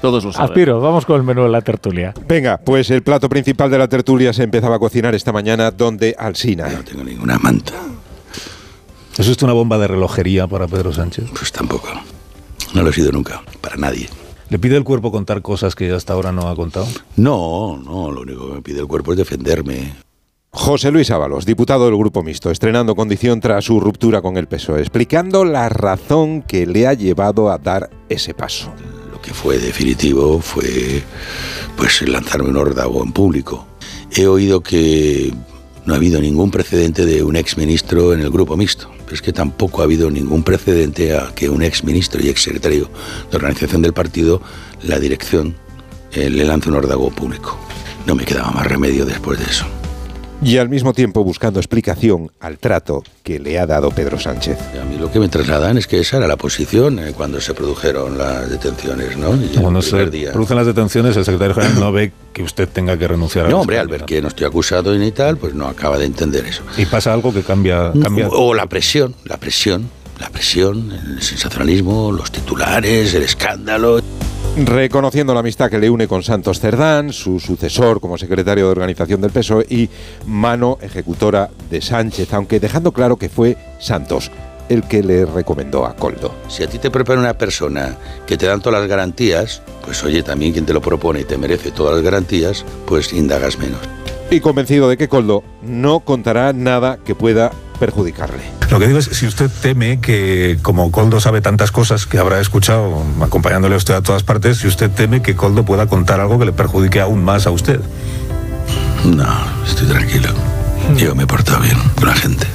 [0.00, 0.50] Todos lo saben.
[0.50, 2.14] Aspiro, vamos con el menú de la tertulia.
[2.26, 6.14] Venga, pues el plato principal de la tertulia se empezaba a cocinar esta mañana donde
[6.18, 6.68] Alsina.
[6.68, 7.74] No tengo ninguna manta.
[9.18, 11.30] ¿Es esto una bomba de relojería para Pedro Sánchez?
[11.36, 11.88] Pues tampoco.
[12.74, 14.08] No lo he sido nunca, para nadie.
[14.48, 16.86] ¿Le pide el cuerpo contar cosas que hasta ahora no ha contado?
[17.16, 19.92] No, no, lo único que me pide el cuerpo es defenderme.
[20.50, 24.80] José Luis Ábalos, diputado del Grupo Mixto, estrenando condición tras su ruptura con el PSOE,
[24.80, 28.72] explicando la razón que le ha llevado a dar ese paso.
[29.22, 31.02] Que fue definitivo fue
[31.76, 33.66] pues lanzarme un órdago en público.
[34.10, 35.32] He oído que
[35.84, 39.80] no ha habido ningún precedente de un exministro en el grupo mixto, es que tampoco
[39.80, 42.90] ha habido ningún precedente a que un exministro y exsecretario
[43.30, 44.42] de organización del partido,
[44.82, 45.54] la dirección,
[46.12, 47.58] eh, le lance un órdago público.
[48.06, 49.66] No me quedaba más remedio después de eso
[50.42, 54.58] y al mismo tiempo buscando explicación al trato que le ha dado Pedro Sánchez.
[54.80, 57.54] A mí lo que me trasladan es que esa era la posición eh, cuando se
[57.54, 59.38] produjeron las detenciones, ¿no?
[59.60, 63.46] cuando se producen las detenciones, el secretario general no ve que usted tenga que renunciar
[63.46, 66.06] a No, hombre, al ver que no estoy acusado ni tal, pues no acaba de
[66.06, 66.62] entender eso.
[66.76, 67.92] ¿Y pasa algo que cambia?
[68.00, 68.28] cambia?
[68.28, 74.00] O, o la presión, la presión, la presión, el sensacionalismo, los titulares, el escándalo.
[74.56, 79.20] Reconociendo la amistad que le une con Santos Cerdán, su sucesor como secretario de organización
[79.20, 79.88] del PSOE y
[80.26, 84.32] mano ejecutora de Sánchez, aunque dejando claro que fue Santos
[84.68, 86.34] el que le recomendó a Coldo.
[86.48, 90.22] Si a ti te prepara una persona que te dan todas las garantías, pues oye,
[90.22, 93.80] también quien te lo propone y te merece todas las garantías, pues indagas menos.
[94.30, 98.42] Y convencido de que Coldo no contará nada que pueda perjudicarle.
[98.70, 102.40] Lo que digo es, si usted teme que, como Coldo sabe tantas cosas que habrá
[102.40, 106.38] escuchado acompañándole a usted a todas partes, si usted teme que Coldo pueda contar algo
[106.38, 107.80] que le perjudique aún más a usted.
[109.04, 109.32] No,
[109.66, 110.30] estoy tranquilo.
[110.96, 112.46] Yo me he portado bien con la gente.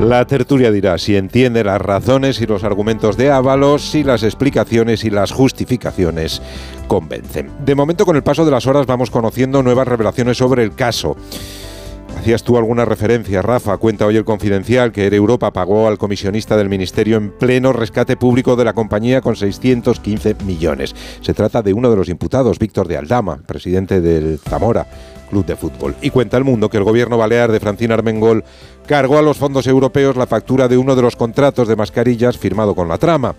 [0.00, 5.04] La tertulia dirá si entiende las razones y los argumentos de Ábalos, si las explicaciones
[5.04, 6.42] y las justificaciones
[6.86, 7.50] convencen.
[7.64, 11.16] De momento, con el paso de las horas, vamos conociendo nuevas revelaciones sobre el caso.
[12.16, 13.76] Hacías tú alguna referencia, Rafa.
[13.76, 18.56] Cuenta hoy el Confidencial que Europa pagó al comisionista del Ministerio en pleno rescate público
[18.56, 20.94] de la compañía con 615 millones.
[21.20, 24.86] Se trata de uno de los imputados, Víctor de Aldama, presidente del Zamora
[25.30, 25.94] Club de Fútbol.
[26.02, 28.44] Y cuenta el mundo que el gobierno balear de Francina Armengol
[28.86, 32.74] cargó a los fondos europeos la factura de uno de los contratos de mascarillas firmado
[32.74, 33.34] con la trama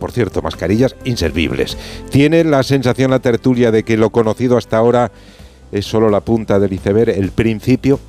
[0.00, 1.78] por cierto, mascarillas inservibles.
[2.10, 5.12] Tiene la sensación la tertulia de que lo conocido hasta ahora
[5.70, 8.00] es solo la punta del iceberg, el principio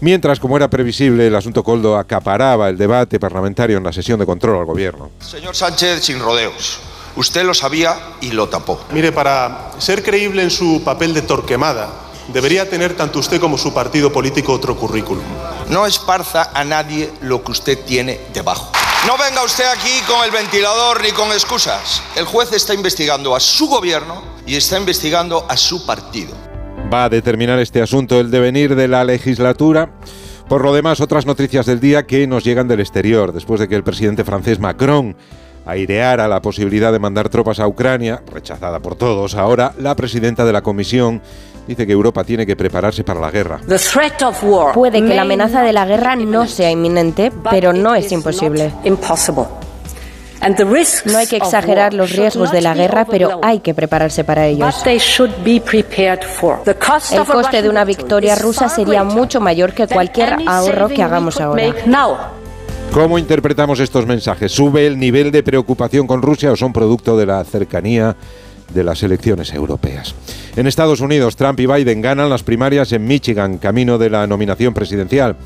[0.00, 4.24] Mientras, como era previsible, el asunto Coldo acaparaba el debate parlamentario en la sesión de
[4.24, 5.10] control al gobierno.
[5.20, 6.80] Señor Sánchez, sin rodeos.
[7.16, 8.80] Usted lo sabía y lo tapó.
[8.92, 11.90] Mire, para ser creíble en su papel de torquemada,
[12.28, 15.24] debería tener tanto usted como su partido político otro currículum.
[15.68, 18.72] No esparza a nadie lo que usted tiene debajo.
[19.06, 22.02] No venga usted aquí con el ventilador ni con excusas.
[22.16, 26.49] El juez está investigando a su gobierno y está investigando a su partido
[26.92, 29.90] va a determinar este asunto el devenir de la legislatura.
[30.48, 33.76] Por lo demás, otras noticias del día que nos llegan del exterior, después de que
[33.76, 35.16] el presidente francés Macron
[35.64, 40.52] aireara la posibilidad de mandar tropas a Ucrania, rechazada por todos, ahora la presidenta de
[40.52, 41.22] la Comisión
[41.68, 43.60] dice que Europa tiene que prepararse para la guerra.
[44.74, 48.72] Puede que la amenaza de la guerra no sea inminente, pero no es imposible.
[50.40, 54.74] No hay que exagerar los riesgos de la guerra, pero hay que prepararse para ellos.
[54.86, 55.00] El
[57.28, 61.62] coste de una victoria rusa sería mucho mayor que cualquier ahorro que hagamos ahora.
[62.92, 64.50] ¿Cómo interpretamos estos mensajes?
[64.50, 68.16] ¿Sube el nivel de preocupación con Rusia o son producto de la cercanía
[68.74, 70.14] de las elecciones europeas?
[70.56, 74.74] En Estados Unidos, Trump y Biden ganan las primarias en Michigan, camino de la nominación
[74.74, 75.36] presidencial.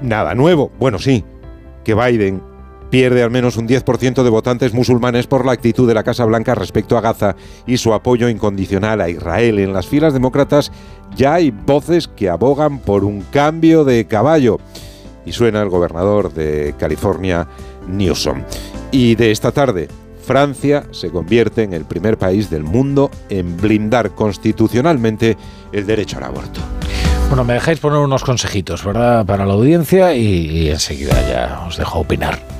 [0.00, 1.22] Nada nuevo, bueno sí,
[1.84, 2.49] que Biden
[2.90, 6.54] pierde al menos un 10% de votantes musulmanes por la actitud de la Casa Blanca
[6.54, 7.36] respecto a Gaza
[7.66, 9.60] y su apoyo incondicional a Israel.
[9.60, 10.72] En las filas demócratas
[11.16, 14.58] ya hay voces que abogan por un cambio de caballo.
[15.24, 17.46] Y suena el gobernador de California,
[17.86, 18.42] Newsom.
[18.90, 19.88] Y de esta tarde,
[20.24, 25.36] Francia se convierte en el primer país del mundo en blindar constitucionalmente
[25.72, 26.60] el derecho al aborto.
[27.28, 29.24] Bueno, me dejáis poner unos consejitos, ¿verdad?
[29.24, 32.59] Para la audiencia y, y enseguida ya os dejo opinar.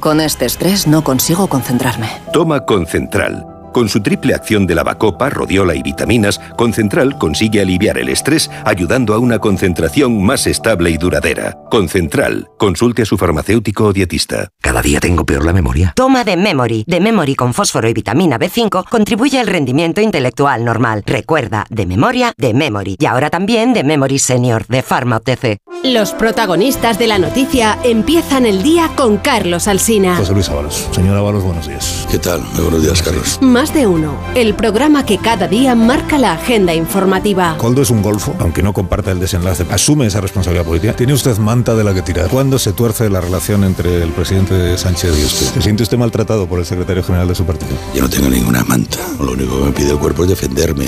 [0.00, 2.06] Con este estrés no consigo concentrarme.
[2.32, 3.57] Toma Concentral.
[3.72, 9.14] Con su triple acción de lavacopa, rodiola y vitaminas, Concentral consigue aliviar el estrés ayudando
[9.14, 11.58] a una concentración más estable y duradera.
[11.70, 12.48] Concentral.
[12.58, 14.48] Consulte a su farmacéutico o dietista.
[14.60, 15.92] Cada día tengo peor la memoria.
[15.94, 16.84] Toma de Memory.
[16.86, 21.02] De Memory con fósforo y vitamina B5 contribuye al rendimiento intelectual normal.
[21.06, 22.96] Recuerda, de memoria, de Memory.
[22.98, 25.58] Y ahora también de Memory Senior, de Pharma OTC.
[25.84, 30.16] Los protagonistas de la noticia empiezan el día con Carlos Alsina.
[30.16, 30.88] José Luis Ábalos.
[30.90, 32.06] Señor Ábalos, buenos días.
[32.10, 32.40] ¿Qué tal?
[32.54, 33.38] Muy buenos días, Carlos.
[33.58, 37.56] Más de uno, el programa que cada día marca la agenda informativa.
[37.58, 39.66] Coldo es un golfo, aunque no comparta el desenlace.
[39.68, 40.92] Asume esa responsabilidad política.
[40.92, 42.28] Tiene usted manta de la que tirar.
[42.28, 45.54] ¿Cuándo se tuerce la relación entre el presidente Sánchez y usted?
[45.54, 47.72] ¿Se siente usted maltratado por el secretario general de su partido?
[47.96, 48.98] Yo no tengo ninguna manta.
[49.18, 50.86] Lo único que me pide el cuerpo es defenderme.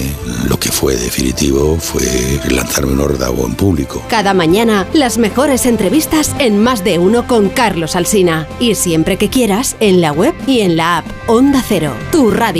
[0.48, 2.04] Lo que fue definitivo fue
[2.50, 4.00] lanzarme un órdago en público.
[4.08, 8.46] Cada mañana, las mejores entrevistas en Más de uno con Carlos Alsina.
[8.60, 11.06] Y siempre que quieras, en la web y en la app.
[11.26, 12.59] Onda Cero, tu radio.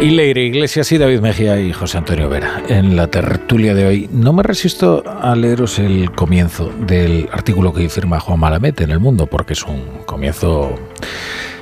[0.00, 2.62] Y Leire Iglesias y David Mejía y José Antonio Vera.
[2.68, 7.88] En la tertulia de hoy no me resisto a leeros el comienzo del artículo que
[7.88, 10.72] firma Juan Malamete en El Mundo, porque es un comienzo...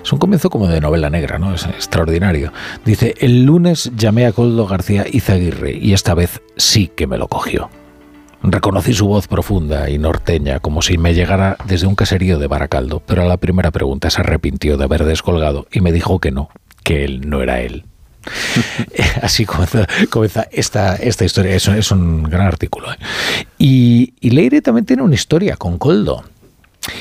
[0.05, 1.55] Es un comienzo como de novela negra, ¿no?
[1.55, 2.53] Es extraordinario.
[2.85, 7.29] Dice, el lunes llamé a Coldo García Izaguirre y esta vez sí que me lo
[7.29, 7.71] cogió.
[8.43, 13.01] Reconocí su voz profunda y norteña, como si me llegara desde un caserío de Baracaldo,
[13.07, 16.51] pero a la primera pregunta se arrepintió de haber descolgado y me dijo que no,
[16.85, 17.85] que él no era él.
[19.23, 21.55] Así comienza, esta, esta historia.
[21.55, 22.93] Es, es un gran artículo.
[22.93, 22.97] ¿eh?
[23.59, 26.25] Y, Leire también tiene una historia con Coldo.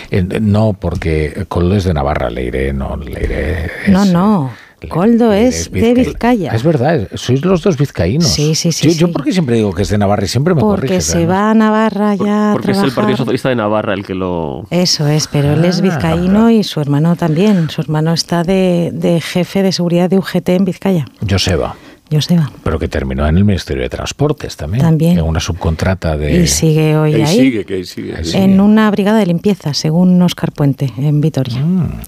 [0.09, 2.95] Eh, No, porque Coldo es de Navarra, Leire no.
[2.97, 4.64] Leire No, no.
[4.89, 6.51] Coldo es de vizca- Vizcaya.
[6.53, 8.27] Es verdad, sois los dos vizcaínos.
[8.27, 11.01] Sí, sí, sí, Yo, porque siempre digo que es de Navarra y siempre me Porque
[11.01, 11.35] se además.
[11.35, 12.91] va a Navarra ya a Porque es el.
[12.91, 14.65] Partido Socialista de Navarra el que lo...
[14.69, 17.69] Eso es, pero él es Ah, vizcaíno y su hermano también.
[17.69, 21.05] Su hermano está de, de jefe de seguridad de UGT en Vizcaya.
[21.27, 21.75] Joseba,
[22.11, 22.51] Joseba.
[22.63, 24.83] pero que terminó en el Ministerio de Transportes también.
[24.83, 25.17] También.
[25.17, 26.41] En una subcontrata de...
[26.43, 27.37] Y sigue hoy ahí ahí.
[27.37, 28.15] sigue, que ahí sigue.
[28.15, 28.43] ahí sigue.
[28.43, 31.59] En una brigada de limpieza, según Oscar Puente, en Vitoria.
[31.59, 32.01] Mm.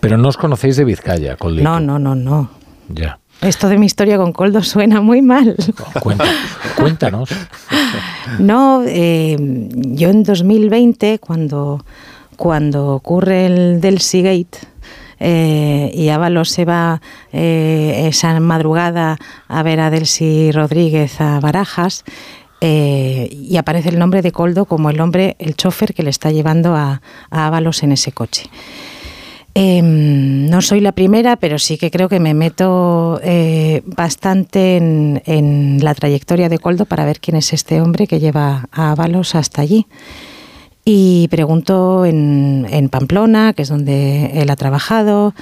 [0.00, 1.64] Pero no os conocéis de Vizcaya, Coldito.
[1.68, 2.50] No, no, no, no.
[2.88, 3.18] Ya.
[3.40, 5.56] Esto de mi historia con Coldo suena muy mal.
[6.00, 6.24] Cuenta-
[6.76, 7.28] cuéntanos.
[8.38, 9.36] No, eh,
[9.74, 11.84] yo en 2020, cuando,
[12.36, 14.58] cuando ocurre el del Seagate,
[15.26, 17.00] eh, y Ábalos se va
[17.32, 19.16] eh, esa madrugada
[19.48, 22.04] a ver a Delcy Rodríguez a Barajas,
[22.60, 26.30] eh, y aparece el nombre de Coldo como el hombre, el chofer que le está
[26.30, 28.50] llevando a, Ábalos en ese coche.
[29.54, 33.18] Em, no soy la primera, pero sí que creo que me meto
[33.86, 38.68] bastante en, en la trayectoria de Coldo para ver quién es este hombre que lleva
[38.72, 39.86] a Ábalos hasta allí.
[40.84, 45.34] Y pregunto en, en Pamplona, que es donde él ha trabajado.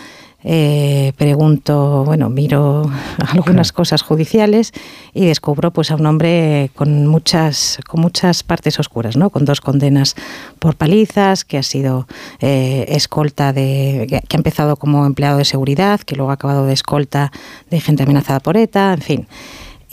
[0.45, 2.91] eh, pregunto, bueno, miro
[3.29, 4.73] algunas cosas judiciales
[5.15, 9.31] y descubro pues a un hombre con muchas, con muchas partes oscuras, ¿no?
[9.31, 10.17] Con dos condenas
[10.59, 12.07] por palizas, que ha sido
[12.41, 16.67] eh, escolta de, que que ha empezado como empleado de seguridad, que luego ha acabado
[16.67, 17.31] de escolta
[17.71, 19.27] de gente amenazada por ETA, en fin.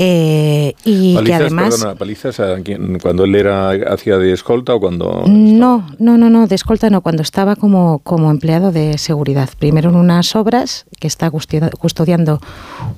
[0.02, 4.80] Eh, y que además perdona, palizas a quién- cuando él era hacía de escolta o
[4.80, 9.50] cuando No, no, no, no, de escolta no, cuando estaba como, como empleado de seguridad.
[9.60, 12.40] Primero en unas obras, que está custodia- custodiando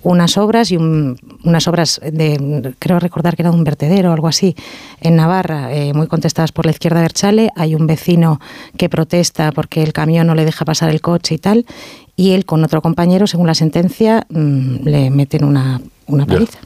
[0.04, 4.14] unas obras y un- unas obras de, creo recordar que era de un vertedero o
[4.14, 4.56] algo así,
[5.02, 7.50] en Navarra, eh, muy contestadas por la izquierda Berchale.
[7.56, 8.40] Hay un vecino
[8.78, 11.66] que protesta porque el camión no le deja pasar el coche y tal,
[12.16, 16.60] y él con otro compañero, según la sentencia, mm, le meten una, una paliza.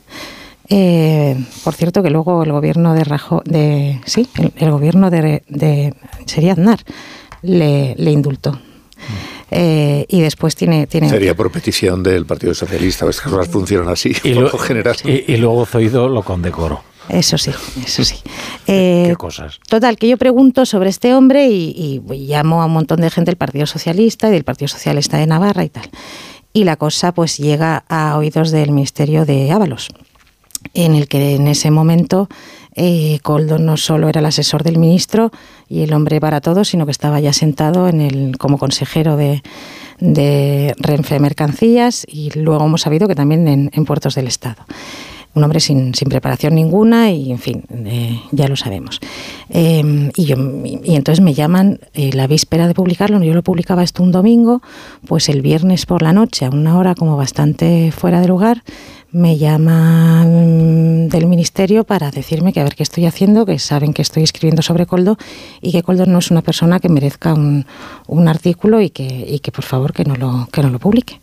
[0.69, 5.43] Eh, por cierto que luego el gobierno de Rajoy, de sí, el, el gobierno de,
[5.47, 5.93] de
[6.25, 6.79] sería Aznar
[7.43, 8.59] le, le indultó.
[9.51, 13.53] Eh, y después tiene tiene sería por petición del Partido Socialista, pues que las cosas
[13.53, 14.95] funcionan así, Y, por lo- lo general.
[15.05, 16.81] y- y luego Zoido lo condecoró.
[17.09, 17.51] eso sí,
[17.85, 18.15] eso sí.
[18.67, 19.59] Eh, Qué cosas.
[19.69, 23.29] Total, que yo pregunto sobre este hombre y, y llamo a un montón de gente
[23.29, 25.87] del Partido Socialista y del Partido Socialista de Navarra y tal.
[26.55, 29.89] Y la cosa pues llega a oídos del Ministerio de Ábalos,
[30.73, 32.29] en el que en ese momento
[32.75, 35.31] eh, Coldo no solo era el asesor del ministro
[35.67, 39.43] y el hombre para todos, sino que estaba ya sentado en el, como consejero de,
[40.77, 44.65] Renfe Mercancías y luego hemos sabido que también en Puertos del Estado
[45.35, 49.01] un hombre sin, sin preparación ninguna y, en fin, eh, ya lo sabemos.
[49.49, 53.83] Eh, y, yo, y entonces me llaman eh, la víspera de publicarlo, yo lo publicaba
[53.83, 54.61] esto un domingo,
[55.05, 58.63] pues el viernes por la noche, a una hora como bastante fuera de lugar,
[59.11, 64.01] me llaman del ministerio para decirme que a ver qué estoy haciendo, que saben que
[64.01, 65.17] estoy escribiendo sobre Coldo
[65.61, 67.65] y que Coldo no es una persona que merezca un,
[68.07, 71.21] un artículo y que, y que por favor que no lo, que no lo publique.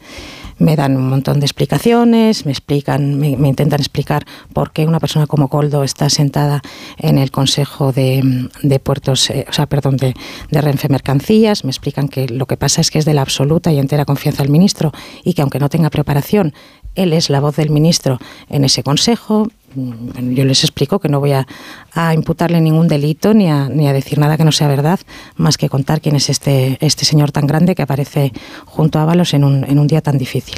[0.62, 5.00] Me dan un montón de explicaciones, me explican, me, me intentan explicar por qué una
[5.00, 6.62] persona como Coldo está sentada
[6.98, 10.14] en el Consejo de, de Puertos, eh, o sea, perdón, de,
[10.50, 13.72] de Renfe Mercancías, me explican que lo que pasa es que es de la absoluta
[13.72, 14.92] y entera confianza del ministro
[15.24, 16.54] y que aunque no tenga preparación,
[16.94, 18.18] él es la voz del ministro
[18.48, 19.48] en ese consejo.
[19.74, 21.46] Mm, Yo les explico que no voy a,
[21.92, 25.00] a imputarle ningún delito ni a, ni a decir nada que no sea verdad,
[25.36, 28.32] más que contar quién es este, este señor tan grande que aparece
[28.66, 30.56] junto a Ábalos en un, en un día tan difícil.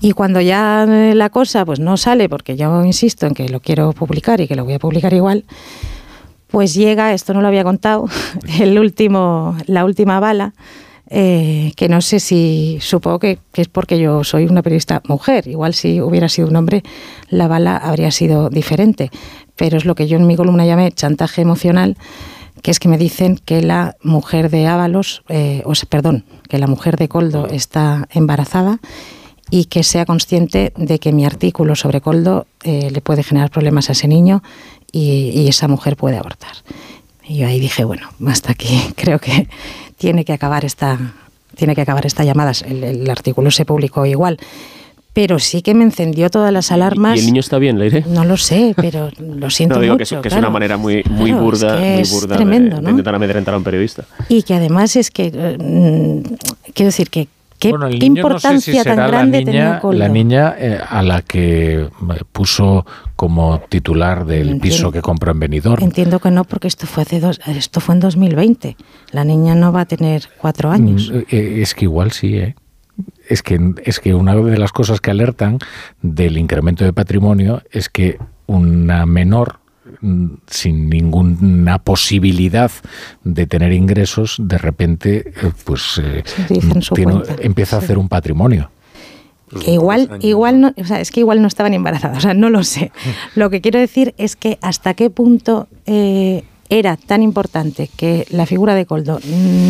[0.00, 3.60] Y cuando ya eh, la cosa pues no sale, porque yo insisto en que lo
[3.60, 5.44] quiero publicar y que lo voy a publicar igual,
[6.48, 8.08] pues llega, esto no lo había contado,
[8.60, 10.52] el último, la última bala,
[11.14, 15.74] eh, que no sé si, supongo que, es porque yo soy una periodista mujer, igual
[15.74, 16.82] si hubiera sido un hombre,
[17.28, 19.10] la bala habría sido diferente,
[19.54, 21.98] pero es lo que yo en mi columna llamé chantaje emocional,
[22.62, 26.66] que es que me dicen que la mujer de Ábalos, eh, o perdón, que la
[26.66, 28.80] mujer de Coldo está embarazada
[29.50, 33.90] y que sea consciente de que mi artículo sobre Coldo eh, le puede generar problemas
[33.90, 34.42] a ese niño
[34.90, 36.52] y, y esa mujer puede abortar.
[37.22, 39.46] Y yo ahí dije, bueno, hasta aquí creo que
[40.02, 40.98] tiene que acabar esta,
[41.54, 42.50] tiene que acabar esta llamada.
[42.66, 44.36] El, el artículo se publicó igual.
[45.12, 47.16] Pero sí que me encendió todas las alarmas.
[47.16, 48.02] ¿Y el niño está bien, Leire?
[48.08, 50.16] No lo sé, pero lo siento No, digo que, mucho.
[50.16, 50.48] es, que es claro.
[50.48, 52.90] una manera muy, muy Claro, burda, es que muy es burda de- tremendo, de, ¿no?
[52.90, 54.04] intentar amedrentar a un periodista.
[54.28, 56.34] Y que además es que, eh, mm,
[56.74, 57.28] quiero decir, que
[57.62, 59.98] qué, Bueno, el qué niño no sé importancia si tan la grande niña, tenía Coldo.
[60.00, 61.88] la niña eh, a la que eh,
[62.32, 62.84] puso
[63.14, 64.62] como titular del Entiendo.
[64.62, 65.82] piso que compró en Benidorm.
[65.82, 68.76] Entiendo que no, porque esto fue hace dos, esto fue en 2020.
[69.12, 71.10] La niña no va a tener cuatro años.
[71.14, 72.56] Mm, eh, Es que igual sí, ¿eh?
[73.28, 75.58] Es que, es que una de las cosas que alertan
[76.02, 79.60] del incremento de patrimonio es que una menor
[80.46, 82.70] sin ninguna posibilidad
[83.24, 86.24] de tener ingresos, de repente, eh, pues eh,
[86.94, 88.70] tiene- empieza a hacer un patrimonio.
[89.64, 92.48] Que igual, igual no, o sea, es que igual no estaban embarazadas, o sea, no
[92.48, 92.90] lo sé.
[93.34, 96.44] Lo que quiero decir es que hasta qué punto eh,
[96.78, 99.20] era tan importante que la figura de Coldo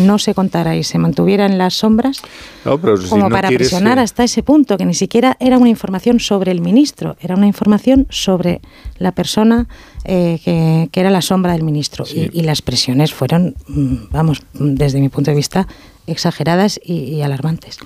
[0.05, 2.21] no se contara y se mantuviera en las sombras
[2.63, 5.35] No, pero si como no para quieres, presionar eh, hasta ese punto, que ni siquiera
[5.41, 8.61] era una información sobre el ministro, era una información sobre
[8.99, 9.67] la persona
[10.05, 12.05] eh, que, que era la sombra del ministro.
[12.07, 15.67] Y, y las presiones fueron, mm, vamos, desde mi punto de vista,
[16.07, 17.79] exageradas y, y alarmantes.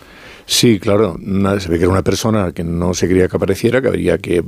[0.49, 1.17] Sí, claro,
[1.59, 4.41] se ve que era una persona que no se quería que apareciera, que habría que,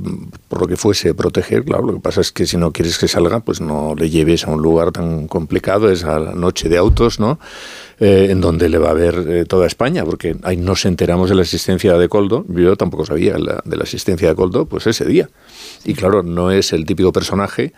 [0.48, 1.62] por lo que fuese, proteger.
[1.62, 4.46] Claro, lo que pasa es que si no quieres que salga, pues no le lleves
[4.46, 7.38] a un lugar tan complicado, es a la noche de autos, ¿no?
[7.98, 11.34] Eh, en donde le va a ver eh, toda España, porque ahí nos enteramos de
[11.36, 12.46] la existencia de Coldo.
[12.48, 15.28] Yo tampoco sabía la- de la existencia de Coldo, pues ese día.
[15.84, 17.74] Y claro, no es el típico personaje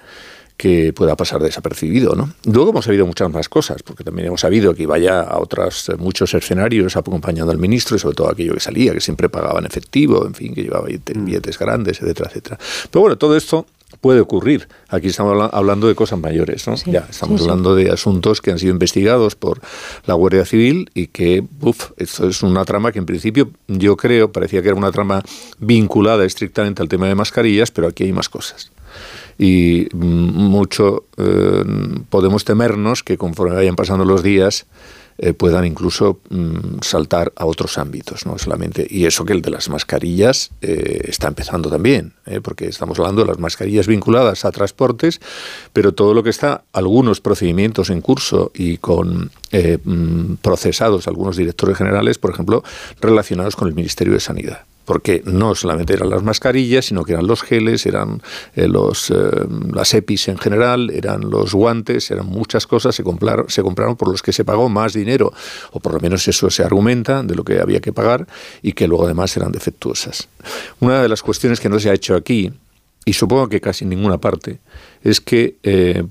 [0.57, 2.33] que pueda pasar desapercibido, ¿no?
[2.45, 5.89] Luego hemos sabido muchas más cosas, porque también hemos sabido que iba ya a otros
[5.89, 9.59] eh, muchos escenarios acompañando al ministro y sobre todo aquello que salía, que siempre pagaba
[9.59, 12.59] en efectivo, en fin, que llevaba billete- billetes grandes, etcétera, etcétera.
[12.91, 13.67] Pero bueno, todo esto
[14.01, 14.69] puede ocurrir.
[14.89, 16.75] Aquí estamos habla- hablando de cosas mayores, ¿no?
[16.87, 17.51] ya estamos sí, sí.
[17.51, 19.61] hablando de asuntos que han sido investigados por
[20.07, 24.33] la Guardia Civil y que, uff, esto es una trama que en principio yo creo,
[24.33, 25.23] parecía que era una trama
[25.59, 28.71] vinculada estrictamente al tema de mascarillas, pero aquí hay más cosas
[29.39, 31.65] y mm, mucho eh,
[32.11, 34.67] podemos temernos que conforme vayan pasando los días
[35.19, 39.51] eh, puedan incluso mm, saltar a otros ámbitos, no solamente y eso que el de
[39.51, 44.53] las mascarillas eh, está empezando también, eh, porque estamos hablando de las mascarillas vinculadas a
[44.53, 45.21] transportes,
[45.73, 51.77] pero todo lo que está algunos procedimientos en curso y con mm, procesados algunos directores
[51.77, 52.65] generales, por ejemplo,
[53.01, 57.27] relacionados con el Ministerio de Sanidad porque no solamente eran las mascarillas, sino que eran
[57.27, 58.23] los geles, eran
[58.55, 59.15] eh, los, eh,
[59.73, 64.09] las EPIs en general, eran los guantes, eran muchas cosas, se compraron, se compraron por
[64.09, 65.33] los que se pagó más dinero,
[65.73, 68.27] o por lo menos eso se argumenta de lo que había que pagar,
[68.63, 70.29] y que luego además eran defectuosas.
[70.81, 72.53] Una de las cuestiones que no se ha hecho aquí,
[73.05, 74.59] y supongo que casi en ninguna parte,
[75.03, 76.05] es que eh,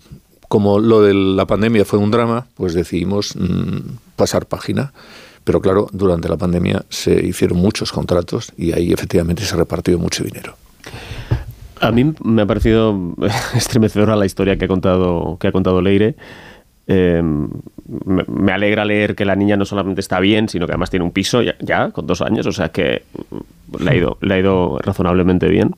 [0.51, 4.91] como lo de la pandemia fue un drama, pues decidimos mm, pasar página.
[5.44, 10.24] Pero claro, durante la pandemia se hicieron muchos contratos y ahí efectivamente se repartió mucho
[10.24, 10.56] dinero.
[11.80, 13.16] A mí me ha parecido
[13.56, 16.16] estremecedora la historia que ha contado, que ha contado Leire.
[16.88, 17.22] Eh,
[18.06, 21.11] me, alegra leer que la niña no solamente está bien, sino que además tiene un
[21.11, 23.03] piso ya, con dos años, o sea que
[23.80, 25.76] le ha ido, le ha ido razonablemente bien.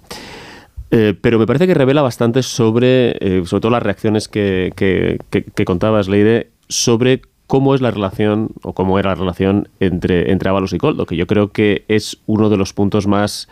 [0.91, 5.19] Eh, pero me parece que revela bastante sobre, eh, sobre todo las reacciones que, que-
[5.29, 10.49] que contabas, Leire, sobre cómo es la relación o cómo era la relación entre, entre
[10.49, 13.47] Ábalos y Coldo, que yo creo que es uno de los puntos más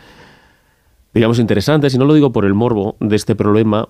[1.14, 3.88] digamos, interesantes, y no lo digo por el morbo de este problema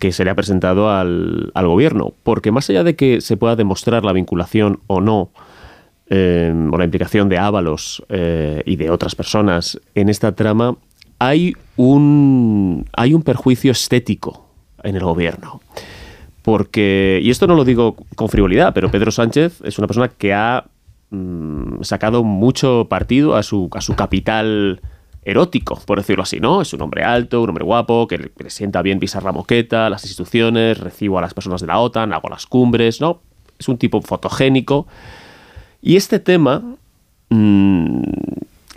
[0.00, 3.54] que se le ha presentado al, al gobierno, porque más allá de que se pueda
[3.54, 5.30] demostrar la vinculación o no,
[6.08, 10.76] eh, o la implicación de Ábalos eh, y de otras personas en esta trama,
[11.18, 14.46] hay un, hay un perjuicio estético
[14.82, 15.60] en el gobierno.
[16.46, 20.32] Porque, y esto no lo digo con frivolidad, pero Pedro Sánchez es una persona que
[20.32, 20.64] ha
[21.10, 24.80] mm, sacado mucho partido a su, a su capital
[25.24, 26.62] erótico, por decirlo así, ¿no?
[26.62, 30.04] Es un hombre alto, un hombre guapo, que le, sienta bien pisar la moqueta, las
[30.04, 33.22] instituciones, recibo a las personas de la OTAN, hago las cumbres, ¿no?
[33.58, 34.86] Es un tipo fotogénico.
[35.82, 36.62] Y este tema
[37.28, 38.02] mm,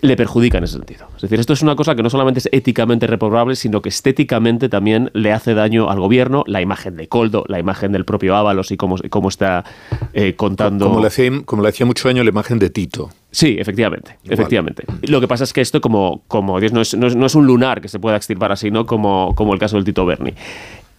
[0.01, 1.07] le perjudica en ese sentido.
[1.15, 4.69] Es decir, esto es una cosa que no solamente es éticamente reprobable, sino que estéticamente
[4.69, 8.71] también le hace daño al gobierno, la imagen de Coldo, la imagen del propio Ábalos
[8.71, 9.65] y cómo, cómo está
[10.13, 10.87] eh, contando...
[10.87, 13.09] Como le, hacía, como le hacía mucho daño la imagen de Tito.
[13.31, 14.85] Sí, efectivamente, efectivamente.
[15.03, 17.35] Lo que pasa es que esto como, como Dios, no, es, no, es, no es
[17.35, 18.85] un lunar que se pueda extirpar así, ¿no?
[18.85, 20.33] Como, como el caso del Tito Berni.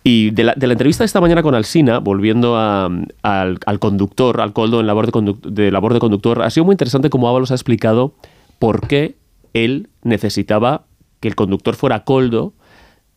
[0.03, 2.87] Y de la, de la, entrevista de esta mañana con Alsina, volviendo a,
[3.23, 6.65] al, al, conductor, al Coldo en labor de, conduct, de labor de conductor, ha sido
[6.65, 8.15] muy interesante cómo Ábalos ha explicado
[8.61, 9.17] por qué
[9.55, 10.85] él necesitaba
[11.19, 12.53] que el conductor fuera Coldo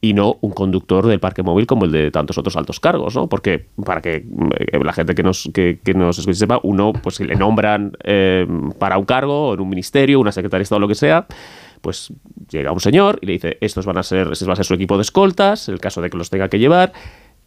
[0.01, 3.27] y no un conductor del parque móvil como el de tantos otros altos cargos, ¿no?
[3.27, 4.25] Porque para que
[4.83, 5.93] la gente que nos, que, que
[6.33, 8.47] sepa, uno, pues si le nombran eh,
[8.79, 11.27] para un cargo, en un ministerio, una secretaria de Estado, lo que sea,
[11.79, 12.11] pues
[12.49, 14.73] llega un señor y le dice, estos van a ser, este va a ser su
[14.73, 16.93] equipo de escoltas, el caso de que los tenga que llevar,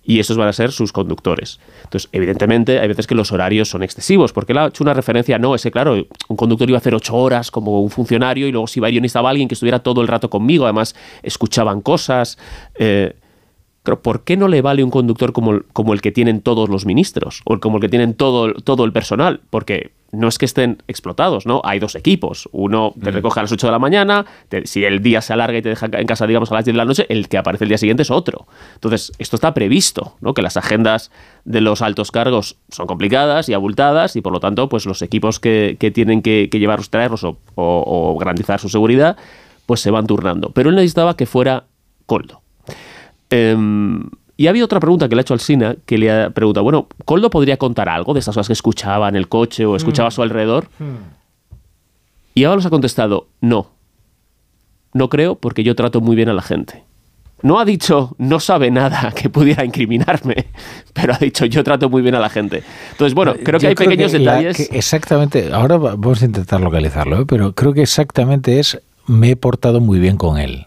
[0.07, 1.59] y estos van a ser sus conductores.
[1.83, 5.39] Entonces, evidentemente, hay veces que los horarios son excesivos, porque él ha hecho una referencia,
[5.39, 8.69] no, ese, claro, un conductor iba a hacer ocho horas como un funcionario y luego
[8.69, 12.39] si iba y necesitaba alguien que estuviera todo el rato conmigo, además escuchaban cosas.
[12.79, 13.15] Eh,
[13.95, 16.87] ¿por qué no le vale un conductor como el, como el que tienen todos los
[16.87, 19.41] ministros o como el que tienen todo, todo el personal?
[19.51, 21.61] Porque no es que estén explotados, ¿no?
[21.65, 22.49] Hay dos equipos.
[22.53, 25.59] Uno te recoge a las 8 de la mañana, te, si el día se alarga
[25.59, 27.65] y te deja en casa, digamos, a las 10 de la noche, el que aparece
[27.65, 28.47] el día siguiente es otro.
[28.75, 30.35] Entonces, esto está previsto, ¿no?
[30.35, 31.11] Que las agendas
[31.45, 35.41] de los altos cargos son complicadas y abultadas y, por lo tanto, pues los equipos
[35.41, 39.17] que, que tienen que, que, llevarlos, traerlos o, o, o garantizar su seguridad,
[39.67, 40.51] pues se van turnando.
[40.51, 41.65] Pero él necesitaba que fuera
[42.07, 42.43] Coldo.
[43.31, 43.57] Eh,
[44.39, 46.89] y había otra pregunta que le ha hecho al Sina, que le ha preguntado, bueno,
[47.05, 50.09] ¿Coldo podría contar algo de esas cosas que escuchaba en el coche o escuchaba mm.
[50.09, 50.69] a su alrededor?
[50.79, 51.17] Mm.
[52.35, 53.71] Y Ábalos ha contestado, no.
[54.93, 56.85] No creo porque yo trato muy bien a la gente.
[57.43, 60.47] No ha dicho, no sabe nada que pudiera incriminarme,
[60.93, 62.63] pero ha dicho, yo trato muy bien a la gente.
[62.93, 64.59] Entonces, bueno, creo que yo hay creo pequeños que detalles.
[64.59, 67.25] La, que exactamente, ahora vamos a intentar localizarlo, ¿eh?
[67.27, 70.67] pero creo que exactamente es, me he portado muy bien con él.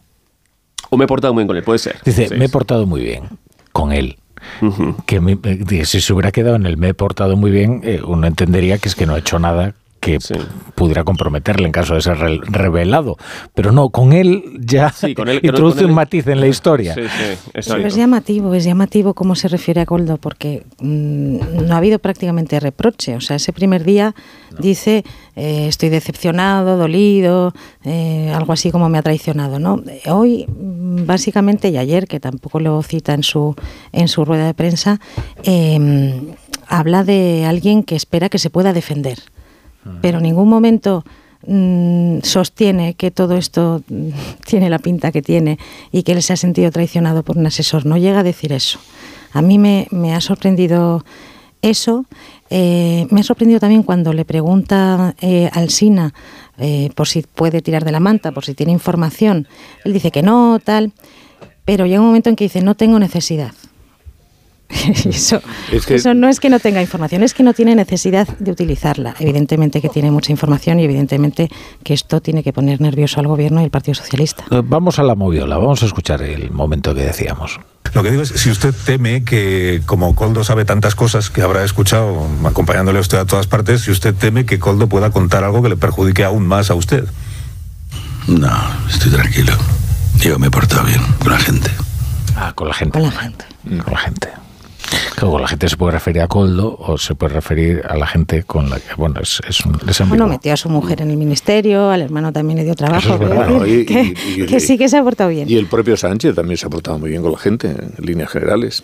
[0.89, 1.97] O me he portado muy bien con él, puede ser.
[2.03, 3.23] Dice, sí, me he portado muy bien
[3.71, 4.17] con él.
[4.61, 4.95] Uh -huh.
[5.05, 5.37] Que me,
[5.85, 8.87] si se hubiera quedado en el me he portado muy bien, eh, uno entendería que
[8.87, 10.35] es que no ha hecho nada que sí.
[10.75, 13.17] pudiera comprometerle en caso de ser re revelado.
[13.53, 16.47] Pero no, con él ya sí, con él, introduce con él, un matiz en la
[16.47, 16.93] historia.
[16.93, 17.01] Sí,
[17.53, 21.37] es llamativo, es llamativo cómo se refiere a Coldo, porque mmm,
[21.67, 23.15] no ha habido prácticamente reproche.
[23.15, 24.15] O sea, ese primer día
[24.51, 24.57] no.
[24.59, 25.03] dice,
[25.35, 27.53] eh, estoy decepcionado, dolido,
[27.83, 29.59] eh, algo así como me ha traicionado.
[29.59, 29.81] ¿no?
[30.07, 33.55] Hoy, básicamente, y ayer, que tampoco lo cita en su,
[33.91, 34.99] en su rueda de prensa,
[35.43, 36.35] eh,
[36.67, 39.19] habla de alguien que espera que se pueda defender
[40.01, 41.03] pero en ningún momento
[41.45, 43.81] mmm, sostiene que todo esto
[44.45, 45.57] tiene la pinta que tiene
[45.91, 47.85] y que él se ha sentido traicionado por un asesor.
[47.85, 48.79] No llega a decir eso.
[49.31, 51.03] A mí me, me ha sorprendido
[51.61, 52.05] eso.
[52.49, 56.13] Eh, me ha sorprendido también cuando le pregunta eh, al SINA
[56.57, 59.47] eh, por si puede tirar de la manta, por si tiene información.
[59.83, 60.91] Él dice que no, tal.
[61.65, 63.53] Pero llega un momento en que dice, no tengo necesidad.
[65.05, 65.41] eso,
[65.71, 68.51] es que, eso, no es que no tenga información, es que no tiene necesidad de
[68.51, 69.15] utilizarla.
[69.19, 71.49] Evidentemente que tiene mucha información y evidentemente
[71.83, 74.45] que esto tiene que poner nervioso al gobierno y al Partido Socialista.
[74.63, 77.59] Vamos a la moviola, vamos a escuchar el momento que decíamos.
[77.93, 81.63] Lo que digo es, si usted teme que, como Coldo sabe tantas cosas que habrá
[81.63, 85.63] escuchado acompañándole a usted a todas partes, si usted teme que Coldo pueda contar algo
[85.63, 87.05] que le perjudique aún más a usted.
[88.27, 88.51] No,
[88.87, 89.53] estoy tranquilo.
[90.17, 91.71] Yo me he portado bien con la gente.
[92.35, 92.91] Ah, con la gente.
[92.91, 93.45] Con la gente.
[93.63, 94.29] Con la gente.
[95.15, 98.43] Claro, la gente se puede referir a Coldo o se puede referir a la gente
[98.43, 101.17] con la que, bueno, es, es un es Bueno, metió a su mujer en el
[101.17, 103.13] ministerio, al hermano también le dio trabajo.
[103.13, 105.49] Es bueno, y, que, y, y, que, sí que se ha portado bien.
[105.49, 108.29] Y el propio Sánchez también se ha portado muy bien con la gente, en líneas
[108.29, 108.83] generales.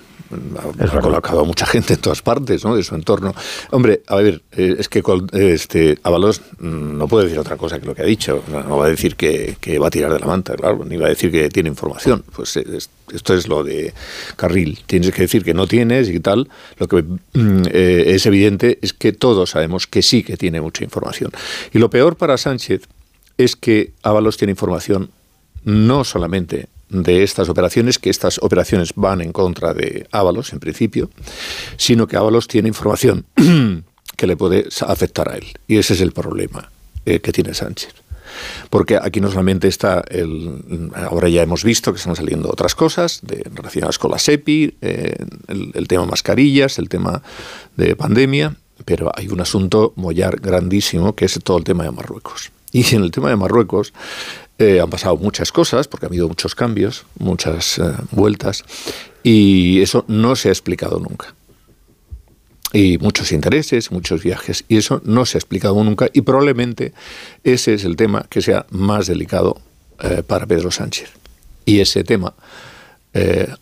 [0.80, 2.76] Ha, colocado a mucha gente en todas partes, ¿no?
[2.76, 3.34] De su entorno.
[3.72, 7.94] Hombre, a ver, eh, es que este Avalos no puede decir otra cosa que lo
[7.94, 8.44] que ha dicho.
[8.48, 11.08] No va a decir que, que va a tirar de la manta, claro, ni va
[11.08, 12.24] a decir que tiene información.
[12.36, 13.94] Pues es, esto es lo de
[14.36, 14.80] Carril.
[14.86, 16.50] Tienes que decir que no tienes y tal.
[16.78, 17.04] Lo que
[17.36, 21.32] eh, es evidente es que todos sabemos que sí que tiene mucha información.
[21.74, 22.88] Y lo peor para Sánchez
[23.38, 25.12] es que Ábalos tiene información
[25.64, 31.10] no solamente de estas operaciones, que estas operaciones van en contra de Ábalos en principio,
[31.78, 33.26] sino que Ábalos tiene información
[34.18, 35.46] que le puede afectar a él.
[35.68, 36.72] Y ese es el problema
[37.06, 37.94] eh, que tiene Sánchez.
[38.70, 40.92] Porque aquí no solamente está el.
[40.96, 45.16] Ahora ya hemos visto que están saliendo otras cosas de, relacionadas con la SEPI, eh,
[45.48, 47.22] el, el, tema mascarillas, el tema
[47.78, 52.52] de pandemia, pero hay un asunto mollar grandísimo que es todo el tema de Marruecos.
[52.72, 53.94] Y en el tema de Marruecos
[54.58, 58.64] eh, han pasado muchas cosas, porque ha habido muchos cambios, muchas eh, vueltas,
[59.22, 61.36] y eso no se ha explicado nunca.
[62.72, 66.94] Y muchos intereses, muchos viajes, y eso no se ha explicado nunca, y probablemente
[67.44, 69.60] ese es el tema que sea más delicado
[70.00, 71.10] eh, para Pedro Sánchez.
[71.66, 72.34] Y ese tema,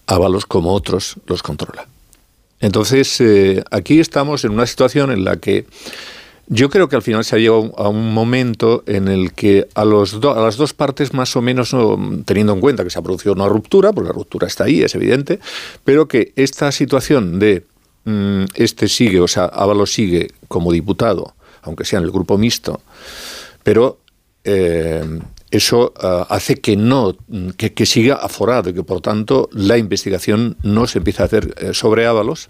[0.07, 1.87] Ábalos como otros, los controla.
[2.59, 3.21] Entonces,
[3.69, 5.67] aquí estamos en una situación en la que
[6.47, 9.85] yo creo que al final se ha llegado a un momento en el que a,
[9.85, 11.75] los a las dos partes, más o menos,
[12.25, 14.93] teniendo en cuenta que se ha producido una ruptura, porque la ruptura está ahí, es
[14.95, 15.39] evidente,
[15.83, 17.65] pero que esta situación de
[18.05, 22.81] mm, este sigue, o sea, Ábalos sigue como diputado, aunque sea en el grupo mixto,
[23.63, 23.99] pero
[24.43, 25.19] eh,
[25.53, 27.15] eso uh, hace que no
[27.55, 31.73] que, siga aforado y que por tanto la investigación no se empiece a hacer eh,
[31.73, 32.49] sobre Ábalos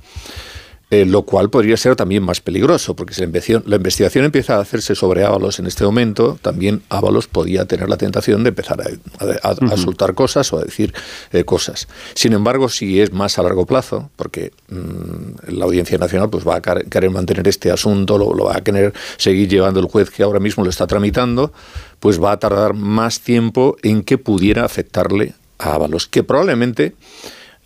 [0.94, 4.58] eh, lo cual podría ser también más peligroso, porque si la investigación, la investigación, empieza
[4.58, 8.80] a hacerse sobre Ábalos en este momento, también Ábalos podía tener la tentación de empezar
[8.82, 9.74] a, a, a, uh -huh.
[9.74, 10.94] a soltar cosas o a decir
[11.32, 11.88] eh, cosas.
[12.14, 16.58] Sin embargo, si es más a largo plazo, porque mmm, la Audiencia Nacional pues va
[16.58, 20.22] a querer mantener este asunto, lo, lo va a querer seguir llevando el juez que
[20.24, 21.52] ahora mismo lo está tramitando,
[22.00, 26.94] pues va a tardar más tiempo en que pudiera afectarle a Ábalos, que probablemente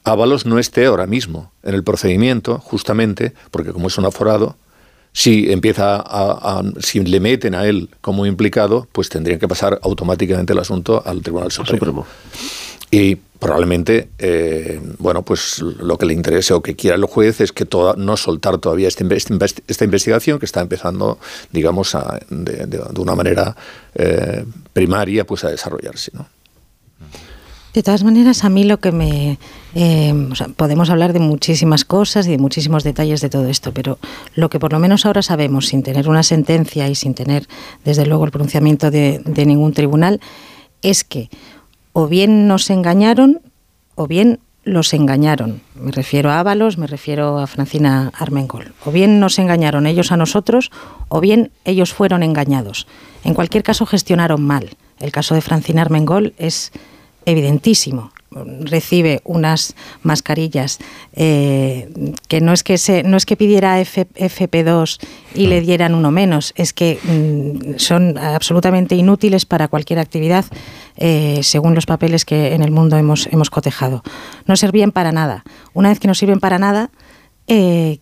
[0.07, 4.55] Ábalos no esté ahora mismo en el procedimiento, justamente porque como es un aforado,
[5.11, 9.79] si empieza a, a, si le meten a él como implicado, pues tendrían que pasar
[9.81, 12.05] automáticamente el asunto al Tribunal Supremo.
[12.89, 17.51] Y probablemente, eh, bueno, pues lo que le interese o que quiera el juez es
[17.51, 19.03] que toda, no soltar todavía esta,
[19.67, 21.19] esta, investigación que está empezando,
[21.51, 23.55] digamos, a, de, de, de, una manera
[23.93, 26.27] eh, primaria, pues a desarrollarse, ¿no?
[27.77, 29.37] De todas maneras, a mí lo que me...
[29.75, 30.11] Eh,
[30.55, 33.99] podemos hablar de muchísimas cosas y de muchísimos detalles de todo esto, pero
[34.33, 37.47] lo que por lo menos ahora sabemos, sin tener una sentencia y sin tener,
[37.85, 40.21] desde luego, el pronunciamiento de, de ningún tribunal,
[40.81, 41.29] es que
[41.93, 43.41] o bien nos engañaron
[43.93, 45.61] o bien los engañaron.
[45.75, 48.73] Me refiero a Ábalos, me refiero a Francina Armengol.
[48.85, 50.71] O bien nos engañaron ellos a nosotros,
[51.09, 52.87] o bien ellos fueron engañados.
[53.23, 54.71] En cualquier caso, gestionaron mal.
[54.99, 56.71] El caso de Francina Armengol es
[57.27, 58.11] evidentísimo.
[58.61, 60.79] Recibe unas mascarillas
[61.13, 61.89] eh,
[62.27, 64.99] que no es que se, no es que pidiera F, FP2
[65.33, 70.45] y le dieran uno menos, es que mm, son absolutamente inútiles para cualquier actividad,
[70.97, 74.03] eh, según los papeles que en el mundo hemos, hemos cotejado.
[74.45, 75.43] No servían para nada.
[75.73, 76.91] Una vez que no sirven para nada,
[77.47, 77.99] eh,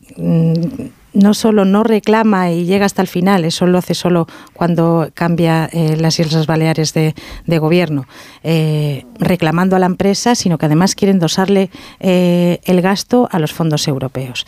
[1.15, 5.67] no solo no reclama y llega hasta el final, eso lo hace solo cuando cambia
[5.71, 7.13] eh, las Islas Baleares de,
[7.57, 8.05] gobierno,
[8.43, 13.53] eh, reclamando a la empresa, sino que además quieren dosarle eh, el gasto a los
[13.53, 14.45] fondos europeos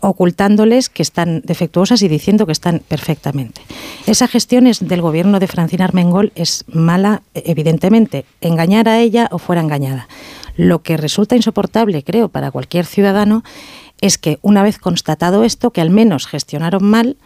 [0.00, 3.62] ocultándoles que están defectuosas y diciendo que están perfectamente.
[4.06, 9.38] Esa gestión es del gobierno de Francina Armengol es mala, evidentemente, engañar a ella o
[9.38, 10.06] fuera engañada.
[10.56, 13.42] Lo que resulta insoportable, creo, para cualquier ciudadano
[14.00, 17.16] es que una vez constatado esto, que al menos gestionaron mal,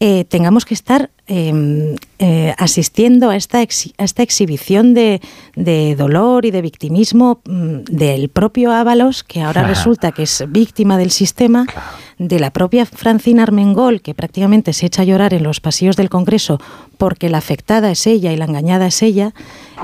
[0.00, 5.20] eh, tengamos que estar eh, eh, asistiendo a esta, ex, a esta exhibición de,
[5.54, 9.68] de, dolor y de victimismo mm, del propio Ábalos, que ahora claro.
[9.74, 11.88] resulta que es víctima del sistema, claro.
[12.18, 16.10] De la propia Francina Armengol, que prácticamente se echa a llorar en los pasillos del
[16.10, 16.60] Congreso
[16.98, 19.34] porque la afectada es ella y la engañada es ella.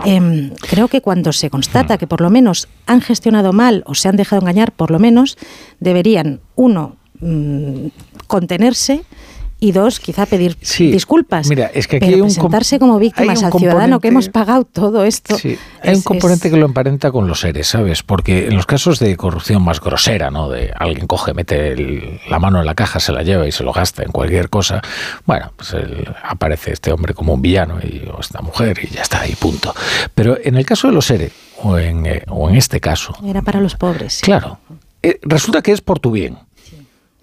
[0.04, 4.08] Eh, creo que cuando se constata que por lo menos han gestionado mal o se
[4.08, 5.38] han dejado engañar, por lo menos
[5.80, 7.88] deberían, uno, mmm,
[8.26, 9.02] contenerse
[9.60, 11.48] y dos, quizá pedir sí, disculpas.
[11.48, 14.64] Mira, es que aquí pero hay un presentarse como víctimas al ciudadano que hemos pagado
[14.64, 15.36] todo esto.
[15.38, 16.54] Sí, hay es, un componente es...
[16.54, 18.02] que lo emparenta con los seres, ¿sabes?
[18.02, 20.48] Porque en los casos de corrupción más grosera, ¿no?
[20.48, 23.62] De alguien coge, mete el, la mano en la caja, se la lleva y se
[23.62, 24.80] lo gasta en cualquier cosa,
[25.26, 29.02] bueno, pues el, aparece este hombre como un villano y, o esta mujer y ya
[29.02, 29.74] está, y punto.
[30.14, 31.32] Pero en el caso de los seres,
[31.62, 33.14] o en, eh, o en este caso...
[33.24, 34.14] Era para los pobres.
[34.14, 34.22] Sí.
[34.22, 34.58] Claro.
[35.02, 36.38] Eh, resulta que es por tu bien.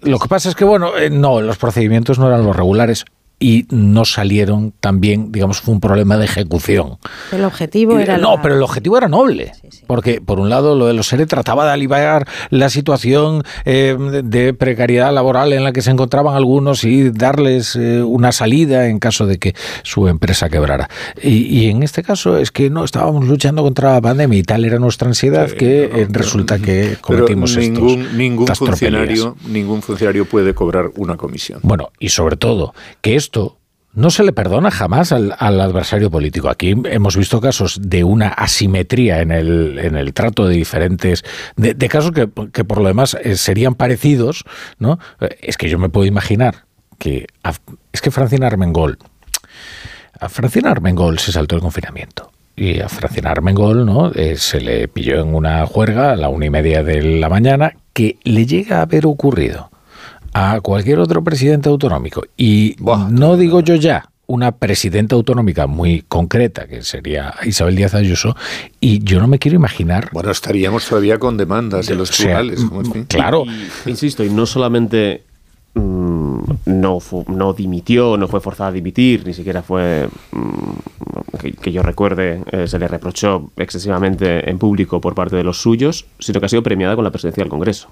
[0.02, 3.04] Lo que pasa es que, bueno, eh, no, los procedimientos no eran los regulares
[3.40, 6.98] y no salieron también, digamos, fue un problema de ejecución.
[7.32, 8.18] El objetivo era.
[8.18, 8.42] No, la...
[8.42, 9.52] pero el objetivo era noble.
[9.70, 9.82] Sí.
[9.86, 14.54] Porque, por un lado, lo de los ERE trataba de aliviar la situación eh, de
[14.54, 19.26] precariedad laboral en la que se encontraban algunos y darles eh, una salida en caso
[19.26, 20.88] de que su empresa quebrara.
[21.22, 24.64] Y, y, en este caso es que no estábamos luchando contra la pandemia y tal
[24.64, 30.24] era nuestra ansiedad que eh, resulta que cometimos pero ningún, estos, ningún funcionario ningún funcionario
[30.24, 31.60] puede cobrar una comisión.
[31.62, 33.58] Bueno, y sobre todo, que esto
[33.92, 36.48] no se le perdona jamás al, adversario político.
[36.48, 41.24] Aquí hemos visto casos de una asimetría en el, en el trato de diferentes,
[41.56, 44.44] de, casos que, que, por lo demás eh, serían parecidos,
[44.78, 44.98] ¿no?
[45.40, 46.64] Es que yo me puedo imaginar
[46.98, 47.26] que
[47.92, 48.98] es que Francina Armengol,
[50.18, 52.30] a Francina Armengol se saltó el confinamiento.
[52.56, 54.10] Y a Francina Armengol ¿no?
[54.12, 57.74] Eh, se le pilló en una juerga a la una y media de la mañana
[57.92, 59.70] que le llega a haber ocurrido
[60.32, 62.22] a cualquier otro presidente autonómico.
[62.36, 63.08] Y Buah.
[63.10, 68.36] no digo yo ya una presidenta autonómica muy concreta, que sería Isabel Díaz Ayuso,
[68.78, 70.10] y yo no me quiero imaginar...
[70.12, 72.60] Bueno, estaríamos todavía con demandas de los tribunales.
[72.70, 73.44] O sea, claro.
[73.86, 75.22] Y, insisto, y no solamente
[75.72, 81.52] mmm, no, fu, no dimitió, no fue forzada a dimitir, ni siquiera fue, mmm, que,
[81.52, 86.04] que, yo recuerde, eh, se le reprochó excesivamente en público por parte de los suyos,
[86.18, 87.88] sino que ha sido premiada con la presidencia del Congreso.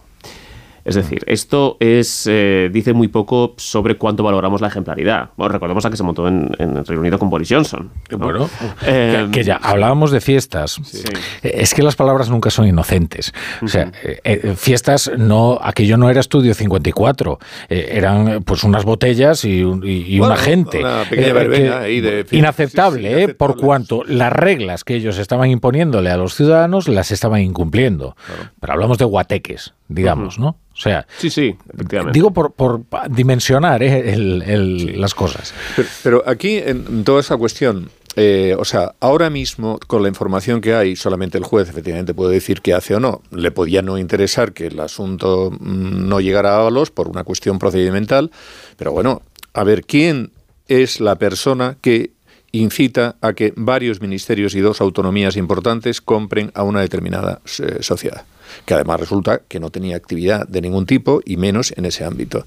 [0.86, 5.31] Es decir, esto es eh, dice muy poco sobre cuánto valoramos la ejemplaridad.
[5.36, 7.90] Bueno, recordemos a que se montó en, en el Reino Unido con Boris Johnson.
[8.08, 8.18] ¿no?
[8.18, 8.48] Bueno,
[8.86, 10.78] eh, que, que, ya hablábamos de fiestas.
[10.84, 11.02] Sí.
[11.42, 13.32] Es que las palabras nunca son inocentes.
[13.60, 13.65] Uh -huh.
[13.65, 19.62] O sea, eh, fiestas no, aquello no era estudio 54, eran pues unas botellas y,
[19.62, 20.78] y, y bueno, una gente.
[20.78, 25.50] Una pequeña verbena ahí de fiestas, inaceptable, sí, por cuanto las reglas que ellos estaban
[25.50, 28.15] imponiéndole a los ciudadanos las estaban incumpliendo.
[28.24, 28.50] Claro.
[28.60, 30.44] Pero hablamos de guateques, digamos, uh -huh.
[30.44, 30.48] ¿no?
[30.73, 32.16] O sea, sí, sí, efectivamente.
[32.18, 34.12] Digo por, por dimensionar ¿eh?
[34.12, 34.86] el, el, sí.
[34.92, 35.55] las cosas.
[35.74, 40.62] Pero, pero, aquí, en toda esa cuestión, eh, o sea, ahora mismo, con la información
[40.62, 43.20] que hay, solamente el juez efectivamente puede decir qué hace o no.
[43.31, 47.58] Le podía no interesar que el asunto mm, no llegara a Ábalos por una cuestión
[47.58, 48.31] procedimental,
[48.78, 49.20] pero bueno,
[49.52, 50.32] a ver, ¿quién
[50.66, 52.12] es la persona que
[52.52, 58.24] incita a que varios ministerios y dos autonomías importantes compren a una determinada eh, sociedad?
[58.65, 62.47] Que además resulta que no tenía actividad de ningún tipo y menos en ese ámbito.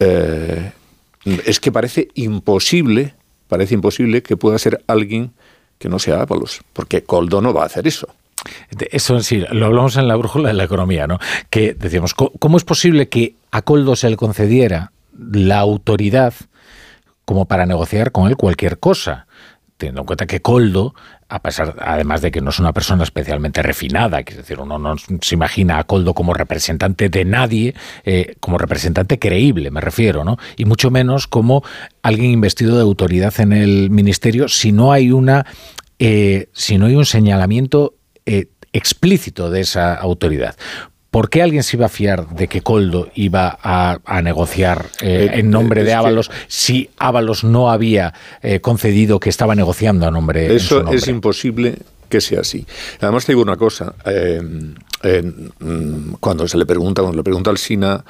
[0.00, 0.72] Eh,
[1.44, 3.14] es que parece imposible,
[3.48, 5.32] parece imposible que pueda ser alguien
[5.78, 8.08] que no sea Ábalos, porque Coldo no va a hacer eso.
[8.90, 11.18] Eso sí, lo hablamos en la brújula de la economía, ¿no?
[11.50, 16.34] Que decíamos, ¿cómo es posible que a Coldo se le concediera la autoridad
[17.24, 19.26] como para negociar con él cualquier cosa?
[19.76, 20.94] teniendo en cuenta que Coldo,
[21.28, 24.94] a pesar, además de que no es una persona especialmente refinada, es decir, uno no
[24.96, 27.74] se imagina a Coldo como representante de nadie,
[28.04, 30.38] eh, como representante creíble, me refiero, ¿no?
[30.56, 31.64] Y mucho menos como
[32.02, 35.46] alguien investido de autoridad en el ministerio, si no hay una,
[35.98, 40.56] eh, si no hay un señalamiento eh, explícito de esa autoridad.
[41.10, 45.30] ¿Por qué alguien se iba a fiar de que Coldo iba a, a negociar eh,
[45.32, 48.12] en nombre de Ábalos si Ábalos no había
[48.42, 50.98] eh, concedido que estaba negociando a nombre Eso en nombre?
[50.98, 51.78] es imposible
[52.08, 52.66] que sea así.
[53.00, 54.40] Además te digo una cosa, eh,
[56.20, 58.04] cuando se le pregunta, cuando le pregunta al SINA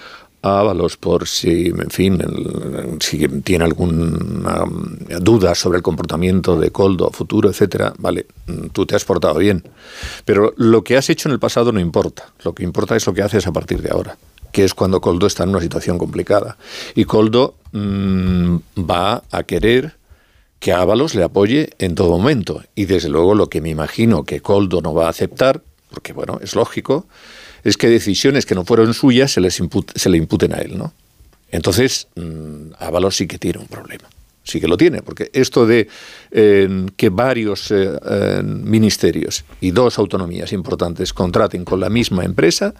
[0.46, 2.18] a Ábalos por si, en fin,
[3.00, 4.64] si tiene alguna
[5.20, 8.26] duda sobre el comportamiento de Coldo futuro, etcétera, vale,
[8.72, 9.62] tú te has portado bien.
[10.24, 12.32] Pero lo que has hecho en el pasado no importa.
[12.44, 14.16] Lo que importa es lo que haces a partir de ahora,
[14.52, 16.56] que es cuando Coldo está en una situación complicada.
[16.94, 19.96] Y Coldo mmm, va a querer
[20.58, 22.62] que Ábalos le apoye en todo momento.
[22.74, 26.38] Y desde luego lo que me imagino que Coldo no va a aceptar, porque bueno,
[26.42, 27.06] es lógico,
[27.66, 29.60] es que decisiones que no fueron suyas se, les
[29.94, 30.92] se le imputen a él, ¿no?
[31.50, 32.06] Entonces,
[32.78, 34.08] Ábalos sí que tiene un problema.
[34.44, 35.88] Sí que lo tiene, porque esto de
[36.30, 42.72] eh, que varios eh, eh, ministerios y dos autonomías importantes contraten con la misma empresa,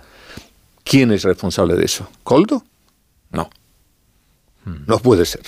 [0.84, 2.08] ¿quién es responsable de eso?
[2.22, 2.62] ¿Coldo?
[3.32, 3.50] No.
[4.86, 5.42] No puede ser.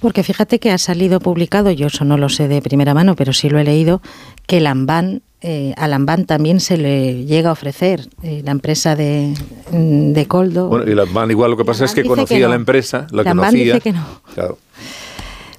[0.00, 3.32] Porque fíjate que ha salido publicado, yo eso no lo sé de primera mano, pero
[3.32, 4.00] sí lo he leído,
[4.46, 9.34] que Lambán eh, a Lambán también se le llega a ofrecer eh, la empresa de,
[9.70, 10.66] de, Coldo.
[10.66, 12.48] Bueno, y Lambán igual lo que pasa Lambán es que conocía que no.
[12.48, 13.74] la empresa, la Lambán conocía.
[13.74, 14.04] dice que no.
[14.34, 14.58] Claro.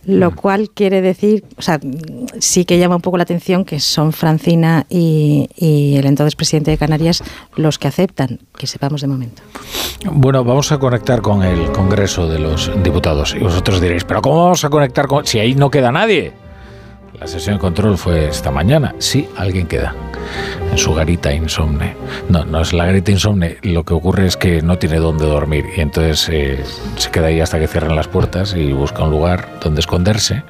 [0.06, 1.80] Lo cual quiere decir, o sea,
[2.40, 6.72] sí que llama un poco la atención que son Francina y, y, el entonces presidente
[6.72, 7.24] de Canarias
[7.56, 9.42] los que aceptan, que sepamos de momento.
[10.12, 14.44] Bueno, vamos a conectar con el Congreso de los Diputados y vosotros diréis, pero ¿cómo
[14.44, 16.34] vamos a conectar con si ahí no queda nadie?
[17.20, 18.96] La sesión de control fue esta mañana.
[19.00, 19.94] Sí, alguien queda
[20.72, 21.96] en su garita insomne.
[22.30, 23.58] No, no es la garita insomne.
[23.62, 26.64] Lo que ocurre es que no tiene dónde dormir y entonces eh,
[26.96, 30.44] se queda ahí hasta que cierren las puertas y busca un lugar donde esconderse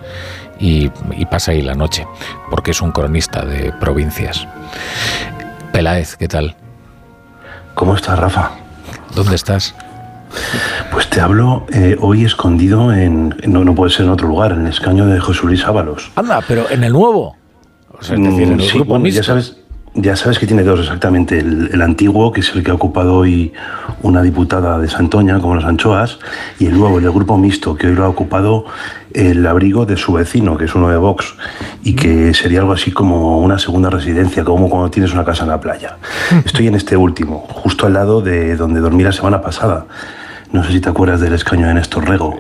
[0.60, 2.06] y, y pasa ahí la noche,
[2.52, 4.48] porque es un cronista de provincias.
[5.74, 6.56] Peláez, ¿qué tal?
[7.74, 8.52] ¿Cómo estás, Rafa?
[9.16, 9.74] ¿Dónde estás?
[10.92, 13.36] Pues te hablo eh, hoy escondido en.
[13.48, 16.12] No, no puede ser en otro lugar, en el escaño de José Luis Ábalos.
[16.16, 17.36] Anda, pero en el nuevo.
[17.98, 19.58] O sea, es decir, en el Mm, sí, grupo bueno, ya sabes,
[19.94, 21.40] ya sabes que tiene dos exactamente.
[21.40, 23.52] El, el antiguo, que es el que ha ocupado hoy
[24.02, 26.20] una diputada de Santoña, como las anchoas,
[26.60, 28.66] y el nuevo, el del grupo mixto, que hoy lo ha ocupado
[29.14, 31.34] el abrigo de su vecino, que es uno de Vox,
[31.84, 35.50] y que sería algo así como una segunda residencia, como cuando tienes una casa en
[35.50, 35.98] la playa.
[36.46, 39.86] Estoy en este último, justo al lado de donde dormí la semana pasada.
[40.52, 42.40] No sé si te acuerdas del escaño de Néstor Rego.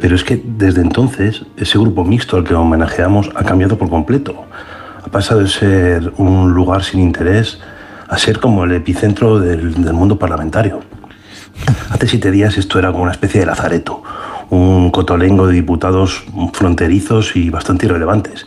[0.00, 4.44] Pero es que desde entonces ese grupo mixto al que homenajeamos ha cambiado por completo.
[5.04, 7.58] Ha pasado de ser un lugar sin interés
[8.08, 10.80] a ser como el epicentro del, del mundo parlamentario.
[11.90, 14.02] Hace siete días esto era como una especie de lazareto,
[14.50, 18.46] un cotolengo de diputados fronterizos y bastante irrelevantes.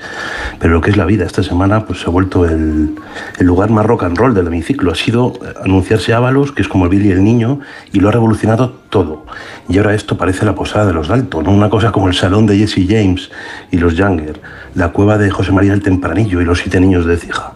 [0.59, 2.95] Pero lo que es la vida esta semana pues, se ha vuelto el,
[3.38, 4.92] el lugar más rock and roll del hemiciclo.
[4.92, 7.59] Ha sido anunciarse Ábalos, que es como el Billy el Niño,
[7.92, 9.26] y lo ha revolucionado todo.
[9.69, 11.51] Y ahora esto parece la posada de los Dalton, ¿no?
[11.51, 13.30] una cosa como el salón de Jesse James
[13.72, 14.40] y los Younger,
[14.76, 17.53] la cueva de José María el Tempranillo y los siete niños de Cija.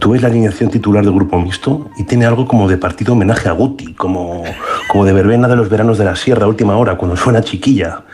[0.00, 3.50] Tú ves la alineación titular del grupo mixto y tiene algo como de partido homenaje
[3.50, 4.42] a Guti, como,
[4.88, 8.04] como de verbena de los veranos de la sierra, última hora, cuando suena chiquilla.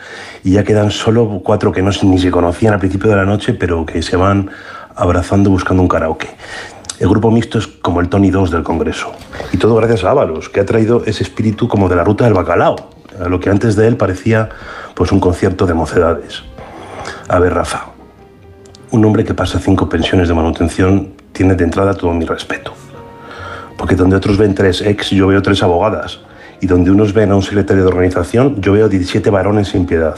[0.42, 3.55] Y ya quedan solo cuatro que no ni se conocían al principio de la noche,
[3.55, 4.50] pero que se van
[4.97, 6.28] abrazando buscando un karaoke.
[6.98, 9.12] El grupo mixto es como el Tony 2 del Congreso.
[9.52, 12.34] Y todo gracias a Ábalos, que ha traído ese espíritu como de la ruta del
[12.34, 12.90] bacalao,
[13.24, 14.48] a lo que antes de él parecía
[14.94, 16.42] pues un concierto de mocedades.
[17.28, 17.90] A ver, Rafa,
[18.90, 22.73] un hombre que pasa cinco pensiones de manutención tiene de entrada todo mi respeto.
[23.76, 26.20] Porque donde otros ven tres ex, yo veo tres abogadas.
[26.62, 30.16] Y donde unos ven a un secretario de organización, yo veo 17 varones sin piedad.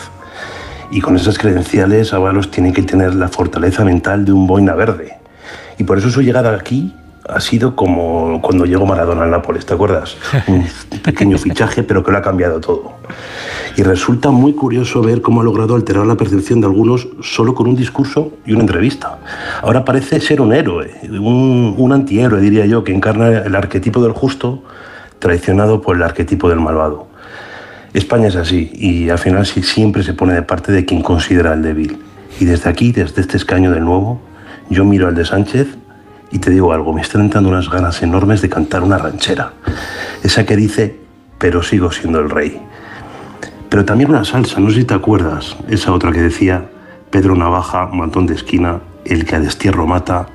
[0.93, 5.19] Y con esas credenciales, Ábalos tiene que tener la fortaleza mental de un boina verde.
[5.77, 6.95] Y por eso su llegada aquí
[7.29, 10.17] ha sido como cuando llegó Maradona al Nápoles, ¿te acuerdas?
[10.49, 10.67] Un
[11.03, 12.93] pequeño fichaje, pero que lo ha cambiado todo.
[13.77, 17.69] Y resulta muy curioso ver cómo ha logrado alterar la percepción de algunos solo con
[17.69, 19.19] un discurso y una entrevista.
[19.63, 24.13] Ahora parece ser un héroe, un, un antihéroe, diría yo, que encarna el arquetipo del
[24.13, 24.63] justo
[25.19, 27.09] traicionado por el arquetipo del malvado.
[27.93, 31.53] España es así y al final sí, siempre se pone de parte de quien considera
[31.53, 31.99] el débil.
[32.41, 34.21] Y desde aquí, desde este escaño del nuevo,
[34.71, 35.69] yo miro al de Sánchez
[36.31, 39.53] y te digo algo, me están entrando unas ganas enormes de cantar una ranchera.
[40.23, 40.97] Esa que dice,
[41.39, 42.61] pero sigo siendo el rey.
[43.69, 46.65] Pero también una salsa, no sé si te acuerdas, esa otra que decía,
[47.11, 50.29] Pedro Navaja, matón de esquina, el que a destierro mata,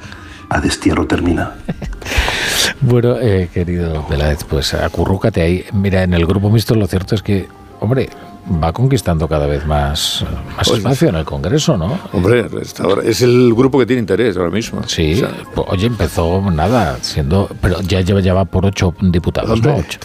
[0.50, 1.54] a destierro termina.
[2.82, 5.64] Bueno, eh, querido Peláez, pues acurrúcate ahí.
[5.72, 7.48] Mira, en el grupo mixto lo cierto es que,
[7.80, 8.10] hombre,
[8.62, 10.26] va conquistando cada vez más,
[10.58, 10.78] más Oye.
[10.80, 11.98] espacio en el Congreso, ¿no?
[12.12, 14.82] Hombre, hasta ahora- es el grupo que tiene interés ahora mismo.
[14.88, 15.24] Sí,
[15.56, 19.76] po- oye, empezó nada, siendo, pero ya lleva, ya va por ocho diputados, ¿no?
[19.76, 20.00] Ocho.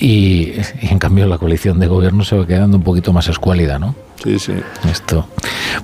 [0.00, 3.78] Y, y en cambio la coalición de gobierno se va quedando un poquito más escuálida,
[3.78, 3.94] ¿no?
[4.24, 4.54] Sí, sí.
[4.90, 5.26] Esto.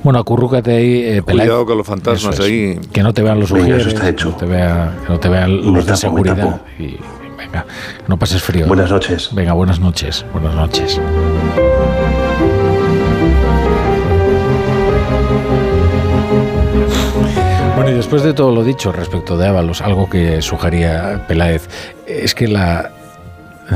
[0.02, 1.48] Bueno, acurrúcate ahí, eh, Peláez.
[1.48, 2.44] Cuidado con los fantasmas es.
[2.44, 2.80] ahí.
[2.92, 4.36] Que no te vean los Venga, eso está hecho.
[4.36, 6.60] Que, no te vea- que no te vean los de tapo, seguridad.
[6.78, 6.96] Y,
[7.38, 7.66] venga,
[8.08, 8.66] no pases frío.
[8.66, 9.30] Buenas noches.
[9.32, 10.24] Venga, buenas noches.
[10.32, 10.98] Buenas noches.
[17.76, 21.68] Bueno, y después de todo lo dicho respecto de Ábalos, algo que sugería Peláez,
[22.06, 22.90] es que la,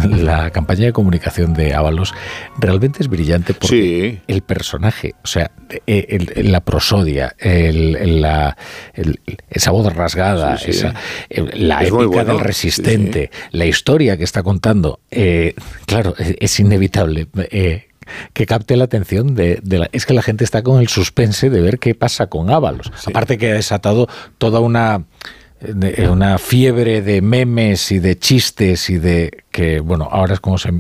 [0.09, 2.15] la campaña de comunicación de Ábalos
[2.59, 5.51] realmente es brillante porque el personaje, o sea,
[5.87, 8.57] eh, el- el- la prosodia, el- la-
[9.51, 10.79] esa voz rasgada, Sí, sí.
[10.79, 10.95] esa,
[11.29, 15.55] la Es épica bueno, del resistente, la historia que está contando, eh,
[15.85, 17.27] claro, es, es inevitable.
[17.51, 17.87] eh,
[18.33, 21.51] que capte la atención de, de la, es que la gente está con el suspense
[21.51, 22.91] de ver qué pasa con Ábalos.
[23.07, 24.09] Aparte que ha desatado
[24.39, 25.05] toda una
[25.61, 30.59] de- una fiebre de memes y de chistes y de que bueno ahora es como
[30.59, 30.71] se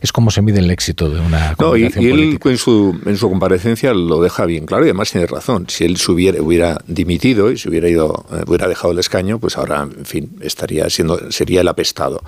[0.00, 2.50] es como se mide el éxito de una No, y, comunicación y él política.
[2.50, 5.66] en su, en su comparecencia lo deja bien claro y además tiene razón.
[5.68, 9.38] Si él se hubiera, hubiera dimitido y se hubiera ido, eh, hubiera dejado el escaño,
[9.38, 12.22] pues ahora, en fin, estaría siendo, sería el apestado.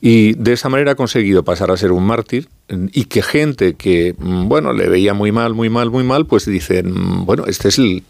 [0.00, 2.48] Y de esa manera ha conseguido pasar a ser un mártir
[2.92, 6.44] y que gente que, mm, bueno, le veía muy mal, muy mal, muy mal, pues
[6.44, 8.02] dicen, mm, bueno, este es el,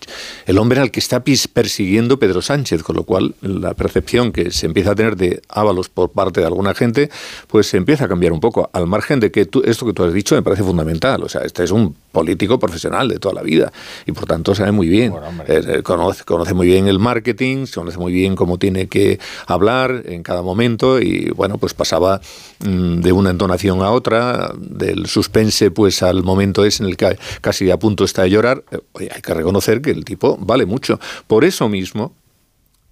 [0.47, 4.67] el hombre al que está persiguiendo Pedro Sánchez, con lo cual la percepción que se
[4.67, 7.10] empieza a tener de Ábalos por parte de alguna gente
[7.47, 10.13] pues empieza a cambiar un poco, al margen de que tú, esto que tú has
[10.13, 13.73] dicho me parece fundamental, o sea, este es un político profesional de toda la vida
[14.07, 15.15] y por tanto sabe muy bien,
[15.47, 20.03] eh, eh, conoce, conoce muy bien el marketing, conoce muy bien cómo tiene que hablar
[20.07, 22.21] en cada momento y bueno, pues pasaba
[22.61, 27.19] mm, de una entonación a otra, del suspense pues al momento es en el que
[27.41, 30.99] casi a punto está de llorar, Oye, hay que reconocer que el tipo vale mucho.
[31.27, 32.15] Por eso mismo,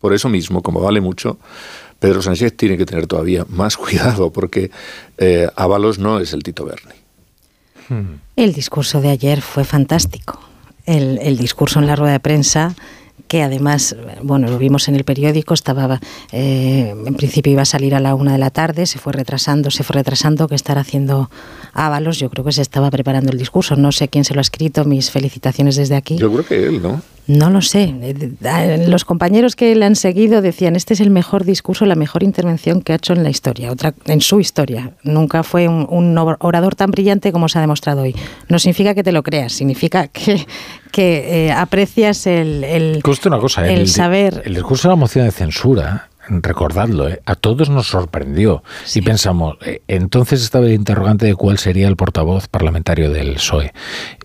[0.01, 1.39] por eso mismo, como vale mucho,
[1.99, 4.71] Pedro Sánchez tiene que tener todavía más cuidado porque
[5.19, 6.95] eh, Ábalos no es el Tito Berni.
[7.89, 8.21] Hmm.
[8.37, 10.41] El discurso de ayer fue fantástico.
[10.85, 12.77] El, el, discurso en la rueda de prensa
[13.29, 16.01] que además, bueno, lo vimos en el periódico, estaba,
[16.33, 19.71] eh, en principio iba a salir a la una de la tarde, se fue retrasando,
[19.71, 21.31] se fue retrasando, que estará haciendo
[21.73, 24.43] Ábalos, yo creo que se estaba preparando el discurso, no sé quién se lo ha
[24.43, 26.17] escrito, mis felicitaciones desde aquí.
[26.17, 27.03] Yo creo que él, ¿no?
[27.27, 27.93] No lo sé.
[28.87, 32.83] Los compañeros que le han seguido decían, este es el mejor discurso, la mejor intervención
[32.83, 34.93] que ha hecho en la historia, otra, en su historia.
[35.03, 38.15] Nunca fue un, orador tan brillante como se ha demostrado hoy.
[38.49, 40.47] No significa que te lo creas, significa que,
[40.93, 44.43] que eh, aprecias el, el, una cosa, el, saber.
[44.45, 47.21] El discurso de la moción de censura recordadlo, ¿eh?
[47.25, 48.63] a todos nos sorprendió.
[48.85, 53.73] Si pensamos, eh, entonces estaba el interrogante de cuál sería el portavoz parlamentario del PSOE.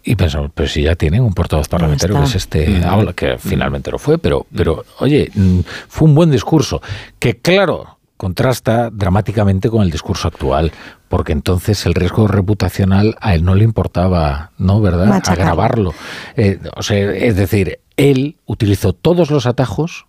[0.04, 2.82] Y pensamos, pero si ya tienen un portavoz parlamentario que es este
[3.16, 6.82] que finalmente lo fue, pero, pero oye, mm, fue un buen discurso,
[7.20, 10.72] que claro, contrasta dramáticamente con el discurso actual,
[11.08, 14.80] porque entonces el riesgo reputacional a él no le importaba, ¿no?
[14.80, 15.22] ¿Verdad?
[15.26, 15.94] Agravarlo.
[16.38, 20.06] Eh, o sea, es decir, él utilizó todos los atajos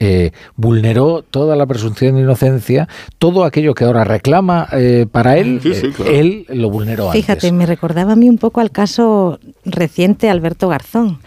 [0.00, 2.88] eh, vulneró toda la presunción de inocencia,
[3.18, 8.14] todo aquello que ahora reclama eh, para él, eh, él lo vulneró Fíjate, me recordaba
[8.14, 11.20] a mí un poco al caso reciente Alberto Garzón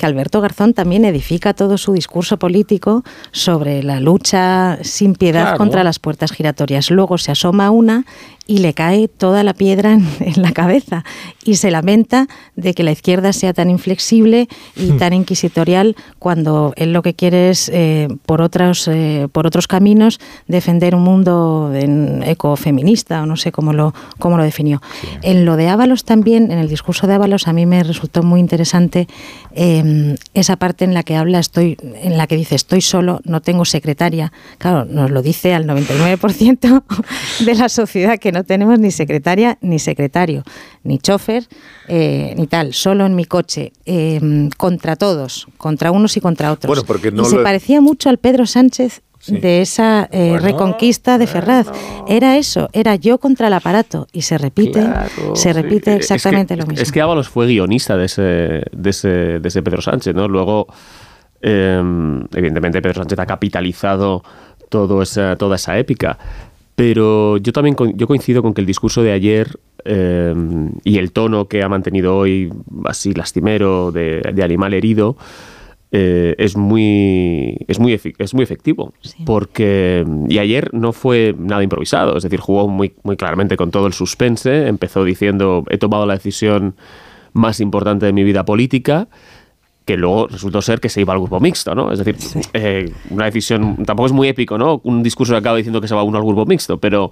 [0.00, 5.84] que Alberto Garzón también edifica todo su discurso político sobre la lucha sin piedad contra
[5.84, 6.90] las puertas giratorias.
[6.90, 8.06] Luego se asoma una
[8.50, 11.04] y le cae toda la piedra en, la cabeza
[11.44, 14.98] y se lamenta de que la izquierda sea tan inflexible y hmm.
[14.98, 20.18] tan inquisitorial cuando él lo que quiere es eh, por otros eh, por otros caminos
[20.48, 24.82] defender un mundo ecofeminista o no sé cómo lo cómo lo definió.
[25.22, 28.40] En lo de Ábalos también en el discurso de Ábalos a mí me resultó muy
[28.40, 29.06] interesante
[29.54, 33.42] em, esa parte en la que habla estoy en la que dice estoy solo no
[33.42, 36.82] tengo secretaria claro nos lo dice al 99%
[37.44, 40.42] de la sociedad que no tenemos ni secretaria ni secretario,
[40.82, 41.44] ni chofer,
[41.88, 46.68] eh, ni tal, solo en mi coche, em, contra todos, contra unos y contra otros.
[46.68, 51.26] Bueno, porque no y se parecía mucho al Pedro Sánchez de esa eh, reconquista de
[51.26, 51.66] Ferraz.
[52.08, 54.06] Era eso, era yo contra el aparato.
[54.12, 54.86] Y se repite,
[55.34, 56.82] se repite exactamente lo mismo.
[56.82, 58.22] Es que Ábalos fue guionista de ese,
[58.72, 60.26] de ese, de ese Pedro Sánchez, ¿no?
[60.26, 60.66] Luego,
[61.42, 64.22] em, evidentemente, Pedro Sánchez ha capitalizado
[64.68, 66.18] todo esa, toda esa épica.
[66.80, 70.34] Pero yo también yo coincido con que el discurso de ayer eh,
[70.82, 72.50] y el tono que ha mantenido hoy,
[72.86, 75.18] así lastimero, de, animal herido,
[75.92, 78.94] eh, es muy es muy es muy efectivo.
[79.26, 83.86] Porque y ayer no fue nada improvisado es decir jugó muy muy claramente con todo
[83.86, 86.76] el suspense empezó diciendo he tomado la decisión
[87.34, 89.08] más importante de mi vida política
[89.90, 91.90] que luego resultó ser que se iba al grupo mixto, ¿no?
[91.90, 92.16] Es decir,
[92.52, 94.80] eh, una decisión, tampoco es muy épico, ¿no?
[94.84, 97.10] Un discurso que acaba diciendo que se va uno al grupo mixto, pero,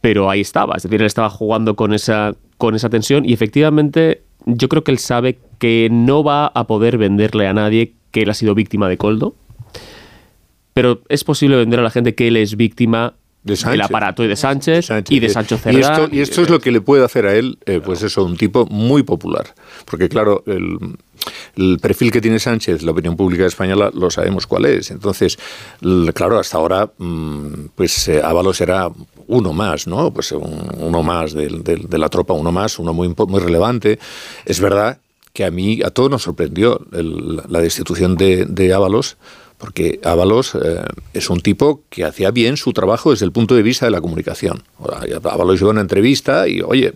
[0.00, 4.22] pero ahí estaba, es decir, él estaba jugando con esa, con esa tensión y efectivamente
[4.46, 8.30] yo creo que él sabe que no va a poder venderle a nadie que él
[8.30, 9.36] ha sido víctima de Coldo,
[10.74, 13.14] pero es posible vender a la gente que él es víctima
[13.46, 16.08] del aparato y de Sánchez, y de Sancho Cerdá.
[16.10, 18.66] Y esto, es lo que le puede hacer a él, eh, pues eso, un tipo
[18.66, 19.54] muy popular.
[19.84, 20.78] Porque claro, el,
[21.56, 24.90] el perfil que tiene Sánchez, la opinión pública española, lo sabemos cuál es.
[24.90, 25.38] Entonces,
[26.14, 28.90] claro, hasta ahora, mm, pues eh, Ábalos era
[29.28, 30.12] uno más, ¿no?
[30.12, 33.98] Pues uno más de, la tropa, uno más, uno muy, muy relevante.
[34.44, 34.98] Es verdad
[35.32, 39.16] que a mí, a todos nos sorprendió la destitución de, de Ábalos,
[39.58, 40.82] porque Ábalos eh,
[41.14, 44.00] es un tipo que hacía bien su trabajo desde el punto de vista de la
[44.00, 44.62] comunicación.
[45.24, 46.92] Ábalos llegó a una entrevista y, oye,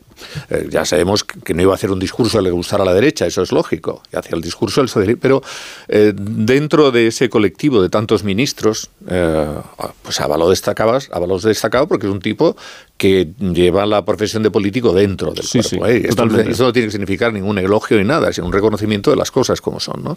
[0.50, 2.92] eh, ya sabemos que no iba a hacer un discurso que le gustara a la
[2.92, 5.42] derecha, eso es lógico, y hacía el discurso del socialismo, pero
[5.89, 8.90] eh, dentro de ese colectivo de tantos ministros,
[10.02, 12.56] pues Ábalos destacaba, Ábalos destacado porque es un tipo
[12.98, 15.86] que lleva la profesión de político dentro del cuerpo.
[15.86, 19.62] esto, no tiene que significar ningún elogio ni nada, sino un reconocimiento de las cosas
[19.62, 20.05] como son.
[20.05, 20.16] ¿no?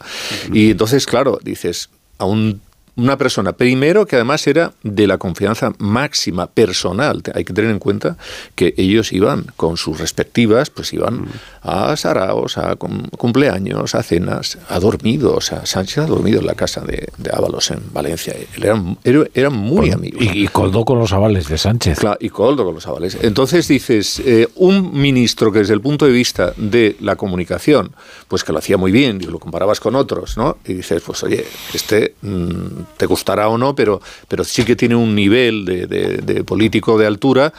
[0.52, 2.62] Y entonces, claro, dices, a un
[2.96, 7.22] una persona, primero que además era de la confianza máxima personal.
[7.34, 8.18] Hay que tener en cuenta
[8.56, 11.28] que ellos iban con sus respectivas, pues iban Mm.
[11.64, 16.46] a saraos, a cum- cumpleaños, a cenas, ha dormido, o sea, Sánchez ha dormido en
[16.46, 18.34] la casa de, de Ábalos en Valencia.
[18.56, 20.20] Él era, era- era muy amigo.
[20.22, 21.98] Y, y con los avales de Sánchez.
[22.00, 23.18] Claro, y coldo con los avales.
[23.22, 27.92] Entonces dices, eh, un ministro que desde el punto de vista de la comunicación,
[28.28, 30.58] pues que lo hacía muy bien y lo comparabas con otros, ¿no?
[30.66, 34.96] Y dices, pues oye, este mm, te gustará o no, pero, pero sí que tiene
[34.96, 37.54] un nivel de, de- político de altura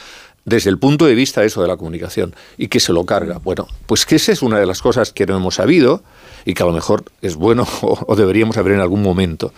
[0.44, 3.38] desde el punto de vista eso de la comunicación y que se lo carga.
[3.38, 6.02] Bueno, pues que esa es una de las cosas que no hemos sabido
[6.44, 9.52] y que a lo mejor es bueno o, o deberíamos saber en algún momento.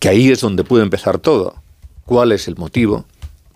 [0.00, 1.54] Que ahí es donde puede empezar todo.
[2.04, 3.04] ¿Cuál es el motivo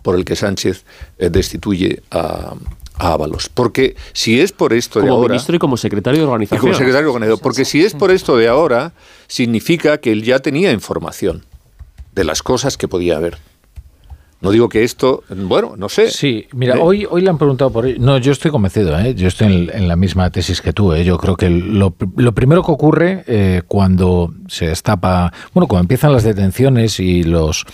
[0.03, 0.83] por el que Sánchez
[1.19, 2.53] eh, destituye a,
[3.01, 3.49] a Ábalos?
[3.49, 5.33] Porque si es por esto de Como ahora...
[5.33, 6.61] ministro y como secretario de Y organización.
[6.61, 7.41] como secretario organizador.
[7.41, 8.93] Porque si es por esto de ahora,
[9.27, 11.43] significa que él ya tenía información
[12.13, 13.37] de las cosas que podía haber.
[14.41, 16.09] No digo que esto, bueno, no sé.
[16.09, 17.97] Sí, mira, Eh, hoy, hoy le han preguntado por ello.
[17.99, 19.13] No, yo estoy convencido, ¿eh?
[19.13, 20.93] yo estoy en, en la misma tesis que tú.
[20.93, 21.03] ¿eh?
[21.03, 26.11] Yo creo que lo, lo primero que ocurre eh, cuando se destapa, bueno, cuando empiezan
[26.11, 27.65] las detenciones y los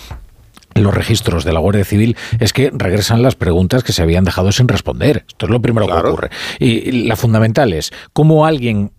[0.83, 4.51] los registros de la Guardia Civil es que regresan las preguntas que se habían dejado
[4.51, 5.25] sin responder.
[5.27, 6.29] Esto es lo primero que ocurre.
[6.59, 8.91] Y, la fundamental es cómo alguien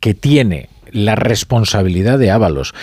[0.00, 2.74] que tiene la responsabilidad de Ábalos,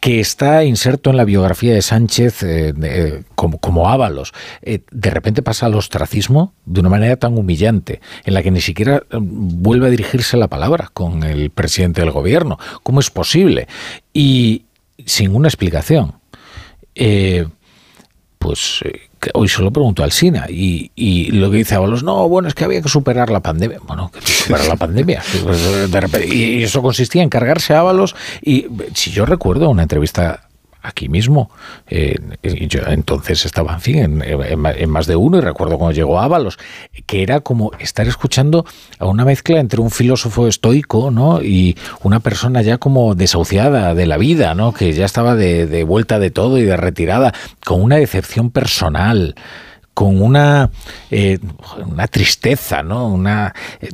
[0.00, 5.10] que está inserto en la biografía de Sánchez eh, de- como, como Ábalos, eh, de
[5.10, 9.16] repente pasa al ostracismo de una manera tan humillante, en la que ni siquiera eh,
[9.20, 12.58] vuelve a dirigirse la palabra con el presidente del gobierno.
[12.82, 13.66] ¿Cómo es posible?
[14.12, 14.66] Y
[15.04, 16.14] sin una explicación.
[16.94, 17.46] Eh,
[18.46, 19.00] pues eh,
[19.34, 22.54] hoy se lo pregunto al Sina y, y lo que dice Ábalos, no, bueno, es
[22.54, 23.78] que había que superar la pandemia.
[23.86, 25.22] Bueno, que superar la pandemia.
[25.90, 30.48] De repente- y eso consistía en cargarse a Ábalos y si yo recuerdo una entrevista
[30.86, 31.50] aquí mismo,
[31.88, 36.58] eh, y yo entonces estaba, en más de uno y recuerdo cuando llegó Ábalos,
[37.06, 38.64] que era como estar escuchando
[38.98, 41.42] a una mezcla entre un filósofo estoico, ¿no?
[41.42, 44.72] Y una persona ya como desahuciada de la vida, ¿no?
[44.72, 47.34] Que ya estaba de vuelta de todo y de retirada,
[47.64, 49.34] con una decepción personal,
[49.96, 50.68] con una,
[51.10, 51.38] eh,
[51.86, 53.08] una tristeza, ¿no?
[53.08, 53.88] Una, eh,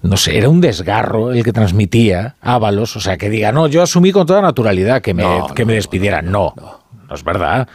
[0.00, 3.82] no sé, era un desgarro el que transmitía Ábalos, o sea, que diga, no, yo
[3.82, 6.32] asumí con toda naturalidad que me, que me despidieran.
[6.32, 7.68] No, no, es verdad.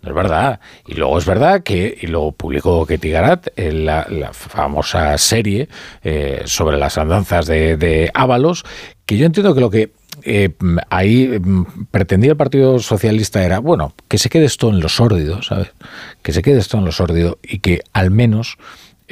[0.00, 0.60] No es verdad.
[0.86, 5.68] Y luego es verdad que, y lo publicó Ketty Garat, en la, la famosa serie
[6.02, 8.64] eh, sobre las andanzas de, de Ábalos,
[9.04, 9.92] que yo entiendo que lo que
[10.24, 10.50] eh,
[10.90, 15.42] ahí mm, pretendía el Partido Socialista era, bueno, que se quede esto en lo sórdido,
[15.42, 15.68] ¿sabes?
[16.22, 18.58] Que se quede esto en lo sórdido y que al menos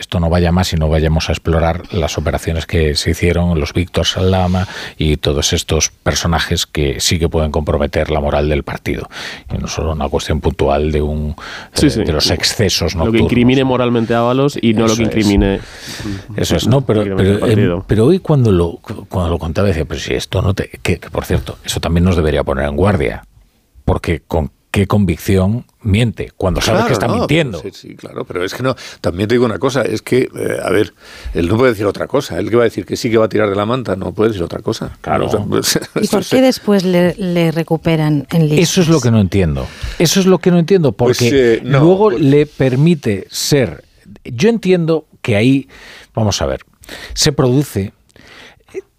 [0.01, 3.73] esto no vaya más y no vayamos a explorar las operaciones que se hicieron, los
[3.73, 4.67] Víctor Salama
[4.99, 9.09] y todos estos personajes que sí que pueden comprometer la moral del partido.
[9.55, 11.37] Y no solo una cuestión puntual de un
[11.75, 12.05] Sí, eh, sí.
[12.05, 13.23] de los excesos Lo que nocturnos.
[13.33, 15.09] incrimine moralmente a Ábalos y no lo que es.
[15.09, 15.61] incrimine.
[16.37, 20.15] Eso es, no, pero, em, pero hoy cuando lo, cuando lo contaba decía, pero si
[20.15, 20.69] esto no te...
[20.83, 23.25] Que, que, por cierto, eso también nos debería poner en guardia,
[23.85, 27.61] porque con qué convicción miente cuando sabe Claro, que está no, mintiendo.
[27.61, 28.77] Sí, sí, claro, pero es que no.
[29.01, 30.95] También te digo una cosa, es que, eh, a ver,
[31.35, 32.39] él no puede decir otra cosa.
[32.39, 34.13] Él que va a decir que sí que va a tirar de la manta, no
[34.13, 34.97] puede decir otra cosa.
[35.01, 35.29] Claro.
[36.01, 38.71] ¿Y por qué después le, le recuperan en listas?
[38.71, 39.67] Eso es lo que no entiendo.
[39.99, 43.85] Eso es lo que no entiendo, porque Pues, eh, no, luego le permite ser.
[44.25, 45.69] Yo entiendo que ahí,
[46.15, 46.61] vamos a ver,
[47.15, 47.93] se produce.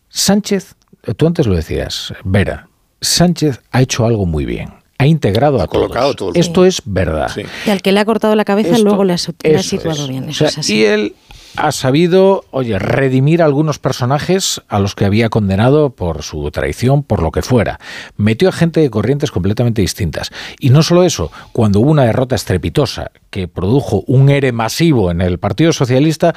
[0.10, 0.76] Sánchez,
[1.16, 2.68] tú antes lo decías, Vera,
[3.00, 4.81] Sánchez ha hecho algo muy bien.
[5.02, 6.16] Ha integrado a colocado todos.
[6.16, 7.32] todo el Esto es verdad.
[7.66, 10.04] Y al que le ha cortado la cabeza Esto- luego le ha, le ha situado
[10.04, 10.08] es.
[10.10, 10.26] bien.
[10.26, 10.76] O Eso sea, es así.
[10.76, 11.16] y él
[11.58, 17.02] ha sabido, oye, redimir a algunos personajes a los que había condenado por su traición,
[17.04, 17.80] por lo que fuera.
[18.16, 20.32] Metió a gente de corrientes completamente distintas.
[20.60, 25.20] Y no solo eso, cuando hubo una derrota estrepitosa que produjo un ERE masivo en
[25.22, 26.34] el Partido Socialista,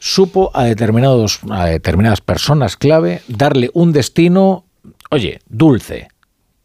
[0.00, 4.64] supo a, determinados, a determinadas personas clave darle un destino,
[5.10, 6.08] oye, dulce,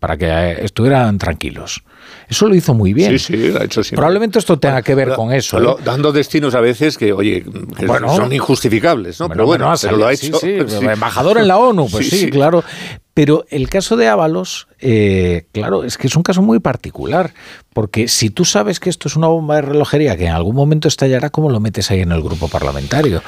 [0.03, 1.81] para que eh, estuvieran tranquilos.
[2.27, 3.17] Eso lo hizo muy bien.
[3.17, 4.01] Sí, sí, lo ha hecho siempre.
[4.01, 5.77] Probablemente esto tenga que ver con eso.
[5.77, 5.81] ¿eh?
[5.81, 7.41] dando destinos a veces que, oye,
[7.79, 8.13] que Bueno.
[8.13, 9.29] son injustificables, ¿no?
[9.29, 10.37] pero bueno, pero lo ha hecho.
[10.39, 12.65] sí, sí, embajador en la ONU, pues sí, claro.
[13.13, 17.33] Pero el caso de Ábalos, eh, claro, es que es un caso muy particular,
[17.73, 20.89] porque si tú sabes que esto es una bomba de relojería que en algún momento
[20.89, 23.23] estallará, ¿cómo lo metes ahí en el grupo parlamentario?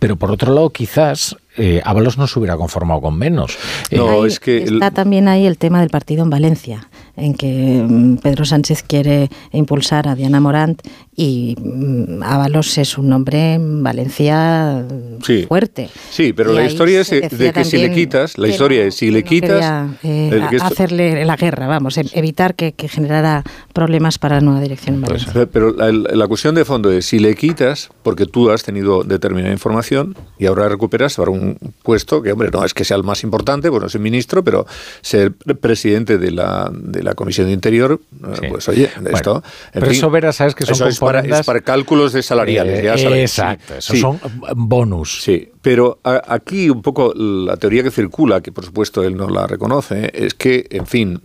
[0.00, 3.56] Pero por otro lado, quizás eh, Ábalos no se hubiera conformado con menos.
[3.90, 6.88] Eh, Ahí Está también ahí el tema del partido en Valencia.
[7.20, 10.80] En que mm, Pedro Sánchez quiere impulsar a Diana Morant
[11.14, 14.84] y mm, Ábalos es un nombre en Valencia
[15.22, 15.44] Sí.
[15.46, 15.90] fuerte.
[16.10, 19.10] Sí, pero Y la historia es de que si le quitas, la historia es si
[19.10, 24.18] le quitas, quería, eh, el hacerle la guerra, vamos, e- evitar que, que generara problemas
[24.18, 25.32] para la nueva dirección en Valencia.
[25.32, 29.04] Pues, Pero la, la cuestión de fondo es si le quitas, porque tú has tenido
[29.04, 33.04] determinada información y ahora recuperas para un puesto que, hombre, no es que sea el
[33.04, 34.66] más importante, bueno, es el ministro, pero
[35.02, 38.00] ser presidente de la, de la Comisión de Interior,
[38.42, 39.36] eh, pues oye, Bueno, esto...
[39.66, 42.12] en pero fin, eso verás, sabes que son eso es para, componendas- es para cálculos
[42.12, 43.20] de salariales, Eh, ya sabes.
[43.30, 44.20] exacto, esos son
[44.56, 45.22] bonus.
[45.22, 49.28] Sí, pero a- aquí un poco la teoría que circula, que por supuesto él no
[49.28, 51.20] la reconoce, es que, en fin,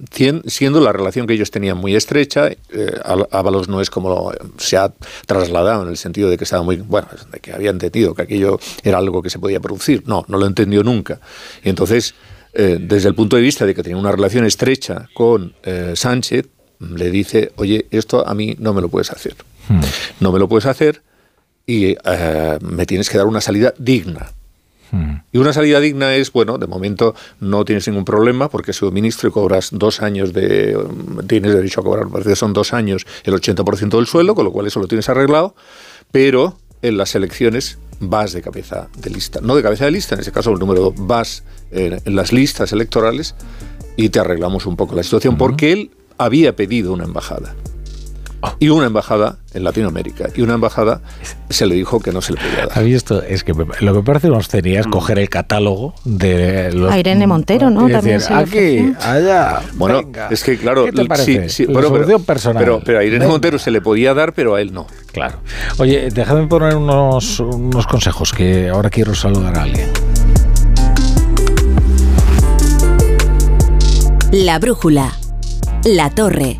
[0.45, 2.57] siendo la relación que ellos tenían muy estrecha, eh,
[3.31, 4.93] Ábalos no es como lo- se ha
[5.25, 8.59] trasladado en el sentido de que estaba muy, bueno, de que había entendido que aquello
[8.83, 10.03] era algo que se podía producir.
[10.05, 11.19] No, no lo entendió nunca.
[11.63, 12.13] Y entonces,
[12.57, 16.47] eh, desde el punto de vista de que tenía una relación estrecha con eh, Sánchez,
[16.79, 19.35] le dice, oye, esto a mí no me lo puedes hacer.
[20.19, 21.01] No me lo puedes hacer
[21.65, 24.31] y eh, me tienes que dar una salida digna.
[25.33, 29.27] Y una salida digna es, bueno, de momento no tienes ningún problema porque sido ministro
[29.27, 30.77] y cobras dos años de...
[31.27, 34.53] Tienes derecho a cobrar, parece que son dos años el 80% del sueldo, con lo
[34.53, 35.53] cual eso lo tienes arreglado,
[36.11, 39.39] pero en las elecciones vas de cabeza de lista.
[39.41, 42.31] No de cabeza de lista, en ese caso el número dos, vas en, en las
[42.31, 43.35] listas electorales
[43.97, 47.55] y te arreglamos un poco la situación porque él había pedido una embajada.
[48.59, 50.29] Y una embajada en Latinoamérica.
[50.35, 51.01] Y una embajada
[51.49, 52.77] se le dijo que no se le podía dar.
[52.77, 53.21] ¿Has visto?
[53.21, 56.91] Es que me- lo que parece una obscenidad es coger el catálogo de los...
[56.91, 57.81] A Irene Montero, ¿no?
[57.89, 60.27] También decir, se le aquí, allá, Bueno, venga.
[60.31, 61.49] es que claro, ¿Qué te sí, parece?
[61.49, 62.63] sí, La bueno, pero, personal.
[62.63, 63.31] pero, pero a Irene Venga.
[63.31, 64.87] Montero se le podía dar, pero a él no.
[65.11, 65.37] Claro.
[65.77, 69.87] Oye, déjame poner unos, unos consejos que ahora quiero saludar a alguien.
[74.31, 75.13] La brújula.
[75.85, 76.59] La torre.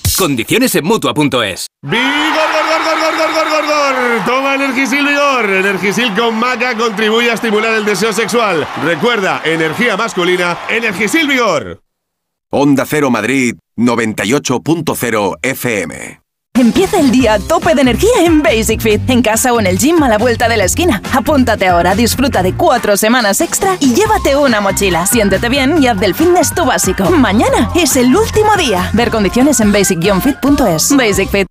[0.21, 5.49] Condiciones en Mutua.es ¡Vigor, gor, gor, gor, gor, gor, gor, Toma Energisil Vigor.
[5.49, 8.67] Energisil con maca contribuye a estimular el deseo sexual.
[8.83, 11.81] Recuerda, energía masculina, Energisil Vigor.
[12.51, 16.21] Onda Cero Madrid, 98.0 FM.
[16.61, 19.79] Empieza el día a tope de energía en Basic Fit, en casa o en el
[19.79, 21.01] gym a la vuelta de la esquina.
[21.11, 25.07] Apúntate ahora, disfruta de cuatro semanas extra y llévate una mochila.
[25.07, 27.09] Siéntete bien y haz del fitness tu básico.
[27.09, 28.91] Mañana es el último día.
[28.93, 30.95] Ver condiciones en basic-fit.es.
[30.95, 31.50] Basic Fit.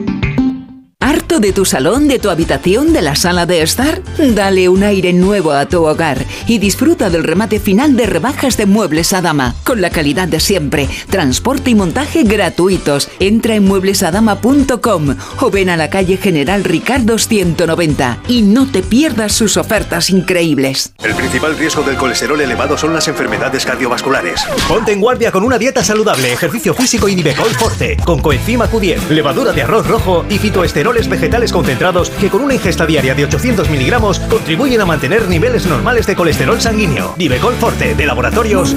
[1.31, 4.01] ¿Harto de tu salón, de tu habitación, de la sala de estar?
[4.17, 8.65] Dale un aire nuevo a tu hogar y disfruta del remate final de rebajas de
[8.65, 13.09] muebles a dama, con la calidad de siempre, transporte y montaje gratuitos.
[13.21, 19.31] Entra en mueblesadama.com o ven a la calle General Ricardo 190 y no te pierdas
[19.31, 20.91] sus ofertas increíbles.
[21.01, 24.43] El principal riesgo del colesterol elevado son las enfermedades cardiovasculares.
[24.67, 29.07] Ponte en guardia con una dieta saludable, ejercicio físico y Nivecol Forte, con coenzima Q10,
[29.11, 31.20] levadura de arroz rojo y fitoesteroles vegetales
[31.51, 36.15] concentrados que con una ingesta diaria de 800 miligramos contribuyen a mantener niveles normales de
[36.15, 37.13] colesterol sanguíneo.
[37.17, 38.75] Nivecol Forte, de laboratorios.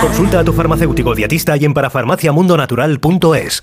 [0.00, 3.62] Consulta a tu farmacéutico dietista y en parafarmaciamundonatural.es.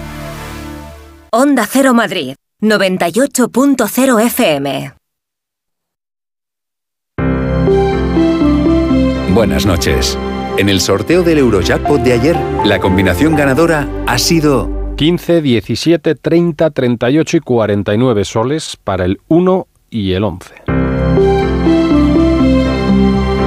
[1.33, 4.93] Onda Cero Madrid, 98.0 FM.
[9.33, 10.17] Buenas noches.
[10.57, 16.69] En el sorteo del Eurojackpot de ayer, la combinación ganadora ha sido 15, 17, 30,
[16.69, 20.53] 38 y 49 soles para el 1 y el 11.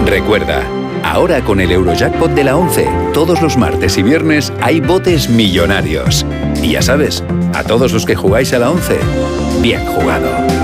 [0.06, 0.66] Recuerda,
[1.04, 6.26] ahora con el Eurojackpot de la 11, todos los martes y viernes hay botes millonarios.
[6.62, 7.22] Y ya sabes,
[7.54, 8.98] a todos los que jugáis a la 11,
[9.60, 10.63] bien jugado.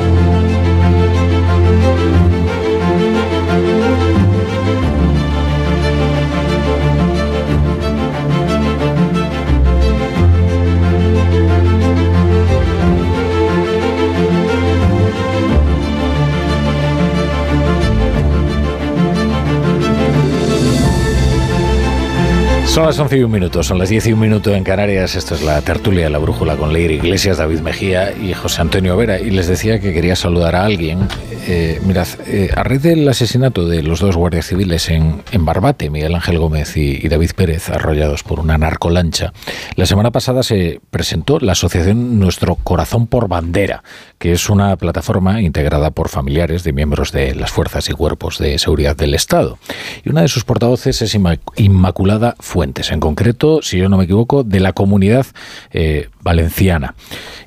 [22.71, 25.15] Son las 11 y un minuto, son las 10 y un minuto en Canarias.
[25.15, 29.19] Esto es la tertulia la brújula con Leir Iglesias, David Mejía y José Antonio Vera.
[29.19, 30.99] Y les decía que quería saludar a alguien.
[31.47, 36.13] Eh, mirad, eh, a raíz del asesinato de los dos guardias civiles en, Barbate, Miguel
[36.13, 39.33] Ángel Gómez y, David Pérez, arrollados por una narcolancha,
[39.75, 43.83] la semana pasada se presentó la asociación Nuestro Corazón por Bandera,
[44.19, 48.59] que es una plataforma integrada por familiares de miembros de las fuerzas y cuerpos de
[48.59, 49.57] seguridad del Estado.
[50.05, 54.03] Y una de sus portavoces es Inma- Inmaculada Fuentes, en concreto, si yo no me
[54.03, 55.25] equivoco, de la comunidad
[55.71, 56.93] eh, valenciana.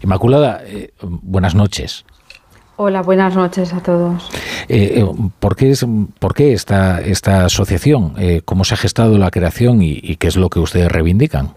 [0.02, 0.62] Inmaculada,
[1.00, 2.05] buenas noches.
[2.76, 4.28] Hola, buenas noches a todos.
[4.68, 5.06] Eh, eh,
[5.38, 5.86] ¿por, qué es,
[6.18, 8.14] ¿Por qué esta, esta asociación?
[8.18, 11.50] Eh, ¿Cómo se ha gestado la creación y, y qué es lo que ustedes reivindican?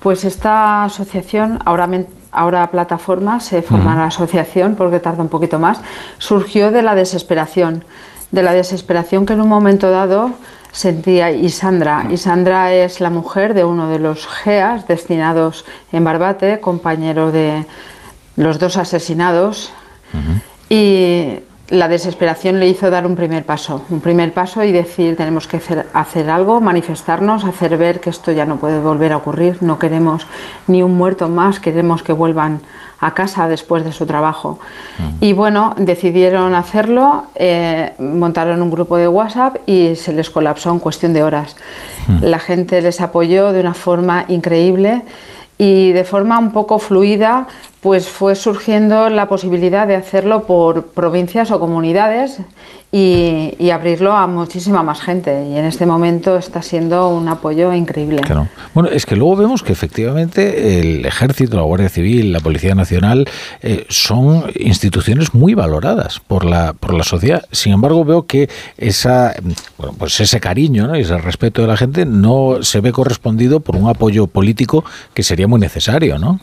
[0.00, 1.88] Pues esta asociación, ahora,
[2.30, 5.80] ahora plataforma, se forma la asociación porque tarda un poquito más,
[6.18, 7.84] surgió de la desesperación,
[8.32, 10.32] de la desesperación que en un momento dado
[10.72, 12.08] sentía Isandra.
[12.10, 17.64] Isandra es la mujer de uno de los GEAS destinados en Barbate, compañero de
[18.36, 19.72] los dos asesinados,
[20.68, 25.46] y la desesperación le hizo dar un primer paso, un primer paso y decir tenemos
[25.46, 29.62] que hacer, hacer algo, manifestarnos, hacer ver que esto ya no puede volver a ocurrir,
[29.62, 30.26] no queremos
[30.66, 32.60] ni un muerto más, queremos que vuelvan
[33.00, 34.60] a casa después de su trabajo.
[35.20, 40.78] Y bueno, decidieron hacerlo, eh, montaron un grupo de WhatsApp y se les colapsó en
[40.78, 41.56] cuestión de horas.
[42.20, 45.02] La gente les apoyó de una forma increíble
[45.58, 47.48] y de forma un poco fluida
[47.82, 52.38] pues fue surgiendo la posibilidad de hacerlo por provincias o comunidades
[52.92, 58.22] y, abrirlo a muchísima más gente y en este momento está siendo un apoyo increíble.
[58.74, 63.26] Bueno, es que luego vemos que efectivamente el Ejército, la Guardia Civil, la Policía Nacional
[63.62, 67.46] eh, son instituciones muy valoradas por la, por la sociedad.
[67.50, 69.34] Sin embargo, veo que esa,
[69.78, 73.74] bueno, pues ese cariño y ese respeto de la gente no se ve correspondido por
[73.74, 76.38] un apoyo político que sería muy necesario, ¿no?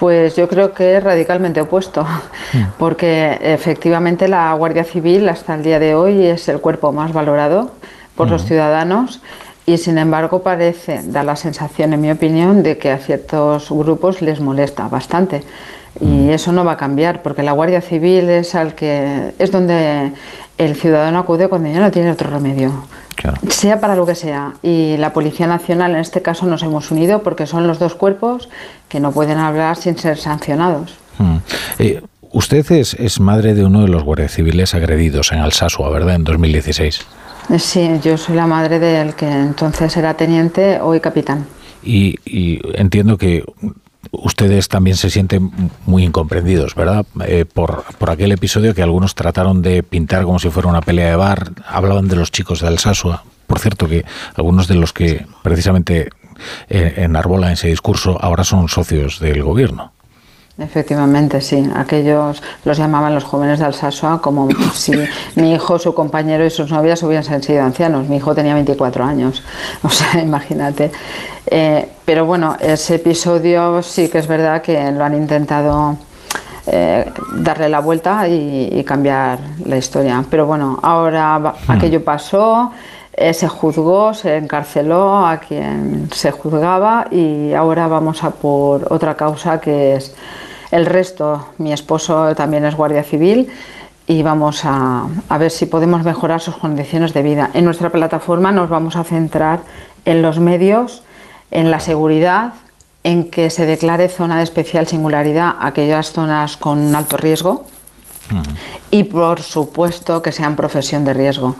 [0.00, 2.06] Pues yo creo que es radicalmente opuesto,
[2.78, 7.72] porque efectivamente la Guardia Civil hasta el día de hoy es el cuerpo más valorado
[8.16, 8.48] por los Ujú.
[8.48, 9.20] ciudadanos
[9.66, 14.22] y sin embargo parece, da la sensación en mi opinión, de que a ciertos grupos
[14.22, 15.42] les molesta bastante.
[16.00, 20.12] Y eso no va a cambiar, porque la Guardia Civil es al que es donde
[20.56, 22.72] el ciudadano acude cuando ya no tiene otro remedio.
[23.48, 24.54] Sea para lo que sea.
[24.62, 28.48] Y la Policía Nacional en este caso nos hemos unido porque son los dos cuerpos
[28.88, 30.94] que no pueden hablar sin ser sancionados.
[31.18, 31.36] Mm.
[31.78, 36.16] Eh, usted es, es madre de uno de los guardias civiles agredidos en Alsasua, ¿verdad?
[36.16, 37.00] En 2016.
[37.00, 41.46] Eh, Sí, yo soy la madre del que entonces era teniente, hoy capitán.
[41.82, 43.44] Y, y entiendo que
[44.10, 45.50] ustedes también se sienten
[45.86, 47.06] muy incomprendidos, ¿verdad?
[47.26, 51.10] Eh, por, por aquel episodio que algunos trataron de pintar como si fuera una pelea
[51.10, 53.24] de bar, hablaban de los chicos de Alsasua.
[53.46, 54.04] Por cierto, que
[54.36, 56.10] algunos de los que precisamente
[56.68, 59.92] eh, enarbolan ese discurso ahora son socios del gobierno.
[60.60, 61.68] Efectivamente, sí.
[61.74, 64.92] Aquellos los llamaban los jóvenes de Alsasua como si
[65.36, 68.08] mi hijo, su compañero y sus novias hubiesen sido ancianos.
[68.08, 69.42] Mi hijo tenía 24 años.
[69.82, 70.92] O sea, imagínate.
[71.46, 75.96] Eh, pero bueno, ese episodio sí que es verdad que lo han intentado
[76.66, 80.22] eh, darle la vuelta y, cambiar la historia.
[80.30, 81.70] Pero bueno, ahora hmm.
[81.70, 82.70] aquello pasó.
[83.12, 89.14] Eh, se juzgó, se encarceló a quien se juzgaba y ahora vamos a por otra
[89.14, 90.14] causa que es
[90.70, 93.48] el resto, mi esposo también es guardia civil
[94.06, 95.06] y vamos a,
[95.38, 97.50] ver si podemos mejorar sus condiciones de vida.
[97.54, 99.60] En nuestra plataforma nos vamos a centrar
[100.04, 101.02] en los medios,
[101.50, 102.54] en la seguridad,
[103.04, 107.66] en que se declare zona de especial singularidad aquellas zonas con alto riesgo
[108.90, 111.56] y por supuesto que sean profesión de riesgo,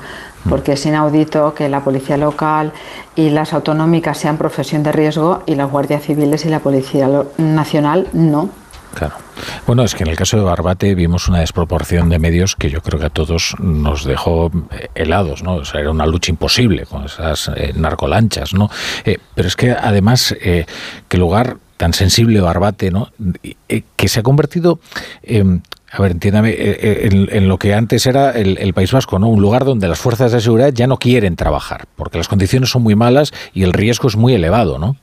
[0.48, 2.72] porque es inaudito que la policía local
[3.16, 7.08] y las autonómicas sean profesión de riesgo y las guardias civiles y la policía
[7.38, 8.50] nacional no.
[8.94, 9.14] Claro.
[9.66, 12.82] Bueno, es que en el caso de Barbate vimos una desproporción de medios que yo
[12.82, 15.56] creo que a todos nos dejó eh, helados, ¿no?
[15.56, 18.70] O sea, era una lucha imposible con esas eh, narcolanchas, ¿no?
[19.04, 20.66] Eh, pero es que además, eh,
[21.08, 23.10] que lugar tan sensible Barbate, ¿no?
[23.96, 24.80] que se ha convertido
[25.92, 29.28] a ver, entiéndame, en, lo que antes era el, el, País Vasco, ¿no?
[29.28, 32.82] Un lugar donde las fuerzas de seguridad ya no quieren trabajar, porque las condiciones son
[32.82, 34.96] muy malas y el riesgo es muy elevado, ¿no?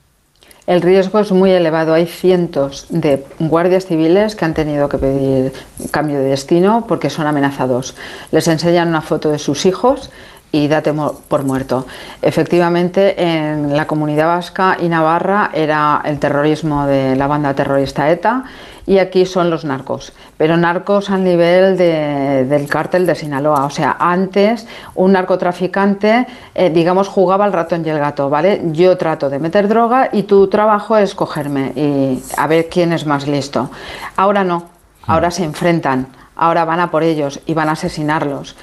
[0.68, 1.94] El riesgo es muy elevado.
[1.94, 5.54] Hay cientos de guardias civiles que han tenido que pedir
[5.92, 7.96] cambio de destino porque son amenazados.
[8.32, 10.12] Les enseñan una foto de sus hijos
[10.52, 10.94] y date
[11.30, 11.88] por muerto.
[12.22, 18.44] Efectivamente, en la comunidad vasca y Navarra era el terrorismo de la banda terrorista ETA
[18.88, 23.66] y aquí son los narcos, pero narcos al nivel del cártel de Sinaloa.
[23.66, 26.26] O sea, antes un narcotraficante,
[26.56, 28.62] eh, digamos, jugaba al ratón y el gato, ¿vale?
[28.72, 33.06] Yo trato de meter droga y tu trabajo es cogerme y a ver quién es
[33.06, 33.70] más listo.
[34.16, 34.64] Ahora no,
[35.06, 36.08] ahora se enfrentan,
[36.38, 38.56] ahora van a por ellos y van a asesinarlos.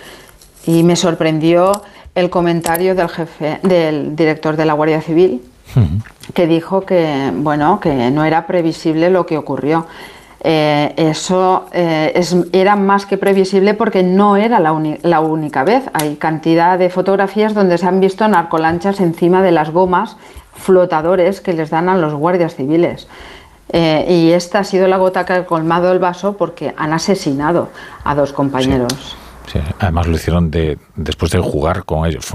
[0.64, 1.82] Y me sorprendió
[2.14, 5.42] el comentario del jefe, del director de la Guardia Civil,
[6.32, 9.86] que dijo que bueno que no era previsible lo que ocurrió.
[10.46, 15.84] Eh, eso eh, era más que previsible porque no era la, la, única vez.
[15.94, 20.18] Hay cantidad de fotografías donde se han visto narcolanchas encima de las gomas
[20.52, 23.08] flotadores que les dan a los guardias civiles.
[23.70, 27.70] Eh, y esta ha sido la gota que ha colmado el vaso porque han asesinado
[28.04, 29.16] a dos compañeros
[29.78, 32.26] además lo hicieron de, después de jugar con ellos.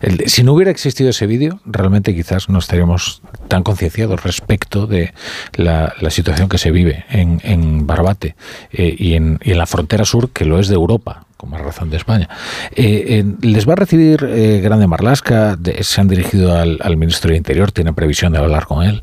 [0.00, 5.12] eh, si no hubiera existido ese vídeo, realmente quizás no estaríamos tan concienciados respecto de
[5.54, 8.34] la, situación que se vive en, Barbate
[8.72, 11.96] eh, y, en, la frontera sur, que lo es de Europa con más razón de
[11.96, 12.28] España.
[12.76, 14.18] Eh, ¿Les va a recibir
[14.62, 15.56] Grande Marlasca?
[15.80, 17.72] ¿Se han dirigido al, al ministro de Interior?
[17.72, 19.02] ¿Tienen previsión de hablar con él?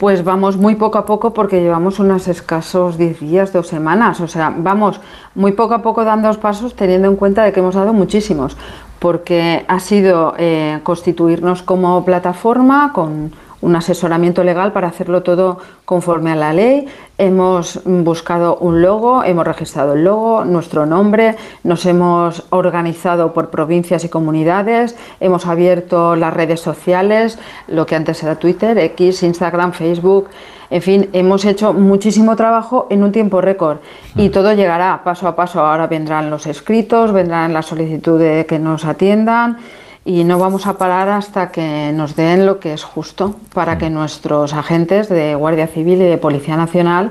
[0.00, 4.18] Pues vamos muy poco a poco porque llevamos unos escasos 10 días, dos semanas.
[4.22, 4.98] O sea, vamos
[5.34, 8.56] muy poco a poco dando pasos teniendo en cuenta de que hemos dado muchísimos.
[8.98, 13.32] Porque ha sido eh, constituirnos como plataforma con
[13.62, 16.86] un asesoramiento legal para hacerlo todo conforme a la ley.
[17.18, 24.04] Hemos buscado un logo, hemos registrado el logo, nuestro nombre, nos hemos organizado por provincias
[24.04, 30.28] y comunidades, hemos abierto las redes sociales, lo que antes era Twitter, X, Instagram, Facebook.
[30.70, 33.78] En fin, hemos hecho muchísimo trabajo en un tiempo récord
[34.14, 35.60] y todo llegará paso a paso.
[35.60, 39.58] Ahora vendrán los escritos, vendrán las solicitudes de que nos atiendan
[40.04, 43.90] y no vamos a parar hasta que nos den lo que es justo para que
[43.90, 47.10] nuestros agentes de Guardia Civil y de Policía Nacional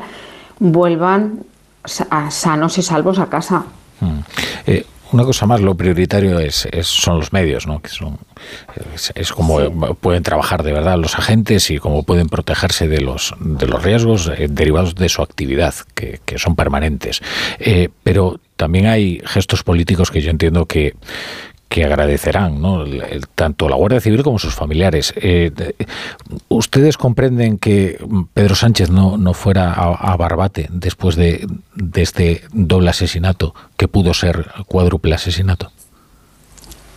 [0.60, 1.44] vuelvan
[1.86, 3.66] sanos y salvos a casa.
[4.02, 4.20] Mm.
[4.68, 7.82] Eh, una cosa más, lo prioritario es, son los medios, ¿no?
[7.82, 8.20] Que son,
[9.16, 13.66] es, como pueden trabajar de verdad los agentes y cómo pueden protegerse de los, de
[13.66, 17.22] los riesgos eh, derivados de su actividad, que, son permanentes.
[17.58, 20.94] Eh, pero también hay gestos políticos que yo entiendo que,
[21.70, 22.84] que agradecerán, ¿no?
[23.36, 25.14] tanto la Guardia Civil como sus familiares.
[25.16, 25.52] Eh,
[26.50, 31.48] ¿Ustedes comprenden que Pedro Sánchez no, no fuera a, Barbate después de,
[31.94, 35.72] este doble asesinato que pudo ser cuádruple asesinato?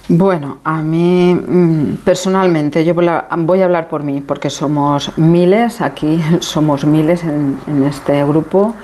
[0.08, 3.28] Bueno, a mí mm, personalmente, yo voy a,
[3.64, 8.74] hablar por mí, porque somos miles, aquí somos miles en, en este grupo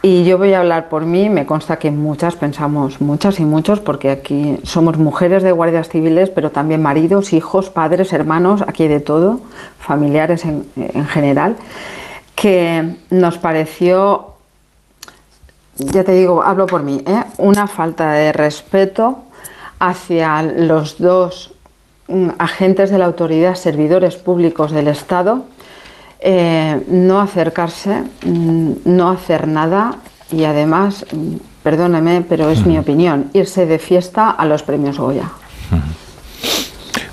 [0.00, 3.80] y yo voy a hablar por mí, me consta que muchas pensamos, muchas y muchos,
[3.80, 9.00] porque aquí somos mujeres de guardias civiles, pero también maridos, hijos, padres, hermanos, aquí de
[9.00, 9.40] todo,
[9.80, 10.64] familiares en,
[11.08, 11.56] general,
[12.36, 14.34] que nos pareció,
[15.78, 17.24] ya te digo, hablo por mí, ¿eh?
[17.38, 19.24] una falta de respeto
[19.80, 21.54] hacia los dos
[22.06, 25.44] mm, agentes de la autoridad, servidores públicos del Estado,
[26.20, 29.96] eh, no acercarse, mm, no hacer nada
[30.32, 35.30] y además, mm, perdóneme, pero es mi opinión, irse de fiesta a los premios Goya.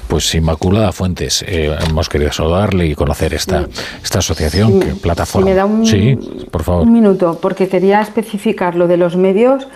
[0.08, 3.67] Pues Inmaculada Fuentes, eh, hemos querido saludarle y conocer esta,
[4.01, 5.45] esta asociación, que plataforma.
[5.45, 6.17] Si me da un, sí,
[6.51, 6.84] por favor.
[6.84, 9.67] un minuto, porque quería especificar lo de los medios,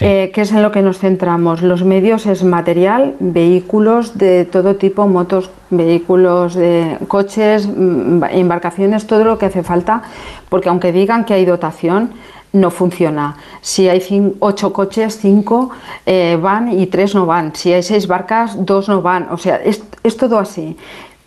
[0.00, 1.62] eh, que es en lo que nos centramos.
[1.62, 9.24] Los medios es material, vehículos de todo tipo, motos, vehículos, de coches, mm, embarcaciones, todo
[9.24, 10.02] lo que hace falta,
[10.48, 12.10] porque aunque digan que hay dotación,
[12.52, 13.36] no funciona.
[13.60, 15.70] Si hay cin- ocho coches, cinco
[16.06, 17.54] eh, van y tres no van.
[17.54, 19.28] Si hay seis barcas, dos no van.
[19.30, 19.56] O sea,
[20.02, 20.76] es todo así.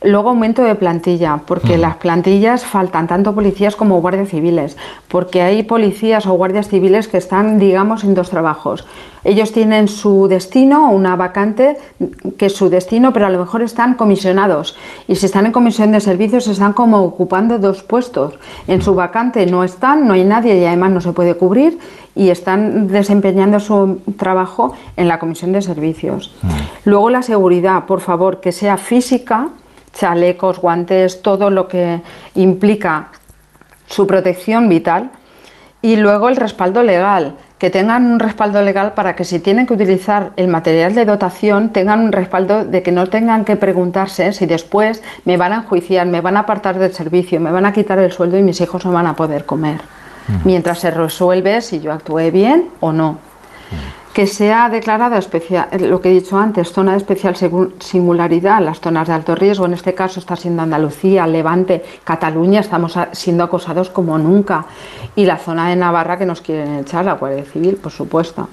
[0.02, 4.78] Luego aumento de plantilla, porque las plantillas faltan tanto policías como guardias civiles,
[5.10, 8.86] porque hay policías o guardias civiles que están, digamos, en dos trabajos.
[9.26, 11.78] Ellos tienen su destino, una vacante
[12.38, 14.78] que es su destino, pero a lo mejor están comisionados.
[15.10, 18.36] Y si están en comisión de servicios, están como ocupando dos puestos.
[18.68, 21.78] En su vacante no están, no hay nadie y además no se puede cubrir
[22.16, 26.34] y están desempeñando su trabajo en la comisión de servicios.
[26.86, 29.50] Luego la seguridad, por favor, que sea física,
[30.00, 32.02] chalecos, guantes, todo lo que
[32.36, 33.10] implica
[33.88, 35.12] su protección vital.
[35.82, 39.74] Y luego el respaldo legal, que tengan un respaldo legal para que si tienen que
[39.74, 44.46] utilizar el material de dotación, tengan un respaldo de que no tengan que preguntarse si
[44.46, 48.00] después me van a enjuiciar, me van a apartar del servicio, me van a quitar
[48.00, 49.82] el sueldo y mis hijos no van a poder comer.
[50.44, 53.29] Mientras se resuelve si yo actué bien o no
[54.14, 57.36] que sea declarada especial, lo que he dicho antes, zona de especial
[57.80, 62.98] singularidad, las zonas de alto riesgo, en este caso está siendo Andalucía, Levante, Cataluña, estamos
[63.12, 64.66] siendo acosados como nunca,
[65.16, 68.50] y la zona de Navarra que nos quieren echar, la Guardia Civil, por supuesto.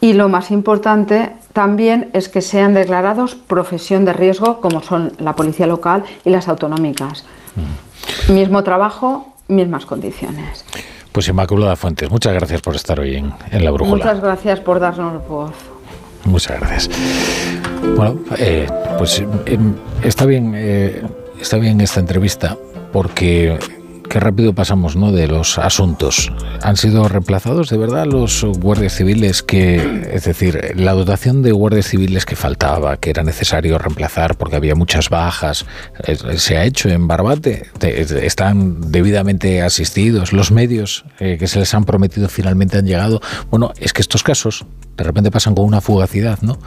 [0.00, 5.34] Y lo más importante también es que sean declarados profesión de riesgo, como son la
[5.34, 7.24] policía local y las autonómicas.
[8.28, 10.64] Mismo trabajo, mismas condiciones.
[11.12, 14.04] Pues Inmaculada Fuentes, muchas gracias por estar hoy en, en La Brújula.
[14.04, 15.52] Muchas gracias por darnos voz.
[16.24, 16.90] Muchas gracias.
[17.96, 18.66] Bueno, eh,
[18.98, 19.58] pues eh,
[20.02, 21.02] está bien, eh,
[21.40, 22.56] está bien esta entrevista
[22.92, 23.58] porque
[24.08, 25.12] qué rápido pasamos, ¿no?
[25.12, 26.32] De los asuntos.
[26.62, 31.86] Han sido reemplazados de verdad los guardias civiles que, es decir, la dotación de guardias
[31.86, 35.66] civiles que faltaba, que era necesario reemplazar porque había muchas bajas,
[36.36, 37.66] se ha hecho en Barbate.
[37.78, 40.32] Te- Están debidamente asistidos.
[40.32, 43.20] Los medios eh, que se les han prometido finalmente han llegado.
[43.50, 44.64] Bueno, es que estos casos
[44.96, 46.58] de repente pasan con una fugacidad, ¿no?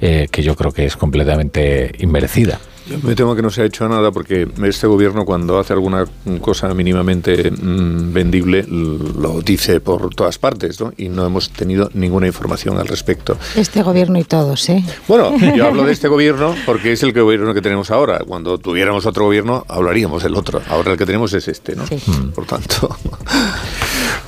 [0.00, 2.58] Eh, que yo creo que es completamente inmerecida.
[2.88, 6.04] Yo me temo que no se ha hecho nada porque este gobierno cuando hace alguna
[6.40, 10.92] cosa mínimamente mm, vendible lo dice por todas partes ¿no?
[10.96, 13.36] y no hemos tenido ninguna información al respecto.
[13.56, 14.84] Este gobierno y todos, ¿eh?
[15.08, 18.20] Bueno, yo hablo de este gobierno porque es el gobierno que tenemos ahora.
[18.26, 20.62] Cuando tuviéramos otro gobierno hablaríamos del otro.
[20.68, 21.84] Ahora el que tenemos es este, ¿no?
[22.34, 22.96] Por tanto...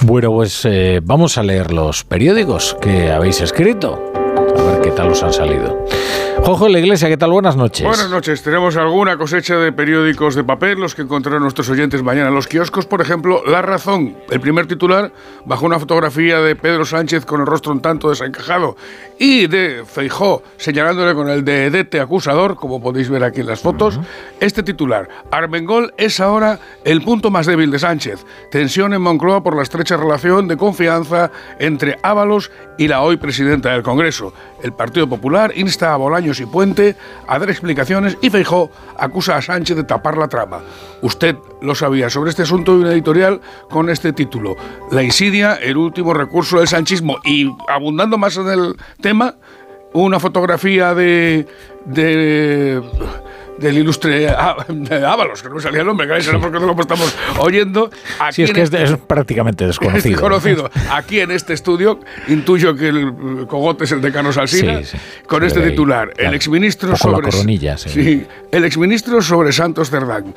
[0.00, 4.17] Bueno, pues eh, vamos a leer los periódicos que habéis escrito.
[4.58, 5.86] A ver qué tal os han salido.
[6.42, 7.30] Jojo de la Iglesia, ¿qué tal?
[7.30, 7.84] Buenas noches.
[7.84, 8.42] Buenas noches.
[8.42, 12.46] Tenemos alguna cosecha de periódicos de papel, los que encontrarán nuestros oyentes mañana en los
[12.46, 12.86] kioscos.
[12.86, 14.16] Por ejemplo, La Razón.
[14.30, 15.12] El primer titular,
[15.44, 18.76] bajo una fotografía de Pedro Sánchez con el rostro un tanto desencajado
[19.18, 24.00] y de Feijó señalándole con el dedete acusador, como podéis ver aquí en las fotos.
[24.40, 28.24] Este titular, Armengol es ahora el punto más débil de Sánchez.
[28.50, 33.72] Tensión en Moncloa por la estrecha relación de confianza entre Ábalos y la hoy presidenta
[33.72, 34.32] del Congreso.
[34.62, 36.96] El Partido Popular insta a Bolaños y Puente
[37.26, 40.60] a dar explicaciones y Feijó acusa a Sánchez de tapar la trama.
[41.02, 42.10] Usted lo sabía.
[42.10, 44.56] Sobre este asunto hay una editorial con este título.
[44.90, 47.18] La insidia, el último recurso del sanchismo.
[47.24, 49.36] Y abundando más en el tema,
[49.92, 51.46] una fotografía de...
[51.84, 52.82] de
[53.60, 54.28] del ilustre
[55.06, 57.90] Ábalos, que no me salía el nombre, que será porque no lo estamos oyendo.
[58.20, 60.14] Aquí Sí, es que es, este- es prácticamente desconocido.
[60.16, 60.70] es conocido.
[60.90, 64.98] Aquí en este estudio, intuyo que el cogote es el de Carlos Alsina, Sí, sí.
[65.26, 66.10] con este ahí, titular.
[66.12, 66.28] claro.
[66.30, 67.30] El exministro sobre.
[67.76, 70.34] sí, el exministro sobre Santos Cerdán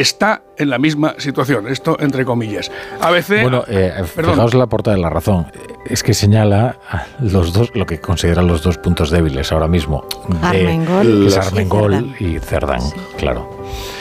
[0.00, 1.68] está en la misma situación.
[1.68, 2.70] Esto entre comillas.
[3.00, 3.42] ABC.
[3.42, 5.46] Bueno, eh, fijaos la portada de la razón.
[5.86, 10.04] Es que señala a los dos, lo que consideran los dos puntos débiles ahora mismo.
[10.28, 12.14] de- Armengol que es y Armengol Cerdán.
[12.18, 12.80] y Cerdán,
[13.18, 13.58] claro.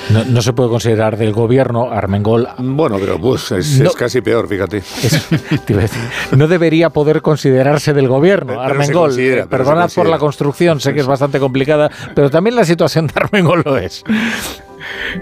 [0.09, 2.47] No, no se puede considerar del gobierno Armengol.
[2.59, 3.89] Bueno, pero pues es, No.
[3.89, 4.77] es casi peor, fíjate.
[5.67, 6.01] Decir,
[6.35, 9.13] no debería poder considerarse del gobierno, Pero Armengol.
[9.15, 13.07] pero se Perdonad por la construcción, sé que es bastante complicada, pero también la situación
[13.07, 14.03] de Armengol lo es.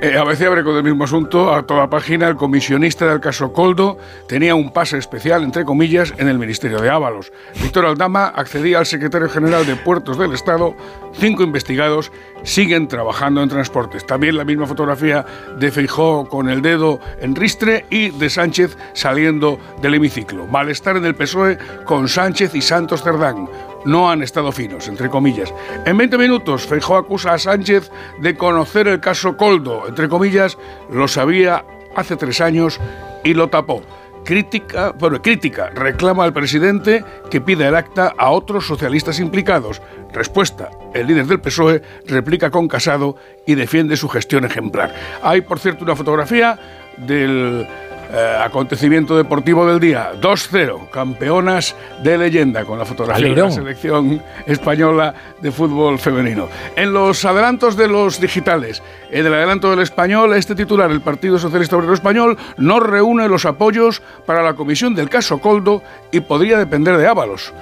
[0.02, 2.28] Eh, ABC abre con el mismo asunto a toda página.
[2.28, 6.90] El comisionista del caso Coldo tenía un pase especial, entre comillas, en el Ministerio de
[6.90, 7.32] Ábalos.
[7.62, 10.76] Víctor Aldama accedía al secretario general de Puertos del Estado
[11.18, 12.12] cinco investigados
[12.44, 14.06] siguen trabajando en transportes.
[14.06, 15.26] También la misma fotografía
[15.58, 20.46] de Feijó con el dedo en ristre y de Sánchez saliendo del hemiciclo.
[20.48, 23.48] Malestar en el PSOE con Sánchez y Santos Cerdán.
[23.86, 25.54] No han estado finos, entre comillas.
[25.86, 29.88] En 20 minutos, Feijó acusa a Sánchez de conocer el caso Coldo.
[29.88, 30.58] Entre comillas,
[30.92, 31.64] lo sabía
[31.96, 32.80] hace tres años
[33.24, 33.84] y lo tapó.
[34.26, 39.84] Crítica, bueno, crítica, reclama al presidente que pida el acta a otros socialistas implicados.
[40.14, 44.96] Respuesta, el líder del PSOE replica con Casado y defiende su gestión ejemplar.
[45.22, 46.58] Hay, por cierto, una fotografía
[46.98, 47.68] del
[48.12, 50.12] eh, acontecimiento deportivo del día.
[50.20, 56.48] 2-0, campeonas de leyenda, con la fotografía de la selección española de fútbol femenino.
[56.76, 61.40] En los adelantos de los digitales, en el adelanto del español, este titular, el Partido
[61.40, 66.58] Socialista Obrero Español, no reúne los apoyos para la comisión del caso Coldo y podría
[66.58, 67.54] depender de Ábalos.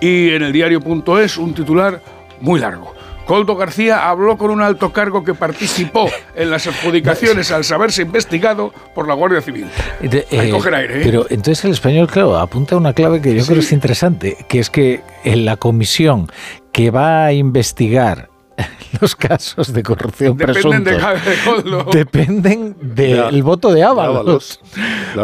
[0.00, 2.00] Y en el diario.es, un titular
[2.40, 2.94] muy largo.
[3.26, 8.72] Coldo García habló con un alto cargo que participó en las adjudicaciones al saberse investigado
[8.94, 9.66] por la Guardia Civil.
[10.02, 11.02] Eh, coger aire, ¿eh?
[11.04, 14.58] Pero entonces el español, claro, apunta una clave que yo creo que es interesante, que
[14.58, 16.28] es que en la comisión
[16.72, 18.28] que va a investigar
[19.00, 24.60] los casos de corrupción Dependen de, presuntos de dependen del voto de Ábalos.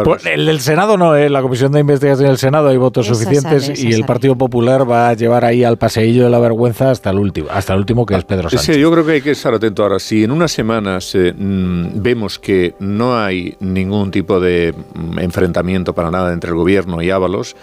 [0.03, 3.65] Por- el del Senado no, en la comisión de investigación del Senado hay votos suficientes
[3.65, 4.05] sale, y el sale.
[4.05, 7.73] Partido Popular va a llevar ahí al paseillo de la vergüenza hasta el último, hasta
[7.73, 8.75] el último que es Pedro Sánchez.
[8.75, 9.99] que yo creo que hay que estar atento ahora.
[9.99, 15.93] Si en unas semanas eh, mm, vemos que no hay ningún tipo de mm, enfrentamiento
[15.93, 17.55] para nada entre el gobierno y Ábalos,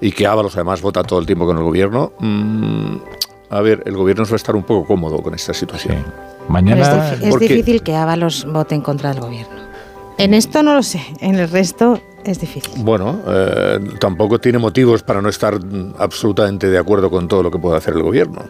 [0.00, 2.96] y que Ábalos además vota todo el tiempo con el gobierno, mm,
[3.50, 6.04] a ver, el gobierno va a estar un poco cómodo con esta situación.
[6.48, 6.80] Mañana.
[6.82, 9.60] es, difí- es Porque- difícil que Ábalos vote en contra del gobierno.
[10.18, 12.82] En esto no lo sé, en el resto es difícil.
[12.84, 15.58] Bueno, eh, tampoco tiene motivos para no estar
[15.98, 18.42] absolutamente de acuerdo con todo lo que puede hacer el gobierno.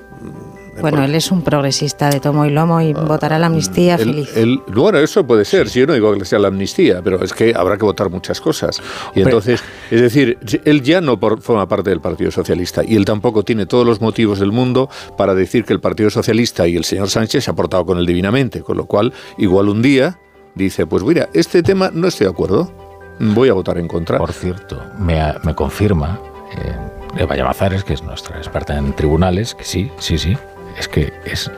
[0.81, 4.37] Bueno, él es un progresista de tomo y lomo y votará la amnistía Él- feliz.
[4.37, 7.33] él- bueno, eso puede ser, si yo no digo que sea la amnistía, pero es
[7.33, 8.81] que habrá que votar muchas cosas.
[9.15, 13.05] Y entonces, es decir, él ya no por- forma parte del Partido Socialista y él
[13.05, 16.85] tampoco tiene todos los motivos del mundo para decir que el Partido Socialista y el
[16.85, 20.19] señor Sánchez se ha portado con él divinamente, con lo cual, igual un día
[20.55, 22.73] dice, pues mira, este tema no estoy de acuerdo,
[23.21, 24.19] voy a votar en contra.
[24.19, 26.19] Por cierto, me, me confirma
[26.57, 26.75] eh,
[27.23, 30.37] Eva Llamazares, que es nuestra experta en tribunales, que sí, sí, sí,
[30.79, 31.51] es que es,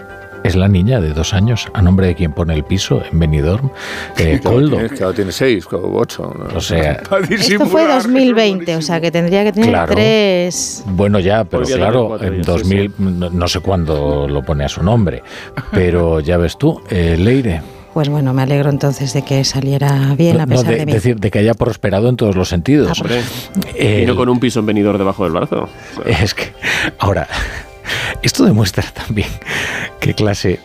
[0.44, 3.70] es la niña de dos años, a nombre de quien pone el piso en Benidorm,
[4.18, 4.76] eh, Claro, Coldo.
[4.76, 6.34] tiene, claro, tiene seis o ocho.
[6.36, 6.57] ¿no?
[6.57, 7.00] O sea,
[7.31, 9.94] Esto fue 2020, o sea que tendría que tener Claro.
[9.94, 10.82] tres.
[10.86, 14.65] Bueno, ya, pero Podría claro, en años, sí, 2000, no, no sé cuándo lo pone
[14.65, 15.23] a su nombre,
[15.70, 17.62] pero ya ves tú, eh, Leire.
[17.94, 20.92] Pues bueno, me alegro entonces de que saliera bien a No, pesar de, de mí.
[20.94, 22.99] decir, de que haya prosperado en todos los sentidos.
[23.02, 23.20] Hombre,
[23.76, 25.68] El- Vino con un piso en venidor debajo del brazo.
[26.07, 26.55] Es que,
[26.99, 27.28] ahora,
[28.23, 29.28] esto demuestra también
[30.01, 30.60] qué clase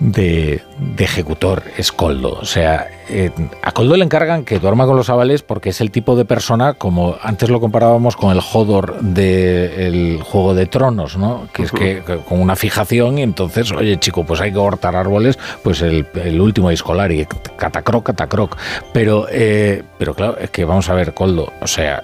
[0.00, 2.38] de, de ejecutor es Coldo.
[2.40, 3.30] O sea, eh,
[3.62, 6.74] a Coldo le encargan que duerma con los avales porque es el tipo de persona,
[6.74, 11.48] como antes lo comparábamos con el Hodor del Juego de Tronos, ¿no?
[11.52, 14.96] Que es que, que con una fijación y entonces, oye chico, pues hay que cortar
[14.96, 18.56] árboles, pues el, el último escolar y catacroc, catacroc.
[18.92, 22.02] Pero, eh, pero claro, es que vamos a ver, Coldo, o sea,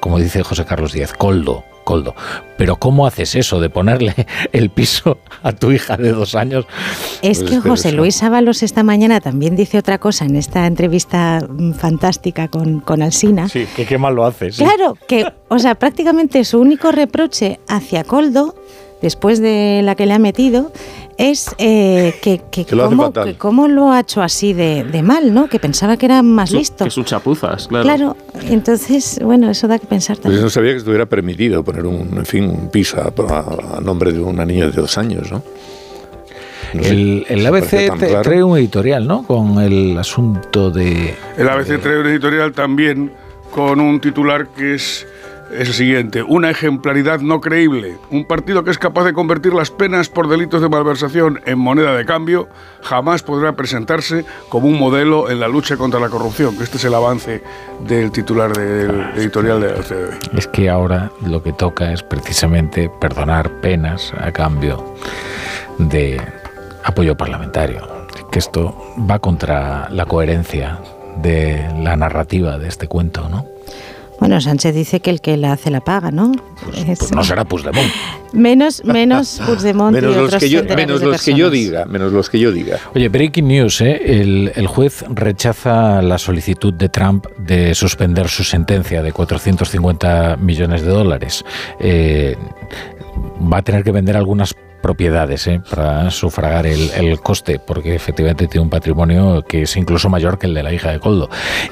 [0.00, 2.14] como dice José Carlos Díaz, Coldo, Coldo.
[2.58, 4.14] Pero ¿cómo haces eso de ponerle
[4.52, 6.66] el piso a tu hija de dos años?
[7.22, 7.92] Es Pues que José.
[7.92, 13.00] Luis Ábalos esta mañana también dice otra cosa en esta entrevista mm, fantástica con, con
[13.00, 13.48] Alsina.
[13.48, 14.56] Sí, que qué mal lo haces.
[14.56, 14.64] sí.
[14.64, 18.54] Claro, que, o sea, prácticamente su único reproche hacia Coldo,
[19.00, 20.70] después de la que le ha metido,
[21.18, 25.02] es eh, que, que, Que lo cómo, que cómo lo ha hecho así de, de
[25.02, 25.48] mal, ¿no?
[25.48, 26.84] Que pensaba que era más listo.
[26.84, 27.84] Que son chapuzas, claro.
[27.84, 30.40] Claro, entonces, bueno, eso da que pensar Pues también.
[30.40, 33.08] yo no sabía que estuviera permitido poner un, en fin, un piso a,
[33.76, 35.42] a- nombre de una niña de dos años, ¿no?
[36.74, 38.22] No sé, El, el ABC claro.
[38.22, 39.22] trae un editorial, ¿no?
[39.26, 41.14] Con el asunto de...
[41.36, 43.10] El ABC trae un editorial también
[43.50, 45.06] con un titular que es,
[45.50, 46.22] es el siguiente.
[46.22, 47.96] Una ejemplaridad no creíble.
[48.10, 51.96] Un partido que es capaz de convertir las penas por delitos de malversación en moneda
[51.96, 52.48] de cambio
[52.82, 56.56] jamás podrá presentarse como un modelo en la lucha contra la corrupción.
[56.60, 57.42] Este es el avance
[57.86, 60.18] del titular del editorial de la hoy.
[60.36, 64.94] Es que ahora lo que toca es precisamente perdonar penas a cambio
[65.78, 66.20] de
[66.84, 67.86] apoyo parlamentario.
[68.30, 68.76] Que esto
[69.10, 70.78] va contra la coherencia
[71.22, 73.46] de la narrativa de este cuento, ¿no?
[74.20, 76.32] Bueno, Sánchez dice que el que la hace la paga, ¿no?
[76.74, 77.86] Es- Pues no será Puigdemont.
[78.32, 82.12] menos, menos Puigdemont Menos y los, otros que yo, menos los que yo diga, menos
[82.12, 82.78] los que yo diga.
[82.94, 84.00] Oye, breaking news, ¿eh?
[84.20, 90.82] el, el juez rechaza la solicitud de Trump de suspender su sentencia de 450 millones
[90.82, 91.44] de dólares.
[91.78, 92.36] Eh,
[93.52, 95.60] va a tener que vender algunas propiedades ¿eh?
[95.68, 100.46] para sufragar el, el coste, porque efectivamente tiene un patrimonio que es incluso mayor que
[100.46, 101.28] el de la hija de Coldo.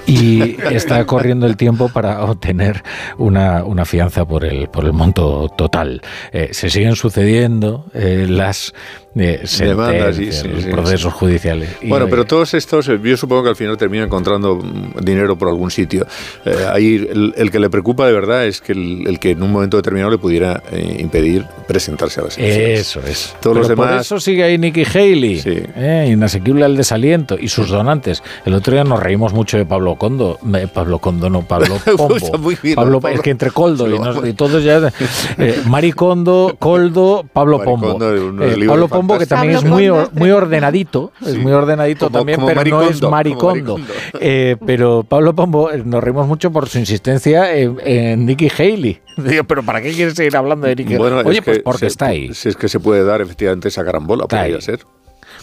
[0.06, 2.82] Y está corriendo el tiempo para obtener
[3.18, 6.02] una, una fianza por el, por el monto total.
[6.32, 8.74] Eh, se siguen sucediendo eh, las
[9.18, 11.70] eh, Demandas, sentencias, sí, sí, los sí, procesos judiciales.
[11.80, 15.36] Y, Bueno, pero todos estos, eh, yo supongo que al final termina encontrando mm, dinero
[15.36, 16.06] por algún sitio.
[16.44, 19.42] Eh, ahí el, el que le preocupa de verdad es que el, el que en
[19.42, 22.80] un momento determinado le pudiera eh, impedir presentarse a las elecciones.
[22.80, 23.34] Eso es.
[23.40, 24.06] Todos los Pero Por demás.
[24.06, 28.22] eso sigue ahí Nikki Haley, eh, inasequible al desaliento, y sus donantes.
[28.44, 30.38] El otro día nos reímos mucho de Pablo Condo.
[30.74, 32.16] Pablo Condo, no, Pablo Pombo.
[32.16, 33.16] Está muy bien, Pablo, Pablo.
[33.16, 34.92] Es que entre Coldo y, nos- y todos ya.
[35.38, 37.98] Eh, Mari Condo, Coldo, Pablo Pombo.
[37.98, 42.48] Pablo Pombo, que también es muy, or- muy ordenadito, es muy ordenadito como- también, como
[42.48, 43.72] pero no es Kondo, Mari como Mari Kondo.
[43.74, 43.92] Kondo.
[44.20, 49.00] Eh, pero Pablo Pombo, eh, nos reímos mucho por su insistencia en, en Nikki Haley.
[49.16, 51.80] Digo, pero ¿para qué quieres seguir hablando de Nikki Bueno, Oye, es pues que porque
[51.80, 52.34] se- está ahí.
[52.34, 54.80] Si es que se puede dar efectivamente esa carambola, podría ser.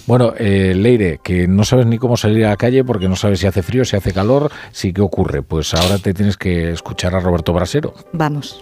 [0.06, 3.40] Bueno, eh, Leire, que no sabes ni cómo salir a la calle porque no sabes
[3.40, 5.44] si hace frío, si hace calor, si qué ocurre.
[5.44, 7.94] Pues ahora te tienes que escuchar a Roberto Brasero.
[8.12, 8.62] Vamos.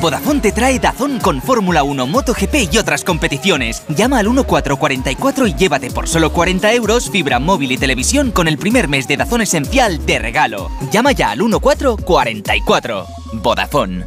[0.00, 3.82] Vodafone te trae Dazón con Fórmula 1, MotoGP y otras competiciones.
[3.88, 8.56] Llama al 1444 y llévate por solo 40 euros fibra móvil y televisión con el
[8.56, 10.70] primer mes de Dazón Esencial de regalo.
[10.90, 13.06] Llama ya al 1444.
[13.34, 14.06] Vodafone.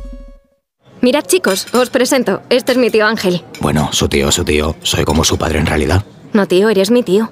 [1.01, 2.41] Mirad chicos, os presento.
[2.49, 3.43] Este es mi tío Ángel.
[3.59, 4.75] Bueno, su tío, su tío.
[4.83, 6.03] Soy como su padre en realidad.
[6.31, 7.31] No tío, eres mi tío.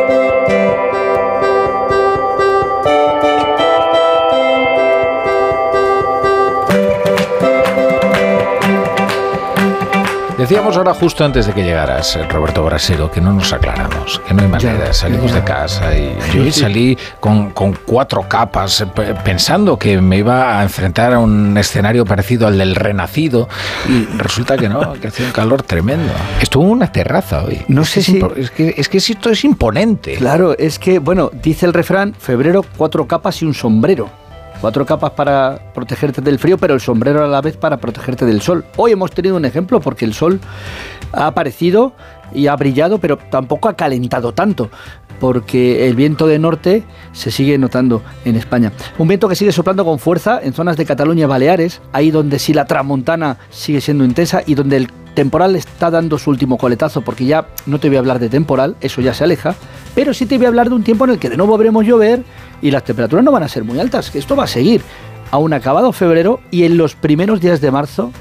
[10.41, 14.33] Decíamos ahora justo antes de que llegaras, eh, Roberto Brasero, que no nos aclaramos, que
[14.33, 14.91] no hay manera.
[14.91, 15.35] Salimos ya.
[15.37, 20.59] de casa y yo salí con, con cuatro capas, eh, pe- pensando que me iba
[20.59, 23.47] a enfrentar a un escenario parecido al del Renacido
[23.87, 26.11] y resulta que no, que hacía un calor tremendo.
[26.41, 27.61] Estuvo en una terraza hoy.
[27.67, 30.15] No Es sé si- Es que, es que esto es imponente.
[30.15, 34.09] Claro, es que, bueno, dice el refrán, febrero, cuatro capas y un sombrero.
[34.61, 38.41] Cuatro capas para protegerte del frío, pero el sombrero a la vez para protegerte del
[38.41, 38.63] sol.
[38.77, 40.39] Hoy hemos tenido un ejemplo porque el sol
[41.13, 41.93] ha aparecido
[42.31, 44.69] y ha brillado, pero tampoco ha calentado tanto,
[45.21, 46.83] porque el viento de norte
[47.13, 48.71] se sigue notando en España.
[48.97, 52.39] Un viento que sigue soplando con fuerza en zonas de Cataluña y Baleares, ahí donde
[52.39, 57.01] sí la tramontana sigue siendo intensa y donde el temporal está dando su último coletazo,
[57.01, 59.53] porque ya no te voy a hablar de temporal, eso ya se aleja,
[59.93, 61.85] pero sí te voy a hablar de un tiempo en el que de nuevo veremos
[61.85, 62.23] llover
[62.59, 64.81] y las temperaturas no van a ser muy altas, que esto va a seguir.
[65.29, 68.11] Aún acabado febrero y en los primeros días de marzo,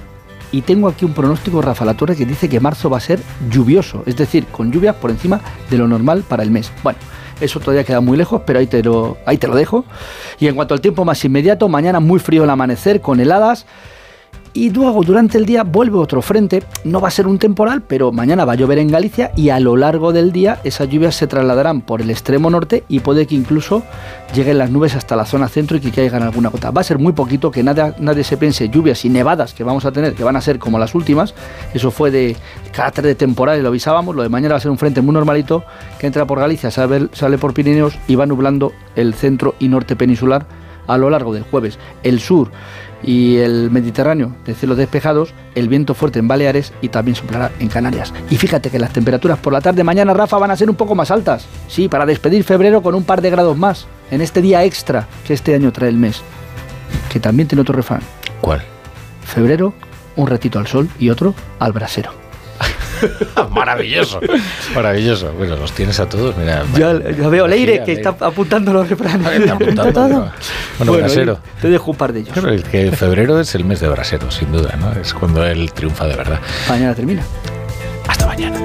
[0.53, 3.20] y tengo aquí un pronóstico Rafa La Torre que dice que marzo va a ser
[3.51, 6.73] lluvioso, es decir, con lluvias por encima de lo normal para el mes.
[6.83, 6.99] Bueno,
[7.41, 9.85] eso todavía queda muy lejos, pero ahí te lo, ahí te lo dejo.
[10.39, 13.67] Y en cuanto al tiempo más inmediato, mañana muy frío el amanecer con heladas
[14.53, 18.11] Y luego durante el día vuelve otro frente, no va a ser un temporal, pero
[18.11, 21.29] mañana va a llover en Galicia y a lo largo del día esas lluvias se
[21.29, 23.85] trasladarán por el extremo norte y puede que incluso
[24.35, 26.73] lleguen las nubes hasta la zona centro y que caigan alguna gota.
[26.73, 29.85] Va a ser muy poquito, que nadie, nadie se piense lluvias y nevadas que vamos
[29.85, 31.33] a tener, que van a ser como las últimas.
[31.73, 32.37] Eso fue de
[32.73, 34.17] carácter de temporal y lo avisábamos.
[34.17, 35.65] Lo de mañana va a ser un frente muy normalito
[36.01, 40.47] que entra por Galicia, sale por Pirineos y va nublando el centro y norte peninsular
[40.87, 41.79] a lo largo del jueves.
[42.03, 42.51] El sur
[43.03, 47.69] y el Mediterráneo de cielos despejados, el viento fuerte en Baleares y también soplará en
[47.69, 48.12] Canarias.
[48.31, 50.95] Y fíjate que las temperaturas por la tarde mañana, Rafa, van a ser un poco
[50.95, 51.47] más altas.
[51.69, 55.35] Sí, para despedir febrero con un par de grados más, en este día extra que
[55.35, 56.23] este año trae el mes.
[57.12, 58.03] Que también tiene otro refrán.
[58.41, 58.62] ¿Cuál?
[59.23, 59.75] Febrero,
[60.17, 62.19] un ratito al sol y otro al brasero.
[63.51, 64.20] Maravilloso,
[64.75, 65.33] maravilloso.
[65.33, 66.65] Bueno, los tienes a todos, mira.
[66.77, 69.27] Ya, ya veo Leire que está apuntando los refranes.
[69.33, 70.09] Está apuntando, todo.
[70.09, 70.33] Bueno,
[70.79, 71.39] bueno brasero.
[71.61, 72.33] Te dejo un par de ellos.
[72.33, 74.93] Claro, el que febrero es el mes de brasero, sin duda, ¿no?
[75.01, 76.41] Es cuando él triunfa de verdad.
[76.69, 77.23] Mañana termina.
[78.07, 78.61] Hasta mañana.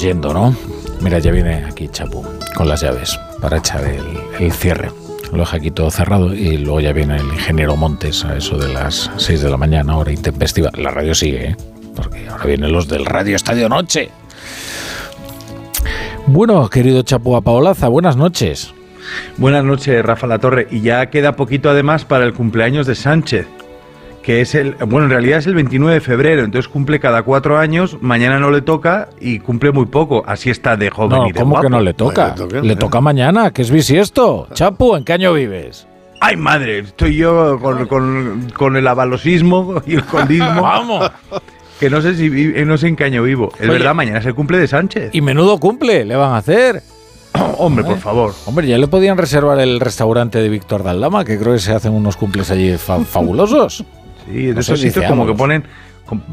[0.00, 0.54] Yendo, ¿no?
[1.00, 4.04] Mira, ya viene aquí Chapu con las llaves para echar el,
[4.38, 4.90] el cierre.
[5.32, 8.72] Lo deja aquí todo cerrado y luego ya viene el ingeniero Montes a eso de
[8.72, 10.70] las 6 de la mañana, hora intempestiva.
[10.74, 11.56] La radio sigue, ¿eh?
[11.94, 14.10] Porque ahora vienen los del Radio Estadio Noche.
[16.26, 18.74] Bueno, querido Chapu Paolaza, buenas noches.
[19.36, 20.66] Buenas noches, Rafa La Torre.
[20.70, 23.46] Y ya queda poquito además para el cumpleaños de Sánchez,
[24.26, 27.58] que es el, bueno, en realidad es el 29 de febrero, entonces cumple cada cuatro
[27.58, 31.32] años, mañana no le toca y cumple muy poco, así está de joven No, y
[31.32, 31.68] de ¿cómo que guapo.
[31.70, 32.34] no le toca?
[32.60, 34.48] Le toca mañana, que es bisiesto.
[34.52, 35.86] Chapu, ¿en qué año vives?
[36.20, 40.60] Ay, madre, estoy yo con, con- con el avalosismo y el condismo.
[40.62, 41.08] Vamos.
[41.78, 43.52] Que no sé si eh, no sé en qué año vivo.
[43.54, 43.78] Es Oye.
[43.78, 45.10] verdad, mañana es el cumple de Sánchez.
[45.14, 46.82] Y menudo cumple, le van a hacer.
[47.58, 48.32] Hombre, por favor.
[48.46, 51.92] Hombre, ya le podían reservar el restaurante de Víctor Daldama, que creo que se hacen
[51.92, 53.84] unos cumples allí fa- fabulosos.
[54.26, 55.64] Sí, de esos sitios como que ponen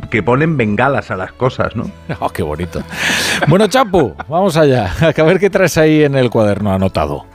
[0.10, 1.90] que ponen bengalas a las cosas, ¿no?
[2.20, 2.84] Oh, qué bonito.
[3.48, 4.92] Bueno, Chapu, vamos allá.
[5.02, 7.26] A ver qué traes ahí en el cuaderno anotado.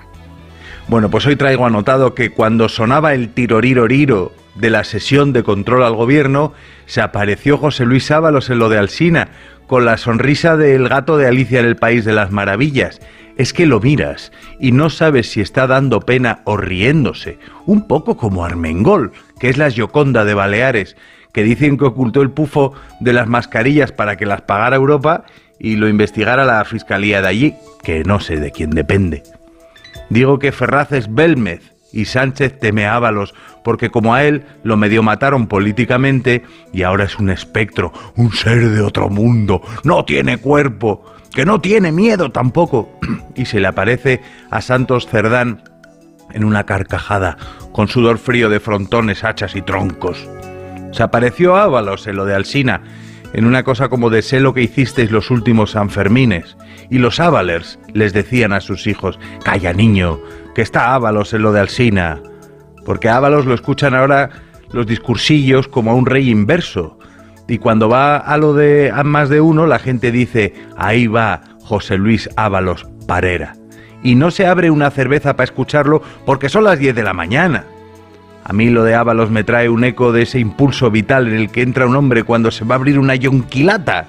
[0.86, 5.82] Bueno, pues hoy traigo anotado que cuando sonaba el tiroriroriro de la sesión de control
[5.82, 6.54] al gobierno,
[6.86, 9.28] se apareció José Luis Ábalos en lo de Alsina,
[9.68, 13.00] con la sonrisa del gato de Alicia en el País de las Maravillas.
[13.36, 18.16] Es que lo miras y no sabes si está dando pena o riéndose, un poco
[18.16, 20.96] como Armengol, que es la Gioconda de Baleares,
[21.32, 25.24] que dicen que ocultó el pufo de las mascarillas para que las pagara Europa
[25.60, 29.22] y lo investigara la fiscalía de allí, que no sé de quién depende.
[30.08, 33.34] Digo que Ferraz es Belmez y Sánchez teme a Ábalos,
[33.64, 36.42] porque como a él lo medio mataron políticamente
[36.72, 41.60] y ahora es un espectro, un ser de otro mundo, no tiene cuerpo, que no
[41.60, 42.90] tiene miedo tampoco,
[43.34, 45.62] y se le aparece a Santos Cerdán
[46.32, 47.36] en una carcajada,
[47.72, 50.28] con sudor frío de frontones, hachas y troncos.
[50.92, 52.82] Se apareció Ábalos en lo de Alsina,
[53.32, 56.56] en una cosa como de sé que hicisteis los últimos Sanfermines.
[56.90, 60.18] Y los Ábalers les decían a sus hijos, calla niño,
[60.58, 62.20] que está Ábalos en lo de Alsina.
[62.84, 64.30] Porque Ábalos lo escuchan ahora
[64.72, 66.98] los discursillos como a un rey inverso.
[67.46, 71.42] Y cuando va a lo de a más de uno, la gente dice, ahí va
[71.62, 73.54] José Luis Ábalos Parera.
[74.02, 77.64] Y no se abre una cerveza para escucharlo porque son las 10 de la mañana.
[78.42, 81.52] A mí lo de Ábalos me trae un eco de ese impulso vital en el
[81.52, 84.08] que entra un hombre cuando se va a abrir una yonquilata.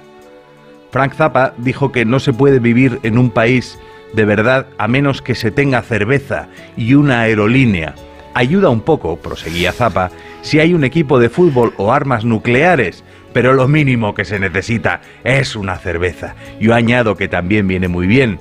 [0.90, 3.78] Frank Zappa dijo que no se puede vivir en un país
[4.14, 6.48] de verdad a menos que se tenga cerveza
[6.78, 7.96] y una aerolínea.
[8.34, 13.54] Ayuda un poco, proseguía Zappa, si hay un equipo de fútbol o armas nucleares, pero
[13.54, 16.36] lo mínimo que se necesita es una cerveza.
[16.60, 18.40] Yo añado que también viene muy bien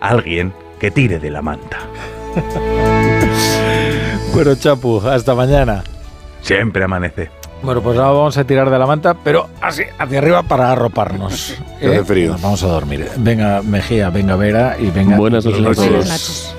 [0.00, 1.78] alguien que tire de la manta.
[4.32, 5.82] Bueno, Chapu, hasta mañana.
[6.40, 7.39] Siempre amanece.
[7.62, 11.54] Bueno, pues ahora vamos a tirar de la manta, pero así, hacia arriba para arroparnos.
[11.78, 12.32] Que hace frío.
[12.32, 13.08] Nos vamos a dormir.
[13.16, 15.16] Venga, Mejía, venga, Vera y venga.
[15.16, 15.62] Buenas noches.
[15.62, 16.54] Buenas noches.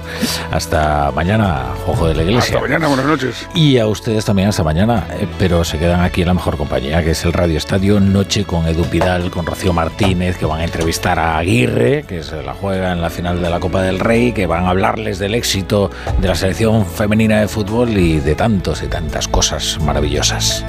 [0.51, 2.55] Hasta mañana, Jojo de la Iglesia.
[2.55, 3.47] Hasta mañana, buenas noches.
[3.55, 7.03] Y a ustedes también hasta mañana, eh, pero se quedan aquí en la mejor compañía,
[7.03, 10.63] que es el Radio Estadio Noche con Edu Pidal, con Rocío Martínez, que van a
[10.65, 14.33] entrevistar a Aguirre, que se la juega en la final de la Copa del Rey,
[14.33, 15.89] que van a hablarles del éxito
[16.19, 20.65] de la selección femenina de fútbol y de tantos y tantas cosas maravillosas.